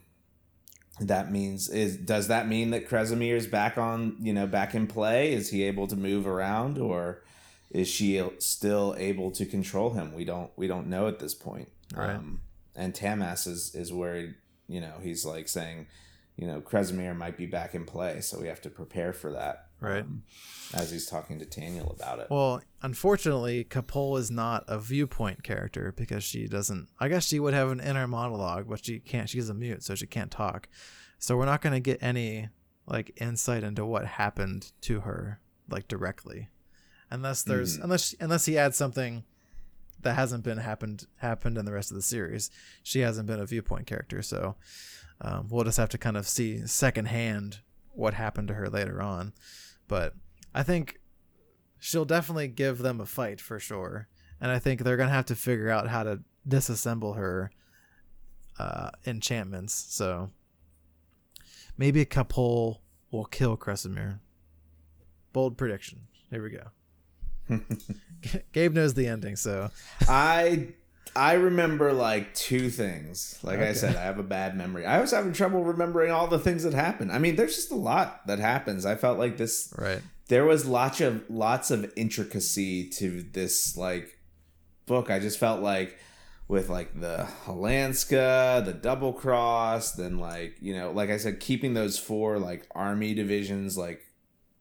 that 1.00 1.32
means 1.32 1.70
is 1.70 1.96
does 1.96 2.28
that 2.28 2.46
mean 2.46 2.70
that 2.70 2.86
Kresimir 2.86 3.34
is 3.34 3.46
back 3.46 3.78
on 3.78 4.16
you 4.20 4.34
know 4.34 4.46
back 4.46 4.74
in 4.74 4.86
play? 4.86 5.32
Is 5.32 5.48
he 5.50 5.62
able 5.62 5.86
to 5.86 5.96
move 5.96 6.26
around, 6.26 6.76
or 6.78 7.22
is 7.70 7.88
she 7.88 8.22
still 8.38 8.94
able 8.98 9.30
to 9.32 9.46
control 9.46 9.90
him? 9.90 10.12
We 10.14 10.24
don't 10.24 10.50
we 10.56 10.66
don't 10.66 10.88
know 10.88 11.06
at 11.06 11.18
this 11.18 11.34
point. 11.34 11.68
Right. 11.94 12.16
Um, 12.16 12.42
and 12.74 12.94
Tamas 12.94 13.46
is 13.46 13.74
is 13.74 13.92
where 13.92 14.34
you 14.68 14.80
know 14.80 14.94
he's 15.02 15.24
like 15.24 15.48
saying, 15.48 15.86
you 16.36 16.46
know, 16.46 16.60
Kresimir 16.60 17.16
might 17.16 17.36
be 17.36 17.46
back 17.46 17.74
in 17.74 17.84
play, 17.84 18.20
so 18.20 18.40
we 18.40 18.48
have 18.48 18.60
to 18.62 18.70
prepare 18.70 19.12
for 19.12 19.32
that. 19.32 19.66
Right. 19.80 20.02
Um, 20.02 20.24
as 20.74 20.90
he's 20.90 21.06
talking 21.06 21.38
to 21.38 21.46
Taniel 21.46 21.94
about 21.94 22.20
it. 22.20 22.28
Well, 22.30 22.62
unfortunately, 22.82 23.64
Ka-poel 23.64 24.18
is 24.18 24.30
not 24.30 24.64
a 24.68 24.78
viewpoint 24.78 25.42
character 25.42 25.92
because 25.96 26.22
she 26.22 26.46
doesn't. 26.46 26.88
I 26.98 27.08
guess 27.08 27.26
she 27.26 27.40
would 27.40 27.54
have 27.54 27.70
an 27.70 27.80
inner 27.80 28.06
monologue, 28.06 28.68
but 28.68 28.84
she 28.84 29.00
can't. 29.00 29.28
She's 29.28 29.48
a 29.48 29.54
mute, 29.54 29.82
so 29.82 29.94
she 29.94 30.06
can't 30.06 30.30
talk. 30.30 30.68
So 31.18 31.36
we're 31.36 31.46
not 31.46 31.60
going 31.60 31.72
to 31.72 31.80
get 31.80 32.02
any 32.02 32.50
like 32.86 33.12
insight 33.20 33.62
into 33.62 33.84
what 33.86 34.04
happened 34.04 34.72
to 34.82 35.00
her 35.00 35.40
like 35.68 35.88
directly, 35.88 36.48
unless 37.10 37.42
there's 37.42 37.78
mm. 37.78 37.84
unless 37.84 38.14
unless 38.20 38.46
he 38.46 38.58
adds 38.58 38.76
something 38.76 39.24
that 40.02 40.14
hasn't 40.14 40.44
been 40.44 40.58
happened 40.58 41.06
happened 41.16 41.58
in 41.58 41.64
the 41.64 41.72
rest 41.72 41.90
of 41.90 41.96
the 41.96 42.02
series. 42.02 42.50
She 42.82 43.00
hasn't 43.00 43.26
been 43.26 43.40
a 43.40 43.46
viewpoint 43.46 43.86
character, 43.86 44.22
so 44.22 44.56
um, 45.20 45.48
we'll 45.50 45.64
just 45.64 45.78
have 45.78 45.90
to 45.90 45.98
kind 45.98 46.16
of 46.16 46.26
see 46.26 46.66
secondhand 46.66 47.60
what 47.92 48.14
happened 48.14 48.48
to 48.48 48.54
her 48.54 48.68
later 48.68 49.02
on. 49.02 49.32
But 49.88 50.14
I 50.54 50.62
think 50.62 51.00
she'll 51.78 52.04
definitely 52.04 52.48
give 52.48 52.78
them 52.78 53.00
a 53.00 53.06
fight 53.06 53.40
for 53.40 53.58
sure, 53.58 54.08
and 54.40 54.50
I 54.50 54.58
think 54.58 54.80
they're 54.80 54.96
gonna 54.96 55.10
have 55.10 55.26
to 55.26 55.36
figure 55.36 55.70
out 55.70 55.88
how 55.88 56.04
to 56.04 56.20
disassemble 56.48 57.16
her 57.16 57.50
uh, 58.58 58.90
enchantments. 59.06 59.74
So 59.74 60.30
Maybe 61.80 62.02
a 62.02 62.04
Ka-poel 62.04 62.80
will 63.10 63.24
kill 63.24 63.56
Kresimir. 63.56 64.18
Bold 65.32 65.56
prediction. 65.56 66.00
Here 66.28 66.42
we 66.42 66.50
go. 66.50 66.64
Gabe 68.52 68.74
knows 68.74 68.94
the 68.94 69.06
ending, 69.06 69.36
so 69.36 69.70
I 70.08 70.68
I 71.16 71.34
remember 71.34 71.92
like 71.92 72.34
two 72.34 72.70
things. 72.70 73.38
Like 73.42 73.58
okay. 73.58 73.70
I 73.70 73.72
said, 73.72 73.96
I 73.96 74.02
have 74.02 74.18
a 74.18 74.24
bad 74.24 74.56
memory. 74.56 74.86
I 74.86 75.00
was 75.00 75.10
having 75.10 75.32
trouble 75.32 75.64
remembering 75.64 76.10
all 76.10 76.26
the 76.26 76.38
things 76.38 76.62
that 76.62 76.74
happened. 76.74 77.12
I 77.12 77.18
mean, 77.18 77.36
there's 77.36 77.56
just 77.56 77.70
a 77.70 77.76
lot 77.76 78.26
that 78.26 78.38
happens. 78.38 78.86
I 78.86 78.94
felt 78.94 79.18
like 79.18 79.36
this 79.36 79.72
right. 79.76 80.02
There 80.28 80.44
was 80.44 80.66
lots 80.66 81.00
of 81.00 81.28
lots 81.28 81.70
of 81.70 81.92
intricacy 81.96 82.88
to 82.90 83.22
this 83.22 83.76
like 83.76 84.18
book. 84.86 85.10
I 85.10 85.18
just 85.18 85.38
felt 85.38 85.60
like 85.60 85.98
with 86.50 86.68
like 86.68 87.00
the 87.00 87.28
Hilanska, 87.46 88.64
the 88.64 88.72
double 88.72 89.12
cross, 89.12 89.92
then 89.92 90.18
like, 90.18 90.56
you 90.60 90.74
know, 90.74 90.90
like 90.90 91.08
I 91.08 91.16
said, 91.16 91.38
keeping 91.38 91.74
those 91.74 91.96
four 91.96 92.38
like 92.38 92.66
army 92.72 93.14
divisions 93.14 93.78
like 93.78 94.02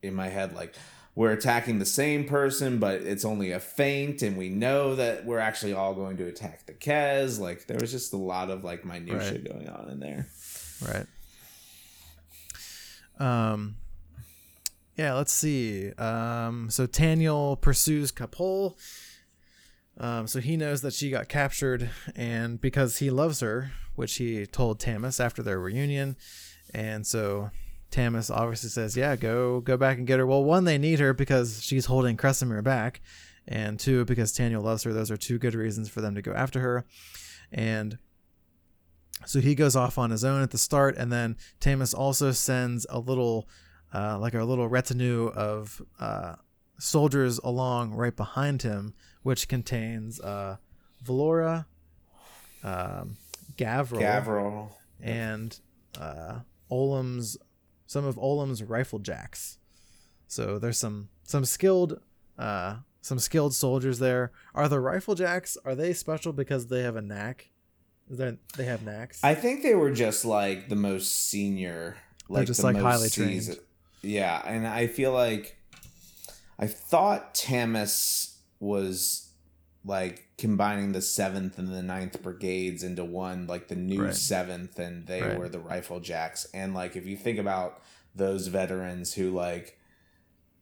in 0.04 0.14
my 0.14 0.28
head, 0.28 0.54
like 0.54 0.76
we're 1.20 1.34
attacking 1.34 1.80
the 1.80 1.86
same 1.86 2.24
person, 2.24 2.80
but 2.80 3.02
it's 3.02 3.26
only 3.26 3.52
a 3.52 3.60
feint, 3.60 4.22
and 4.22 4.38
we 4.38 4.48
know 4.48 4.96
that 4.96 5.26
we're 5.26 5.38
actually 5.38 5.74
all 5.74 5.94
going 5.94 6.16
to 6.16 6.26
attack 6.26 6.66
the 6.66 6.72
Kez. 6.72 7.42
Like 7.42 7.68
there 7.68 7.78
was 7.78 7.92
just 7.92 8.14
a 8.14 8.18
lot 8.18 8.50
of 8.50 8.64
like 8.64 8.86
minutia 8.86 9.34
right. 9.34 9.44
going 9.44 9.68
on 9.68 9.90
in 9.90 10.00
there. 10.00 10.28
Right. 10.82 11.06
Um 13.20 13.76
yeah, 14.96 15.14
let's 15.16 15.34
see. 15.34 15.92
Um 15.98 16.70
so 16.70 16.88
Taniel 16.88 17.60
pursues 17.60 18.12
Ka-poel 18.12 18.78
um, 19.98 20.26
so 20.26 20.40
he 20.40 20.56
knows 20.56 20.82
that 20.84 20.94
she 20.94 21.10
got 21.10 21.28
captured, 21.28 21.90
and 22.16 22.62
because 22.62 23.00
he 23.00 23.10
loves 23.10 23.42
her, 23.42 23.74
which 23.96 24.16
he 24.16 24.46
told 24.46 24.80
Tamas 24.80 25.20
after 25.20 25.44
their 25.44 25.60
reunion, 25.60 26.16
and 26.74 27.06
so 27.06 27.52
Tamas 27.92 28.30
obviously 28.30 28.70
says, 28.70 28.96
"Yeah, 28.96 29.16
go 29.16 29.62
go 29.62 29.78
back 29.78 29.98
and 29.98 30.08
get 30.08 30.20
her." 30.20 30.26
Well, 30.26 30.44
one, 30.44 30.66
they 30.66 30.78
need 30.78 31.00
her 31.00 31.14
because 31.14 31.64
she's 31.64 31.86
holding 31.86 32.18
Kresimir 32.18 32.64
back, 32.64 33.02
and 33.48 33.80
two, 33.80 34.06
because 34.06 34.32
Taniel 34.32 34.64
loves 34.64 34.84
her. 34.84 34.94
Those 34.94 35.12
are 35.12 35.18
two 35.18 35.38
good 35.38 35.56
reasons 35.56 35.90
for 35.90 36.02
them 36.02 36.16
to 36.16 36.22
go 36.22 36.34
after 36.34 36.60
her, 36.60 36.86
and 37.52 37.98
so 39.26 39.40
he 39.40 39.56
goes 39.56 39.76
off 39.76 39.98
on 39.98 40.12
his 40.12 40.24
own 40.24 40.42
at 40.42 40.52
the 40.52 40.58
start, 40.58 40.98
and 40.98 41.12
then 41.12 41.36
Tamas 41.60 41.94
also 41.94 42.32
sends 42.32 42.86
a 42.90 43.00
little, 43.00 43.50
uh, 43.94 44.18
like 44.18 44.34
a 44.34 44.44
little 44.44 44.68
retinue 44.68 45.28
of 45.28 45.82
uh, 46.00 46.36
soldiers 46.78 47.38
along 47.40 47.94
right 47.94 48.16
behind 48.16 48.62
him 48.62 48.94
which 49.24 49.48
contains 49.48 50.20
uh, 50.20 50.58
Velora, 51.04 51.66
um, 52.64 53.18
Gavril, 53.58 54.02
Gavril, 54.02 54.70
and 55.02 55.60
uh, 56.00 56.40
Olem's 56.72 57.38
some 57.90 58.06
of 58.06 58.18
Olem's 58.18 58.62
rifle 58.62 59.00
jacks. 59.00 59.58
So 60.28 60.60
there's 60.60 60.78
some 60.78 61.10
some 61.24 61.44
skilled 61.44 62.00
uh, 62.38 62.78
some 63.02 63.18
skilled 63.18 63.56
soldiers 63.56 63.98
there. 63.98 64.32
Are 64.54 64.70
the 64.70 64.80
rifle 64.80 65.16
jacks 65.16 65.58
are 65.66 65.74
they 65.74 65.94
special 65.94 66.32
because 66.32 66.68
they 66.68 66.84
have 66.84 66.96
a 66.96 67.02
knack? 67.02 67.50
They 68.08 68.38
they 68.56 68.66
have 68.66 68.84
knacks. 68.84 69.24
I 69.24 69.34
think 69.34 69.64
they 69.64 69.74
were 69.74 69.90
just 69.92 70.24
like 70.24 70.70
the 70.70 70.76
most 70.76 71.30
senior, 71.30 71.98
like 72.30 72.42
They're 72.42 72.46
just 72.46 72.62
the 72.62 72.68
like 72.68 72.78
highly 72.78 73.10
seasoned. 73.10 73.58
trained. 73.58 74.14
Yeah, 74.14 74.40
and 74.46 74.68
I 74.68 74.86
feel 74.86 75.12
like 75.12 75.58
I 76.60 76.68
thought 76.68 77.34
Tamas 77.34 78.38
was 78.60 79.29
like 79.90 80.28
combining 80.38 80.92
the 80.92 81.02
seventh 81.02 81.58
and 81.58 81.68
the 81.68 81.82
ninth 81.82 82.22
brigades 82.22 82.84
into 82.84 83.04
one, 83.04 83.48
like 83.48 83.68
the 83.68 83.76
new 83.76 84.06
right. 84.06 84.14
seventh, 84.14 84.78
and 84.78 85.08
they 85.08 85.22
right. 85.22 85.38
were 85.38 85.50
the 85.50 85.60
rifle 85.60 86.00
jacks. 86.00 86.48
And 86.54 86.74
like 86.74 86.96
if 86.96 87.08
you 87.08 87.18
think 87.18 87.40
about 87.40 87.82
those 88.16 88.48
veterans 88.48 89.16
who 89.16 89.32
like 89.32 89.80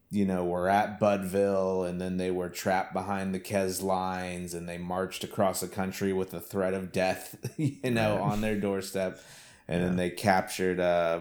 you 0.09 0.23
know, 0.23 0.45
were 0.45 0.69
at 0.69 1.01
Budwiel 1.01 1.85
and 1.87 1.99
then 1.99 2.15
they 2.15 2.31
were 2.31 2.47
trapped 2.47 2.93
behind 2.93 3.35
the 3.35 3.41
Kez 3.41 3.83
lines 3.83 4.53
and 4.53 4.67
they 4.67 4.77
marched 4.77 5.25
across 5.25 5.59
the 5.59 5.67
country 5.67 6.13
with 6.13 6.31
the 6.31 6.39
threat 6.39 6.73
of 6.73 6.93
death, 6.93 7.35
you 7.57 7.91
know, 7.91 8.21
on 8.21 8.39
their 8.39 8.55
doorstep. 8.55 9.19
And 9.67 9.81
yeah. 9.81 9.87
then 9.87 9.97
they 9.97 10.09
captured 10.09 10.79
uh, 10.79 11.19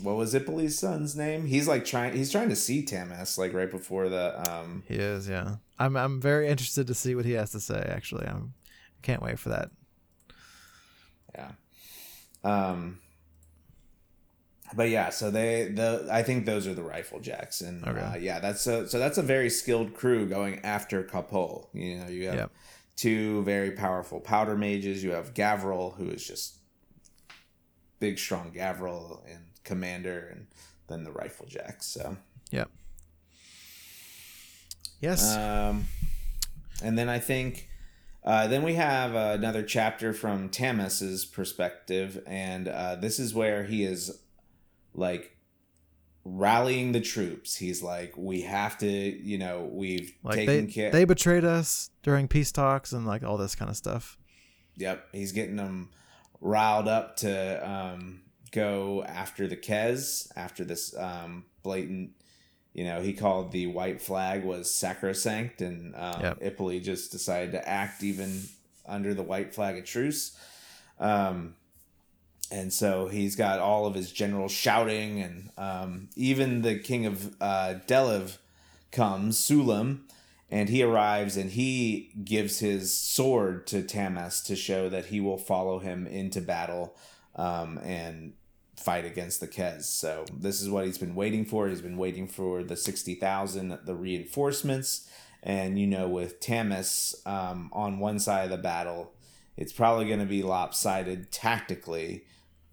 what 0.00 0.16
was 0.16 0.34
Ipille's 0.34 0.78
son's 0.78 1.16
name? 1.16 1.46
He's 1.46 1.66
like 1.66 1.84
trying. 1.84 2.14
He's 2.16 2.30
trying 2.30 2.48
to 2.48 2.56
see 2.56 2.84
Tamas 2.84 3.38
like 3.38 3.52
right 3.52 3.70
before 3.70 4.08
the. 4.08 4.50
um 4.50 4.82
He 4.86 4.94
is, 4.94 5.28
yeah. 5.28 5.56
I'm 5.78 5.96
I'm 5.96 6.20
very 6.20 6.48
interested 6.48 6.86
to 6.86 6.94
see 6.94 7.14
what 7.14 7.24
he 7.24 7.32
has 7.32 7.50
to 7.52 7.60
say. 7.60 7.78
Actually, 7.88 8.26
I'm 8.26 8.54
can't 9.02 9.22
wait 9.22 9.38
for 9.38 9.50
that. 9.50 9.70
Yeah. 11.34 11.50
Um. 12.44 13.00
But 14.74 14.90
yeah, 14.90 15.10
so 15.10 15.30
they 15.30 15.68
the 15.68 16.08
I 16.10 16.22
think 16.22 16.44
those 16.44 16.66
are 16.66 16.74
the 16.74 16.82
rifle 16.82 17.20
jacks, 17.20 17.60
and 17.62 17.84
okay. 17.86 18.00
uh, 18.00 18.16
yeah, 18.16 18.38
that's 18.38 18.66
a 18.66 18.88
so 18.88 18.98
that's 18.98 19.18
a 19.18 19.22
very 19.22 19.50
skilled 19.50 19.94
crew 19.94 20.26
going 20.26 20.60
after 20.62 21.02
Ka-poel. 21.02 21.68
You 21.72 21.98
know, 21.98 22.08
you 22.08 22.26
have 22.26 22.34
yep. 22.34 22.50
two 22.94 23.42
very 23.44 23.70
powerful 23.70 24.20
powder 24.20 24.56
mages. 24.56 25.02
You 25.02 25.12
have 25.12 25.32
Gavril, 25.32 25.96
who 25.96 26.08
is 26.10 26.26
just 26.26 26.58
big, 27.98 28.18
strong 28.18 28.52
Gavril, 28.52 29.22
and 29.26 29.46
commander 29.68 30.28
and 30.32 30.46
then 30.88 31.04
the 31.04 31.12
rifle 31.12 31.46
jacks. 31.46 31.86
So 31.86 32.16
yep. 32.50 32.70
Yes. 35.00 35.36
Um, 35.36 35.86
and 36.82 36.98
then 36.98 37.08
I 37.08 37.18
think 37.18 37.68
uh, 38.24 38.46
then 38.46 38.62
we 38.62 38.74
have 38.74 39.14
uh, 39.14 39.34
another 39.38 39.62
chapter 39.62 40.12
from 40.12 40.48
Tamas's 40.48 41.24
perspective, 41.24 42.22
and 42.26 42.68
uh, 42.68 42.96
this 42.96 43.18
is 43.18 43.32
where 43.32 43.64
he 43.64 43.84
is 43.84 44.20
like 44.94 45.36
rallying 46.24 46.92
the 46.92 47.00
troops. 47.00 47.56
He's 47.56 47.82
like, 47.82 48.12
we 48.16 48.42
have 48.42 48.76
to, 48.78 48.86
you 48.86 49.38
know, 49.38 49.70
we've 49.72 50.12
like 50.22 50.36
taken 50.36 50.66
they, 50.66 50.72
care. 50.72 50.90
They 50.90 51.04
betrayed 51.04 51.44
us 51.44 51.90
during 52.02 52.28
peace 52.28 52.52
talks 52.52 52.92
and 52.92 53.06
like 53.06 53.22
all 53.22 53.36
this 53.36 53.54
kind 53.54 53.70
of 53.70 53.76
stuff. 53.76 54.18
Yep, 54.76 55.08
he's 55.12 55.32
getting 55.32 55.56
them 55.56 55.90
riled 56.40 56.88
up 56.88 57.16
to 57.18 57.68
um, 57.68 58.20
go 58.52 59.04
after 59.04 59.46
the 59.46 59.56
Kez 59.56 60.30
after 60.36 60.64
this 60.64 60.96
um, 60.96 61.44
blatant. 61.62 62.12
You 62.72 62.84
know, 62.84 63.00
he 63.00 63.12
called 63.12 63.50
the 63.50 63.66
white 63.66 64.00
flag 64.00 64.44
was 64.44 64.72
sacrosanct, 64.72 65.60
and 65.62 65.94
um, 65.96 66.20
yep. 66.20 66.40
Ipille 66.40 66.82
just 66.82 67.10
decided 67.10 67.52
to 67.52 67.68
act 67.68 68.02
even 68.04 68.42
under 68.86 69.14
the 69.14 69.22
white 69.22 69.54
flag 69.54 69.78
of 69.78 69.84
truce. 69.84 70.36
Um, 71.00 71.54
and 72.50 72.72
so 72.72 73.08
he's 73.08 73.36
got 73.36 73.58
all 73.58 73.86
of 73.86 73.94
his 73.94 74.12
generals 74.12 74.52
shouting, 74.52 75.20
and 75.20 75.50
um, 75.58 76.08
even 76.16 76.62
the 76.62 76.78
king 76.78 77.04
of 77.06 77.34
uh, 77.40 77.74
Deliv 77.86 78.38
comes, 78.90 79.38
Sulem, 79.38 80.00
and 80.50 80.68
he 80.68 80.82
arrives 80.82 81.36
and 81.36 81.50
he 81.50 82.10
gives 82.24 82.60
his 82.60 82.94
sword 82.94 83.66
to 83.66 83.82
Tamas 83.82 84.40
to 84.42 84.56
show 84.56 84.88
that 84.88 85.06
he 85.06 85.20
will 85.20 85.36
follow 85.36 85.78
him 85.78 86.06
into 86.06 86.40
battle. 86.40 86.96
Um, 87.36 87.78
and 87.78 88.32
fight 88.78 89.04
against 89.04 89.40
the 89.40 89.48
Kez. 89.48 89.84
So 89.84 90.24
this 90.32 90.62
is 90.62 90.70
what 90.70 90.86
he's 90.86 90.98
been 90.98 91.14
waiting 91.14 91.44
for. 91.44 91.68
He's 91.68 91.82
been 91.82 91.96
waiting 91.96 92.28
for 92.28 92.62
the 92.62 92.76
sixty 92.76 93.14
thousand, 93.14 93.78
the 93.84 93.94
reinforcements, 93.94 95.08
and 95.42 95.78
you 95.78 95.86
know, 95.86 96.08
with 96.08 96.40
Tamas 96.40 97.20
um, 97.26 97.70
on 97.72 97.98
one 97.98 98.18
side 98.18 98.44
of 98.44 98.50
the 98.50 98.58
battle, 98.58 99.12
it's 99.56 99.72
probably 99.72 100.06
going 100.06 100.20
to 100.20 100.26
be 100.26 100.42
lopsided 100.42 101.30
tactically. 101.30 102.24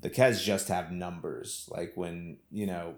The 0.01 0.09
Kez 0.09 0.43
just 0.43 0.67
have 0.67 0.91
numbers. 0.91 1.67
Like 1.71 1.93
when 1.95 2.37
you 2.51 2.67
know, 2.67 2.95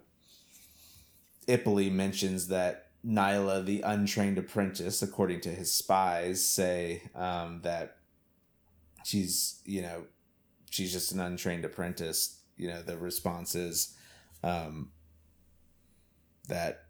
Ipille 1.48 1.92
mentions 1.92 2.48
that 2.48 2.84
Nila, 3.04 3.62
the 3.62 3.82
untrained 3.82 4.38
apprentice, 4.38 5.02
according 5.02 5.40
to 5.42 5.50
his 5.50 5.72
spies, 5.72 6.44
say 6.44 7.04
um, 7.16 7.62
that 7.62 7.98
she's, 9.06 9.62
you 9.64 9.82
know, 9.82 10.04
she's 10.70 10.92
just 10.92 11.14
an 11.14 11.22
untrained 11.22 11.64
apprentice. 11.64 12.37
You 12.58 12.70
know, 12.70 12.82
the 12.82 12.98
responses 12.98 13.96
um, 14.44 14.92
that 16.48 16.84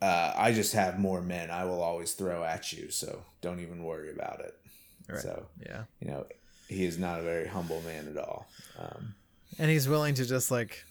uh, 0.00 0.32
I 0.36 0.52
just 0.52 0.72
have 0.74 0.98
more 0.98 1.20
men. 1.20 1.50
I 1.50 1.64
will 1.64 1.82
always 1.82 2.12
throw 2.12 2.44
at 2.44 2.72
you, 2.72 2.90
so 2.90 3.24
don't 3.40 3.60
even 3.60 3.82
worry 3.82 4.12
about 4.12 4.40
it. 4.40 4.54
Right. 5.08 5.20
So, 5.20 5.46
yeah, 5.60 5.84
you 6.00 6.08
know, 6.08 6.26
he 6.68 6.84
is 6.84 6.98
not 6.98 7.20
a 7.20 7.22
very 7.22 7.46
humble 7.46 7.80
man 7.82 8.08
at 8.08 8.16
all. 8.16 8.48
Um, 8.78 9.14
and 9.58 9.70
he's 9.70 9.88
willing 9.88 10.14
to 10.14 10.26
just 10.26 10.50
like 10.50 10.84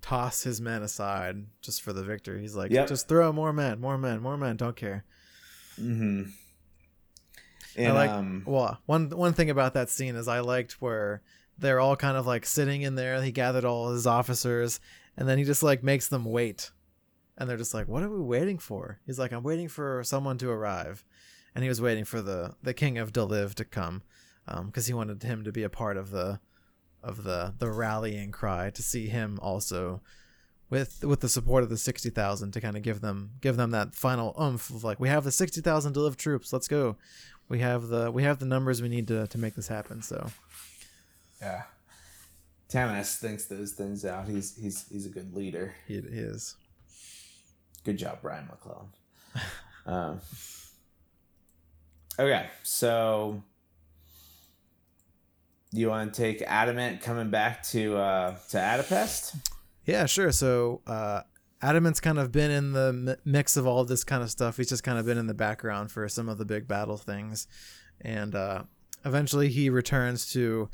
toss 0.00 0.42
his 0.42 0.60
men 0.60 0.82
aside 0.82 1.44
just 1.60 1.82
for 1.82 1.92
the 1.92 2.02
victory. 2.02 2.40
He's 2.40 2.56
like, 2.56 2.70
yep. 2.70 2.88
just 2.88 3.06
throw 3.06 3.32
more 3.32 3.52
men, 3.52 3.80
more 3.80 3.98
men, 3.98 4.20
more 4.20 4.36
men. 4.36 4.56
Don't 4.56 4.76
care. 4.76 5.04
Hmm. 5.76 6.24
And 7.76 7.88
I 7.88 7.92
like 7.92 8.10
um, 8.10 8.42
well, 8.46 8.80
one 8.86 9.10
one 9.10 9.32
thing 9.32 9.50
about 9.50 9.74
that 9.74 9.90
scene 9.90 10.16
is 10.16 10.26
I 10.26 10.40
liked 10.40 10.82
where 10.82 11.22
they're 11.60 11.80
all 11.80 11.96
kind 11.96 12.16
of 12.16 12.26
like 12.26 12.46
sitting 12.46 12.82
in 12.82 12.94
there. 12.94 13.22
He 13.22 13.32
gathered 13.32 13.64
all 13.64 13.92
his 13.92 14.06
officers, 14.06 14.80
and 15.16 15.28
then 15.28 15.38
he 15.38 15.44
just 15.44 15.62
like 15.62 15.82
makes 15.82 16.08
them 16.08 16.24
wait, 16.24 16.70
and 17.36 17.48
they're 17.48 17.56
just 17.56 17.74
like, 17.74 17.88
"What 17.88 18.02
are 18.02 18.10
we 18.10 18.20
waiting 18.20 18.58
for?" 18.58 19.00
He's 19.06 19.18
like, 19.18 19.32
"I'm 19.32 19.42
waiting 19.42 19.68
for 19.68 20.02
someone 20.04 20.38
to 20.38 20.50
arrive," 20.50 21.04
and 21.54 21.62
he 21.62 21.68
was 21.68 21.80
waiting 21.80 22.04
for 22.04 22.20
the 22.20 22.54
the 22.62 22.74
king 22.74 22.98
of 22.98 23.12
Deliv 23.12 23.54
to 23.54 23.64
come, 23.64 24.02
because 24.46 24.86
um, 24.86 24.90
he 24.90 24.94
wanted 24.94 25.22
him 25.22 25.44
to 25.44 25.52
be 25.52 25.62
a 25.62 25.68
part 25.68 25.96
of 25.96 26.10
the 26.10 26.40
of 27.02 27.24
the 27.24 27.54
the 27.58 27.70
rallying 27.70 28.30
cry 28.30 28.70
to 28.70 28.82
see 28.82 29.08
him 29.08 29.38
also 29.42 30.00
with 30.70 31.04
with 31.04 31.20
the 31.20 31.28
support 31.28 31.64
of 31.64 31.68
the 31.68 31.76
60,000 31.76 32.52
to 32.52 32.60
kind 32.60 32.76
of 32.76 32.82
give 32.82 33.00
them 33.00 33.32
give 33.40 33.56
them 33.56 33.72
that 33.72 33.94
final 33.94 34.34
oomph 34.40 34.70
of 34.70 34.84
like 34.84 35.00
we 35.00 35.08
have 35.08 35.24
the 35.24 35.32
60,000 35.32 35.92
to 35.92 36.10
troops. 36.16 36.52
Let's 36.52 36.68
go. 36.68 36.96
We 37.48 37.58
have 37.58 37.88
the 37.88 38.10
we 38.10 38.22
have 38.22 38.38
the 38.38 38.46
numbers 38.46 38.80
we 38.80 38.88
need 38.88 39.08
to 39.08 39.26
to 39.26 39.38
make 39.38 39.56
this 39.56 39.68
happen. 39.68 40.02
So 40.02 40.30
yeah 41.40 41.62
Tamas 42.68 43.16
thinks 43.16 43.46
those 43.46 43.72
things 43.72 44.04
out 44.04 44.28
he's 44.28 44.56
he's 44.56 44.86
he's 44.88 45.06
a 45.06 45.10
good 45.10 45.34
leader 45.34 45.74
he, 45.86 45.94
he 45.94 46.00
is 46.00 46.56
good 47.84 47.98
job 47.98 48.18
Brian 48.22 48.46
McClellan 48.46 48.88
um, 49.86 50.20
okay 52.18 52.48
so 52.62 53.42
you 55.72 55.88
want 55.88 56.12
to 56.12 56.22
take 56.22 56.40
Adamat 56.40 57.02
coming 57.02 57.30
back 57.30 57.62
to 57.64 57.96
uh, 57.96 58.36
to 58.50 58.56
Adopest? 58.56 59.36
Yeah, 59.84 60.06
sure. 60.06 60.32
So 60.32 60.82
uh, 60.86 61.22
Adamat's 61.62 62.00
kind 62.00 62.18
of 62.18 62.32
been 62.32 62.50
in 62.50 62.72
the 62.72 63.18
mix 63.24 63.56
of 63.56 63.66
all 63.66 63.84
this 63.84 64.04
kind 64.04 64.22
of 64.22 64.30
stuff. 64.30 64.56
He's 64.56 64.68
just 64.68 64.82
kind 64.82 64.98
of 64.98 65.06
been 65.06 65.18
in 65.18 65.26
the 65.26 65.34
background 65.34 65.92
for 65.92 66.08
some 66.08 66.28
of 66.28 66.38
the 66.38 66.44
big 66.44 66.66
battle 66.66 66.96
things, 66.96 67.46
and 68.00 68.34
uh, 68.34 68.64
eventually 69.04 69.48
he 69.48 69.70
returns 69.70 70.30
to 70.32 70.68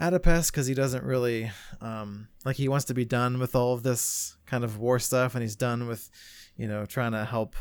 Adopest 0.00 0.50
because 0.50 0.66
he 0.66 0.74
doesn't 0.74 1.04
really 1.04 1.50
um, 1.80 2.28
like 2.44 2.56
he 2.56 2.68
wants 2.68 2.86
to 2.86 2.94
be 2.94 3.04
done 3.04 3.38
with 3.38 3.54
all 3.54 3.74
of 3.74 3.82
this 3.82 4.36
kind 4.46 4.64
of 4.64 4.78
war 4.78 4.98
stuff, 4.98 5.34
and 5.34 5.42
he's 5.42 5.56
done 5.56 5.86
with 5.86 6.10
you 6.56 6.66
know 6.66 6.86
trying 6.86 7.12
to 7.12 7.24
help 7.24 7.56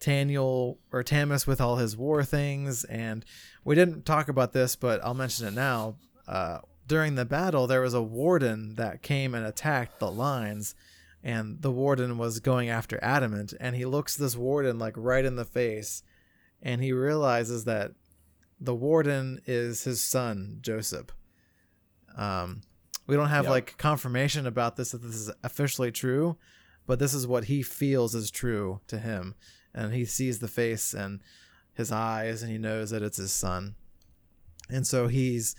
Taniel 0.00 0.78
or 0.90 1.02
Tamas 1.02 1.46
with 1.46 1.60
all 1.60 1.76
his 1.76 1.96
war 1.96 2.24
things. 2.24 2.84
And 2.84 3.24
we 3.64 3.74
didn't 3.74 4.04
talk 4.04 4.28
about 4.28 4.52
this, 4.52 4.74
but 4.74 5.02
I'll 5.04 5.14
mention 5.14 5.46
it 5.46 5.54
now. 5.54 5.96
Uh, 6.26 6.58
during 6.86 7.14
the 7.14 7.24
battle, 7.24 7.66
there 7.66 7.82
was 7.82 7.94
a 7.94 8.02
warden 8.02 8.74
that 8.74 9.02
came 9.02 9.34
and 9.34 9.46
attacked 9.46 10.00
the 10.00 10.10
lines, 10.10 10.74
and 11.22 11.62
the 11.62 11.70
warden 11.70 12.18
was 12.18 12.40
going 12.40 12.68
after 12.68 12.98
Adamat. 12.98 13.54
And 13.60 13.76
he 13.76 13.84
looks 13.84 14.16
this 14.16 14.36
warden 14.36 14.78
like 14.78 14.94
right 14.96 15.24
in 15.24 15.36
the 15.36 15.44
face, 15.44 16.02
and 16.60 16.82
he 16.82 16.92
realizes 16.92 17.64
that 17.64 17.92
the 18.58 18.74
warden 18.74 19.40
is 19.46 19.84
his 19.84 20.04
son, 20.04 20.58
Joseph. 20.60 21.10
Um, 22.16 22.62
we 23.06 23.16
don't 23.16 23.28
have 23.28 23.46
yep. 23.46 23.50
like 23.50 23.78
confirmation 23.78 24.46
about 24.46 24.76
this 24.76 24.92
that 24.92 25.02
this 25.02 25.16
is 25.16 25.30
officially 25.42 25.90
true, 25.90 26.36
but 26.86 26.98
this 26.98 27.12
is 27.12 27.26
what 27.26 27.44
he 27.44 27.62
feels 27.62 28.14
is 28.14 28.30
true 28.30 28.80
to 28.86 28.98
him. 28.98 29.34
And 29.74 29.92
he 29.92 30.04
sees 30.04 30.38
the 30.38 30.48
face 30.48 30.94
and 30.94 31.20
his 31.74 31.90
eyes 31.90 32.42
and 32.42 32.52
he 32.52 32.58
knows 32.58 32.90
that 32.90 33.02
it's 33.02 33.16
his 33.16 33.32
son. 33.32 33.74
And 34.68 34.86
so 34.86 35.08
he's 35.08 35.56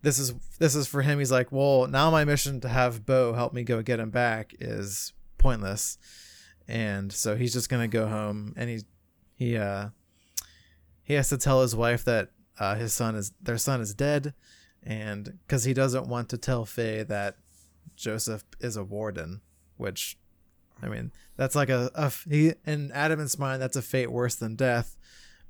this 0.00 0.18
is 0.18 0.34
this 0.58 0.74
is 0.74 0.86
for 0.86 1.02
him. 1.02 1.18
He's 1.18 1.32
like 1.32 1.52
well 1.52 1.86
now 1.86 2.10
my 2.10 2.24
mission 2.24 2.60
to 2.60 2.68
have 2.68 3.04
bo 3.04 3.34
help 3.34 3.52
me 3.52 3.64
go 3.64 3.82
get 3.82 4.00
him 4.00 4.10
back 4.10 4.54
is 4.58 5.12
pointless. 5.36 5.98
And 6.66 7.12
so 7.12 7.36
he's 7.36 7.52
just 7.52 7.68
gonna 7.68 7.88
go 7.88 8.06
home 8.08 8.54
and 8.56 8.70
he 8.70 8.82
he 9.34 9.56
uh 9.56 9.88
he 11.02 11.14
has 11.14 11.28
to 11.30 11.38
tell 11.38 11.62
his 11.62 11.74
wife 11.74 12.04
that 12.04 12.30
uh, 12.58 12.74
his 12.74 12.92
son 12.92 13.14
is 13.14 13.32
their 13.40 13.58
son 13.58 13.80
is 13.80 13.94
dead 13.94 14.34
and 14.84 15.38
because 15.46 15.64
he 15.64 15.74
doesn't 15.74 16.08
want 16.08 16.28
to 16.28 16.38
tell 16.38 16.64
faye 16.64 17.02
that 17.02 17.36
joseph 17.96 18.44
is 18.60 18.76
a 18.76 18.84
warden 18.84 19.40
which 19.76 20.18
I 20.82 20.88
mean, 20.88 21.12
that's 21.36 21.56
like 21.56 21.70
a, 21.70 21.90
a 21.94 22.12
he 22.28 22.54
in 22.66 22.90
Adamat's 22.90 23.38
mind, 23.38 23.60
that's 23.60 23.76
a 23.76 23.82
fate 23.82 24.10
worse 24.10 24.34
than 24.34 24.54
death, 24.54 24.96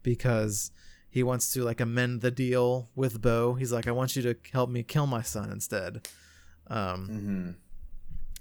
because 0.02 0.70
he 1.10 1.22
wants 1.22 1.52
to 1.52 1.64
like 1.64 1.80
amend 1.80 2.20
the 2.20 2.30
deal 2.30 2.88
with 2.94 3.20
Bo. 3.20 3.54
He's 3.54 3.72
like, 3.72 3.86
I 3.86 3.92
want 3.92 4.16
you 4.16 4.22
to 4.22 4.36
help 4.52 4.70
me 4.70 4.82
kill 4.82 5.06
my 5.06 5.22
son 5.22 5.50
instead. 5.50 6.08
Um, 6.68 7.08
mm-hmm. 7.08 7.50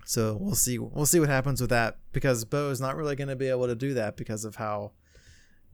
So 0.06 0.38
we'll 0.40 0.56
see. 0.56 0.80
We'll 0.80 1.06
see 1.06 1.20
what 1.20 1.30
happens 1.30 1.60
with 1.60 1.70
that 1.72 1.98
because 2.14 2.46
Bo 2.46 2.70
is 2.70 2.80
not 2.80 2.96
really 2.96 3.16
going 3.16 3.28
to 3.28 3.36
be 3.36 3.50
able 3.50 3.68
to 3.68 3.76
do 3.76 3.94
that 3.96 4.16
because 4.16 4.46
of 4.46 4.56
how 4.56 4.92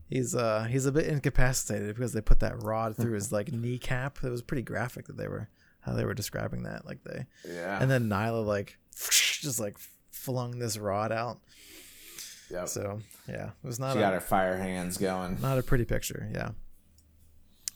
he's 0.08 0.34
uh 0.34 0.64
he's 0.64 0.86
a 0.86 0.92
bit 0.92 1.06
incapacitated 1.06 1.94
because 1.94 2.12
they 2.12 2.20
put 2.20 2.40
that 2.40 2.62
rod 2.62 2.96
through 2.96 3.12
his 3.12 3.32
like 3.32 3.52
kneecap. 3.52 4.18
It 4.22 4.30
was 4.30 4.42
pretty 4.42 4.62
graphic 4.62 5.06
that 5.06 5.16
they 5.16 5.28
were 5.28 5.48
how 5.80 5.92
they 5.92 6.04
were 6.04 6.14
describing 6.14 6.62
that. 6.64 6.86
Like 6.86 7.02
they 7.04 7.26
yeah. 7.48 7.78
And 7.80 7.90
then 7.90 8.08
Nila 8.08 8.40
like 8.40 8.78
just 8.94 9.60
like 9.60 9.76
flung 10.10 10.58
this 10.58 10.78
rod 10.78 11.12
out. 11.12 11.38
Yep. 12.50 12.68
So 12.68 13.00
yeah, 13.28 13.46
it 13.46 13.66
was 13.66 13.78
not. 13.78 13.92
She 13.92 13.98
a, 13.98 14.02
got 14.02 14.14
her 14.14 14.20
fire 14.20 14.56
hands 14.56 14.96
going. 14.96 15.40
Not 15.40 15.58
a 15.58 15.62
pretty 15.62 15.84
picture. 15.84 16.28
Yeah. 16.32 16.50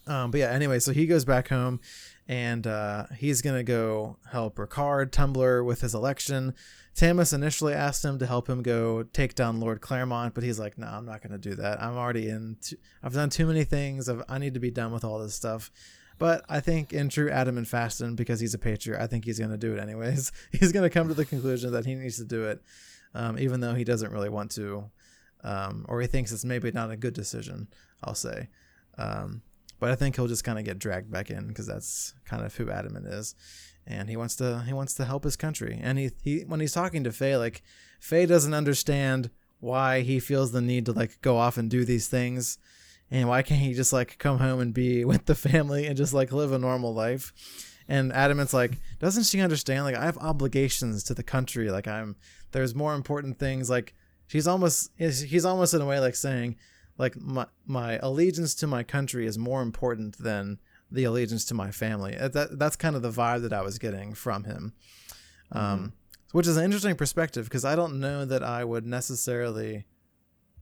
Um, 0.06 0.30
but 0.30 0.40
yeah, 0.40 0.50
anyway, 0.50 0.78
so 0.78 0.92
he 0.92 1.06
goes 1.06 1.26
back 1.26 1.48
home, 1.48 1.80
and 2.26 2.66
uh, 2.66 3.06
he's 3.16 3.42
gonna 3.42 3.62
go 3.62 4.16
help 4.30 4.56
Ricard 4.56 5.10
Tumblar 5.10 5.62
with 5.62 5.82
his 5.82 5.94
election. 5.94 6.54
Tamas 6.98 7.32
initially 7.32 7.74
asked 7.74 8.04
him 8.04 8.18
to 8.18 8.26
help 8.26 8.48
him 8.48 8.60
go 8.60 9.04
take 9.04 9.36
down 9.36 9.60
Lord 9.60 9.80
Claremonte, 9.80 10.34
but 10.34 10.42
he's 10.42 10.58
like, 10.58 10.76
"No, 10.76 10.88
I'm 10.88 11.06
not 11.06 11.22
gonna 11.22 11.38
do 11.38 11.54
that. 11.54 11.80
I'm 11.80 11.96
already 11.96 12.28
in. 12.28 12.56
I've 13.04 13.14
done 13.14 13.30
too 13.30 13.46
many 13.46 13.62
things. 13.62 14.08
I've, 14.08 14.24
I 14.28 14.38
need 14.38 14.54
to 14.54 14.60
be 14.60 14.72
done 14.72 14.90
with 14.92 15.04
all 15.04 15.20
this 15.20 15.34
stuff." 15.34 15.70
But 16.18 16.44
I 16.48 16.58
think 16.58 16.92
in 16.92 17.08
true 17.08 17.30
Adamat 17.30 17.68
fashion, 17.68 18.16
because 18.16 18.40
he's 18.40 18.52
a 18.52 18.58
patriot, 18.58 19.00
I 19.00 19.06
think 19.06 19.24
he's 19.24 19.38
going 19.38 19.52
to 19.52 19.56
do 19.56 19.74
it 19.74 19.78
anyways. 19.78 20.32
He's 20.50 20.72
going 20.72 20.82
to 20.82 20.90
come 20.90 21.06
to 21.06 21.14
the 21.14 21.24
conclusion 21.24 21.70
that 21.70 21.86
he 21.86 21.94
needs 21.94 22.16
to 22.16 22.24
do 22.24 22.46
it, 22.46 22.60
um, 23.14 23.38
even 23.38 23.60
though 23.60 23.74
he 23.74 23.84
doesn't 23.84 24.10
really 24.10 24.28
want 24.28 24.50
to, 24.52 24.90
um, 25.44 25.86
or 25.88 26.00
he 26.00 26.08
thinks 26.08 26.32
it's 26.32 26.44
maybe 26.44 26.72
not 26.72 26.90
a 26.90 26.96
good 26.96 27.14
decision. 27.14 27.68
I'll 28.02 28.16
say, 28.16 28.48
um, 28.98 29.42
but 29.78 29.92
I 29.92 29.94
think 29.94 30.16
he'll 30.16 30.26
just 30.26 30.42
kind 30.42 30.58
of 30.58 30.64
get 30.64 30.80
dragged 30.80 31.12
back 31.12 31.30
in 31.30 31.46
because 31.46 31.68
that's 31.68 32.14
kind 32.24 32.44
of 32.44 32.52
who 32.56 32.66
Adamat 32.66 33.12
is, 33.12 33.36
and 33.88 34.10
he 34.10 34.16
wants 34.16 34.36
to 34.36 34.62
he 34.66 34.72
wants 34.72 34.94
to 34.94 35.04
help 35.04 35.24
his 35.24 35.36
country. 35.36 35.80
And 35.82 35.98
he 35.98 36.10
he 36.22 36.40
when 36.46 36.60
he's 36.60 36.74
talking 36.74 37.02
to 37.04 37.12
Faye, 37.12 37.36
like 37.36 37.62
Faye 37.98 38.26
doesn't 38.26 38.54
understand 38.54 39.30
why 39.60 40.02
he 40.02 40.20
feels 40.20 40.52
the 40.52 40.60
need 40.60 40.86
to 40.86 40.92
like 40.92 41.20
go 41.22 41.36
off 41.36 41.56
and 41.56 41.70
do 41.70 41.84
these 41.84 42.06
things. 42.06 42.58
And 43.10 43.28
why 43.28 43.42
can't 43.42 43.62
he 43.62 43.72
just 43.72 43.92
like 43.92 44.18
come 44.18 44.38
home 44.38 44.60
and 44.60 44.74
be 44.74 45.04
with 45.12 45.24
the 45.24 45.34
family 45.34 45.86
and 45.86 45.96
just 45.96 46.12
like 46.12 46.30
live 46.30 46.52
a 46.52 46.58
normal 46.58 46.94
life? 46.94 47.32
And 47.88 48.12
Adamat's 48.12 48.54
like 48.54 48.78
doesn't 48.98 49.24
she 49.24 49.40
understand? 49.40 49.84
Like 49.84 49.96
i 49.96 50.04
have 50.04 50.18
obligations 50.18 51.02
to 51.04 51.14
the 51.14 51.22
country. 51.22 51.70
Like 51.70 51.88
i'm 51.88 52.16
there's 52.52 52.74
more 52.74 52.94
important 52.94 53.38
things. 53.38 53.70
Like 53.70 53.94
she's 54.26 54.46
almost 54.46 54.90
he's 54.98 55.44
almost 55.46 55.72
in 55.72 55.80
a 55.80 55.86
way 55.86 55.98
like 55.98 56.14
saying 56.14 56.56
like 56.98 57.18
my 57.18 57.46
my 57.66 57.98
allegiance 58.02 58.54
to 58.56 58.66
my 58.66 58.82
country 58.82 59.26
is 59.26 59.38
more 59.38 59.62
important 59.62 60.18
than 60.18 60.58
the 60.90 61.04
allegiance 61.04 61.44
to 61.44 61.54
my 61.54 61.70
family 61.70 62.16
that 62.16 62.58
that's 62.58 62.76
kind 62.76 62.96
of 62.96 63.02
the 63.02 63.10
vibe 63.10 63.42
that 63.42 63.52
i 63.52 63.62
was 63.62 63.78
getting 63.78 64.14
from 64.14 64.44
him 64.44 64.72
um, 65.52 65.62
mm-hmm. 65.62 65.74
um 65.84 65.92
which 66.32 66.46
is 66.46 66.56
an 66.56 66.64
interesting 66.64 66.94
perspective 66.94 67.44
because 67.44 67.64
i 67.64 67.76
don't 67.76 67.98
know 67.98 68.24
that 68.24 68.42
i 68.42 68.64
would 68.64 68.86
necessarily 68.86 69.84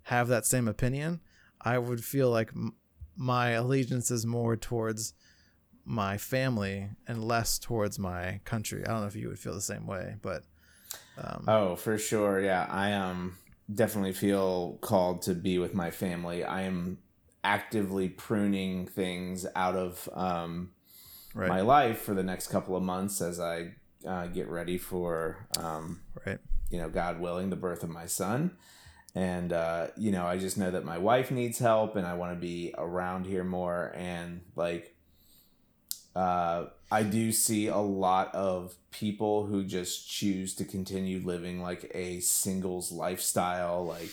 have 0.05 0.29
that 0.29 0.47
same 0.47 0.69
opinion 0.69 1.21
I 1.61 1.79
would 1.79 2.05
feel 2.05 2.31
like 2.31 2.51
m- 2.55 2.75
my 3.17 3.51
allegiance 3.51 4.11
is 4.11 4.27
more 4.27 4.57
towards 4.57 5.15
my 5.85 6.19
family 6.19 6.91
and 7.07 7.25
less 7.25 7.59
towards 7.59 7.99
my 7.99 8.41
country. 8.45 8.85
I 8.85 8.91
don't 8.91 9.01
know 9.01 9.07
if 9.07 9.17
you 9.17 9.29
would 9.29 9.39
feel 9.39 9.55
the 9.55 9.61
same 9.61 9.87
way, 9.87 10.17
but 10.23 10.45
um, 11.19 11.45
oh, 11.49 11.77
for 11.77 11.99
sure, 11.99 12.41
yeah, 12.41 12.67
I 12.71 12.93
um 12.93 13.37
definitely 13.73 14.13
feel 14.13 14.79
called 14.81 15.23
to 15.23 15.35
be 15.35 15.59
with 15.59 15.75
my 15.75 15.91
family. 15.91 16.45
I 16.45 16.63
am 16.63 16.99
actively 17.47 18.09
pruning 18.09 18.87
things 18.89 19.47
out 19.55 19.77
of 19.77 20.09
um, 20.13 20.71
right. 21.33 21.49
my 21.49 21.61
life 21.61 22.01
for 22.01 22.13
the 22.13 22.25
next 22.25 22.49
couple 22.49 22.75
of 22.75 22.83
months 22.83 23.23
as 23.23 23.39
I 23.39 23.75
uh, 24.05 24.27
get 24.27 24.49
ready 24.49 24.79
for 24.79 25.47
um, 25.57 26.01
right. 26.27 26.39
you 26.71 26.79
know 26.79 26.89
god 26.89 27.21
willing 27.21 27.49
the 27.51 27.57
birth 27.57 27.85
of 27.85 27.89
my 27.89 28.07
son. 28.07 28.51
And 29.15 29.53
uh, 29.53 29.87
you 29.97 30.11
know 30.11 30.27
i 30.27 30.37
just 30.37 30.59
know 30.59 30.73
that 30.73 30.85
my 30.85 30.99
wife 30.99 31.31
needs 31.31 31.59
help 31.59 31.97
and 31.97 32.07
i 32.07 32.15
want 32.15 32.33
to 32.35 32.41
be 32.41 32.75
around 32.77 33.27
here 33.27 33.45
more. 33.45 33.93
And 33.95 34.41
like 34.57 34.97
uh, 36.17 36.67
i 36.91 37.05
do 37.05 37.31
see 37.31 37.69
a 37.69 37.79
lot 37.79 38.35
of 38.35 38.75
people 38.91 39.47
who 39.47 39.63
just 39.65 40.11
choose 40.11 40.53
to 40.57 40.65
continue 40.65 41.21
living 41.25 41.63
like 41.63 41.91
a 41.95 42.19
singles 42.21 42.91
lifestyle 42.91 43.87
like 43.87 44.11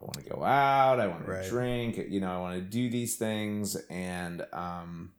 i 0.00 0.04
want 0.04 0.14
to 0.14 0.30
go 0.30 0.42
out 0.42 1.00
i 1.00 1.06
want 1.06 1.24
to 1.24 1.32
right. 1.32 1.48
drink 1.48 1.98
you 2.08 2.20
know 2.20 2.30
i 2.30 2.38
want 2.38 2.54
to 2.54 2.60
do 2.60 2.90
these 2.90 3.16
things 3.16 3.76
and 3.90 4.44
um 4.52 5.12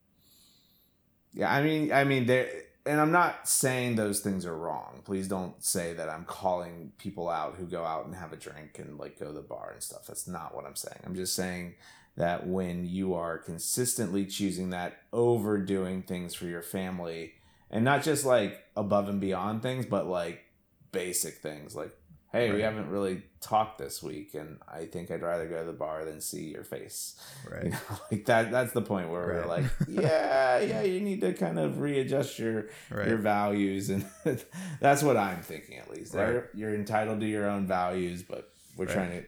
yeah 1.33 1.53
i 1.53 1.61
mean 1.61 1.91
i 1.91 2.03
mean 2.03 2.25
there 2.25 2.49
and 2.87 3.01
I'm 3.01 3.11
not 3.11 3.47
saying 3.47 3.95
those 3.95 4.21
things 4.21 4.45
are 4.45 4.55
wrong. 4.55 5.01
Please 5.03 5.27
don't 5.27 5.61
say 5.63 5.93
that 5.93 6.09
I'm 6.09 6.23
calling 6.23 6.93
people 6.97 7.29
out 7.29 7.55
who 7.55 7.65
go 7.65 7.83
out 7.83 8.05
and 8.05 8.15
have 8.15 8.33
a 8.33 8.37
drink 8.37 8.79
and 8.79 8.97
like 8.97 9.19
go 9.19 9.27
to 9.27 9.33
the 9.33 9.41
bar 9.41 9.71
and 9.73 9.83
stuff. 9.83 10.07
That's 10.07 10.27
not 10.27 10.55
what 10.55 10.65
I'm 10.65 10.75
saying. 10.75 11.01
I'm 11.05 11.15
just 11.15 11.35
saying 11.35 11.75
that 12.15 12.47
when 12.47 12.85
you 12.85 13.13
are 13.13 13.37
consistently 13.37 14.25
choosing 14.25 14.69
that 14.71 14.97
over 15.11 15.59
doing 15.59 16.01
things 16.01 16.33
for 16.33 16.45
your 16.45 16.61
family 16.61 17.33
and 17.69 17.83
not 17.83 18.03
just 18.03 18.25
like 18.25 18.63
above 18.75 19.09
and 19.09 19.19
beyond 19.19 19.61
things, 19.61 19.85
but 19.85 20.07
like 20.07 20.45
basic 20.91 21.35
things 21.35 21.75
like 21.75 21.91
hey, 22.37 22.49
right. 22.49 22.55
we 22.55 22.61
haven't 22.61 22.89
really 22.89 23.23
talked 23.41 23.77
this 23.77 24.01
week, 24.01 24.33
and 24.33 24.57
I 24.67 24.85
think 24.85 25.11
I'd 25.11 25.21
rather 25.21 25.47
go 25.47 25.59
to 25.59 25.65
the 25.65 25.73
bar 25.73 26.05
than 26.05 26.21
see 26.21 26.45
your 26.45 26.63
face. 26.63 27.15
Right. 27.49 27.65
You 27.65 27.69
know, 27.69 27.77
like 28.11 28.25
that. 28.25 28.51
That's 28.51 28.73
the 28.73 28.81
point 28.81 29.09
where 29.09 29.25
right. 29.25 29.35
we're 29.35 29.45
like, 29.45 29.65
yeah, 29.87 30.59
yeah, 30.59 30.81
you 30.81 30.99
need 30.99 31.21
to 31.21 31.33
kind 31.33 31.57
of 31.57 31.79
readjust 31.79 32.37
your 32.39 32.67
right. 32.89 33.07
your 33.07 33.17
values, 33.17 33.89
and 33.89 34.05
that's 34.81 35.01
what 35.01 35.15
I'm 35.15 35.41
thinking 35.41 35.77
at 35.77 35.89
least. 35.89 36.13
Right. 36.13 36.43
You're 36.53 36.75
entitled 36.75 37.21
to 37.21 37.25
your 37.25 37.49
own 37.49 37.65
values, 37.65 38.21
but 38.21 38.51
we're 38.75 38.87
trying 38.87 39.11
to. 39.11 39.23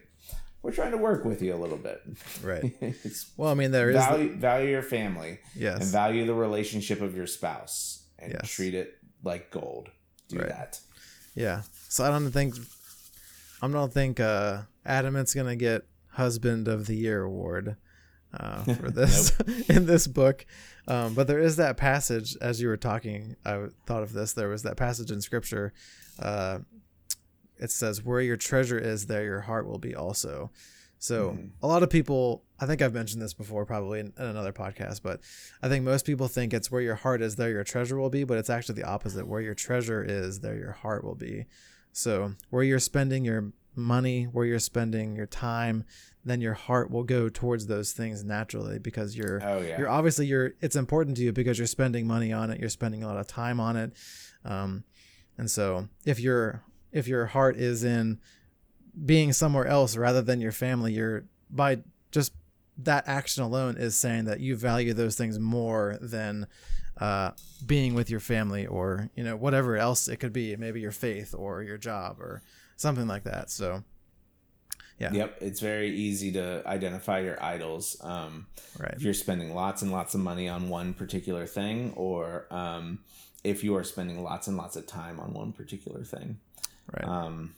We're 0.62 0.72
trying 0.72 0.90
to 0.90 0.98
work 0.98 1.24
with 1.24 1.40
you 1.40 1.54
a 1.54 1.56
little 1.56 1.78
bit. 1.78 2.02
Right. 2.42 2.74
well, 3.38 3.50
I 3.50 3.54
mean, 3.54 3.70
there 3.70 3.90
value, 3.92 4.26
is 4.26 4.32
the... 4.32 4.36
value 4.36 4.68
your 4.68 4.82
family. 4.82 5.38
Yes. 5.56 5.80
And 5.80 5.86
value 5.86 6.26
the 6.26 6.34
relationship 6.34 7.00
of 7.00 7.16
your 7.16 7.26
spouse 7.26 8.02
and 8.18 8.32
yes. 8.32 8.50
treat 8.50 8.74
it 8.74 8.98
like 9.24 9.50
gold. 9.50 9.88
Do 10.28 10.38
that. 10.38 10.78
Yeah. 11.34 11.62
So 11.88 12.04
I 12.04 12.10
don't 12.10 12.30
think 12.30 12.54
I 13.62 13.68
don't 13.68 13.92
think 13.92 14.20
uh, 14.20 14.62
Adamat's 14.86 15.34
gonna 15.34 15.56
get 15.56 15.86
Husband 16.12 16.68
of 16.68 16.86
the 16.86 16.96
Year 16.96 17.22
award 17.22 17.76
uh, 18.32 18.62
for 18.74 18.90
this 18.90 19.38
in 19.68 19.86
this 19.86 20.06
book. 20.06 20.46
Um, 20.88 21.14
but 21.14 21.26
there 21.26 21.40
is 21.40 21.56
that 21.56 21.76
passage 21.76 22.36
as 22.40 22.60
you 22.60 22.68
were 22.68 22.76
talking. 22.76 23.36
I 23.44 23.66
thought 23.86 24.02
of 24.02 24.12
this. 24.12 24.32
There 24.32 24.48
was 24.48 24.62
that 24.62 24.76
passage 24.76 25.10
in 25.10 25.20
Scripture. 25.20 25.72
Uh, 26.18 26.60
it 27.58 27.70
says, 27.70 28.04
"Where 28.04 28.20
your 28.20 28.36
treasure 28.36 28.78
is, 28.78 29.06
there 29.06 29.24
your 29.24 29.42
heart 29.42 29.66
will 29.66 29.78
be 29.78 29.94
also." 29.94 30.50
So 31.02 31.30
mm. 31.30 31.50
a 31.62 31.66
lot 31.66 31.82
of 31.82 31.88
people, 31.88 32.44
I 32.60 32.66
think 32.66 32.82
I've 32.82 32.92
mentioned 32.92 33.22
this 33.22 33.32
before, 33.32 33.64
probably 33.64 34.00
in, 34.00 34.12
in, 34.18 34.26
another 34.26 34.52
podcast, 34.52 35.00
but 35.02 35.20
I 35.62 35.68
think 35.68 35.82
most 35.82 36.04
people 36.04 36.28
think 36.28 36.52
it's 36.52 36.70
where 36.70 36.82
your 36.82 36.94
heart 36.94 37.22
is, 37.22 37.36
there 37.36 37.48
your 37.48 37.64
treasure 37.64 37.98
will 37.98 38.10
be, 38.10 38.24
but 38.24 38.36
it's 38.36 38.50
actually 38.50 38.74
the 38.74 38.86
opposite. 38.86 39.26
Where 39.26 39.40
your 39.40 39.54
treasure 39.54 40.04
is, 40.04 40.40
there 40.40 40.56
your 40.56 40.72
heart 40.72 41.02
will 41.02 41.14
be. 41.14 41.46
So 41.92 42.34
where 42.50 42.62
you're 42.62 42.78
spending 42.78 43.24
your 43.24 43.52
money, 43.74 44.24
where 44.24 44.44
you're 44.44 44.58
spending 44.58 45.16
your 45.16 45.26
time, 45.26 45.84
then 46.24 46.40
your 46.40 46.54
heart 46.54 46.90
will 46.90 47.04
go 47.04 47.28
towards 47.28 47.66
those 47.66 47.92
things 47.92 48.22
naturally 48.22 48.78
because 48.78 49.16
you're 49.16 49.40
oh, 49.42 49.60
yeah. 49.60 49.78
you're 49.78 49.88
obviously 49.88 50.26
you're 50.26 50.52
it's 50.60 50.76
important 50.76 51.16
to 51.16 51.22
you 51.22 51.32
because 51.32 51.58
you're 51.58 51.66
spending 51.66 52.06
money 52.06 52.32
on 52.32 52.50
it, 52.50 52.60
you're 52.60 52.68
spending 52.68 53.02
a 53.02 53.06
lot 53.06 53.16
of 53.16 53.26
time 53.26 53.58
on 53.58 53.76
it. 53.76 53.92
Um, 54.44 54.84
and 55.38 55.50
so 55.50 55.88
if 56.04 56.20
your 56.20 56.62
if 56.92 57.08
your 57.08 57.26
heart 57.26 57.56
is 57.56 57.84
in 57.84 58.20
being 59.04 59.32
somewhere 59.32 59.66
else 59.66 59.96
rather 59.96 60.20
than 60.20 60.40
your 60.40 60.52
family, 60.52 60.92
you're 60.92 61.24
by 61.50 61.82
just 62.10 62.32
that 62.76 63.06
action 63.06 63.42
alone 63.42 63.76
is 63.76 63.96
saying 63.96 64.24
that 64.24 64.40
you 64.40 64.56
value 64.56 64.92
those 64.92 65.16
things 65.16 65.38
more 65.38 65.98
than 66.00 66.46
uh, 67.00 67.30
being 67.66 67.94
with 67.94 68.10
your 68.10 68.20
family 68.20 68.66
or 68.66 69.10
you 69.14 69.24
know 69.24 69.36
whatever 69.36 69.76
else 69.76 70.08
it 70.08 70.16
could 70.16 70.32
be 70.32 70.54
maybe 70.56 70.80
your 70.80 70.92
faith 70.92 71.34
or 71.36 71.62
your 71.62 71.78
job 71.78 72.20
or 72.20 72.42
something 72.76 73.06
like 73.06 73.24
that. 73.24 73.50
So 73.50 73.82
yeah. 74.98 75.12
Yep 75.12 75.38
it's 75.40 75.60
very 75.60 75.90
easy 75.90 76.32
to 76.32 76.62
identify 76.66 77.20
your 77.20 77.42
idols 77.42 77.96
um, 78.02 78.46
right. 78.78 78.92
if 78.94 79.02
you're 79.02 79.14
spending 79.14 79.54
lots 79.54 79.80
and 79.80 79.90
lots 79.90 80.14
of 80.14 80.20
money 80.20 80.46
on 80.46 80.68
one 80.68 80.92
particular 80.92 81.46
thing 81.46 81.94
or 81.96 82.46
um, 82.50 82.98
if 83.42 83.64
you 83.64 83.74
are 83.76 83.84
spending 83.84 84.22
lots 84.22 84.46
and 84.46 84.58
lots 84.58 84.76
of 84.76 84.86
time 84.86 85.18
on 85.18 85.32
one 85.32 85.52
particular 85.52 86.04
thing. 86.04 86.38
Right. 86.92 87.08
Um, 87.08 87.54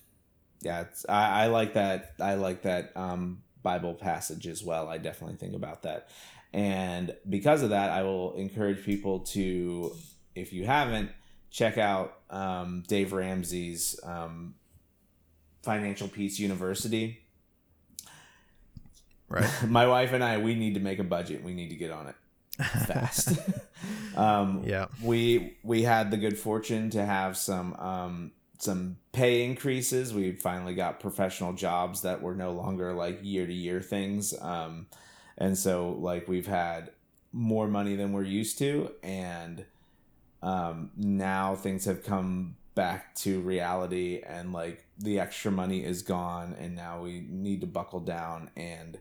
yeah 0.61 0.85
I, 1.09 1.45
I, 1.45 1.47
like 1.49 1.75
that 1.75 2.13
i 2.21 2.35
like 2.35 2.63
that 2.63 2.97
um, 2.97 3.43
bible 3.63 3.95
passage 3.95 4.47
as 4.47 4.63
well. 4.63 4.89
I 4.89 4.99
definitely 4.99 5.37
think 5.37 5.55
about 5.55 5.83
that 5.83 6.09
and 6.53 7.15
because 7.29 7.63
of 7.63 7.71
that, 7.71 7.91
I 7.91 8.03
will 8.03 8.35
encourage 8.35 8.85
people 8.85 9.21
to, 9.21 9.95
if 10.35 10.53
you 10.53 10.67
haven't, 10.67 11.11
check 11.51 11.79
out 11.79 12.19
um, 12.31 12.83
Dave 12.87 13.13
Ramsey's 13.13 13.99
um, 14.05 14.55
Financial 15.63 16.09
Peace 16.09 16.39
University. 16.39 17.23
Right. 19.29 19.51
My 19.67 19.87
wife 19.87 20.13
and 20.13 20.23
I, 20.23 20.39
we 20.39 20.55
need 20.55 20.75
to 20.75 20.81
make 20.81 20.99
a 20.99 21.05
budget. 21.05 21.43
We 21.43 21.55
need 21.55 21.71
to 21.71 21.77
get 21.77 21.91
on 21.91 22.09
it 22.09 22.17
fast. 22.65 23.39
um, 24.17 24.63
yeah. 24.67 24.87
We 25.03 25.57
we 25.63 25.83
had 25.83 26.11
the 26.11 26.19
good 26.19 26.39
fortune 26.39 26.91
to 26.91 27.05
have 27.05 27.39
some 27.39 27.75
um, 27.75 28.33
some 28.59 28.99
pay 29.13 29.45
increases. 29.45 30.13
We 30.13 30.33
finally 30.33 30.75
got 30.75 31.01
professional 31.01 31.55
jobs 31.55 32.03
that 32.03 32.21
were 32.21 32.35
no 32.35 32.53
longer 32.53 32.93
like 32.93 33.21
year 33.23 33.47
to 33.47 33.53
year 33.53 33.81
things. 33.81 34.35
And 35.39 35.57
so 35.57 35.97
like 36.01 36.29
we've 36.29 36.47
had 36.47 36.91
more 37.33 37.67
money 37.67 37.97
than 37.97 38.13
we're 38.13 38.23
used 38.23 38.59
to 38.59 38.93
and 39.03 39.65
um, 40.43 40.91
now 40.97 41.55
things 41.55 41.85
have 41.85 42.05
come 42.05 42.57
back 42.75 43.15
to 43.15 43.41
reality 43.41 44.23
and 44.27 44.53
like 44.53 44.85
the 44.99 45.19
extra 45.19 45.51
money 45.51 45.85
is 45.85 46.03
gone 46.03 46.55
and 46.59 46.75
now 46.75 47.01
we 47.01 47.25
need 47.29 47.61
to 47.61 47.67
buckle 47.67 48.01
down 48.01 48.51
and 48.57 48.99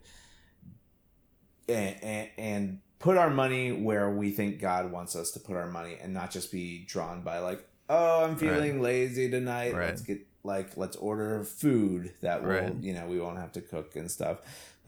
and, 1.69 1.95
and, 2.03 2.29
and 2.37 2.79
put 2.99 3.17
our 3.17 3.29
money 3.29 3.71
where 3.71 4.09
we 4.09 4.31
think 4.31 4.59
God 4.59 4.91
wants 4.91 5.15
us 5.15 5.31
to 5.31 5.39
put 5.39 5.55
our 5.55 5.67
money 5.67 5.97
and 6.01 6.13
not 6.13 6.31
just 6.31 6.51
be 6.51 6.83
drawn 6.85 7.21
by 7.21 7.39
like 7.39 7.65
oh 7.89 8.25
I'm 8.25 8.35
feeling 8.35 8.75
right. 8.75 8.83
lazy 8.83 9.29
tonight 9.29 9.73
right. 9.73 9.87
let's 9.87 10.01
get 10.01 10.25
like 10.43 10.75
let's 10.75 10.97
order 10.97 11.43
food 11.43 12.13
that 12.21 12.43
will 12.43 12.49
right. 12.49 12.75
you 12.81 12.93
know 12.93 13.05
we 13.05 13.19
won't 13.19 13.37
have 13.37 13.51
to 13.53 13.61
cook 13.61 13.95
and 13.95 14.09
stuff 14.11 14.39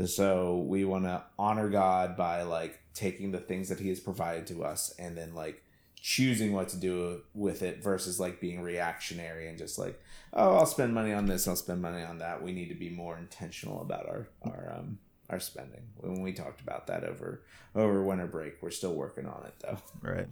so 0.05 0.57
we 0.57 0.85
want 0.85 1.05
to 1.05 1.23
honor 1.37 1.69
God 1.69 2.17
by 2.17 2.43
like 2.43 2.79
taking 2.93 3.31
the 3.31 3.39
things 3.39 3.69
that 3.69 3.79
He 3.79 3.89
has 3.89 3.99
provided 3.99 4.47
to 4.47 4.63
us 4.63 4.93
and 4.97 5.17
then 5.17 5.33
like 5.33 5.63
choosing 5.95 6.51
what 6.51 6.67
to 6.69 6.77
do 6.77 7.21
with 7.33 7.61
it 7.61 7.81
versus 7.81 8.19
like 8.19 8.41
being 8.41 8.61
reactionary 8.61 9.47
and 9.47 9.57
just 9.57 9.79
like 9.79 10.01
oh 10.33 10.57
I'll 10.57 10.65
spend 10.65 10.93
money 10.93 11.13
on 11.13 11.27
this 11.27 11.47
I'll 11.47 11.55
spend 11.55 11.81
money 11.81 12.03
on 12.03 12.19
that. 12.19 12.41
We 12.41 12.51
need 12.51 12.69
to 12.69 12.75
be 12.75 12.89
more 12.89 13.17
intentional 13.17 13.81
about 13.81 14.07
our 14.07 14.27
our 14.43 14.75
um 14.77 14.97
our 15.29 15.39
spending. 15.39 15.81
When 15.97 16.21
we 16.21 16.33
talked 16.33 16.61
about 16.61 16.87
that 16.87 17.03
over 17.03 17.41
over 17.75 18.03
winter 18.03 18.27
break, 18.27 18.61
we're 18.61 18.71
still 18.71 18.93
working 18.93 19.25
on 19.25 19.43
it 19.45 19.53
though. 19.59 19.77
Right. 20.01 20.27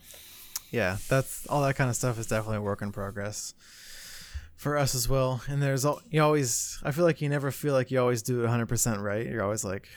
Yeah, 0.72 0.98
that's 1.10 1.46
all 1.48 1.62
that 1.64 1.76
kind 1.76 1.90
of 1.90 1.96
stuff 1.96 2.18
is 2.18 2.28
definitely 2.28 2.58
a 2.58 2.62
work 2.62 2.82
in 2.82 2.92
progress 2.92 3.54
for 4.62 4.78
us 4.78 4.94
as 4.94 5.10
well. 5.10 5.42
And 5.48 5.60
there's 5.60 5.86
all 5.86 6.02
you 6.12 6.22
always. 6.22 6.80
I 6.84 6.92
feel 6.92 7.04
like 7.04 7.20
you 7.20 7.28
never 7.28 7.50
feel 7.50 7.74
like 7.74 7.90
you 7.90 8.00
always 8.00 8.22
do 8.22 8.40
it 8.40 8.44
100 8.44 8.68
percent 8.68 9.02
right. 9.02 9.26
You're 9.26 9.44
always 9.44 9.64
like, 9.64 9.90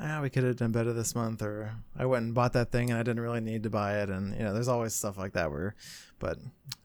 ah, 0.00 0.20
we 0.22 0.30
could 0.30 0.44
have 0.44 0.54
done 0.54 0.70
better 0.70 0.92
this 0.92 1.16
month, 1.16 1.42
or 1.42 1.72
I 1.98 2.06
went 2.06 2.24
and 2.24 2.32
bought 2.32 2.52
that 2.52 2.70
thing 2.70 2.90
and 2.90 2.98
I 2.98 3.02
didn't 3.02 3.22
really 3.22 3.40
need 3.40 3.64
to 3.64 3.70
buy 3.70 4.00
it. 4.02 4.10
And 4.10 4.32
you 4.36 4.44
know, 4.44 4.54
there's 4.54 4.68
always 4.68 4.94
stuff 4.94 5.18
like 5.18 5.32
that 5.32 5.50
where, 5.50 5.74
but 6.20 6.38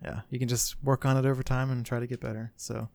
yeah, 0.03 0.21
you 0.31 0.39
can 0.39 0.47
just 0.47 0.83
work 0.83 1.05
on 1.05 1.17
it 1.17 1.29
over 1.29 1.43
time 1.43 1.69
and 1.69 1.85
try 1.85 1.99
to 1.99 2.07
get 2.07 2.19
better. 2.19 2.51
So, 2.57 2.89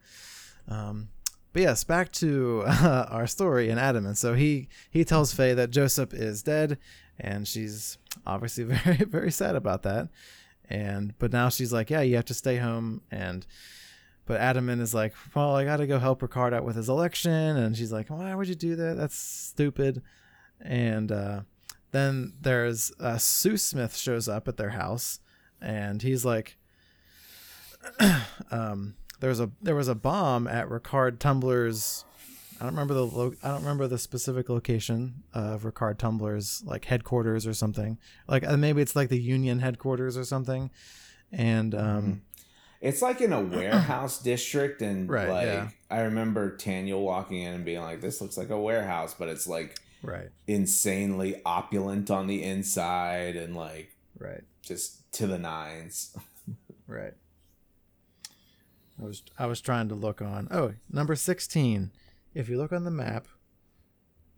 um, 0.66 1.11
but 1.52 1.62
yes, 1.62 1.85
back 1.85 2.11
to 2.15 2.65
uh, 2.66 3.06
our 3.11 3.28
story 3.28 3.70
in 3.70 3.78
Adam. 3.78 4.05
And 4.05 4.19
so 4.19 4.35
he 4.35 4.69
he 4.90 5.05
tells 5.05 5.32
Faye 5.32 5.55
that 5.55 5.70
Joseph 5.70 6.12
is 6.12 6.43
dead, 6.43 6.78
and 7.20 7.47
she's 7.47 7.98
obviously 8.27 8.65
very 8.74 9.05
very 9.05 9.31
sad 9.31 9.55
about 9.55 9.85
that. 9.85 10.09
And 10.69 11.16
but 11.20 11.32
now 11.32 11.51
she's 11.51 11.73
like, 11.73 11.89
yeah, 11.89 12.01
you 12.01 12.16
have 12.16 12.24
to 12.24 12.35
stay 12.35 12.56
home 12.56 13.02
and 13.12 13.47
but 14.27 14.41
Adamat 14.41 14.81
is 14.81 14.95
like, 14.95 15.15
well, 15.35 15.55
I 15.55 15.65
got 15.65 15.79
to 15.79 15.87
go 15.87 15.99
help 15.99 16.21
Ricard 16.21 16.55
out 16.55 16.65
with 16.65 16.77
his 16.77 16.89
election. 16.89 17.33
And 17.33 17.77
she's 17.77 17.93
like, 17.93 18.09
why 18.09 18.35
would 18.35 18.49
you 18.49 18.55
do 18.55 18.75
that? 18.77 18.97
That's 18.97 19.17
stupid. 19.17 20.03
And 20.61 21.13
uh, 21.13 21.41
then 21.95 22.33
there's 22.41 22.93
uh, 22.99 23.15
SouSmith 23.15 23.97
shows 23.97 24.29
up 24.29 24.49
at 24.49 24.57
their 24.57 24.71
house, 24.71 25.21
and 25.61 26.03
he's 26.03 26.25
like, 26.25 26.57
um, 28.51 28.95
there 29.21 29.31
was 29.31 29.41
a 29.41 29.51
there 29.63 29.75
was 29.77 29.89
a 29.89 29.95
bomb 29.95 30.47
at 30.47 30.69
Ricard 30.69 31.19
Tumblar's. 31.19 32.05
I 32.61 32.65
don't 32.65 32.75
remember 32.75 32.95
the 32.95 33.07
lo- 33.07 33.35
I 33.43 33.49
don't 33.49 33.61
remember 33.61 33.87
the 33.87 33.99
specific 33.99 34.49
location 34.49 35.23
of 35.33 35.63
Ricard 35.63 35.97
Tumblar's 35.97 36.63
like 36.65 36.85
headquarters 36.87 37.47
or 37.47 37.55
something. 37.55 37.99
Like 38.27 38.45
uh, 38.45 38.57
maybe 38.57 38.81
it's 38.81 38.97
like 38.97 39.09
the 39.09 39.21
Union 39.21 39.61
headquarters 39.61 40.17
or 40.17 40.25
something. 40.25 40.71
And 41.33 41.75
um, 41.75 41.81
mm-hmm. 41.85 42.13
It's 42.85 43.01
like 43.01 43.20
in 43.23 43.32
a 43.32 43.40
warehouse 43.59 44.23
district, 44.23 44.82
and 44.82 45.09
right, 45.09 45.28
like 45.28 45.47
yeah. 45.47 45.69
I 45.90 46.02
remember 46.02 46.56
Taniel 46.56 47.01
walking 47.01 47.43
in 47.43 47.55
and 47.55 47.65
being 47.65 47.81
like, 47.81 48.01
"This 48.01 48.20
looks 48.20 48.36
like 48.36 48.51
a 48.51 48.61
warehouse," 48.61 49.15
but 49.19 49.28
it's 49.28 49.47
like 49.47 49.81
right 50.02 50.28
insanely 50.47 51.40
opulent 51.47 52.11
on 52.11 52.27
the 52.27 52.43
inside 52.43 53.36
and 53.36 53.56
like 53.56 53.97
right 54.19 54.44
just 54.62 55.11
to 55.12 55.27
the 55.27 55.39
nines. 55.39 56.16
right. 56.86 57.15
I 59.01 59.05
was 59.05 59.23
I 59.39 59.47
was 59.47 59.61
trying 59.61 59.89
to 59.89 59.94
look 59.94 60.20
on. 60.23 60.47
Oh, 60.51 60.74
number 60.93 61.16
16. 61.16 61.90
If 62.35 62.48
you 62.48 62.59
look 62.59 62.73
on 62.73 62.85
the 62.85 62.90
map 62.90 63.27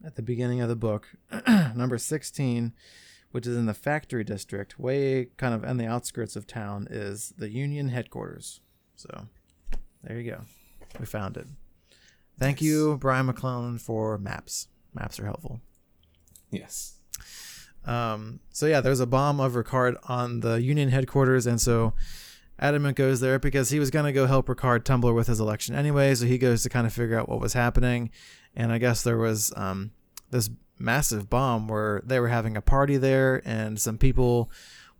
at 0.04 0.14
the 0.14 0.22
beginning 0.22 0.60
of 0.60 0.68
the 0.68 0.76
book, 0.76 1.08
number 1.74 1.98
16, 1.98 2.72
which 3.36 3.46
is 3.46 3.54
in 3.54 3.66
the 3.66 3.74
factory 3.74 4.24
district, 4.24 4.78
way 4.78 5.26
kind 5.36 5.52
of 5.52 5.62
on 5.62 5.76
the 5.76 5.84
outskirts 5.84 6.36
of 6.36 6.46
town 6.46 6.88
is 6.90 7.34
the 7.36 7.50
Union 7.50 7.90
headquarters. 7.90 8.62
So, 8.94 9.28
there 10.02 10.18
you 10.18 10.30
go. 10.30 10.40
We 10.98 11.04
found 11.04 11.36
it. 11.36 11.46
Thank 12.38 12.62
nice. 12.62 12.62
you, 12.62 12.96
Brian 12.96 13.26
McClellan, 13.26 13.76
for 13.76 14.16
maps. 14.16 14.68
Maps 14.94 15.20
are 15.20 15.26
helpful. 15.26 15.60
Yes. 16.50 16.94
Um, 17.84 18.40
so 18.54 18.64
yeah, 18.64 18.80
there's 18.80 19.00
a 19.00 19.06
bomb 19.06 19.38
of 19.38 19.52
Ricard 19.52 19.96
on 20.08 20.40
the 20.40 20.54
Union 20.62 20.88
headquarters, 20.88 21.46
and 21.46 21.60
so 21.60 21.92
Adamat 22.58 22.94
goes 22.94 23.20
there 23.20 23.38
because 23.38 23.68
he 23.68 23.78
was 23.78 23.90
going 23.90 24.06
to 24.06 24.12
go 24.12 24.26
help 24.26 24.46
Ricard 24.46 24.84
Tumblar 24.84 25.12
with 25.12 25.26
his 25.26 25.40
election 25.40 25.74
anyway. 25.74 26.14
So 26.14 26.24
he 26.24 26.38
goes 26.38 26.62
to 26.62 26.70
kind 26.70 26.86
of 26.86 26.94
figure 26.94 27.20
out 27.20 27.28
what 27.28 27.40
was 27.40 27.52
happening. 27.52 28.12
And 28.54 28.72
I 28.72 28.78
guess 28.78 29.02
there 29.02 29.18
was 29.18 29.52
um, 29.56 29.90
this 30.30 30.48
massive 30.78 31.30
bomb 31.30 31.68
where 31.68 32.02
they 32.04 32.20
were 32.20 32.28
having 32.28 32.56
a 32.56 32.62
party 32.62 32.96
there 32.96 33.42
and 33.44 33.80
some 33.80 33.98
people 33.98 34.50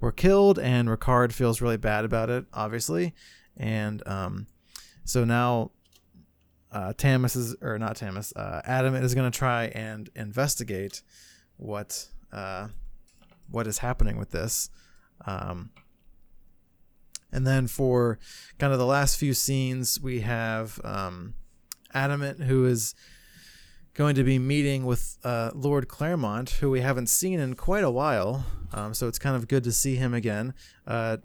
were 0.00 0.12
killed. 0.12 0.58
And 0.58 0.88
Ricard 0.88 1.32
feels 1.32 1.60
really 1.60 1.76
bad 1.76 2.04
about 2.04 2.30
it, 2.30 2.46
obviously. 2.52 3.14
And 3.56 4.06
um, 4.06 4.46
so 5.04 5.24
now 5.24 5.70
uh, 6.72 6.92
is, 7.00 7.56
or 7.62 7.78
not 7.78 7.96
Tamas, 7.96 8.32
uh, 8.36 8.60
Adamat 8.68 9.02
is 9.02 9.14
going 9.14 9.30
to 9.30 9.36
try 9.36 9.66
and 9.66 10.10
investigate 10.14 11.02
what 11.56 12.08
uh, 12.32 12.68
what 13.50 13.66
is 13.66 13.78
happening 13.78 14.18
with 14.18 14.30
this. 14.30 14.68
Um, 15.24 15.70
and 17.32 17.46
then 17.46 17.66
for 17.66 18.18
kind 18.58 18.72
of 18.72 18.78
the 18.78 18.86
last 18.86 19.16
few 19.16 19.32
scenes, 19.32 20.00
we 20.00 20.20
have 20.20 20.80
um, 20.84 21.34
Adamat, 21.94 22.42
who 22.42 22.66
is 22.66 22.94
going 23.96 24.14
to 24.14 24.24
be 24.24 24.38
meeting 24.38 24.84
with 24.84 25.16
uh, 25.24 25.50
Lord 25.54 25.88
Claremonte, 25.88 26.50
who 26.58 26.70
we 26.70 26.82
haven't 26.82 27.08
seen 27.08 27.40
in 27.40 27.54
quite 27.54 27.82
a 27.82 27.90
while. 27.90 28.44
Um, 28.72 28.92
so 28.92 29.08
it's 29.08 29.18
kind 29.18 29.34
of 29.34 29.48
good 29.48 29.64
to 29.64 29.72
see 29.72 29.96
him 29.96 30.12
again. 30.12 30.52
Uh, 30.86 31.16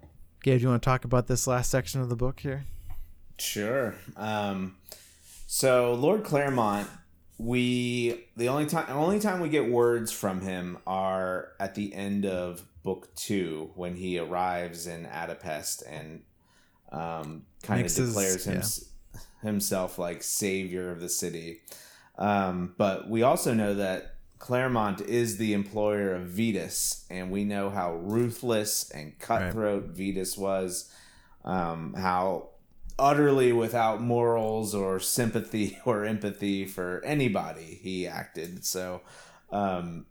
Gabe, 0.42 0.58
do 0.58 0.62
you 0.62 0.68
want 0.70 0.82
to 0.82 0.86
talk 0.86 1.04
about 1.04 1.26
this 1.26 1.46
last 1.46 1.70
section 1.70 2.00
of 2.00 2.08
the 2.08 2.16
book 2.16 2.40
here? 2.40 2.64
Sure. 3.38 3.94
Um, 4.16 4.76
so 5.46 5.92
Lord 5.94 6.24
Claremont, 6.24 6.88
we 7.36 8.24
the 8.36 8.48
only 8.48 8.66
time 8.66 8.86
only 8.88 9.18
time 9.18 9.40
we 9.40 9.48
get 9.48 9.68
words 9.68 10.12
from 10.12 10.40
him 10.40 10.78
are 10.86 11.48
at 11.58 11.74
the 11.74 11.92
end 11.92 12.24
of 12.24 12.64
book 12.82 13.14
two 13.16 13.70
when 13.74 13.96
he 13.96 14.18
arrives 14.18 14.86
in 14.86 15.04
Adopest 15.06 15.82
and 15.88 16.22
um, 16.90 17.44
kind 17.62 17.84
of 17.84 17.94
declares 17.94 18.44
him, 18.46 18.62
yeah. 18.62 19.20
himself 19.42 19.98
like 19.98 20.22
savior 20.22 20.90
of 20.90 21.00
the 21.00 21.08
city. 21.08 21.60
Um, 22.22 22.74
but 22.78 23.10
we 23.10 23.24
also 23.24 23.52
know 23.52 23.74
that 23.74 24.14
Claremonte 24.38 25.00
is 25.00 25.38
the 25.38 25.54
employer 25.54 26.14
of 26.14 26.28
Vetas, 26.28 27.04
and 27.10 27.32
we 27.32 27.42
know 27.42 27.68
how 27.68 27.94
ruthless 27.94 28.88
and 28.92 29.18
cutthroat 29.18 29.88
right. 29.88 29.94
Vetas 29.94 30.38
was, 30.38 30.88
um, 31.44 31.94
how 31.94 32.50
utterly 32.96 33.52
without 33.52 34.00
morals 34.00 34.72
or 34.72 35.00
sympathy 35.00 35.80
or 35.84 36.04
empathy 36.04 36.64
for 36.64 37.02
anybody 37.04 37.80
he 37.82 38.06
acted. 38.06 38.64
So, 38.64 39.00
um, 39.50 40.06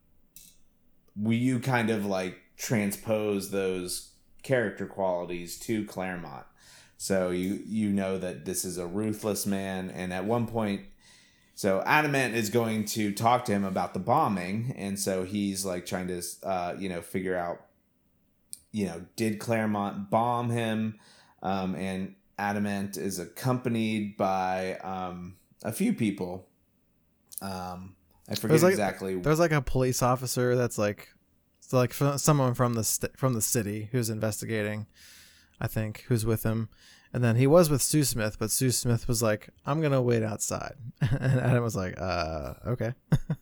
we 1.15 1.37
you 1.37 1.59
kind 1.61 1.89
of 1.89 2.05
like 2.05 2.37
transpose 2.57 3.51
those 3.51 4.11
character 4.43 4.85
qualities 4.85 5.57
to 5.59 5.85
Claremonte. 5.85 6.43
So 6.97 7.29
you 7.29 7.61
you 7.65 7.89
know 7.89 8.17
that 8.17 8.43
this 8.43 8.65
is 8.65 8.77
a 8.77 8.85
ruthless 8.85 9.45
man, 9.45 9.89
and 9.89 10.11
at 10.11 10.25
one 10.25 10.45
point, 10.45 10.81
so 11.61 11.83
Adamat 11.85 12.33
is 12.33 12.49
going 12.49 12.85
to 12.85 13.11
talk 13.11 13.45
to 13.45 13.51
him 13.51 13.63
about 13.63 13.93
the 13.93 13.99
bombing, 13.99 14.73
and 14.79 14.99
so 14.99 15.23
he's 15.23 15.63
like 15.63 15.85
trying 15.85 16.07
to 16.07 16.19
uh, 16.41 16.73
you 16.75 16.89
know 16.89 17.03
figure 17.03 17.37
out, 17.37 17.67
you 18.71 18.87
know, 18.87 19.05
did 19.15 19.37
Claremonte 19.37 20.09
bomb 20.09 20.49
him? 20.49 20.97
Um, 21.43 21.75
and 21.75 22.15
Adamat 22.39 22.97
is 22.97 23.19
accompanied 23.19 24.17
by 24.17 24.77
um, 24.77 25.35
a 25.61 25.71
few 25.71 25.93
people. 25.93 26.47
Um, 27.43 27.95
I 28.27 28.33
forget 28.33 28.63
like, 28.63 28.71
exactly. 28.71 29.19
There's 29.19 29.39
like 29.39 29.51
a 29.51 29.61
police 29.61 30.01
officer 30.01 30.55
that's 30.55 30.79
like 30.79 31.09
like 31.71 31.93
someone 31.93 32.55
from 32.55 32.73
the 32.73 32.83
st- 32.83 33.15
from 33.15 33.35
the 33.35 33.41
city 33.41 33.89
who's 33.91 34.09
investigating, 34.09 34.87
I 35.59 35.67
think, 35.67 36.05
who's 36.07 36.25
with 36.25 36.41
him, 36.41 36.69
and 37.13 37.23
then 37.23 37.35
he 37.35 37.47
was 37.47 37.69
with 37.69 37.81
SouSmith, 37.81 38.37
but 38.39 38.49
SouSmith 38.49 39.07
was 39.07 39.21
like, 39.21 39.49
"I'm 39.65 39.81
gonna 39.81 40.01
wait 40.01 40.23
outside," 40.23 40.75
and 41.01 41.39
Adam 41.39 41.63
was 41.63 41.75
like, 41.75 41.99
"Uh, 41.99 42.53
okay." 42.67 42.93
that 43.09 43.37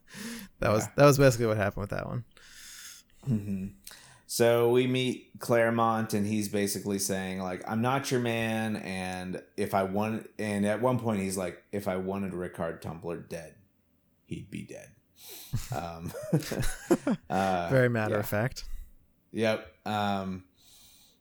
yeah. 0.62 0.70
was 0.70 0.88
that 0.96 1.06
was 1.06 1.18
basically 1.18 1.46
what 1.46 1.58
happened 1.58 1.82
with 1.82 1.90
that 1.92 2.08
one. 2.08 2.24
Mm-hmm. 3.30 3.68
So 4.26 4.70
we 4.70 4.86
meet 4.86 5.40
Claremonte, 5.40 6.14
and 6.14 6.26
he's 6.26 6.50
basically 6.50 7.00
saying 7.00 7.40
like, 7.40 7.64
"I'm 7.70 7.82
not 7.82 8.12
your 8.12 8.20
man," 8.20 8.78
and 8.78 9.42
if 9.58 9.74
I 9.74 9.84
want, 9.84 10.30
and 10.38 10.66
at 10.66 10.82
one 10.82 11.00
point 11.00 11.22
he's 11.22 11.38
like, 11.38 11.62
"If 11.72 11.88
I 11.88 11.98
wanted 11.98 12.34
Ricard 12.34 12.82
Tumblar 12.82 13.18
dead, 13.18 13.56
he'd 14.26 14.50
be 14.50 14.64
dead." 14.64 14.90
Um, 15.76 16.14
uh, 17.30 17.68
Very 17.70 17.90
matter 17.90 18.14
yeah. 18.14 18.20
of 18.20 18.26
fact. 18.28 18.66
Yep. 19.32 19.68
Um, 19.86 20.44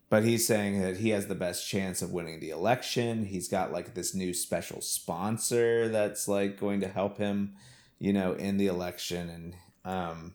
but 0.09 0.23
he's 0.23 0.45
saying 0.45 0.81
that 0.81 0.97
he 0.97 1.09
has 1.09 1.27
the 1.27 1.35
best 1.35 1.67
chance 1.67 2.01
of 2.01 2.11
winning 2.11 2.39
the 2.39 2.49
election. 2.49 3.25
He's 3.25 3.47
got 3.47 3.71
like 3.71 3.93
this 3.93 4.15
new 4.15 4.33
special 4.33 4.81
sponsor 4.81 5.87
that's 5.87 6.27
like 6.27 6.59
going 6.59 6.81
to 6.81 6.87
help 6.87 7.17
him, 7.19 7.53
you 7.99 8.11
know, 8.11 8.33
in 8.33 8.57
the 8.57 8.67
election. 8.67 9.29
And 9.29 9.55
um, 9.85 10.33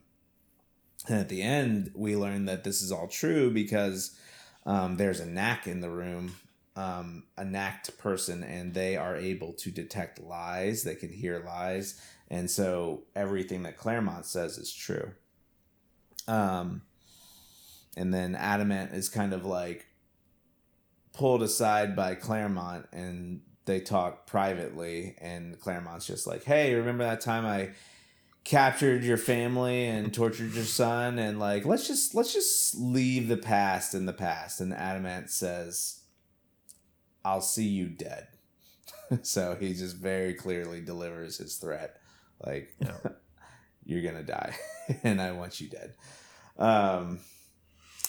and 1.09 1.18
at 1.18 1.28
the 1.28 1.42
end, 1.42 1.90
we 1.94 2.16
learn 2.16 2.46
that 2.46 2.64
this 2.64 2.82
is 2.82 2.92
all 2.92 3.09
true 3.09 3.51
because 3.51 4.16
um, 4.64 4.96
there's 4.96 5.20
a 5.20 5.26
knack 5.26 5.66
in 5.66 5.80
the 5.80 5.90
room, 5.90 6.36
um, 6.76 7.24
a 7.36 7.44
knacked 7.44 7.98
person, 7.98 8.42
and 8.42 8.74
they 8.74 8.96
are 8.96 9.16
able 9.16 9.52
to 9.55 9.70
detect 9.70 10.20
lies. 10.20 10.84
They 10.84 10.94
can 10.94 11.12
hear 11.12 11.42
lies, 11.44 12.01
and 12.28 12.51
so 12.51 13.02
everything 13.14 13.64
that 13.64 13.76
Claremonte 13.76 14.24
says 14.24 14.56
is 14.56 14.72
true. 14.72 15.12
Um, 16.26 16.82
and 17.96 18.12
then 18.12 18.34
Adamat 18.34 18.94
is 18.94 19.08
kind 19.08 19.32
of 19.32 19.44
like 19.44 19.86
pulled 21.12 21.42
aside 21.42 21.94
by 21.94 22.14
Claremonte, 22.14 22.86
and 22.92 23.42
they 23.64 23.80
talk 23.80 24.26
privately. 24.26 25.16
And 25.20 25.58
Claremonte's 25.60 26.06
just 26.06 26.26
like, 26.26 26.44
"Hey, 26.44 26.74
remember 26.74 27.04
that 27.04 27.20
time 27.20 27.46
I?" 27.46 27.70
captured 28.44 29.02
your 29.02 29.16
family 29.16 29.86
and 29.86 30.12
tortured 30.12 30.52
your 30.52 30.66
son 30.66 31.18
and 31.18 31.40
like 31.40 31.64
let's 31.64 31.88
just 31.88 32.14
let's 32.14 32.34
just 32.34 32.74
leave 32.74 33.26
the 33.26 33.38
past 33.38 33.94
in 33.94 34.04
the 34.04 34.12
past 34.12 34.60
and 34.60 34.70
Adamat 34.74 35.30
says 35.30 36.02
i'll 37.24 37.40
see 37.40 37.64
you 37.64 37.88
dead 37.88 38.28
so 39.22 39.56
he 39.58 39.72
just 39.72 39.96
very 39.96 40.34
clearly 40.34 40.82
delivers 40.82 41.38
his 41.38 41.56
threat 41.56 41.96
like, 42.46 42.74
yeah. 42.78 42.96
you're 43.84 44.02
gonna 44.02 44.22
die, 44.22 44.54
and 45.02 45.20
I 45.20 45.32
want 45.32 45.60
you 45.60 45.68
dead. 45.68 45.94
Um, 46.58 47.20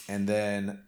and 0.07 0.27
then 0.27 0.79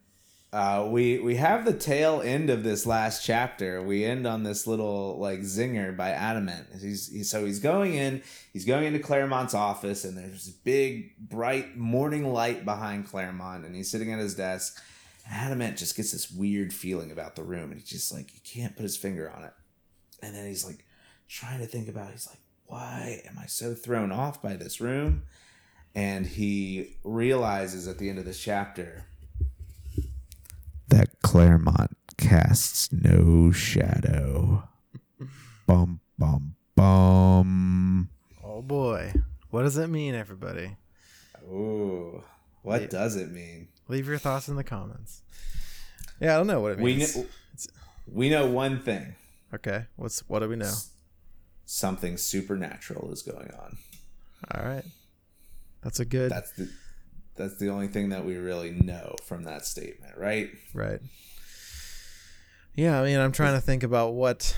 uh, 0.53 0.87
we 0.89 1.19
we 1.19 1.35
have 1.35 1.65
the 1.65 1.73
tail 1.73 2.21
end 2.21 2.49
of 2.49 2.63
this 2.63 2.85
last 2.85 3.23
chapter. 3.23 3.81
We 3.81 4.05
end 4.05 4.25
on 4.25 4.43
this 4.43 4.65
little 4.65 5.17
like 5.19 5.41
zinger 5.41 5.95
by 5.95 6.11
Adamat. 6.11 6.81
He's, 6.81 7.11
he's 7.11 7.29
so 7.29 7.45
he's 7.45 7.59
going 7.59 7.95
in. 7.95 8.23
He's 8.53 8.65
going 8.65 8.85
into 8.85 8.99
Claremonte's 8.99 9.53
office, 9.53 10.05
and 10.05 10.17
there's 10.17 10.45
this 10.45 10.49
big 10.49 11.15
bright 11.19 11.75
morning 11.75 12.31
light 12.31 12.63
behind 12.63 13.07
Claremonte, 13.07 13.65
and 13.65 13.75
he's 13.75 13.91
sitting 13.91 14.13
at 14.13 14.19
his 14.19 14.35
desk. 14.35 14.81
Adamat 15.29 15.75
just 15.75 15.97
gets 15.97 16.13
this 16.13 16.31
weird 16.31 16.71
feeling 16.71 17.11
about 17.11 17.35
the 17.35 17.43
room, 17.43 17.71
and 17.71 17.79
he's 17.79 17.89
just 17.89 18.13
like 18.13 18.31
he 18.31 18.39
can't 18.39 18.75
put 18.75 18.83
his 18.83 18.95
finger 18.95 19.29
on 19.29 19.43
it. 19.43 19.53
And 20.23 20.33
then 20.33 20.47
he's 20.47 20.65
like 20.65 20.85
trying 21.27 21.59
to 21.59 21.65
think 21.65 21.89
about. 21.89 22.09
It. 22.09 22.13
He's 22.13 22.27
like, 22.27 22.39
why 22.67 23.21
am 23.27 23.37
I 23.37 23.47
so 23.47 23.73
thrown 23.73 24.13
off 24.13 24.41
by 24.41 24.55
this 24.55 24.79
room? 24.79 25.23
And 25.97 26.27
he 26.27 26.95
realizes 27.03 27.87
at 27.87 27.97
the 27.97 28.07
end 28.07 28.19
of 28.19 28.25
this 28.25 28.39
chapter 28.39 29.05
that 30.89 31.19
Claremonte 31.23 31.95
casts 32.17 32.93
no 32.93 33.51
shadow. 33.51 34.69
bum 35.65 36.01
bum 36.19 36.55
bum. 36.75 38.09
Oh 38.43 38.61
boy, 38.61 39.11
what 39.49 39.63
does 39.63 39.75
it 39.79 39.87
mean, 39.87 40.13
everybody? 40.13 40.77
Ooh, 41.45 42.23
what 42.61 42.81
yeah. 42.81 42.87
does 42.89 43.15
it 43.15 43.31
mean? 43.31 43.69
Leave 43.87 44.07
your 44.07 44.19
thoughts 44.19 44.47
in 44.47 44.55
the 44.55 44.63
comments. 44.63 45.23
Yeah, 46.21 46.35
I 46.35 46.37
don't 46.37 46.45
know 46.45 46.59
what 46.59 46.73
it 46.73 46.79
means. 46.79 47.15
We 47.15 47.21
know, 47.23 47.27
we 48.05 48.29
know 48.29 48.45
one 48.45 48.81
thing. 48.81 49.15
Okay, 49.51 49.85
what's 49.95 50.19
what 50.29 50.41
do 50.41 50.49
we 50.49 50.57
know? 50.57 50.75
Something 51.65 52.17
supernatural 52.17 53.11
is 53.11 53.23
going 53.23 53.49
on. 53.59 53.77
All 54.51 54.63
right, 54.63 54.85
that's 55.87 56.01
a 56.01 56.05
good. 56.05 56.31
That's 56.31 56.51
the 56.51 56.69
that's 57.37 57.57
the 57.59 57.69
only 57.69 57.87
thing 57.87 58.09
that 58.09 58.25
we 58.25 58.35
really 58.35 58.71
know 58.71 59.15
from 59.23 59.45
that 59.45 59.65
statement, 59.65 60.17
right? 60.17 60.49
Right. 60.73 60.99
Yeah, 62.75 62.99
I 62.99 63.05
mean, 63.05 63.17
I'm 63.17 63.31
trying 63.31 63.53
to 63.53 63.61
think 63.61 63.83
about 63.83 64.13
what, 64.13 64.53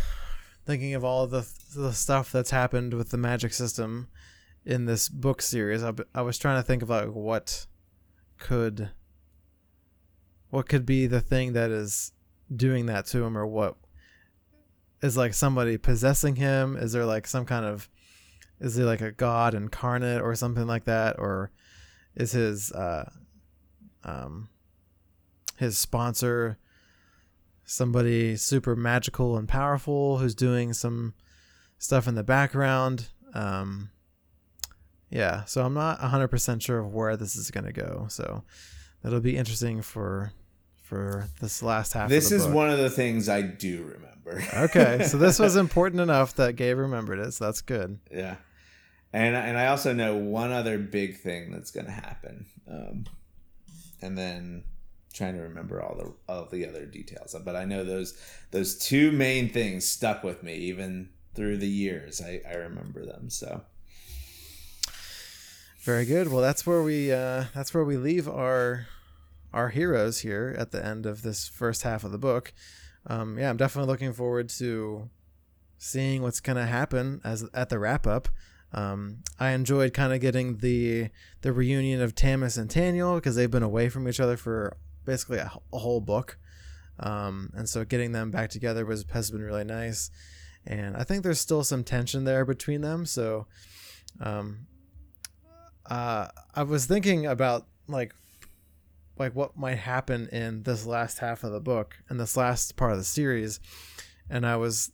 thinking 0.66 0.96
of 0.96 1.04
all 1.04 1.24
of 1.24 1.30
the 1.30 1.48
the 1.76 1.94
stuff 1.94 2.32
that's 2.32 2.50
happened 2.50 2.96
with 2.96 3.12
the 3.12 3.18
magic 3.18 3.54
system 3.54 4.08
in 4.66 4.86
this 4.86 5.08
book 5.08 5.44
series. 5.44 5.84
I, 5.84 5.94
I 6.16 6.24
was 6.24 6.40
trying 6.40 6.58
to 6.60 6.66
think 6.66 6.82
of 6.82 6.90
like 6.90 7.10
what 7.10 7.68
could, 8.40 8.90
what 10.50 10.68
could 10.68 10.88
be 10.88 11.06
the 11.06 11.22
thing 11.22 11.54
that 11.54 11.70
is 11.70 12.12
doing 12.56 12.88
that 12.88 13.06
to 13.08 13.24
him, 13.24 13.38
or 13.38 13.46
what 13.46 13.78
is 15.04 15.16
like 15.16 15.36
somebody 15.36 15.78
possessing 15.78 16.38
him? 16.38 16.76
Is 16.76 16.92
there 16.92 17.06
like 17.06 17.28
some 17.28 17.46
kind 17.46 17.66
of, 17.66 17.88
is 18.60 18.76
he 18.76 18.84
like 18.84 19.02
a 19.02 19.12
god 19.12 19.54
incarnate 19.54 20.22
or 20.22 20.36
something 20.36 20.68
like 20.68 20.86
that, 20.86 21.18
or 21.20 21.52
is 22.16 22.32
his 22.32 22.72
uh, 22.72 23.10
um, 24.04 24.50
his 25.58 25.78
sponsor 25.78 26.58
somebody 27.70 28.36
super 28.36 28.76
magical 28.76 29.38
and 29.38 29.48
powerful 29.48 30.18
who's 30.18 30.34
doing 30.34 30.74
some 30.74 31.14
stuff 31.78 32.08
in 32.08 32.16
the 32.16 32.24
background. 32.24 33.10
Um, 33.36 33.92
yeah, 35.12 35.46
so 35.46 35.64
I'm 35.64 35.76
not 35.76 36.00
100% 36.00 36.62
sure 36.62 36.80
of 36.80 36.94
where 36.94 37.16
this 37.16 37.36
is 37.36 37.52
going 37.52 37.66
to 37.66 37.72
go. 37.72 38.08
So 38.10 38.44
that'll 39.04 39.20
be 39.20 39.38
interesting 39.38 39.82
for 39.82 40.32
for 40.84 41.28
this 41.40 41.62
last 41.62 41.94
half. 41.94 42.10
This 42.10 42.32
is 42.32 42.48
book. 42.48 42.56
one 42.56 42.70
of 42.72 42.80
the 42.80 42.90
things 42.90 43.30
I 43.30 43.44
do 43.44 43.84
remember. 43.84 44.44
okay, 44.66 45.04
so 45.04 45.18
this 45.18 45.38
was 45.38 45.56
important 45.68 46.02
enough 46.02 46.34
that 46.36 46.56
Gabe 46.56 46.80
remembered 46.80 47.20
it. 47.20 47.34
So 47.34 47.46
that's 47.46 47.62
good. 47.62 48.00
Yeah, 48.12 48.38
and 49.14 49.36
and 49.36 49.58
I 49.58 49.68
also 49.68 49.94
know 49.94 50.16
one 50.16 50.52
other 50.52 50.78
big 50.78 51.18
thing 51.18 51.52
that's 51.52 51.72
going 51.72 51.86
to 51.86 51.92
happen, 51.92 52.46
um, 52.70 53.06
and 54.02 54.18
then 54.18 54.64
trying 55.14 55.36
to 55.36 55.42
remember 55.42 55.82
all 55.82 55.96
the 55.96 56.34
all 56.34 56.46
the 56.46 56.68
other 56.68 56.86
details. 56.86 57.36
But 57.44 57.56
I 57.56 57.66
know 57.66 57.84
those 57.84 58.20
those 58.52 58.78
two 58.78 59.12
main 59.12 59.50
things 59.50 59.86
stuck 59.86 60.24
with 60.24 60.44
me 60.44 60.56
even 60.56 61.10
through 61.36 61.58
the 61.58 61.68
years. 61.68 62.22
I 62.22 62.42
I 62.48 62.56
remember 62.56 63.06
them 63.06 63.30
so. 63.30 63.62
Very 65.80 66.06
good. 66.06 66.32
Well, 66.32 66.42
that's 66.42 66.66
where 66.66 66.84
we 66.84 67.12
uh, 67.12 67.46
that's 67.56 67.74
where 67.74 67.86
we 67.86 67.98
leave 67.98 68.28
our 68.28 68.88
our 69.54 69.70
heroes 69.70 70.20
here 70.20 70.56
at 70.58 70.72
the 70.72 70.86
end 70.86 71.06
of 71.06 71.24
this 71.24 71.48
first 71.48 71.84
half 71.84 72.04
of 72.04 72.12
the 72.12 72.18
book. 72.18 72.54
Um, 73.08 73.40
yeah, 73.40 73.50
I'm 73.50 73.58
definitely 73.58 73.90
looking 73.90 74.14
forward 74.14 74.50
to 74.50 75.10
seeing 75.78 76.22
what's 76.22 76.42
gonna 76.42 76.68
happen 76.68 77.22
as 77.24 77.46
at 77.54 77.70
the 77.70 77.80
wrap 77.80 78.06
up. 78.06 78.28
Um, 78.74 79.24
I 79.40 79.52
enjoyed 79.52 79.94
kind 79.94 80.14
of 80.14 80.22
getting 80.22 80.58
the 80.58 81.10
the 81.42 81.52
reunion 81.52 82.02
of 82.02 82.14
Tamas 82.14 82.58
and 82.58 82.70
Taniel 82.70 83.16
because 83.16 83.36
they've 83.36 83.50
been 83.50 83.64
away 83.64 83.90
from 83.90 84.08
each 84.08 84.20
other 84.20 84.38
for 84.38 84.78
basically 85.06 85.40
a, 85.40 85.52
a 85.74 85.80
whole 85.80 86.02
book, 86.02 86.38
um, 87.00 87.52
and 87.56 87.68
so 87.68 87.84
getting 87.84 88.12
them 88.12 88.30
back 88.32 88.50
together 88.50 88.86
was 88.86 89.06
has 89.12 89.32
been 89.32 89.42
really 89.42 89.64
nice. 89.64 90.12
And 90.68 90.96
I 90.96 91.04
think 91.04 91.24
there's 91.24 91.40
still 91.40 91.64
some 91.64 91.84
tension 91.84 92.26
there 92.26 92.46
between 92.46 92.82
them. 92.82 93.06
So, 93.06 93.48
um, 94.20 94.68
uh, 95.86 96.28
I 96.54 96.64
was 96.64 96.86
thinking 96.86 97.26
about 97.26 97.66
like 97.88 98.14
like 99.20 99.36
what 99.36 99.58
might 99.58 99.78
happen 99.78 100.30
in 100.32 100.64
this 100.64 100.86
last 100.86 101.20
half 101.20 101.44
of 101.44 101.52
the 101.52 101.60
book 101.60 101.98
and 102.08 102.20
this 102.20 102.38
last 102.38 102.76
part 102.78 102.94
of 102.94 102.98
the 102.98 103.04
series 103.04 103.60
and 104.30 104.48
i 104.48 104.56
was 104.56 104.92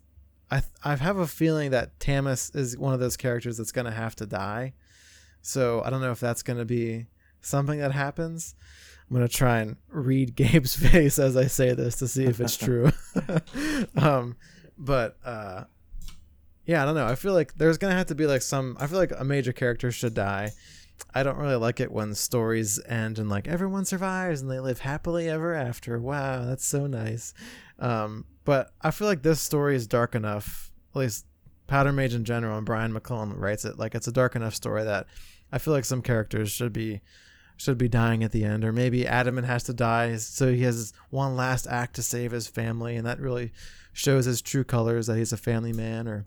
i 0.51 0.61
i 0.83 0.95
have 0.95 1.17
a 1.17 1.27
feeling 1.27 1.71
that 1.71 1.99
Tamas 1.99 2.51
is 2.53 2.77
one 2.77 2.93
of 2.93 2.99
those 2.99 3.17
characters 3.17 3.57
that's 3.57 3.71
going 3.71 3.85
to 3.85 3.91
have 3.91 4.15
to 4.17 4.25
die. 4.25 4.73
So 5.41 5.81
i 5.85 5.89
don't 5.89 6.01
know 6.01 6.11
if 6.11 6.19
that's 6.19 6.43
going 6.43 6.59
to 6.59 6.65
be 6.65 7.07
something 7.41 7.79
that 7.79 7.91
happens. 7.91 8.55
I'm 9.09 9.15
going 9.15 9.27
to 9.27 9.33
try 9.33 9.59
and 9.59 9.77
read 9.89 10.35
gabe's 10.41 10.75
face 10.75 11.19
as 11.19 11.37
i 11.37 11.47
say 11.47 11.73
this 11.73 11.97
to 11.97 12.07
see 12.07 12.25
if 12.25 12.39
it's 12.39 12.57
true. 12.65 12.91
Um 13.97 14.35
but 14.77 15.17
uh 15.23 15.63
yeah 16.65 16.81
i 16.81 16.85
don't 16.85 16.95
know. 16.95 17.05
I 17.05 17.15
feel 17.15 17.33
like 17.33 17.55
there's 17.55 17.77
going 17.77 17.91
to 17.91 17.97
have 17.97 18.07
to 18.07 18.15
be 18.15 18.27
like 18.27 18.41
some 18.41 18.75
i 18.79 18.87
feel 18.87 18.97
like 18.97 19.13
a 19.17 19.23
major 19.23 19.53
character 19.53 19.91
should 19.91 20.13
die. 20.13 20.51
I 21.13 21.23
don't 21.23 21.37
really 21.37 21.55
like 21.55 21.79
it 21.79 21.91
when 21.91 22.13
stories 22.13 22.79
end 22.87 23.19
and 23.19 23.29
like 23.29 23.47
everyone 23.47 23.85
survives 23.85 24.41
and 24.41 24.51
they 24.51 24.59
live 24.59 24.79
happily 24.79 25.29
ever 25.29 25.53
after. 25.53 25.99
Wow, 25.99 26.45
that's 26.45 26.65
so 26.65 26.87
nice. 26.87 27.33
Um, 27.79 28.25
but 28.45 28.71
I 28.81 28.91
feel 28.91 29.07
like 29.07 29.23
this 29.23 29.41
story 29.41 29.75
is 29.75 29.87
dark 29.87 30.15
enough, 30.15 30.71
at 30.93 30.99
least 30.99 31.25
Powder 31.67 31.91
Mage 31.91 32.13
in 32.13 32.23
general, 32.23 32.57
and 32.57 32.65
Brian 32.65 32.93
McClellan 32.93 33.33
writes 33.33 33.65
it 33.65 33.77
like 33.77 33.95
it's 33.95 34.07
a 34.07 34.11
dark 34.11 34.35
enough 34.35 34.55
story 34.55 34.83
that 34.83 35.07
I 35.51 35.57
feel 35.57 35.73
like 35.73 35.85
some 35.85 36.01
characters 36.01 36.51
should 36.51 36.71
be 36.71 37.01
should 37.57 37.77
be 37.77 37.87
dying 37.87 38.23
at 38.23 38.31
the 38.31 38.43
end, 38.43 38.63
or 38.63 38.71
maybe 38.71 39.03
Adamat 39.03 39.45
has 39.45 39.63
to 39.63 39.73
die 39.73 40.15
so 40.17 40.51
he 40.51 40.63
has 40.63 40.93
one 41.09 41.35
last 41.35 41.67
act 41.67 41.95
to 41.95 42.03
save 42.03 42.31
his 42.31 42.47
family, 42.47 42.95
and 42.95 43.05
that 43.05 43.19
really 43.19 43.51
shows 43.93 44.25
his 44.25 44.41
true 44.41 44.63
colors 44.63 45.07
that 45.07 45.17
he's 45.17 45.33
a 45.33 45.37
family 45.37 45.73
man, 45.73 46.07
or 46.07 46.25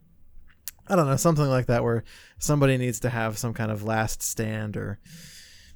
I 0.89 0.97
don't 0.97 1.07
know, 1.07 1.17
something 1.17 1.49
like 1.49 1.67
that 1.67 1.85
where 1.85 2.03
somebody 2.39 2.79
needs 2.79 3.01
to 3.01 3.11
have 3.11 3.39
some 3.39 3.53
kind 3.53 3.71
of 3.71 3.85
last 3.85 4.23
stand 4.23 4.77
or 4.77 4.99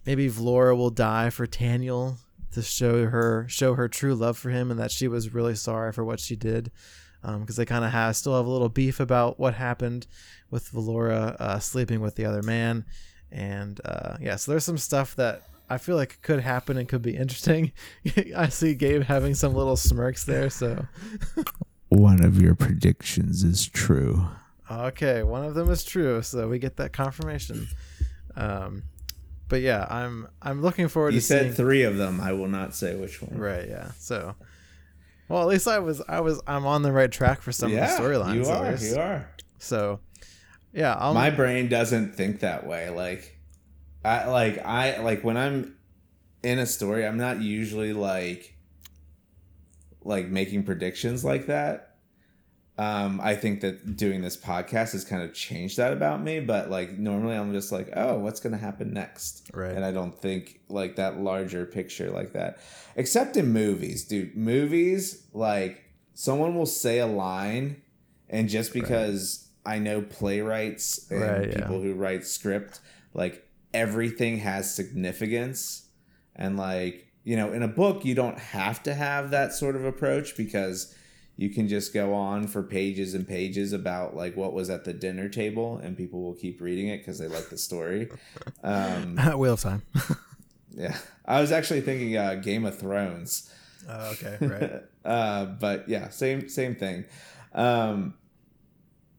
maybe 0.06 0.28
Vlora 0.28 0.77
will 0.77 0.90
die 0.90 1.31
for 1.31 1.47
Taniel 1.47 2.16
to 2.53 2.62
show 2.62 3.07
her 3.07 3.47
show 3.49 3.74
her 3.74 3.89
true 3.89 4.15
love 4.15 4.39
for 4.39 4.51
him 4.51 4.70
and 4.70 4.79
that 4.79 4.91
she 4.91 5.09
was 5.09 5.35
really 5.35 5.55
sorry 5.55 5.93
for 5.93 6.05
what 6.05 6.20
she 6.20 6.37
did 6.37 6.70
because 7.23 7.35
um, 7.35 7.47
they 7.57 7.65
kind 7.65 7.85
of 7.85 7.93
have 7.93 8.16
still 8.16 8.37
have 8.37 8.47
a 8.47 8.51
little 8.51 8.69
beef 8.69 9.01
about 9.01 9.39
what 9.39 9.55
happened 9.55 10.07
with 10.51 10.70
Valora 10.73 11.37
uh, 11.41 11.59
sleeping 11.59 12.01
with 12.01 12.16
the 12.16 12.24
other 12.24 12.43
man. 12.43 12.85
And 13.31 13.81
uh, 13.85 14.16
yeah 14.20 14.37
so 14.37 14.53
there's 14.53 14.65
some 14.65 14.79
stuff 14.79 15.16
that 15.16 15.43
I 15.70 15.79
feel 15.79 15.97
like 15.97 16.20
could 16.20 16.41
happen 16.41 16.77
and 16.77 16.89
could 16.89 17.03
be 17.03 17.16
interesting. 17.16 17.73
I 18.37 18.49
see 18.49 18.74
Gabe 18.74 19.03
having 19.03 19.35
some 19.35 19.55
little 19.55 19.77
smirks 19.77 20.24
there 20.24 20.51
so. 20.51 20.87
One 21.89 22.24
of 22.24 22.41
your 22.41 22.55
predictions 22.55 23.43
is 23.43 23.66
true. 23.69 24.27
Okay, 24.70 25.23
one 25.23 25.45
of 25.45 25.55
them 25.55 25.70
is 25.70 25.85
true, 25.85 26.23
so 26.23 26.49
we 26.49 26.59
get 26.59 26.77
that 26.77 26.95
confirmation. 26.95 27.69
Um, 28.35 28.85
but 29.48 29.60
yeah, 29.60 29.86
I'm 29.89 30.28
I'm 30.40 30.62
looking 30.62 30.89
forward. 30.89 31.14
You 31.14 31.20
to 31.20 31.27
said 31.27 31.43
seeing... 31.43 31.55
three 31.55 31.82
of 31.82 31.97
them. 31.97 32.20
I 32.20 32.32
will 32.32 32.48
not 32.48 32.74
say 32.74 32.94
which 32.97 33.20
one. 33.20 33.39
Right. 33.39 33.69
Yeah. 33.69 33.90
So, 33.98 34.35
well, 35.28 35.43
at 35.43 35.48
least 35.48 35.69
I 35.69 35.78
was 35.78 36.02
I 36.09 36.20
was 36.20 36.40
I'm 36.47 36.66
on 36.66 36.82
the 36.82 36.93
right 36.93 37.10
track 37.10 37.43
for 37.43 37.52
some 37.52 37.73
yeah, 37.73 37.94
of 37.94 37.97
the 37.97 38.09
storylines. 38.09 38.35
You 38.35 38.51
are. 38.51 38.77
You 38.77 38.97
are. 38.97 39.31
So, 39.59 40.01
yeah. 40.73 40.94
I'll... 40.94 41.14
My 41.14 41.31
brain 41.31 41.69
doesn't 41.69 42.14
think 42.14 42.40
that 42.40 42.66
way. 42.66 42.90
Like, 42.90 43.39
I 44.05 44.27
like 44.28 44.64
I 44.64 45.02
like 45.02 45.23
when 45.23 45.36
I'm 45.36 45.77
in 46.43 46.59
a 46.59 46.66
story, 46.66 47.06
I'm 47.06 47.19
not 47.19 47.40
usually 47.40 47.93
like 47.93 48.56
like 50.05 50.27
making 50.27 50.64
predictions 50.64 51.24
like 51.24 51.47
that 51.47 51.91
um, 52.78 53.20
I 53.23 53.35
think 53.35 53.61
that 53.61 53.97
doing 53.97 54.23
this 54.23 54.36
podcast 54.36 54.93
has 54.93 55.05
kind 55.05 55.23
of 55.23 55.35
changed 55.35 55.77
that 55.77 55.93
about 55.93 56.23
me. 56.23 56.40
But 56.40 56.70
like 56.70 56.99
normally, 56.99 57.36
I'm 57.36 57.53
just 57.53 57.70
like, 57.70 57.90
oh, 57.94 58.19
what's 58.19 58.40
going 58.40 58.53
to 58.53 58.59
happen 58.59 58.93
next? 58.93 59.51
Right. 59.53 59.73
And 59.73 59.85
I 59.85 59.93
don't 59.93 60.19
think 60.19 60.61
like 60.69 60.97
that 60.97 61.20
larger 61.20 61.66
picture 61.66 62.11
like 62.11 62.32
that. 62.32 62.59
Except 62.97 63.36
in 63.36 63.53
movies, 63.53 64.05
dude. 64.05 64.36
Movies 64.36 65.27
like 65.32 65.85
someone 66.15 66.55
will 66.55 66.66
say 66.66 66.99
a 66.99 67.07
line, 67.07 67.82
and 68.28 68.49
just 68.49 68.73
because 68.73 69.49
right. 69.66 69.74
I 69.74 69.78
know 69.78 70.01
playwrights 70.01 71.11
and 71.11 71.20
right, 71.20 71.55
people 71.55 71.77
yeah. 71.77 71.82
who 71.82 71.94
write 71.94 72.24
script, 72.24 72.81
like 73.12 73.47
everything 73.74 74.39
has 74.39 74.74
significance, 74.74 75.89
and 76.35 76.57
like 76.57 77.07
you 77.24 77.36
know, 77.36 77.53
in 77.53 77.62
a 77.62 77.69
book, 77.69 78.05
you 78.05 78.15
don't 78.15 78.39
have 78.39 78.82
to 78.85 78.94
have 78.94 79.31
that 79.31 79.53
sort 79.53 79.77
of 79.77 79.85
approach 79.85 80.36
because 80.36 80.94
you 81.43 81.51
can 81.51 81.66
just 81.66 81.93
go 81.93 82.14
on 82.14 82.47
for 82.47 82.62
pages 82.62 83.14
and 83.14 83.27
pages 83.27 83.73
about 83.73 84.14
like 84.14 84.36
what 84.36 84.52
was 84.52 84.70
at 84.70 84.85
the 84.85 84.93
dinner 84.93 85.28
table 85.28 85.78
and 85.78 85.97
people 85.97 86.23
will 86.23 86.35
keep 86.35 86.60
reading 86.60 86.86
it 86.86 86.98
because 86.98 87.19
they 87.19 87.27
like 87.27 87.48
the 87.48 87.59
story. 87.59 88.09
Um 88.62 89.16
wheel 89.39 89.55
of 89.55 89.60
time. 89.60 89.82
Yeah. 90.74 90.97
I 91.27 91.40
was 91.40 91.51
actually 91.51 91.81
thinking 91.81 92.16
uh 92.16 92.36
game 92.36 92.64
of 92.64 92.78
thrones. 92.78 93.52
Oh, 93.89 94.12
okay 94.12 94.36
right. 94.40 94.82
Uh 95.05 95.47
but 95.47 95.89
yeah 95.89 96.10
same 96.10 96.48
same 96.48 96.77
thing. 96.77 97.06
Um 97.52 98.14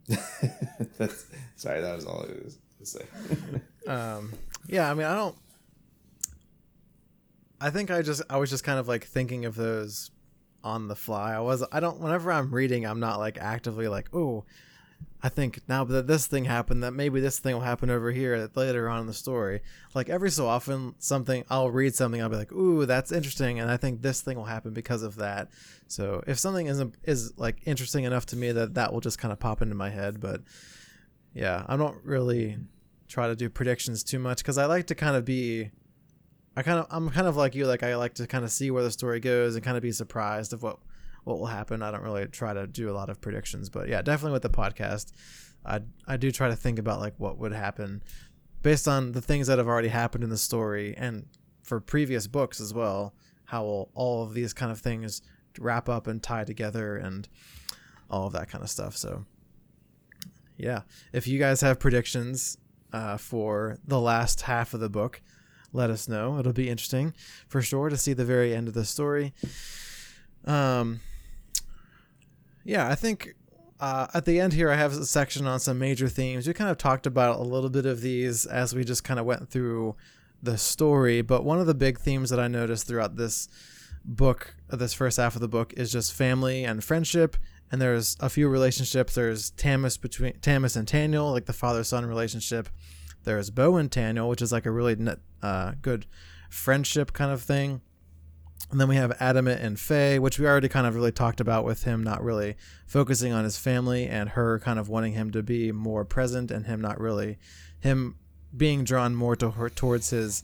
that's 0.08 1.26
sorry 1.58 1.82
that 1.82 1.94
was 1.96 2.06
all 2.06 2.26
i 2.26 2.44
was 2.46 2.58
to 2.80 2.86
say. 2.86 3.06
Um 3.86 4.32
yeah, 4.68 4.90
I 4.90 4.94
mean, 4.94 5.06
I 5.06 5.14
don't. 5.14 5.36
I 7.60 7.70
think 7.70 7.92
I 7.92 8.02
just 8.02 8.22
I 8.30 8.38
was 8.38 8.50
just 8.50 8.64
kind 8.64 8.80
of 8.80 8.88
like 8.88 9.04
thinking 9.04 9.44
of 9.44 9.56
those 9.56 10.10
on 10.64 10.88
the 10.88 10.96
fly. 10.96 11.34
I 11.34 11.40
was 11.40 11.64
I 11.72 11.80
don't 11.80 12.00
whenever 12.00 12.32
I'm 12.32 12.54
reading, 12.54 12.86
I'm 12.86 13.00
not 13.00 13.20
like 13.20 13.38
actively 13.38 13.88
like, 13.88 14.10
oh, 14.14 14.46
I 15.26 15.30
think 15.30 15.62
now 15.70 15.86
that 15.86 16.06
this 16.06 16.28
thing 16.28 16.46
happened, 16.46 16.84
that 16.84 16.92
maybe 16.92 17.22
this 17.22 17.40
thing 17.40 17.54
will 17.54 17.62
happen 17.62 17.90
over 17.90 18.12
here 18.12 18.50
later 18.56 18.90
on 18.90 19.02
in 19.02 19.08
the 19.08 19.14
story. 19.14 19.62
Like 19.94 20.10
every 20.10 20.30
so 20.30 20.48
often, 20.48 20.96
something 21.00 21.46
I'll 21.50 21.72
read 21.72 21.96
something, 21.96 22.22
I'll 22.22 22.30
be 22.30 22.36
like, 22.36 22.52
"Ooh, 22.52 22.86
that's 22.86 23.12
interesting," 23.12 23.60
and 23.60 23.72
I 23.72 23.78
think 23.78 24.02
this 24.02 24.22
thing 24.22 24.36
will 24.38 24.44
happen 24.46 24.74
because 24.74 25.02
of 25.02 25.16
that. 25.16 25.50
So 25.88 26.24
if 26.28 26.40
something 26.40 26.68
isn't 26.68 26.96
is 27.04 27.38
like 27.38 27.62
interesting 27.66 28.04
enough 28.04 28.26
to 28.28 28.36
me, 28.36 28.52
that 28.52 28.74
that 28.74 28.92
will 28.92 29.00
just 29.00 29.18
kind 29.18 29.32
of 29.32 29.40
pop 29.40 29.62
into 29.62 29.76
my 29.76 29.90
head. 29.90 30.20
But 30.20 30.42
yeah, 31.34 31.64
I 31.68 31.78
don't 31.78 32.04
really 32.04 32.58
try 33.08 33.28
to 33.28 33.36
do 33.36 33.50
predictions 33.50 34.04
too 34.04 34.20
much 34.20 34.40
because 34.40 34.58
I 34.58 34.66
like 34.66 34.88
to 34.88 34.96
kind 34.96 35.16
of 35.16 35.24
be. 35.24 35.72
I 36.56 36.64
kind 36.64 36.80
of 36.80 36.88
I'm 36.90 37.10
kind 37.10 37.28
of 37.28 37.36
like 37.36 37.56
you, 37.56 37.66
like 37.66 37.84
I 37.84 37.96
like 37.96 38.14
to 38.16 38.28
kind 38.28 38.44
of 38.44 38.52
see 38.52 38.72
where 38.72 38.84
the 38.84 38.92
story 38.92 39.20
goes 39.20 39.56
and 39.56 39.64
kind 39.64 39.78
of 39.78 39.84
be 39.84 39.92
surprised 39.92 40.54
of 40.54 40.64
what 40.64 40.80
what 41.24 41.40
will 41.40 41.48
happen. 41.48 41.82
I 41.82 41.92
don't 41.92 42.04
really 42.04 42.26
try 42.28 42.54
to 42.54 42.68
do 42.68 42.90
a 42.90 42.94
lot 42.94 43.10
of 43.10 43.22
predictions, 43.22 43.70
but 43.70 43.88
yeah, 43.88 44.02
definitely 44.02 44.34
with 44.34 44.44
the 44.44 44.50
podcast, 44.50 45.12
I 45.66 45.82
I 46.08 46.18
do 46.18 46.32
try 46.32 46.50
to 46.50 46.56
think 46.56 46.80
about 46.80 47.00
like 47.00 47.14
what 47.18 47.38
would 47.38 47.54
happen 47.54 48.04
based 48.62 48.88
on 48.88 49.12
the 49.12 49.22
things 49.22 49.48
that 49.48 49.58
have 49.58 49.68
already 49.68 49.90
happened 49.90 50.24
in 50.24 50.30
the 50.30 50.38
story 50.38 50.96
and 50.98 51.26
for 51.64 51.80
previous 51.80 52.28
books 52.28 52.62
as 52.62 52.74
well. 52.74 53.14
How 53.46 53.64
will 53.64 53.92
all 53.94 54.24
of 54.24 54.34
these 54.34 54.54
kind 54.54 54.72
of 54.72 54.80
things 54.80 55.22
wrap 55.60 55.90
up 55.90 56.08
and 56.08 56.22
tie 56.22 56.44
together 56.44 56.98
and 56.98 57.28
all 58.10 58.28
of 58.28 58.34
that 58.34 58.50
kind 58.50 58.64
of 58.64 58.70
stuff. 58.70 58.96
So 58.96 59.26
yeah, 60.58 60.82
if 61.12 61.28
you 61.28 61.40
guys 61.40 61.62
have 61.62 61.80
predictions 61.80 62.58
uh, 62.92 63.18
for 63.18 63.78
the 63.86 64.00
last 64.00 64.42
half 64.42 64.74
of 64.74 64.80
the 64.80 64.90
book, 64.90 65.22
let 65.74 65.90
us 65.90 66.08
know. 66.08 66.40
It'll 66.40 66.54
be 66.54 66.70
interesting 66.70 67.14
for 67.48 67.62
sure 67.62 67.90
to 67.90 67.98
see 67.98 68.14
the 68.14 68.24
very 68.26 68.56
end 68.56 68.68
of 68.68 68.74
the 68.74 68.86
story. 68.86 69.34
Um, 70.46 71.02
yeah, 72.64 72.88
I 72.88 72.96
think 72.96 73.36
uh, 73.80 74.08
at 74.14 74.26
the 74.26 74.40
end 74.40 74.54
here, 74.54 74.72
I 74.72 74.76
have 74.76 74.94
a 74.94 75.06
section 75.06 75.48
on 75.48 75.60
some 75.60 75.78
major 75.80 76.08
themes. 76.08 76.48
We 76.48 76.54
kind 76.54 76.70
of 76.70 76.78
talked 76.78 77.06
about 77.06 77.40
a 77.40 77.44
little 77.44 77.70
bit 77.70 77.86
of 77.86 78.02
these 78.02 78.46
as 78.46 78.74
we 78.74 78.84
just 78.86 79.04
kind 79.04 79.20
of 79.20 79.26
went 79.26 79.50
through 79.50 79.96
the 80.42 80.58
story, 80.58 81.22
but 81.22 81.44
one 81.44 81.60
of 81.60 81.68
the 81.68 81.74
big 81.74 82.00
themes 82.00 82.30
that 82.30 82.40
I 82.40 82.48
noticed 82.48 82.88
throughout 82.88 83.16
this 83.16 83.48
book, 84.06 84.56
this 84.70 84.94
first 84.94 85.18
half 85.18 85.36
of 85.36 85.42
the 85.42 85.48
book, 85.48 85.74
is 85.76 85.92
just 85.92 86.14
family 86.14 86.66
and 86.66 86.84
friendship. 86.84 87.38
And 87.72 87.82
there's 87.82 88.18
a 88.20 88.30
few 88.30 88.50
relationships. 88.50 89.16
There's 89.16 89.50
Tamas 89.52 89.98
between 89.98 90.40
Tamas 90.42 90.76
and 90.76 90.88
Taniel, 90.88 91.32
like 91.32 91.46
the 91.46 91.54
father-son 91.54 92.06
relationship. 92.06 92.70
There's 93.24 93.50
Bo 93.50 93.78
and 93.78 93.90
Taniel, 93.90 94.30
which 94.30 94.42
is 94.42 94.52
like 94.52 94.66
a 94.66 94.72
really 94.72 94.98
uh, 95.42 95.74
good 95.82 96.06
friendship 96.50 97.14
kind 97.14 97.32
of 97.32 97.42
thing. 97.42 97.82
And 98.72 98.80
then 98.80 98.88
we 98.88 98.96
have 98.96 99.12
Adamat 99.20 99.64
and 99.64 99.80
Faye, 99.80 100.18
which 100.18 100.40
we 100.40 100.48
already 100.48 100.70
kind 100.70 100.88
of 100.88 100.96
really 100.96 101.12
talked 101.12 101.40
about 101.40 101.64
with 101.66 101.84
him 101.84 102.04
not 102.04 102.24
really 102.24 102.56
focusing 102.88 103.32
on 103.32 103.44
his 103.44 103.58
family 103.58 104.08
and 104.08 104.30
her 104.30 104.60
kind 104.60 104.80
of 104.80 104.90
wanting 104.90 105.14
him 105.14 105.32
to 105.32 105.44
be 105.44 105.72
more 105.72 106.06
present 106.06 106.50
and 106.50 106.66
him 106.66 106.82
not 106.82 107.00
really, 107.00 107.38
him 107.82 108.16
being 108.56 108.84
drawn 108.84 109.16
more 109.16 109.36
to 109.36 109.52
her, 109.52 109.70
towards 109.70 110.10
his 110.10 110.44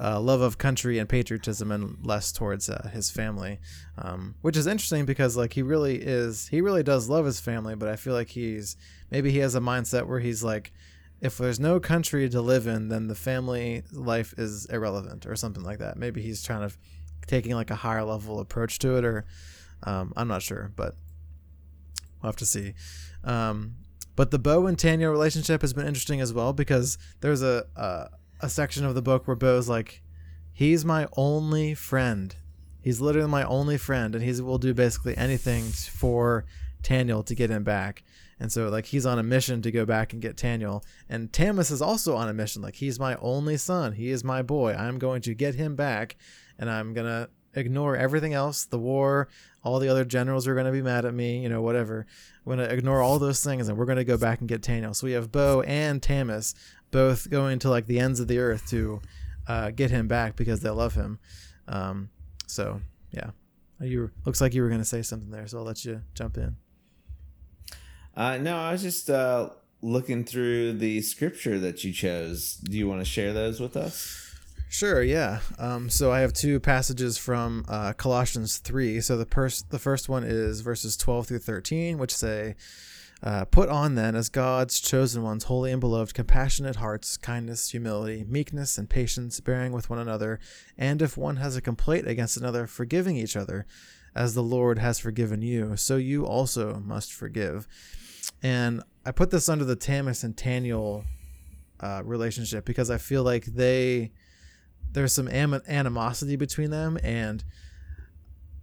uh, 0.00 0.18
love 0.20 0.40
of 0.40 0.58
country 0.58 0.98
and 0.98 1.08
patriotism 1.08 1.70
and 1.70 1.98
less 2.04 2.32
towards 2.32 2.68
uh, 2.68 2.88
his 2.92 3.10
family, 3.10 3.58
um, 3.96 4.34
which 4.42 4.56
is 4.56 4.66
interesting 4.66 5.04
because 5.04 5.36
like 5.36 5.52
he 5.52 5.62
really 5.62 5.96
is, 5.96 6.48
he 6.48 6.60
really 6.60 6.82
does 6.82 7.08
love 7.08 7.26
his 7.26 7.40
family, 7.40 7.74
but 7.74 7.88
I 7.88 7.96
feel 7.96 8.14
like 8.14 8.30
he's 8.30 8.76
maybe 9.10 9.30
he 9.30 9.38
has 9.38 9.54
a 9.54 9.60
mindset 9.60 10.06
where 10.06 10.20
he's 10.20 10.42
like, 10.42 10.72
if 11.20 11.38
there's 11.38 11.58
no 11.58 11.80
country 11.80 12.28
to 12.28 12.40
live 12.40 12.66
in, 12.66 12.88
then 12.88 13.08
the 13.08 13.14
family 13.14 13.82
life 13.92 14.34
is 14.38 14.66
irrelevant 14.66 15.26
or 15.26 15.36
something 15.36 15.64
like 15.64 15.78
that. 15.78 15.96
Maybe 15.96 16.22
he's 16.22 16.42
trying 16.42 16.68
to 16.68 16.74
taking 17.26 17.54
like 17.54 17.70
a 17.70 17.76
higher 17.76 18.04
level 18.04 18.40
approach 18.40 18.78
to 18.80 18.96
it, 18.96 19.04
or 19.04 19.24
um, 19.82 20.12
I'm 20.16 20.28
not 20.28 20.42
sure, 20.42 20.72
but 20.76 20.94
we'll 22.22 22.28
have 22.28 22.36
to 22.36 22.46
see. 22.46 22.74
Um, 23.24 23.74
but 24.16 24.30
the 24.30 24.38
Bo 24.38 24.66
and 24.66 24.76
Taniel 24.76 25.10
relationship 25.10 25.60
has 25.62 25.72
been 25.72 25.86
interesting 25.86 26.20
as 26.20 26.32
well 26.32 26.52
because 26.52 26.98
there's 27.20 27.42
a, 27.42 27.66
a 27.76 28.08
a 28.40 28.48
section 28.48 28.84
of 28.84 28.94
the 28.94 29.02
book 29.02 29.26
where 29.26 29.36
Bo's 29.36 29.68
like, 29.68 30.02
he's 30.52 30.84
my 30.84 31.08
only 31.16 31.74
friend. 31.74 32.36
He's 32.80 33.00
literally 33.00 33.28
my 33.28 33.42
only 33.44 33.76
friend, 33.76 34.14
and 34.14 34.24
he 34.24 34.40
will 34.40 34.58
do 34.58 34.72
basically 34.72 35.16
anything 35.16 35.64
for 35.64 36.44
Taniel 36.82 37.24
to 37.26 37.34
get 37.34 37.50
him 37.50 37.64
back. 37.64 38.04
And 38.40 38.52
so 38.52 38.68
like 38.68 38.86
he's 38.86 39.06
on 39.06 39.18
a 39.18 39.22
mission 39.22 39.62
to 39.62 39.70
go 39.70 39.84
back 39.84 40.12
and 40.12 40.22
get 40.22 40.36
Taniel. 40.36 40.82
And 41.08 41.32
Tamas 41.32 41.70
is 41.70 41.82
also 41.82 42.14
on 42.16 42.28
a 42.28 42.32
mission. 42.32 42.62
Like 42.62 42.76
he's 42.76 43.00
my 43.00 43.16
only 43.16 43.56
son. 43.56 43.92
He 43.92 44.10
is 44.10 44.22
my 44.22 44.42
boy. 44.42 44.74
I'm 44.74 44.98
going 44.98 45.22
to 45.22 45.34
get 45.34 45.54
him 45.54 45.74
back 45.76 46.16
and 46.58 46.70
I'm 46.70 46.94
gonna 46.94 47.28
ignore 47.54 47.96
everything 47.96 48.34
else, 48.34 48.64
the 48.64 48.78
war, 48.78 49.28
all 49.62 49.78
the 49.78 49.88
other 49.88 50.04
generals 50.04 50.46
are 50.46 50.54
gonna 50.54 50.72
be 50.72 50.82
mad 50.82 51.04
at 51.04 51.14
me, 51.14 51.42
you 51.42 51.48
know, 51.48 51.62
whatever. 51.62 52.06
I'm 52.44 52.50
gonna 52.50 52.64
ignore 52.64 53.02
all 53.02 53.18
those 53.18 53.42
things, 53.42 53.68
and 53.68 53.76
we're 53.76 53.86
gonna 53.86 54.04
go 54.04 54.16
back 54.16 54.40
and 54.40 54.48
get 54.48 54.62
Taniel. 54.62 54.94
So 54.94 55.06
we 55.06 55.12
have 55.12 55.30
Bo 55.30 55.62
and 55.62 56.02
Tamas 56.02 56.54
both 56.90 57.28
going 57.30 57.58
to 57.60 57.70
like 57.70 57.86
the 57.86 58.00
ends 58.00 58.20
of 58.20 58.28
the 58.28 58.38
earth 58.38 58.68
to 58.70 59.00
uh, 59.46 59.70
get 59.70 59.90
him 59.90 60.08
back 60.08 60.36
because 60.36 60.60
they 60.60 60.70
love 60.70 60.94
him. 60.94 61.18
Um, 61.66 62.10
so 62.46 62.80
yeah, 63.10 63.30
you 63.80 64.10
looks 64.24 64.40
like 64.40 64.54
you 64.54 64.62
were 64.62 64.70
gonna 64.70 64.84
say 64.84 65.02
something 65.02 65.30
there, 65.30 65.46
so 65.46 65.58
I'll 65.58 65.64
let 65.64 65.84
you 65.84 66.02
jump 66.14 66.36
in. 66.38 66.56
Uh, 68.18 68.36
no, 68.36 68.56
I 68.56 68.72
was 68.72 68.82
just 68.82 69.08
uh, 69.08 69.50
looking 69.80 70.24
through 70.24 70.72
the 70.72 71.02
scripture 71.02 71.60
that 71.60 71.84
you 71.84 71.92
chose. 71.92 72.56
Do 72.56 72.76
you 72.76 72.88
want 72.88 73.00
to 73.00 73.04
share 73.04 73.32
those 73.32 73.60
with 73.60 73.76
us? 73.76 74.34
Sure, 74.68 75.04
yeah. 75.04 75.38
Um, 75.56 75.88
so 75.88 76.10
I 76.10 76.18
have 76.18 76.32
two 76.32 76.58
passages 76.58 77.16
from 77.16 77.64
uh, 77.68 77.92
Colossians 77.92 78.58
3. 78.58 79.00
So 79.02 79.16
the, 79.16 79.24
pers- 79.24 79.62
the 79.62 79.78
first 79.78 80.08
one 80.08 80.24
is 80.24 80.62
verses 80.62 80.96
12 80.96 81.28
through 81.28 81.38
13, 81.38 81.96
which 81.96 82.12
say, 82.12 82.56
uh, 83.22 83.44
Put 83.44 83.68
on 83.68 83.94
then, 83.94 84.16
as 84.16 84.28
God's 84.28 84.80
chosen 84.80 85.22
ones, 85.22 85.44
holy 85.44 85.70
and 85.70 85.80
beloved, 85.80 86.12
compassionate 86.12 86.76
hearts, 86.76 87.16
kindness, 87.16 87.70
humility, 87.70 88.24
meekness, 88.28 88.78
and 88.78 88.90
patience, 88.90 89.38
bearing 89.38 89.70
with 89.70 89.90
one 89.90 90.00
another, 90.00 90.40
and 90.76 91.00
if 91.02 91.16
one 91.16 91.36
has 91.36 91.54
a 91.54 91.62
complaint 91.62 92.08
against 92.08 92.36
another, 92.36 92.66
forgiving 92.66 93.16
each 93.16 93.36
other, 93.36 93.64
as 94.12 94.34
the 94.34 94.42
Lord 94.42 94.80
has 94.80 94.98
forgiven 94.98 95.40
you, 95.40 95.76
so 95.76 95.96
you 95.96 96.26
also 96.26 96.82
must 96.84 97.12
forgive. 97.12 97.68
And 98.42 98.82
I 99.04 99.10
put 99.10 99.30
this 99.30 99.48
under 99.48 99.64
the 99.64 99.76
Tamas 99.76 100.24
and 100.24 100.36
Taniel 100.36 101.04
uh, 101.80 102.02
relationship 102.04 102.64
because 102.64 102.90
I 102.90 102.98
feel 102.98 103.22
like 103.22 103.44
they 103.44 104.10
there's 104.90 105.12
some 105.12 105.28
animosity 105.28 106.36
between 106.36 106.70
them 106.70 106.98
and 107.02 107.44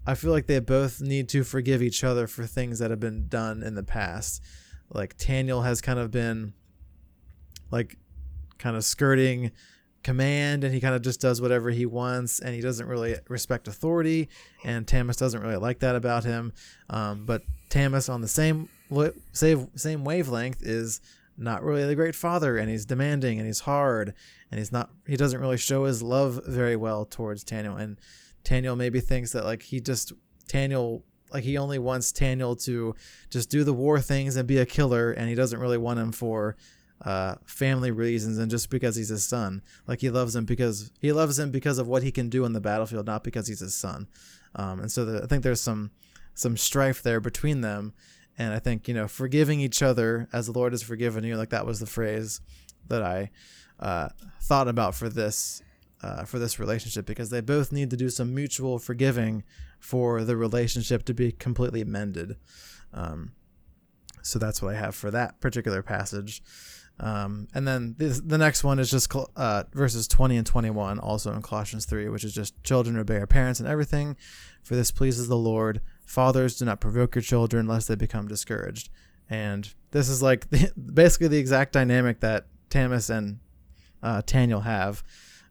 I 0.07 0.15
feel 0.15 0.31
like 0.31 0.47
they 0.47 0.59
both 0.59 1.01
need 1.01 1.29
to 1.29 1.43
forgive 1.43 1.81
each 1.81 2.03
other 2.03 2.27
for 2.27 2.45
things 2.45 2.79
that 2.79 2.89
have 2.89 2.99
been 2.99 3.27
done 3.27 3.63
in 3.63 3.75
the 3.75 3.83
past. 3.83 4.41
Like 4.91 5.17
Taniel 5.17 5.63
has 5.63 5.81
kind 5.81 5.99
of 5.99 6.11
been 6.11 6.53
like 7.71 7.97
kind 8.57 8.75
of 8.75 8.83
skirting 8.83 9.51
command 10.03 10.63
and 10.63 10.73
he 10.73 10.79
kind 10.79 10.93
of 10.93 11.01
just 11.01 11.19
does 11.19 11.41
whatever 11.41 11.71
he 11.71 11.85
wants 11.85 12.39
and 12.39 12.53
he 12.53 12.61
doesn't 12.61 12.87
really 12.87 13.15
respect 13.27 13.67
authority 13.67 14.29
and 14.63 14.87
Tamas 14.87 15.17
doesn't 15.17 15.41
really 15.41 15.57
like 15.57 15.79
that 15.79 15.95
about 15.95 16.23
him. 16.23 16.53
Um, 16.89 17.25
but 17.25 17.41
Tamas 17.69 18.07
on 18.07 18.21
the 18.21 18.27
same 18.27 18.69
same 19.31 19.69
same 19.75 20.03
wavelength 20.03 20.61
is 20.61 21.01
not 21.37 21.63
really 21.63 21.85
the 21.85 21.95
great 21.95 22.15
father 22.15 22.57
and 22.57 22.69
he's 22.69 22.85
demanding 22.85 23.39
and 23.39 23.47
he's 23.47 23.61
hard 23.61 24.13
and 24.51 24.59
he's 24.59 24.71
not 24.71 24.89
he 25.05 25.17
doesn't 25.17 25.41
really 25.41 25.57
show 25.57 25.83
his 25.83 26.01
love 26.01 26.39
very 26.47 26.75
well 26.75 27.05
towards 27.05 27.43
Taniel 27.43 27.79
and 27.79 27.99
Taniel 28.43 28.77
maybe 28.77 28.99
thinks 28.99 29.31
that 29.31 29.43
like 29.43 29.63
he 29.63 29.79
just 29.79 30.13
Taniel 30.47 31.01
like 31.33 31.43
he 31.43 31.57
only 31.57 31.79
wants 31.79 32.11
Taniel 32.11 32.61
to 32.65 32.95
just 33.29 33.49
do 33.49 33.63
the 33.63 33.73
war 33.73 33.99
things 33.99 34.35
and 34.35 34.47
be 34.47 34.59
a 34.59 34.65
killer 34.65 35.11
and 35.11 35.27
he 35.27 35.35
doesn't 35.35 35.59
really 35.59 35.77
want 35.77 35.99
him 35.99 36.11
for 36.11 36.55
uh, 37.01 37.35
family 37.45 37.91
reasons 37.91 38.37
and 38.37 38.49
just 38.49 38.69
because 38.69 38.95
he's 38.95 39.09
his 39.09 39.25
son. 39.25 39.61
Like 39.87 39.99
he 40.01 40.09
loves 40.09 40.35
him 40.35 40.45
because 40.45 40.91
he 41.01 41.11
loves 41.11 41.37
him 41.37 41.51
because 41.51 41.77
of 41.77 41.87
what 41.87 42.03
he 42.03 42.11
can 42.11 42.29
do 42.29 42.45
on 42.45 42.53
the 42.53 42.61
battlefield 42.61 43.05
not 43.05 43.23
because 43.23 43.47
he's 43.47 43.59
his 43.59 43.75
son. 43.75 44.07
Um, 44.55 44.79
and 44.79 44.91
so 44.91 45.03
the, 45.03 45.23
I 45.23 45.27
think 45.27 45.43
there's 45.43 45.61
some 45.61 45.91
some 46.33 46.57
strife 46.57 47.01
there 47.01 47.19
between 47.19 47.61
them 47.61 47.93
and 48.37 48.53
I 48.53 48.59
think, 48.59 48.87
you 48.87 48.93
know, 48.93 49.07
forgiving 49.07 49.59
each 49.59 49.81
other 49.81 50.27
as 50.33 50.47
the 50.47 50.51
Lord 50.51 50.73
has 50.73 50.83
forgiven 50.83 51.23
you, 51.23 51.37
like 51.37 51.49
that 51.49 51.65
was 51.65 51.79
the 51.79 51.85
phrase 51.85 52.41
that 52.87 53.01
I 53.01 53.31
uh, 53.79 54.09
thought 54.41 54.67
about 54.67 54.95
for 54.95 55.09
this 55.09 55.61
uh, 56.01 56.23
for 56.23 56.37
this 56.37 56.59
relationship 56.59 57.05
because 57.05 57.29
they 57.29 57.41
both 57.41 57.71
need 57.71 57.89
to 57.89 57.97
do 57.97 58.09
some 58.09 58.35
mutual 58.35 58.77
forgiving 58.77 59.43
for 59.79 60.23
the 60.23 60.37
relationship 60.37 61.03
to 61.05 61.13
be 61.13 61.31
completely 61.31 61.83
mended. 61.83 62.35
Um, 62.93 63.31
so 64.21 64.37
that's 64.37 64.61
what 64.61 64.75
I 64.75 64.77
have 64.77 64.95
for 64.95 65.09
that 65.11 65.39
particular 65.39 65.81
passage. 65.81 66.43
Um, 66.99 67.47
and 67.53 67.67
then 67.67 67.95
this, 67.97 68.21
the 68.21 68.37
next 68.37 68.63
one 68.63 68.79
is 68.79 68.89
just 68.89 69.13
uh, 69.35 69.63
verses 69.73 70.07
20 70.07 70.37
and 70.37 70.47
21, 70.47 70.99
also 70.99 71.33
in 71.33 71.41
Colossians 71.41 71.85
3, 71.85 72.09
which 72.09 72.23
is 72.23 72.33
just 72.33 72.61
children 72.63 72.97
obey 72.97 73.15
your 73.15 73.27
parents 73.27 73.59
and 73.59 73.67
everything, 73.67 74.15
for 74.63 74.75
this 74.75 74.91
pleases 74.91 75.27
the 75.27 75.37
Lord. 75.37 75.81
Fathers, 76.05 76.57
do 76.57 76.65
not 76.65 76.79
provoke 76.79 77.15
your 77.15 77.21
children 77.21 77.67
lest 77.67 77.87
they 77.87 77.95
become 77.95 78.27
discouraged. 78.27 78.89
And 79.29 79.73
this 79.91 80.07
is 80.07 80.21
like 80.21 80.47
basically 80.93 81.27
the 81.27 81.37
exact 81.37 81.73
dynamic 81.73 82.21
that 82.21 82.45
Tamas 82.69 83.09
and 83.09 83.39
uh, 84.01 84.21
Taniel 84.21 84.63
have. 84.63 85.03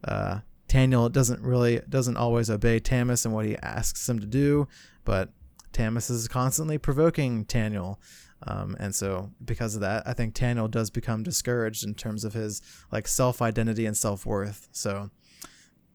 Uh, 0.03 0.41
Taniel 0.69 1.11
doesn't 1.11 1.43
really 1.43 1.81
doesn't 1.89 2.17
always 2.17 2.51
obey 2.51 2.81
Tamas 2.81 3.25
and 3.25 3.35
what 3.35 3.45
he 3.45 3.57
asks 3.59 4.09
him 4.09 4.19
to 4.19 4.27
do, 4.27 4.67
but 5.05 5.31
Tamas 5.73 6.09
is 6.09 6.27
constantly 6.29 6.79
provoking 6.79 7.45
Taniel. 7.45 7.97
Um, 8.43 8.77
and 8.79 8.95
so 8.95 9.31
because 9.45 9.75
of 9.75 9.81
that, 9.81 10.07
I 10.07 10.13
think 10.13 10.35
Taniel 10.35 10.71
does 10.71 10.91
become 10.91 11.23
discouraged 11.23 11.85
in 11.85 11.95
terms 11.95 12.25
of 12.25 12.35
his 12.35 12.61
like 12.93 13.09
self 13.09 13.41
identity 13.41 13.87
and 13.87 13.97
self 13.97 14.27
worth. 14.27 14.69
So 14.73 15.11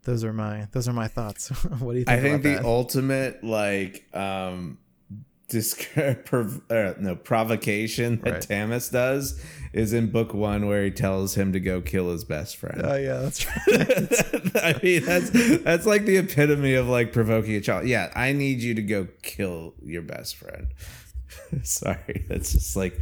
those 0.04 0.24
are 0.24 0.34
my 0.34 0.68
those 0.72 0.88
are 0.88 0.94
my 0.94 1.08
thoughts. 1.08 1.50
what 1.80 1.94
do 1.94 2.00
you 2.00 2.06
think? 2.06 2.20
I 2.20 2.22
think 2.22 2.44
the 2.44 2.56
that? 2.56 2.66
ultimate 2.66 3.44
like 3.44 4.06
um 4.14 4.80
prov- 6.26 6.62
uh, 6.70 6.94
no 7.00 7.16
provocation 7.16 8.20
that 8.22 8.32
right. 8.32 8.42
Tamas 8.42 8.90
does 8.90 9.44
is 9.74 9.94
in 9.94 10.12
book 10.12 10.34
one 10.34 10.68
where 10.68 10.84
he 10.84 10.92
tells 10.92 11.36
him 11.36 11.54
to 11.54 11.60
go 11.60 11.82
kill 11.82 12.12
his 12.12 12.24
best 12.24 12.56
friend. 12.58 12.82
Oh 12.84 12.96
yeah, 12.96 13.18
that's 13.18 13.46
right. 13.68 14.56
I 14.64 14.80
mean 14.84 15.06
that's 15.06 15.30
that's 15.64 15.86
like 15.86 16.06
the 16.06 16.18
epitome 16.18 16.76
of 16.76 16.88
like 16.88 17.12
provoking 17.12 17.56
a 17.56 17.62
child. 17.62 17.88
Yeah, 17.88 18.12
I 18.16 18.32
need 18.32 18.62
you 18.62 18.76
to 18.76 18.82
go 18.82 19.08
kill 19.24 19.74
your 19.84 20.04
best 20.04 20.36
friend. 20.36 20.68
Sorry, 21.64 22.26
that's 22.28 22.54
just 22.54 22.76
like 22.76 23.00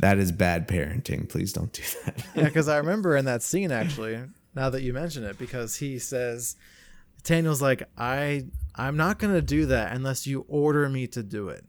that 0.00 0.18
is 0.18 0.32
bad 0.32 0.68
parenting. 0.68 1.28
Please 1.28 1.52
don't 1.52 1.72
do 1.72 1.82
that. 2.04 2.24
yeah, 2.34 2.44
because 2.44 2.68
I 2.68 2.78
remember 2.78 3.16
in 3.16 3.24
that 3.26 3.42
scene 3.42 3.72
actually. 3.72 4.20
Now 4.52 4.68
that 4.70 4.82
you 4.82 4.92
mention 4.92 5.22
it, 5.22 5.38
because 5.38 5.76
he 5.76 6.00
says, 6.00 6.56
Taniel's 7.22 7.62
like, 7.62 7.84
I 7.96 8.46
I'm 8.74 8.96
not 8.96 9.18
gonna 9.18 9.42
do 9.42 9.66
that 9.66 9.92
unless 9.92 10.26
you 10.26 10.44
order 10.48 10.88
me 10.88 11.06
to 11.08 11.22
do 11.22 11.48
it, 11.50 11.64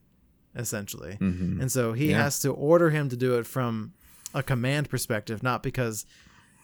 essentially. 0.56 1.18
Mm-hmm. 1.20 1.62
And 1.62 1.72
so 1.72 1.94
he 1.94 2.12
yeah. 2.12 2.24
has 2.24 2.40
to 2.42 2.52
order 2.52 2.90
him 2.90 3.10
to 3.10 3.18
do 3.18 3.38
it 3.38 3.46
from 3.46 3.94
a 4.34 4.42
command 4.42 4.90
perspective, 4.90 5.44
not 5.44 5.62
because 5.62 6.06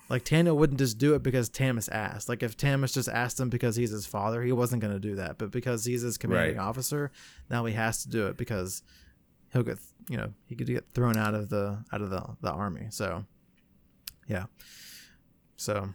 like 0.10 0.24
Taniel 0.24 0.56
wouldn't 0.56 0.80
just 0.80 0.98
do 0.98 1.16
it 1.16 1.24
because 1.24 1.50
Tamas 1.50 1.90
asked. 1.90 2.30
Like 2.30 2.44
if 2.44 2.56
Tamas 2.56 2.94
just 2.94 3.10
asked 3.10 3.40
him 3.40 3.50
because 3.50 3.76
he's 3.76 3.92
his 3.92 4.06
father, 4.06 4.42
he 4.44 4.52
wasn't 4.52 4.82
gonna 4.82 5.00
do 5.00 5.16
that. 5.16 5.38
But 5.38 5.52
because 5.52 5.86
he's 5.86 6.02
his 6.02 6.18
commanding 6.18 6.58
right. 6.58 6.64
officer, 6.64 7.12
now 7.50 7.66
he 7.66 7.74
has 7.74 8.04
to 8.04 8.10
do 8.10 8.28
it 8.28 8.38
because 8.38 8.84
he'll 9.54 9.64
get 9.64 9.80
you 10.10 10.18
know 10.18 10.34
he 10.46 10.56
could 10.56 10.68
get 10.68 10.90
thrown 10.94 11.18
out 11.18 11.34
of 11.34 11.50
the 11.50 11.84
out 11.92 12.02
of 12.02 12.10
the 12.10 12.24
the 12.42 12.52
army. 12.52 12.88
So 12.90 13.26
yeah, 14.28 14.46
so 15.56 15.90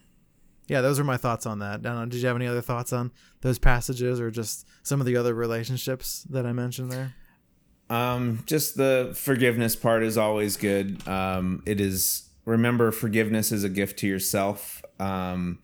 yeah, 0.69 0.81
those 0.81 0.99
are 1.01 1.05
my 1.05 1.17
thoughts 1.17 1.47
on 1.47 1.59
that. 1.61 1.83
Now, 1.83 2.05
did 2.05 2.21
you 2.21 2.27
have 2.27 2.37
any 2.37 2.47
other 2.47 2.63
thoughts 2.63 2.93
on 2.93 3.13
those 3.41 3.59
passages 3.59 4.21
or 4.21 4.31
just 4.31 4.67
some 4.83 5.01
of 5.01 5.07
the 5.07 5.17
other 5.17 5.35
relationships 5.35 6.25
that 6.31 6.47
I 6.47 6.53
mentioned 6.53 6.93
there? 6.93 7.15
Um, 7.91 8.43
just 8.47 8.77
the 8.77 9.13
forgiveness 9.15 9.77
part 9.77 10.03
is 10.03 10.17
always 10.17 10.57
good. 10.57 11.07
Um, 11.07 11.63
it 11.67 11.81
is 11.81 12.29
remember 12.45 12.91
forgiveness 12.91 13.53
is 13.53 13.65
a 13.65 13.69
gift 13.69 13.99
to 14.01 14.07
yourself. 14.07 14.83
Um, 14.99 15.59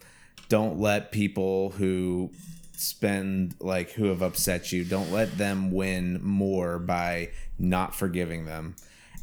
don't 0.49 0.79
let 0.79 1.13
people 1.13 1.71
who 1.71 2.31
spend 2.73 3.55
like 3.61 3.91
who 3.91 4.07
have 4.07 4.23
upset 4.23 4.73
you, 4.73 4.85
don't 4.85 5.13
let 5.13 5.37
them 5.37 5.71
win 5.71 6.21
more 6.23 6.79
by 6.79 7.31
not 7.59 7.95
forgiving 7.95 8.45
them. 8.47 8.77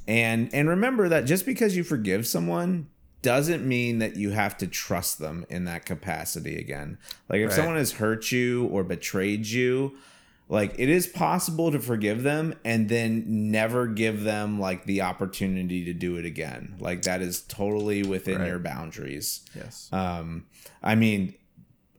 And 0.08 0.54
and 0.54 0.70
remember 0.70 1.10
that 1.10 1.26
just 1.26 1.46
because 1.46 1.76
you 1.76 1.84
forgive 1.84 2.28
someone 2.28 2.88
doesn't 3.22 3.68
mean 3.68 3.98
that 4.00 4.16
you 4.16 4.30
have 4.30 4.56
to 4.56 4.68
trust 4.68 5.18
them 5.18 5.46
in 5.50 5.66
that 5.66 5.84
capacity 5.84 6.58
again. 6.58 6.98
Like 7.28 7.40
if 7.40 7.50
right. 7.50 7.56
someone 7.56 7.76
has 7.76 7.94
hurt 7.94 8.32
you 8.32 8.68
or 8.68 8.84
betrayed 8.84 9.48
you, 9.48 9.98
like 10.48 10.76
it 10.78 10.90
is 10.90 11.08
possible 11.08 11.72
to 11.72 11.80
forgive 11.80 12.24
them 12.24 12.54
and 12.64 12.88
then 12.88 13.24
never 13.52 13.88
give 13.88 14.24
them 14.24 14.60
like 14.60 14.86
the 14.86 15.02
opportunity 15.02 15.86
to 15.86 15.94
do 15.94 16.18
it 16.18 16.26
again. 16.26 16.76
Like 16.80 17.04
that 17.04 17.22
is 17.22 17.42
totally 17.42 18.04
within 18.04 18.40
right. 18.40 18.48
your 18.48 18.60
boundaries. 18.60 19.42
Yes. 19.56 19.90
Um 19.92 20.46
I 20.84 20.96
mean 20.96 21.34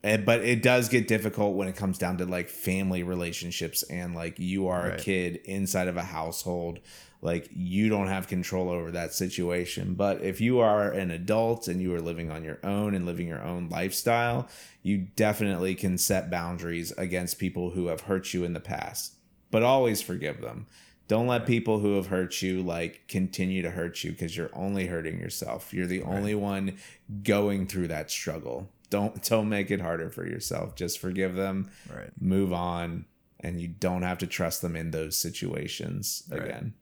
eh, 0.04 0.18
but 0.18 0.42
it 0.42 0.62
does 0.62 0.88
get 0.88 1.08
difficult 1.08 1.56
when 1.56 1.66
it 1.66 1.74
comes 1.74 1.98
down 1.98 2.18
to 2.18 2.26
like 2.26 2.48
family 2.48 3.02
relationships 3.02 3.82
and 3.84 4.14
like 4.14 4.38
you 4.38 4.68
are 4.68 4.90
right. 4.90 5.00
a 5.00 5.02
kid 5.02 5.40
inside 5.44 5.88
of 5.88 5.96
a 5.96 6.04
household 6.04 6.78
like 7.22 7.48
you 7.54 7.88
don't 7.88 8.08
have 8.08 8.28
control 8.28 8.68
over 8.68 8.90
that 8.90 9.14
situation. 9.14 9.94
But 9.94 10.22
if 10.22 10.40
you 10.40 10.60
are 10.60 10.90
an 10.90 11.10
adult 11.10 11.68
and 11.68 11.80
you 11.80 11.94
are 11.94 12.00
living 12.00 12.30
on 12.30 12.44
your 12.44 12.58
own 12.62 12.94
and 12.94 13.06
living 13.06 13.26
your 13.28 13.42
own 13.42 13.68
lifestyle 13.68 14.48
you 14.86 14.98
definitely 15.16 15.74
can 15.74 15.98
set 15.98 16.30
boundaries 16.30 16.92
against 16.92 17.40
people 17.40 17.70
who 17.70 17.88
have 17.88 18.02
hurt 18.02 18.32
you 18.32 18.44
in 18.44 18.52
the 18.52 18.60
past. 18.60 19.14
But 19.50 19.64
always 19.64 20.00
forgive 20.00 20.40
them. 20.40 20.68
Don't 21.08 21.26
let 21.26 21.44
people 21.44 21.80
who 21.80 21.96
have 21.96 22.06
hurt 22.06 22.40
you 22.40 22.62
like 22.62 23.08
continue 23.08 23.62
to 23.62 23.70
hurt 23.72 24.04
you 24.04 24.12
because 24.12 24.36
you're 24.36 24.50
only 24.52 24.86
hurting 24.86 25.18
yourself. 25.18 25.74
You're 25.74 25.88
the 25.88 26.02
right. 26.02 26.14
only 26.14 26.36
one 26.36 26.76
going 27.24 27.66
through 27.66 27.88
that 27.88 28.12
struggle. 28.12 28.68
Don't 28.88 29.20
don't 29.24 29.48
make 29.48 29.72
it 29.72 29.80
harder 29.80 30.08
for 30.08 30.24
yourself. 30.24 30.76
Just 30.76 31.00
forgive 31.00 31.34
them 31.34 31.68
right. 31.92 32.10
move 32.20 32.52
on 32.52 33.06
and 33.40 33.60
you 33.60 33.66
don't 33.66 34.02
have 34.02 34.18
to 34.18 34.28
trust 34.28 34.62
them 34.62 34.76
in 34.76 34.92
those 34.92 35.18
situations 35.18 36.22
right. 36.30 36.42
again 36.42 36.74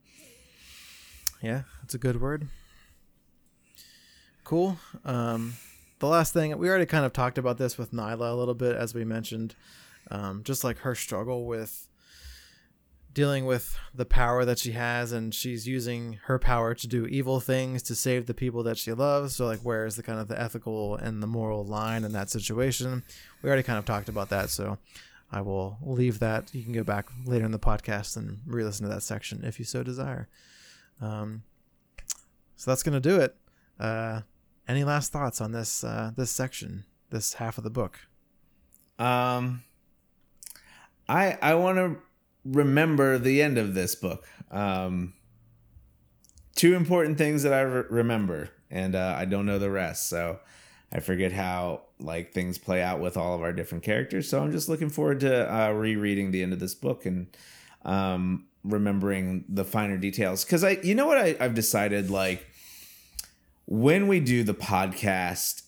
yeah, 1.45 1.63
that's 1.83 1.95
a 1.95 1.99
good 1.99 2.21
word. 2.21 2.49
Cool. 4.45 4.79
Um, 5.05 5.55
the 5.99 6.09
last 6.09 6.33
thing 6.33 6.57
we 6.59 6.69
already 6.69 6.87
kind 6.87 7.05
of 7.05 7.13
talked 7.13 7.39
about 7.39 7.59
this 7.59 7.79
with 7.79 7.93
Nila 7.93 8.33
a 8.33 8.37
little 8.37 8.55
bit, 8.55 8.77
as 8.77 8.95
we 8.95 9.05
mentioned, 9.05 9.55
um, 10.11 10.43
just 10.45 10.65
like 10.65 10.79
her 10.79 10.95
struggle 10.95 11.47
with 11.47 11.89
dealing 13.15 13.47
with 13.47 13.79
the 13.95 14.05
power 14.05 14.45
that 14.45 14.59
she 14.59 14.73
has, 14.73 15.13
and 15.13 15.33
she's 15.33 15.69
using 15.69 16.19
her 16.25 16.39
power 16.39 16.75
to 16.75 16.89
do 16.89 17.07
evil 17.07 17.39
things 17.41 17.83
to 17.85 17.95
save 17.95 18.27
the 18.27 18.35
people 18.35 18.65
that 18.65 18.77
she 18.77 18.93
loves. 18.93 19.37
So, 19.37 19.47
like, 19.47 19.61
where 19.61 19.87
is 19.87 19.97
the 19.97 20.03
kind 20.03 20.19
of 20.19 20.29
the 20.29 20.41
ethical 20.41 20.97
and 20.97 21.23
the 21.23 21.27
moral 21.27 21.65
line 21.65 22.05
in 22.05 22.13
that 22.13 22.29
situation? 22.29 23.05
We 23.41 23.49
already 23.49 23.63
kind 23.63 23.79
of 23.79 23.85
talked 23.85 24.09
about 24.09 24.31
that, 24.31 24.51
so 24.51 24.79
I 25.31 25.41
will 25.41 25.79
leave 25.81 26.19
that. 26.19 26.55
You 26.55 26.65
can 26.65 26.73
go 26.73 26.85
back 26.85 27.07
later 27.25 27.45
in 27.45 27.53
the 27.53 27.59
podcast 27.59 28.17
and 28.17 28.41
re-listen 28.47 28.87
to 28.87 28.93
that 28.93 29.03
section 29.03 29.45
if 29.45 29.59
you 29.59 29.65
so 29.65 29.83
desire. 29.83 30.29
Um, 31.01 31.43
so 32.57 32.71
that's 32.71 32.83
gonna 32.83 33.01
do 33.01 33.21
it. 33.21 33.37
Uh, 33.79 34.23
any 34.67 34.85
last 34.85 35.13
thoughts 35.13 35.41
on 35.41 35.53
this 35.53 35.85
uh, 35.85 36.13
this 36.17 36.31
section, 36.31 36.85
this 37.11 37.35
half 37.35 37.59
of 37.59 37.65
the 37.65 37.71
book? 37.71 38.01
Um, 38.99 39.63
I 41.09 41.37
I 41.43 41.55
want 41.55 41.79
to 41.79 41.97
remember 42.45 43.19
the 43.19 43.43
end 43.43 43.59
of 43.59 43.75
this 43.75 43.95
book. 43.95 44.27
Um, 44.51 45.15
two 46.55 46.75
important 46.75 47.19
things 47.19 47.43
that 47.43 47.53
I 47.53 47.61
re- 47.63 47.85
remember, 47.91 48.51
and 48.71 48.95
uh, 48.95 49.15
I 49.19 49.25
don't 49.25 49.47
know 49.47 49.59
the 49.59 49.71
rest, 49.71 50.09
so 50.09 50.39
I 50.93 51.01
forget 51.01 51.33
how 51.33 51.83
like 51.99 52.33
things 52.33 52.59
play 52.59 52.83
out 52.83 53.01
with 53.01 53.17
all 53.17 53.35
of 53.35 53.43
our 53.43 53.53
different 53.53 53.85
characters. 53.85 54.29
So 54.29 54.43
I'm 54.43 54.53
just 54.53 54.69
looking 54.69 54.91
forward 54.91 55.21
to 55.21 55.53
uh, 55.53 55.71
rereading 55.71 56.31
the 56.31 56.43
end 56.43 56.53
of 56.53 56.61
this 56.61 56.75
book 56.75 57.07
and 57.07 57.37
um, 57.85 58.47
remembering 58.65 59.45
the 59.49 59.65
finer 59.65 59.97
details 59.97 60.45
because 60.45 60.65
I, 60.65 60.79
you 60.83 60.95
know 60.95 61.07
what 61.07 61.19
I, 61.19 61.37
I've 61.39 61.55
decided 61.55 62.11
like 62.11 62.47
when 63.67 64.09
we 64.09 64.21
do 64.21 64.43
the 64.43 64.55
podcast, 64.55 65.63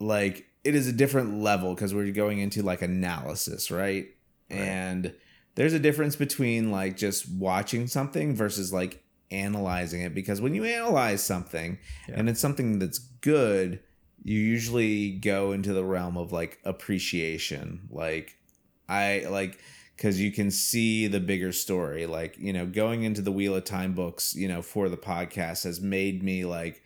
like 0.00 0.46
it 0.64 0.74
is 0.74 0.86
a 0.86 0.92
different 0.92 1.40
level 1.40 1.74
because 1.74 1.94
we're 1.94 2.10
going 2.12 2.38
into 2.38 2.62
like 2.62 2.82
analysis, 2.82 3.70
right? 3.70 4.08
right? 4.50 4.58
And 4.58 5.14
there's 5.54 5.72
a 5.72 5.78
difference 5.78 6.16
between 6.16 6.70
like 6.70 6.96
just 6.96 7.30
watching 7.30 7.86
something 7.86 8.34
versus 8.34 8.72
like 8.72 9.02
analyzing 9.30 10.02
it 10.02 10.14
because 10.14 10.40
when 10.40 10.54
you 10.54 10.64
analyze 10.64 11.22
something 11.22 11.78
yeah. 12.08 12.14
and 12.18 12.28
it's 12.28 12.40
something 12.40 12.78
that's 12.78 12.98
good, 12.98 13.80
you 14.22 14.38
usually 14.38 15.12
go 15.12 15.52
into 15.52 15.72
the 15.72 15.84
realm 15.84 16.16
of 16.16 16.32
like 16.32 16.58
appreciation. 16.64 17.88
Like 17.90 18.36
I 18.88 19.26
like 19.28 19.58
because 20.02 20.20
you 20.20 20.32
can 20.32 20.50
see 20.50 21.06
the 21.06 21.20
bigger 21.20 21.52
story. 21.52 22.06
Like, 22.06 22.36
you 22.36 22.52
know, 22.52 22.66
going 22.66 23.04
into 23.04 23.22
the 23.22 23.30
Wheel 23.30 23.54
of 23.54 23.62
Time 23.62 23.92
books, 23.92 24.34
you 24.34 24.48
know, 24.48 24.60
for 24.60 24.88
the 24.88 24.96
podcast 24.96 25.62
has 25.62 25.80
made 25.80 26.24
me 26.24 26.44
like, 26.44 26.82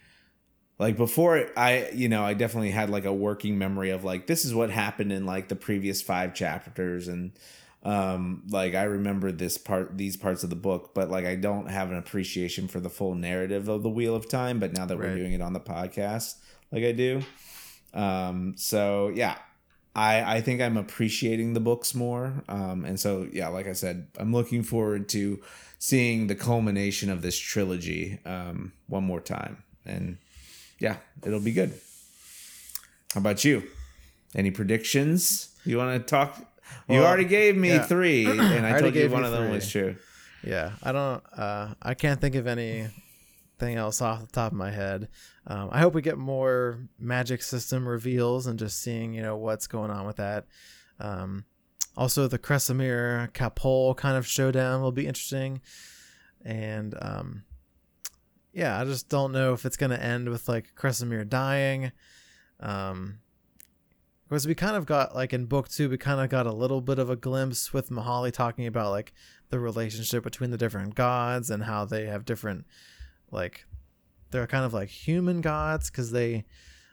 like 0.78 0.98
before 0.98 1.48
I, 1.56 1.88
you 1.94 2.10
know, 2.10 2.22
I 2.22 2.34
definitely 2.34 2.72
had 2.72 2.90
like 2.90 3.06
a 3.06 3.14
working 3.14 3.56
memory 3.56 3.88
of 3.88 4.04
like, 4.04 4.26
this 4.26 4.44
is 4.44 4.54
what 4.54 4.68
happened 4.68 5.12
in 5.12 5.24
like 5.24 5.48
the 5.48 5.56
previous 5.56 6.02
five 6.02 6.34
chapters. 6.34 7.08
And, 7.08 7.32
um, 7.84 8.42
like 8.50 8.74
I 8.74 8.82
remember 8.82 9.32
this 9.32 9.56
part, 9.56 9.96
these 9.96 10.18
parts 10.18 10.44
of 10.44 10.50
the 10.50 10.56
book, 10.56 10.90
but 10.92 11.08
like 11.08 11.24
I 11.24 11.36
don't 11.36 11.70
have 11.70 11.90
an 11.90 11.96
appreciation 11.96 12.68
for 12.68 12.80
the 12.80 12.90
full 12.90 13.14
narrative 13.14 13.70
of 13.70 13.82
the 13.82 13.88
Wheel 13.88 14.14
of 14.14 14.28
Time. 14.28 14.58
But 14.60 14.74
now 14.74 14.84
that 14.84 14.98
right. 14.98 15.08
we're 15.08 15.16
doing 15.16 15.32
it 15.32 15.40
on 15.40 15.54
the 15.54 15.60
podcast, 15.60 16.34
like 16.70 16.84
I 16.84 16.92
do. 16.92 17.22
Um, 17.94 18.56
so 18.58 19.08
yeah, 19.08 19.38
I, 19.96 20.36
I 20.36 20.40
think 20.42 20.60
I'm 20.60 20.76
appreciating 20.76 21.54
the 21.54 21.60
books 21.60 21.94
more. 21.94 22.44
Um, 22.50 22.84
and 22.84 23.00
so, 23.00 23.26
yeah, 23.32 23.48
like 23.48 23.66
I 23.66 23.72
said, 23.72 24.08
I'm 24.18 24.30
looking 24.30 24.62
forward 24.62 25.08
to 25.10 25.40
seeing 25.78 26.26
the 26.26 26.34
culmination 26.34 27.08
of 27.10 27.22
this 27.22 27.38
trilogy 27.38 28.18
um, 28.26 28.72
one 28.88 29.04
more 29.04 29.20
time. 29.20 29.62
And 29.86 30.18
yeah, 30.78 30.96
it'll 31.24 31.40
be 31.40 31.52
good. 31.52 31.72
How 33.14 33.20
about 33.20 33.42
you? 33.42 33.62
Any 34.34 34.50
predictions? 34.50 35.56
You 35.64 35.78
want 35.78 35.98
to 35.98 36.06
talk? 36.06 36.36
Well, 36.86 36.98
you 36.98 37.04
already 37.04 37.24
gave 37.24 37.56
me 37.56 37.70
yeah. 37.70 37.86
three, 37.86 38.26
and 38.30 38.66
I, 38.66 38.76
I 38.76 38.80
told 38.80 38.94
you 38.94 39.08
one 39.08 39.24
of 39.24 39.32
them 39.32 39.50
was 39.50 39.70
true. 39.70 39.96
Yeah, 40.44 40.72
I 40.82 40.92
don't. 40.92 41.24
Uh, 41.34 41.72
I 41.80 41.94
can't 41.94 42.20
think 42.20 42.34
of 42.34 42.46
any 42.46 42.88
anything 43.60 43.76
else 43.76 44.00
off 44.02 44.20
the 44.20 44.26
top 44.26 44.52
of 44.52 44.58
my 44.58 44.70
head. 44.70 45.08
Um, 45.46 45.68
I 45.72 45.80
hope 45.80 45.94
we 45.94 46.02
get 46.02 46.18
more 46.18 46.80
magic 46.98 47.42
system 47.42 47.86
reveals 47.86 48.46
and 48.46 48.58
just 48.58 48.80
seeing 48.80 49.14
you 49.14 49.22
know 49.22 49.36
what's 49.36 49.66
going 49.66 49.90
on 49.90 50.06
with 50.06 50.16
that. 50.16 50.46
Um, 50.98 51.44
also, 51.96 52.28
the 52.28 52.38
Kresimir 52.38 53.32
Ka-poel 53.32 53.96
kind 53.96 54.16
of 54.16 54.26
showdown 54.26 54.82
will 54.82 54.92
be 54.92 55.06
interesting, 55.06 55.60
and 56.44 56.94
um, 57.00 57.44
yeah, 58.52 58.80
I 58.80 58.84
just 58.84 59.08
don't 59.08 59.32
know 59.32 59.52
if 59.52 59.64
it's 59.64 59.76
gonna 59.76 59.96
end 59.96 60.28
with 60.28 60.48
like 60.48 60.74
Kresimir 60.74 61.28
dying. 61.28 61.92
Um, 62.60 63.18
because 64.28 64.44
we 64.44 64.56
kind 64.56 64.74
of 64.74 64.86
got 64.86 65.14
like 65.14 65.32
in 65.32 65.46
book 65.46 65.68
two, 65.68 65.88
we 65.88 65.98
kind 65.98 66.20
of 66.20 66.28
got 66.28 66.46
a 66.46 66.52
little 66.52 66.80
bit 66.80 66.98
of 66.98 67.08
a 67.08 67.14
glimpse 67.14 67.72
with 67.72 67.90
Mihali 67.90 68.32
talking 68.32 68.66
about 68.66 68.90
like 68.90 69.12
the 69.50 69.60
relationship 69.60 70.24
between 70.24 70.50
the 70.50 70.58
different 70.58 70.96
gods 70.96 71.48
and 71.48 71.62
how 71.62 71.84
they 71.84 72.06
have 72.06 72.24
different 72.24 72.66
like 73.30 73.66
they're 74.30 74.46
kind 74.46 74.64
of 74.64 74.74
like 74.74 74.88
human 74.88 75.40
gods 75.40 75.90
because 75.90 76.10
they 76.10 76.44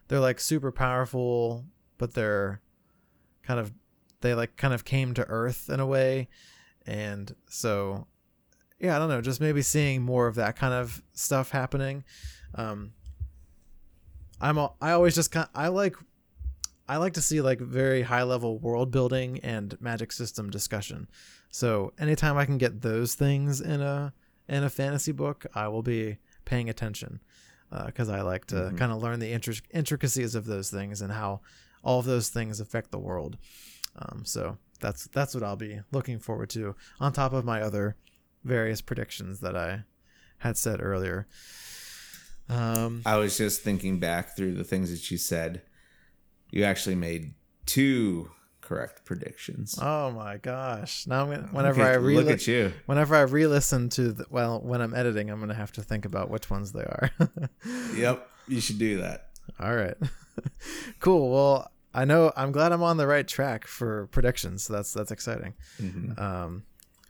they're 0.08 0.20
like 0.20 0.40
super 0.40 0.72
powerful, 0.72 1.66
but 1.98 2.14
they're 2.14 2.62
kind 3.44 3.60
of 3.60 3.74
they 4.22 4.34
like 4.34 4.56
kind 4.58 4.74
of 4.74 4.86
came 4.86 5.14
to 5.14 5.28
Earth 5.28 5.70
in 5.70 5.80
a 5.80 5.86
way, 5.86 6.28
and 6.86 7.36
so 7.50 8.08
yeah, 8.80 8.96
I 8.96 9.00
don't 9.00 9.10
know, 9.10 9.22
just 9.22 9.42
maybe 9.42 9.62
seeing 9.62 10.02
more 10.02 10.28
of 10.28 10.36
that 10.36 10.56
kind 10.56 10.74
of 10.74 11.02
stuff 11.14 11.52
happening. 11.52 12.04
Um, 12.56 12.94
I'm 14.42 14.58
I 14.82 14.92
always 14.92 15.16
just 15.16 15.32
kind 15.32 15.48
I 15.56 15.70
like 15.70 15.96
I 16.88 16.98
like 16.98 17.14
to 17.14 17.22
see 17.22 17.42
like 17.42 17.60
very 17.60 18.02
high 18.02 18.24
level 18.24 18.60
world 18.60 18.92
building 18.92 19.40
and 19.42 19.80
magic 19.80 20.12
system 20.12 20.50
discussion. 20.50 21.08
So 21.50 21.94
anytime 21.98 22.38
I 22.38 22.46
can 22.46 22.58
get 22.58 22.82
those 22.82 23.16
things 23.16 23.62
in 23.62 23.82
a 23.82 24.14
in 24.48 24.64
a 24.64 24.70
fantasy 24.70 25.12
book, 25.12 25.46
I 25.54 25.68
will 25.68 25.84
be 25.84 26.18
paying 26.46 26.70
attention 26.70 27.20
because 27.86 28.10
uh, 28.10 28.14
I 28.14 28.22
like 28.22 28.46
to 28.48 28.56
mm-hmm. 28.56 28.78
kind 28.78 28.92
of 28.92 29.02
learn 29.02 29.20
the 29.20 29.32
intric- 29.32 29.64
intricacies 29.72 30.36
of 30.36 30.46
those 30.46 30.70
things 30.70 31.02
and 31.02 31.12
how 31.12 31.42
all 31.84 32.00
of 32.00 32.06
those 32.06 32.30
things 32.30 32.60
affect 32.60 32.92
the 32.92 33.00
world. 33.00 33.38
Um, 33.96 34.24
so 34.26 34.58
that's 34.80 35.08
that's 35.08 35.34
what 35.34 35.44
I'll 35.44 35.56
be 35.56 35.80
looking 35.92 36.20
forward 36.20 36.50
to 36.52 36.76
on 37.00 37.14
top 37.14 37.34
of 37.34 37.46
my 37.46 37.62
other 37.62 37.96
various 38.44 38.82
predictions 38.82 39.40
that 39.40 39.56
I 39.56 39.84
had 40.40 40.58
said 40.58 40.82
earlier. 40.82 41.28
Um, 42.50 43.02
I 43.06 43.18
was 43.18 43.38
just 43.38 43.62
thinking 43.62 44.00
back 44.00 44.36
through 44.36 44.54
the 44.56 44.64
things 44.64 44.92
that 44.92 45.10
you 45.10 45.18
said. 45.18 45.62
You 46.52 46.64
actually 46.64 46.96
made 46.96 47.34
two 47.66 48.30
correct 48.64 49.06
predictions. 49.06 49.78
Oh 49.82 50.12
my 50.12 50.38
gosh! 50.38 51.06
Now 51.06 51.24
I'm 51.24 51.30
gonna, 51.30 51.48
whenever 51.52 51.82
at, 51.82 51.92
I 51.92 51.96
re- 51.96 52.16
look 52.16 52.30
at 52.30 52.48
you, 52.48 52.74
whenever 52.86 53.16
I 53.16 53.22
re-listen 53.22 53.90
to 53.90 54.14
the, 54.14 54.26
well, 54.30 54.60
when 54.62 54.82
I'm 54.82 54.94
editing, 54.96 55.30
I'm 55.30 55.40
gonna 55.40 55.54
have 55.54 55.72
to 55.74 55.82
think 55.82 56.06
about 56.06 56.30
which 56.30 56.50
ones 56.50 56.72
they 56.72 56.82
are. 56.82 57.12
yep, 57.96 58.30
you 58.48 58.60
should 58.60 58.80
do 58.80 59.02
that. 59.02 59.30
All 59.60 59.76
right, 59.76 59.96
cool. 61.00 61.32
Well, 61.32 61.72
I 61.94 62.06
know 62.06 62.32
I'm 62.36 62.52
glad 62.52 62.72
I'm 62.72 62.84
on 62.84 62.98
the 62.98 63.08
right 63.08 63.28
track 63.28 63.68
for 63.68 64.08
predictions. 64.08 64.64
So 64.64 64.74
that's 64.74 64.94
that's 64.94 65.12
exciting. 65.12 65.54
Mm-hmm. 65.82 66.20
Um, 66.20 66.64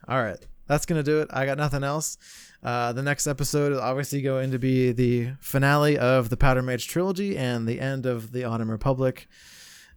all 0.07 0.21
right, 0.21 0.39
that's 0.67 0.85
gonna 0.85 1.03
do 1.03 1.21
it. 1.21 1.29
I 1.31 1.45
got 1.45 1.57
nothing 1.57 1.83
else. 1.83 2.17
Uh, 2.63 2.93
the 2.93 3.03
next 3.03 3.27
episode 3.27 3.73
is 3.73 3.77
obviously 3.77 4.21
going 4.21 4.49
to 4.51 4.57
be 4.57 4.93
the 4.93 5.31
finale 5.41 5.97
of 5.97 6.29
the 6.29 6.37
Powder 6.37 6.61
Mage 6.61 6.87
trilogy 6.87 7.37
and 7.37 7.67
the 7.67 7.81
end 7.81 8.05
of 8.05 8.31
the 8.31 8.45
Autumn 8.45 8.71
Republic. 8.71 9.27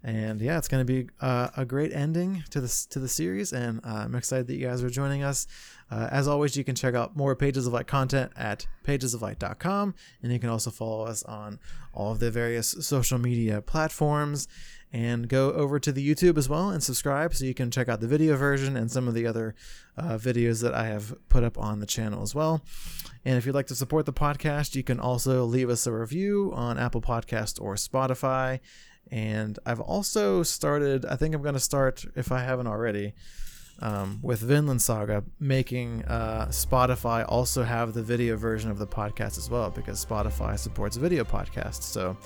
And 0.02 0.40
yeah, 0.40 0.58
it's 0.58 0.68
going 0.68 0.86
to 0.86 0.92
be 0.92 1.08
uh, 1.20 1.48
a 1.56 1.64
great 1.64 1.92
ending 1.92 2.44
to 2.50 2.60
this 2.60 2.86
to 2.86 2.98
the 2.98 3.08
series, 3.08 3.52
and 3.52 3.80
uh, 3.84 4.04
I'm 4.04 4.14
excited 4.14 4.46
that 4.46 4.54
you 4.54 4.66
guys 4.66 4.82
are 4.82 4.90
joining 4.90 5.22
us. 5.22 5.46
Uh, 5.90 6.08
as 6.10 6.28
always, 6.28 6.56
you 6.56 6.64
can 6.64 6.74
check 6.74 6.94
out 6.94 7.16
more 7.16 7.34
Pages 7.34 7.66
of 7.66 7.72
Light 7.72 7.86
content 7.86 8.32
at 8.36 8.66
pagesoflight.com, 8.84 9.94
and 10.22 10.32
you 10.32 10.38
can 10.38 10.50
also 10.50 10.70
follow 10.70 11.04
us 11.04 11.22
on 11.24 11.58
all 11.92 12.12
of 12.12 12.20
the 12.20 12.30
various 12.30 12.68
social 12.80 13.18
media 13.18 13.60
platforms 13.62 14.46
and 14.92 15.28
go 15.28 15.52
over 15.52 15.78
to 15.78 15.92
the 15.92 16.14
YouTube 16.14 16.38
as 16.38 16.48
well 16.48 16.70
and 16.70 16.82
subscribe 16.82 17.34
so 17.34 17.44
you 17.44 17.54
can 17.54 17.70
check 17.70 17.88
out 17.88 18.00
the 18.00 18.06
video 18.06 18.36
version 18.36 18.76
and 18.76 18.90
some 18.90 19.08
of 19.08 19.14
the 19.14 19.26
other 19.26 19.54
uh, 19.96 20.16
videos 20.16 20.62
that 20.62 20.74
I 20.74 20.86
have 20.86 21.14
put 21.28 21.42
up 21.42 21.58
on 21.58 21.80
the 21.80 21.86
channel 21.86 22.22
as 22.22 22.34
well. 22.34 22.62
And 23.24 23.36
if 23.36 23.44
you'd 23.44 23.54
like 23.54 23.66
to 23.66 23.74
support 23.74 24.06
the 24.06 24.12
podcast, 24.12 24.74
you 24.74 24.84
can 24.84 25.00
also 25.00 25.44
leave 25.44 25.68
us 25.68 25.86
a 25.86 25.92
review 25.92 26.52
on 26.54 26.78
Apple 26.78 27.00
Podcast 27.00 27.60
or 27.60 27.74
Spotify. 27.74 28.60
And 29.10 29.58
I've 29.64 29.80
also 29.80 30.42
started, 30.42 31.04
I 31.04 31.16
think 31.16 31.34
I'm 31.34 31.42
going 31.42 31.54
to 31.54 31.60
start, 31.60 32.04
if 32.16 32.32
I 32.32 32.40
haven't 32.40 32.66
already, 32.66 33.14
um, 33.80 34.18
with 34.22 34.40
Vinland 34.40 34.82
Saga, 34.82 35.22
making 35.38 36.04
uh, 36.04 36.46
Spotify 36.50 37.24
also 37.28 37.62
have 37.62 37.92
the 37.92 38.02
video 38.02 38.36
version 38.36 38.70
of 38.70 38.78
the 38.78 38.86
podcast 38.86 39.38
as 39.38 39.50
well 39.50 39.70
because 39.70 40.04
Spotify 40.04 40.58
supports 40.58 40.96
video 40.96 41.24
podcasts. 41.24 41.82
So 41.82 42.16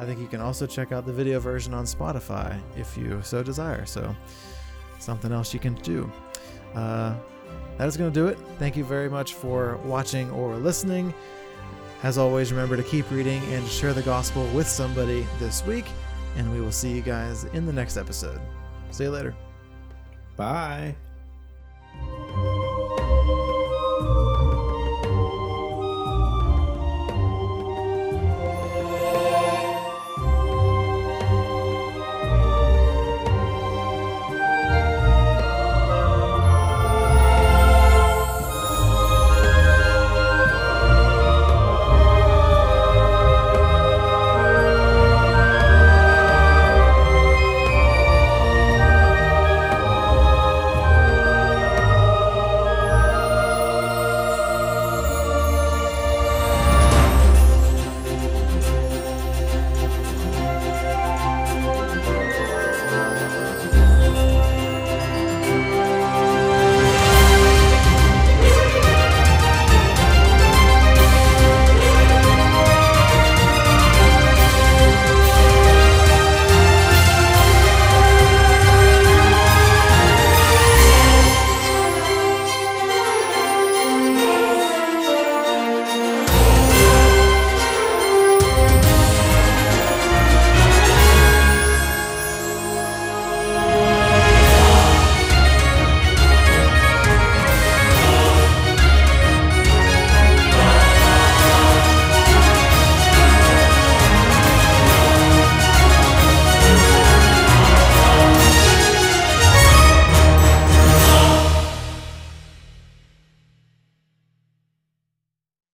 I 0.00 0.04
think 0.04 0.18
you 0.18 0.26
can 0.26 0.40
also 0.40 0.66
check 0.66 0.92
out 0.92 1.06
the 1.06 1.12
video 1.12 1.38
version 1.40 1.74
on 1.74 1.84
Spotify 1.84 2.58
if 2.76 2.96
you 2.96 3.20
so 3.22 3.42
desire. 3.42 3.84
So, 3.86 4.16
something 4.98 5.32
else 5.32 5.52
you 5.52 5.60
can 5.60 5.74
do. 5.76 6.10
Uh, 6.74 7.14
that 7.76 7.88
is 7.88 7.96
going 7.96 8.10
to 8.10 8.14
do 8.14 8.26
it. 8.26 8.38
Thank 8.58 8.76
you 8.76 8.84
very 8.84 9.08
much 9.08 9.34
for 9.34 9.76
watching 9.84 10.30
or 10.30 10.56
listening. 10.56 11.12
As 12.02 12.16
always, 12.16 12.50
remember 12.50 12.76
to 12.76 12.82
keep 12.82 13.10
reading 13.10 13.42
and 13.52 13.66
share 13.68 13.92
the 13.92 14.02
gospel 14.02 14.46
with 14.54 14.66
somebody 14.66 15.26
this 15.38 15.64
week. 15.66 15.84
And 16.36 16.50
we 16.52 16.60
will 16.60 16.72
see 16.72 16.92
you 16.92 17.02
guys 17.02 17.44
in 17.44 17.66
the 17.66 17.72
next 17.72 17.96
episode. 17.96 18.40
See 18.90 19.04
you 19.04 19.10
later. 19.10 19.34
Bye. 20.36 20.94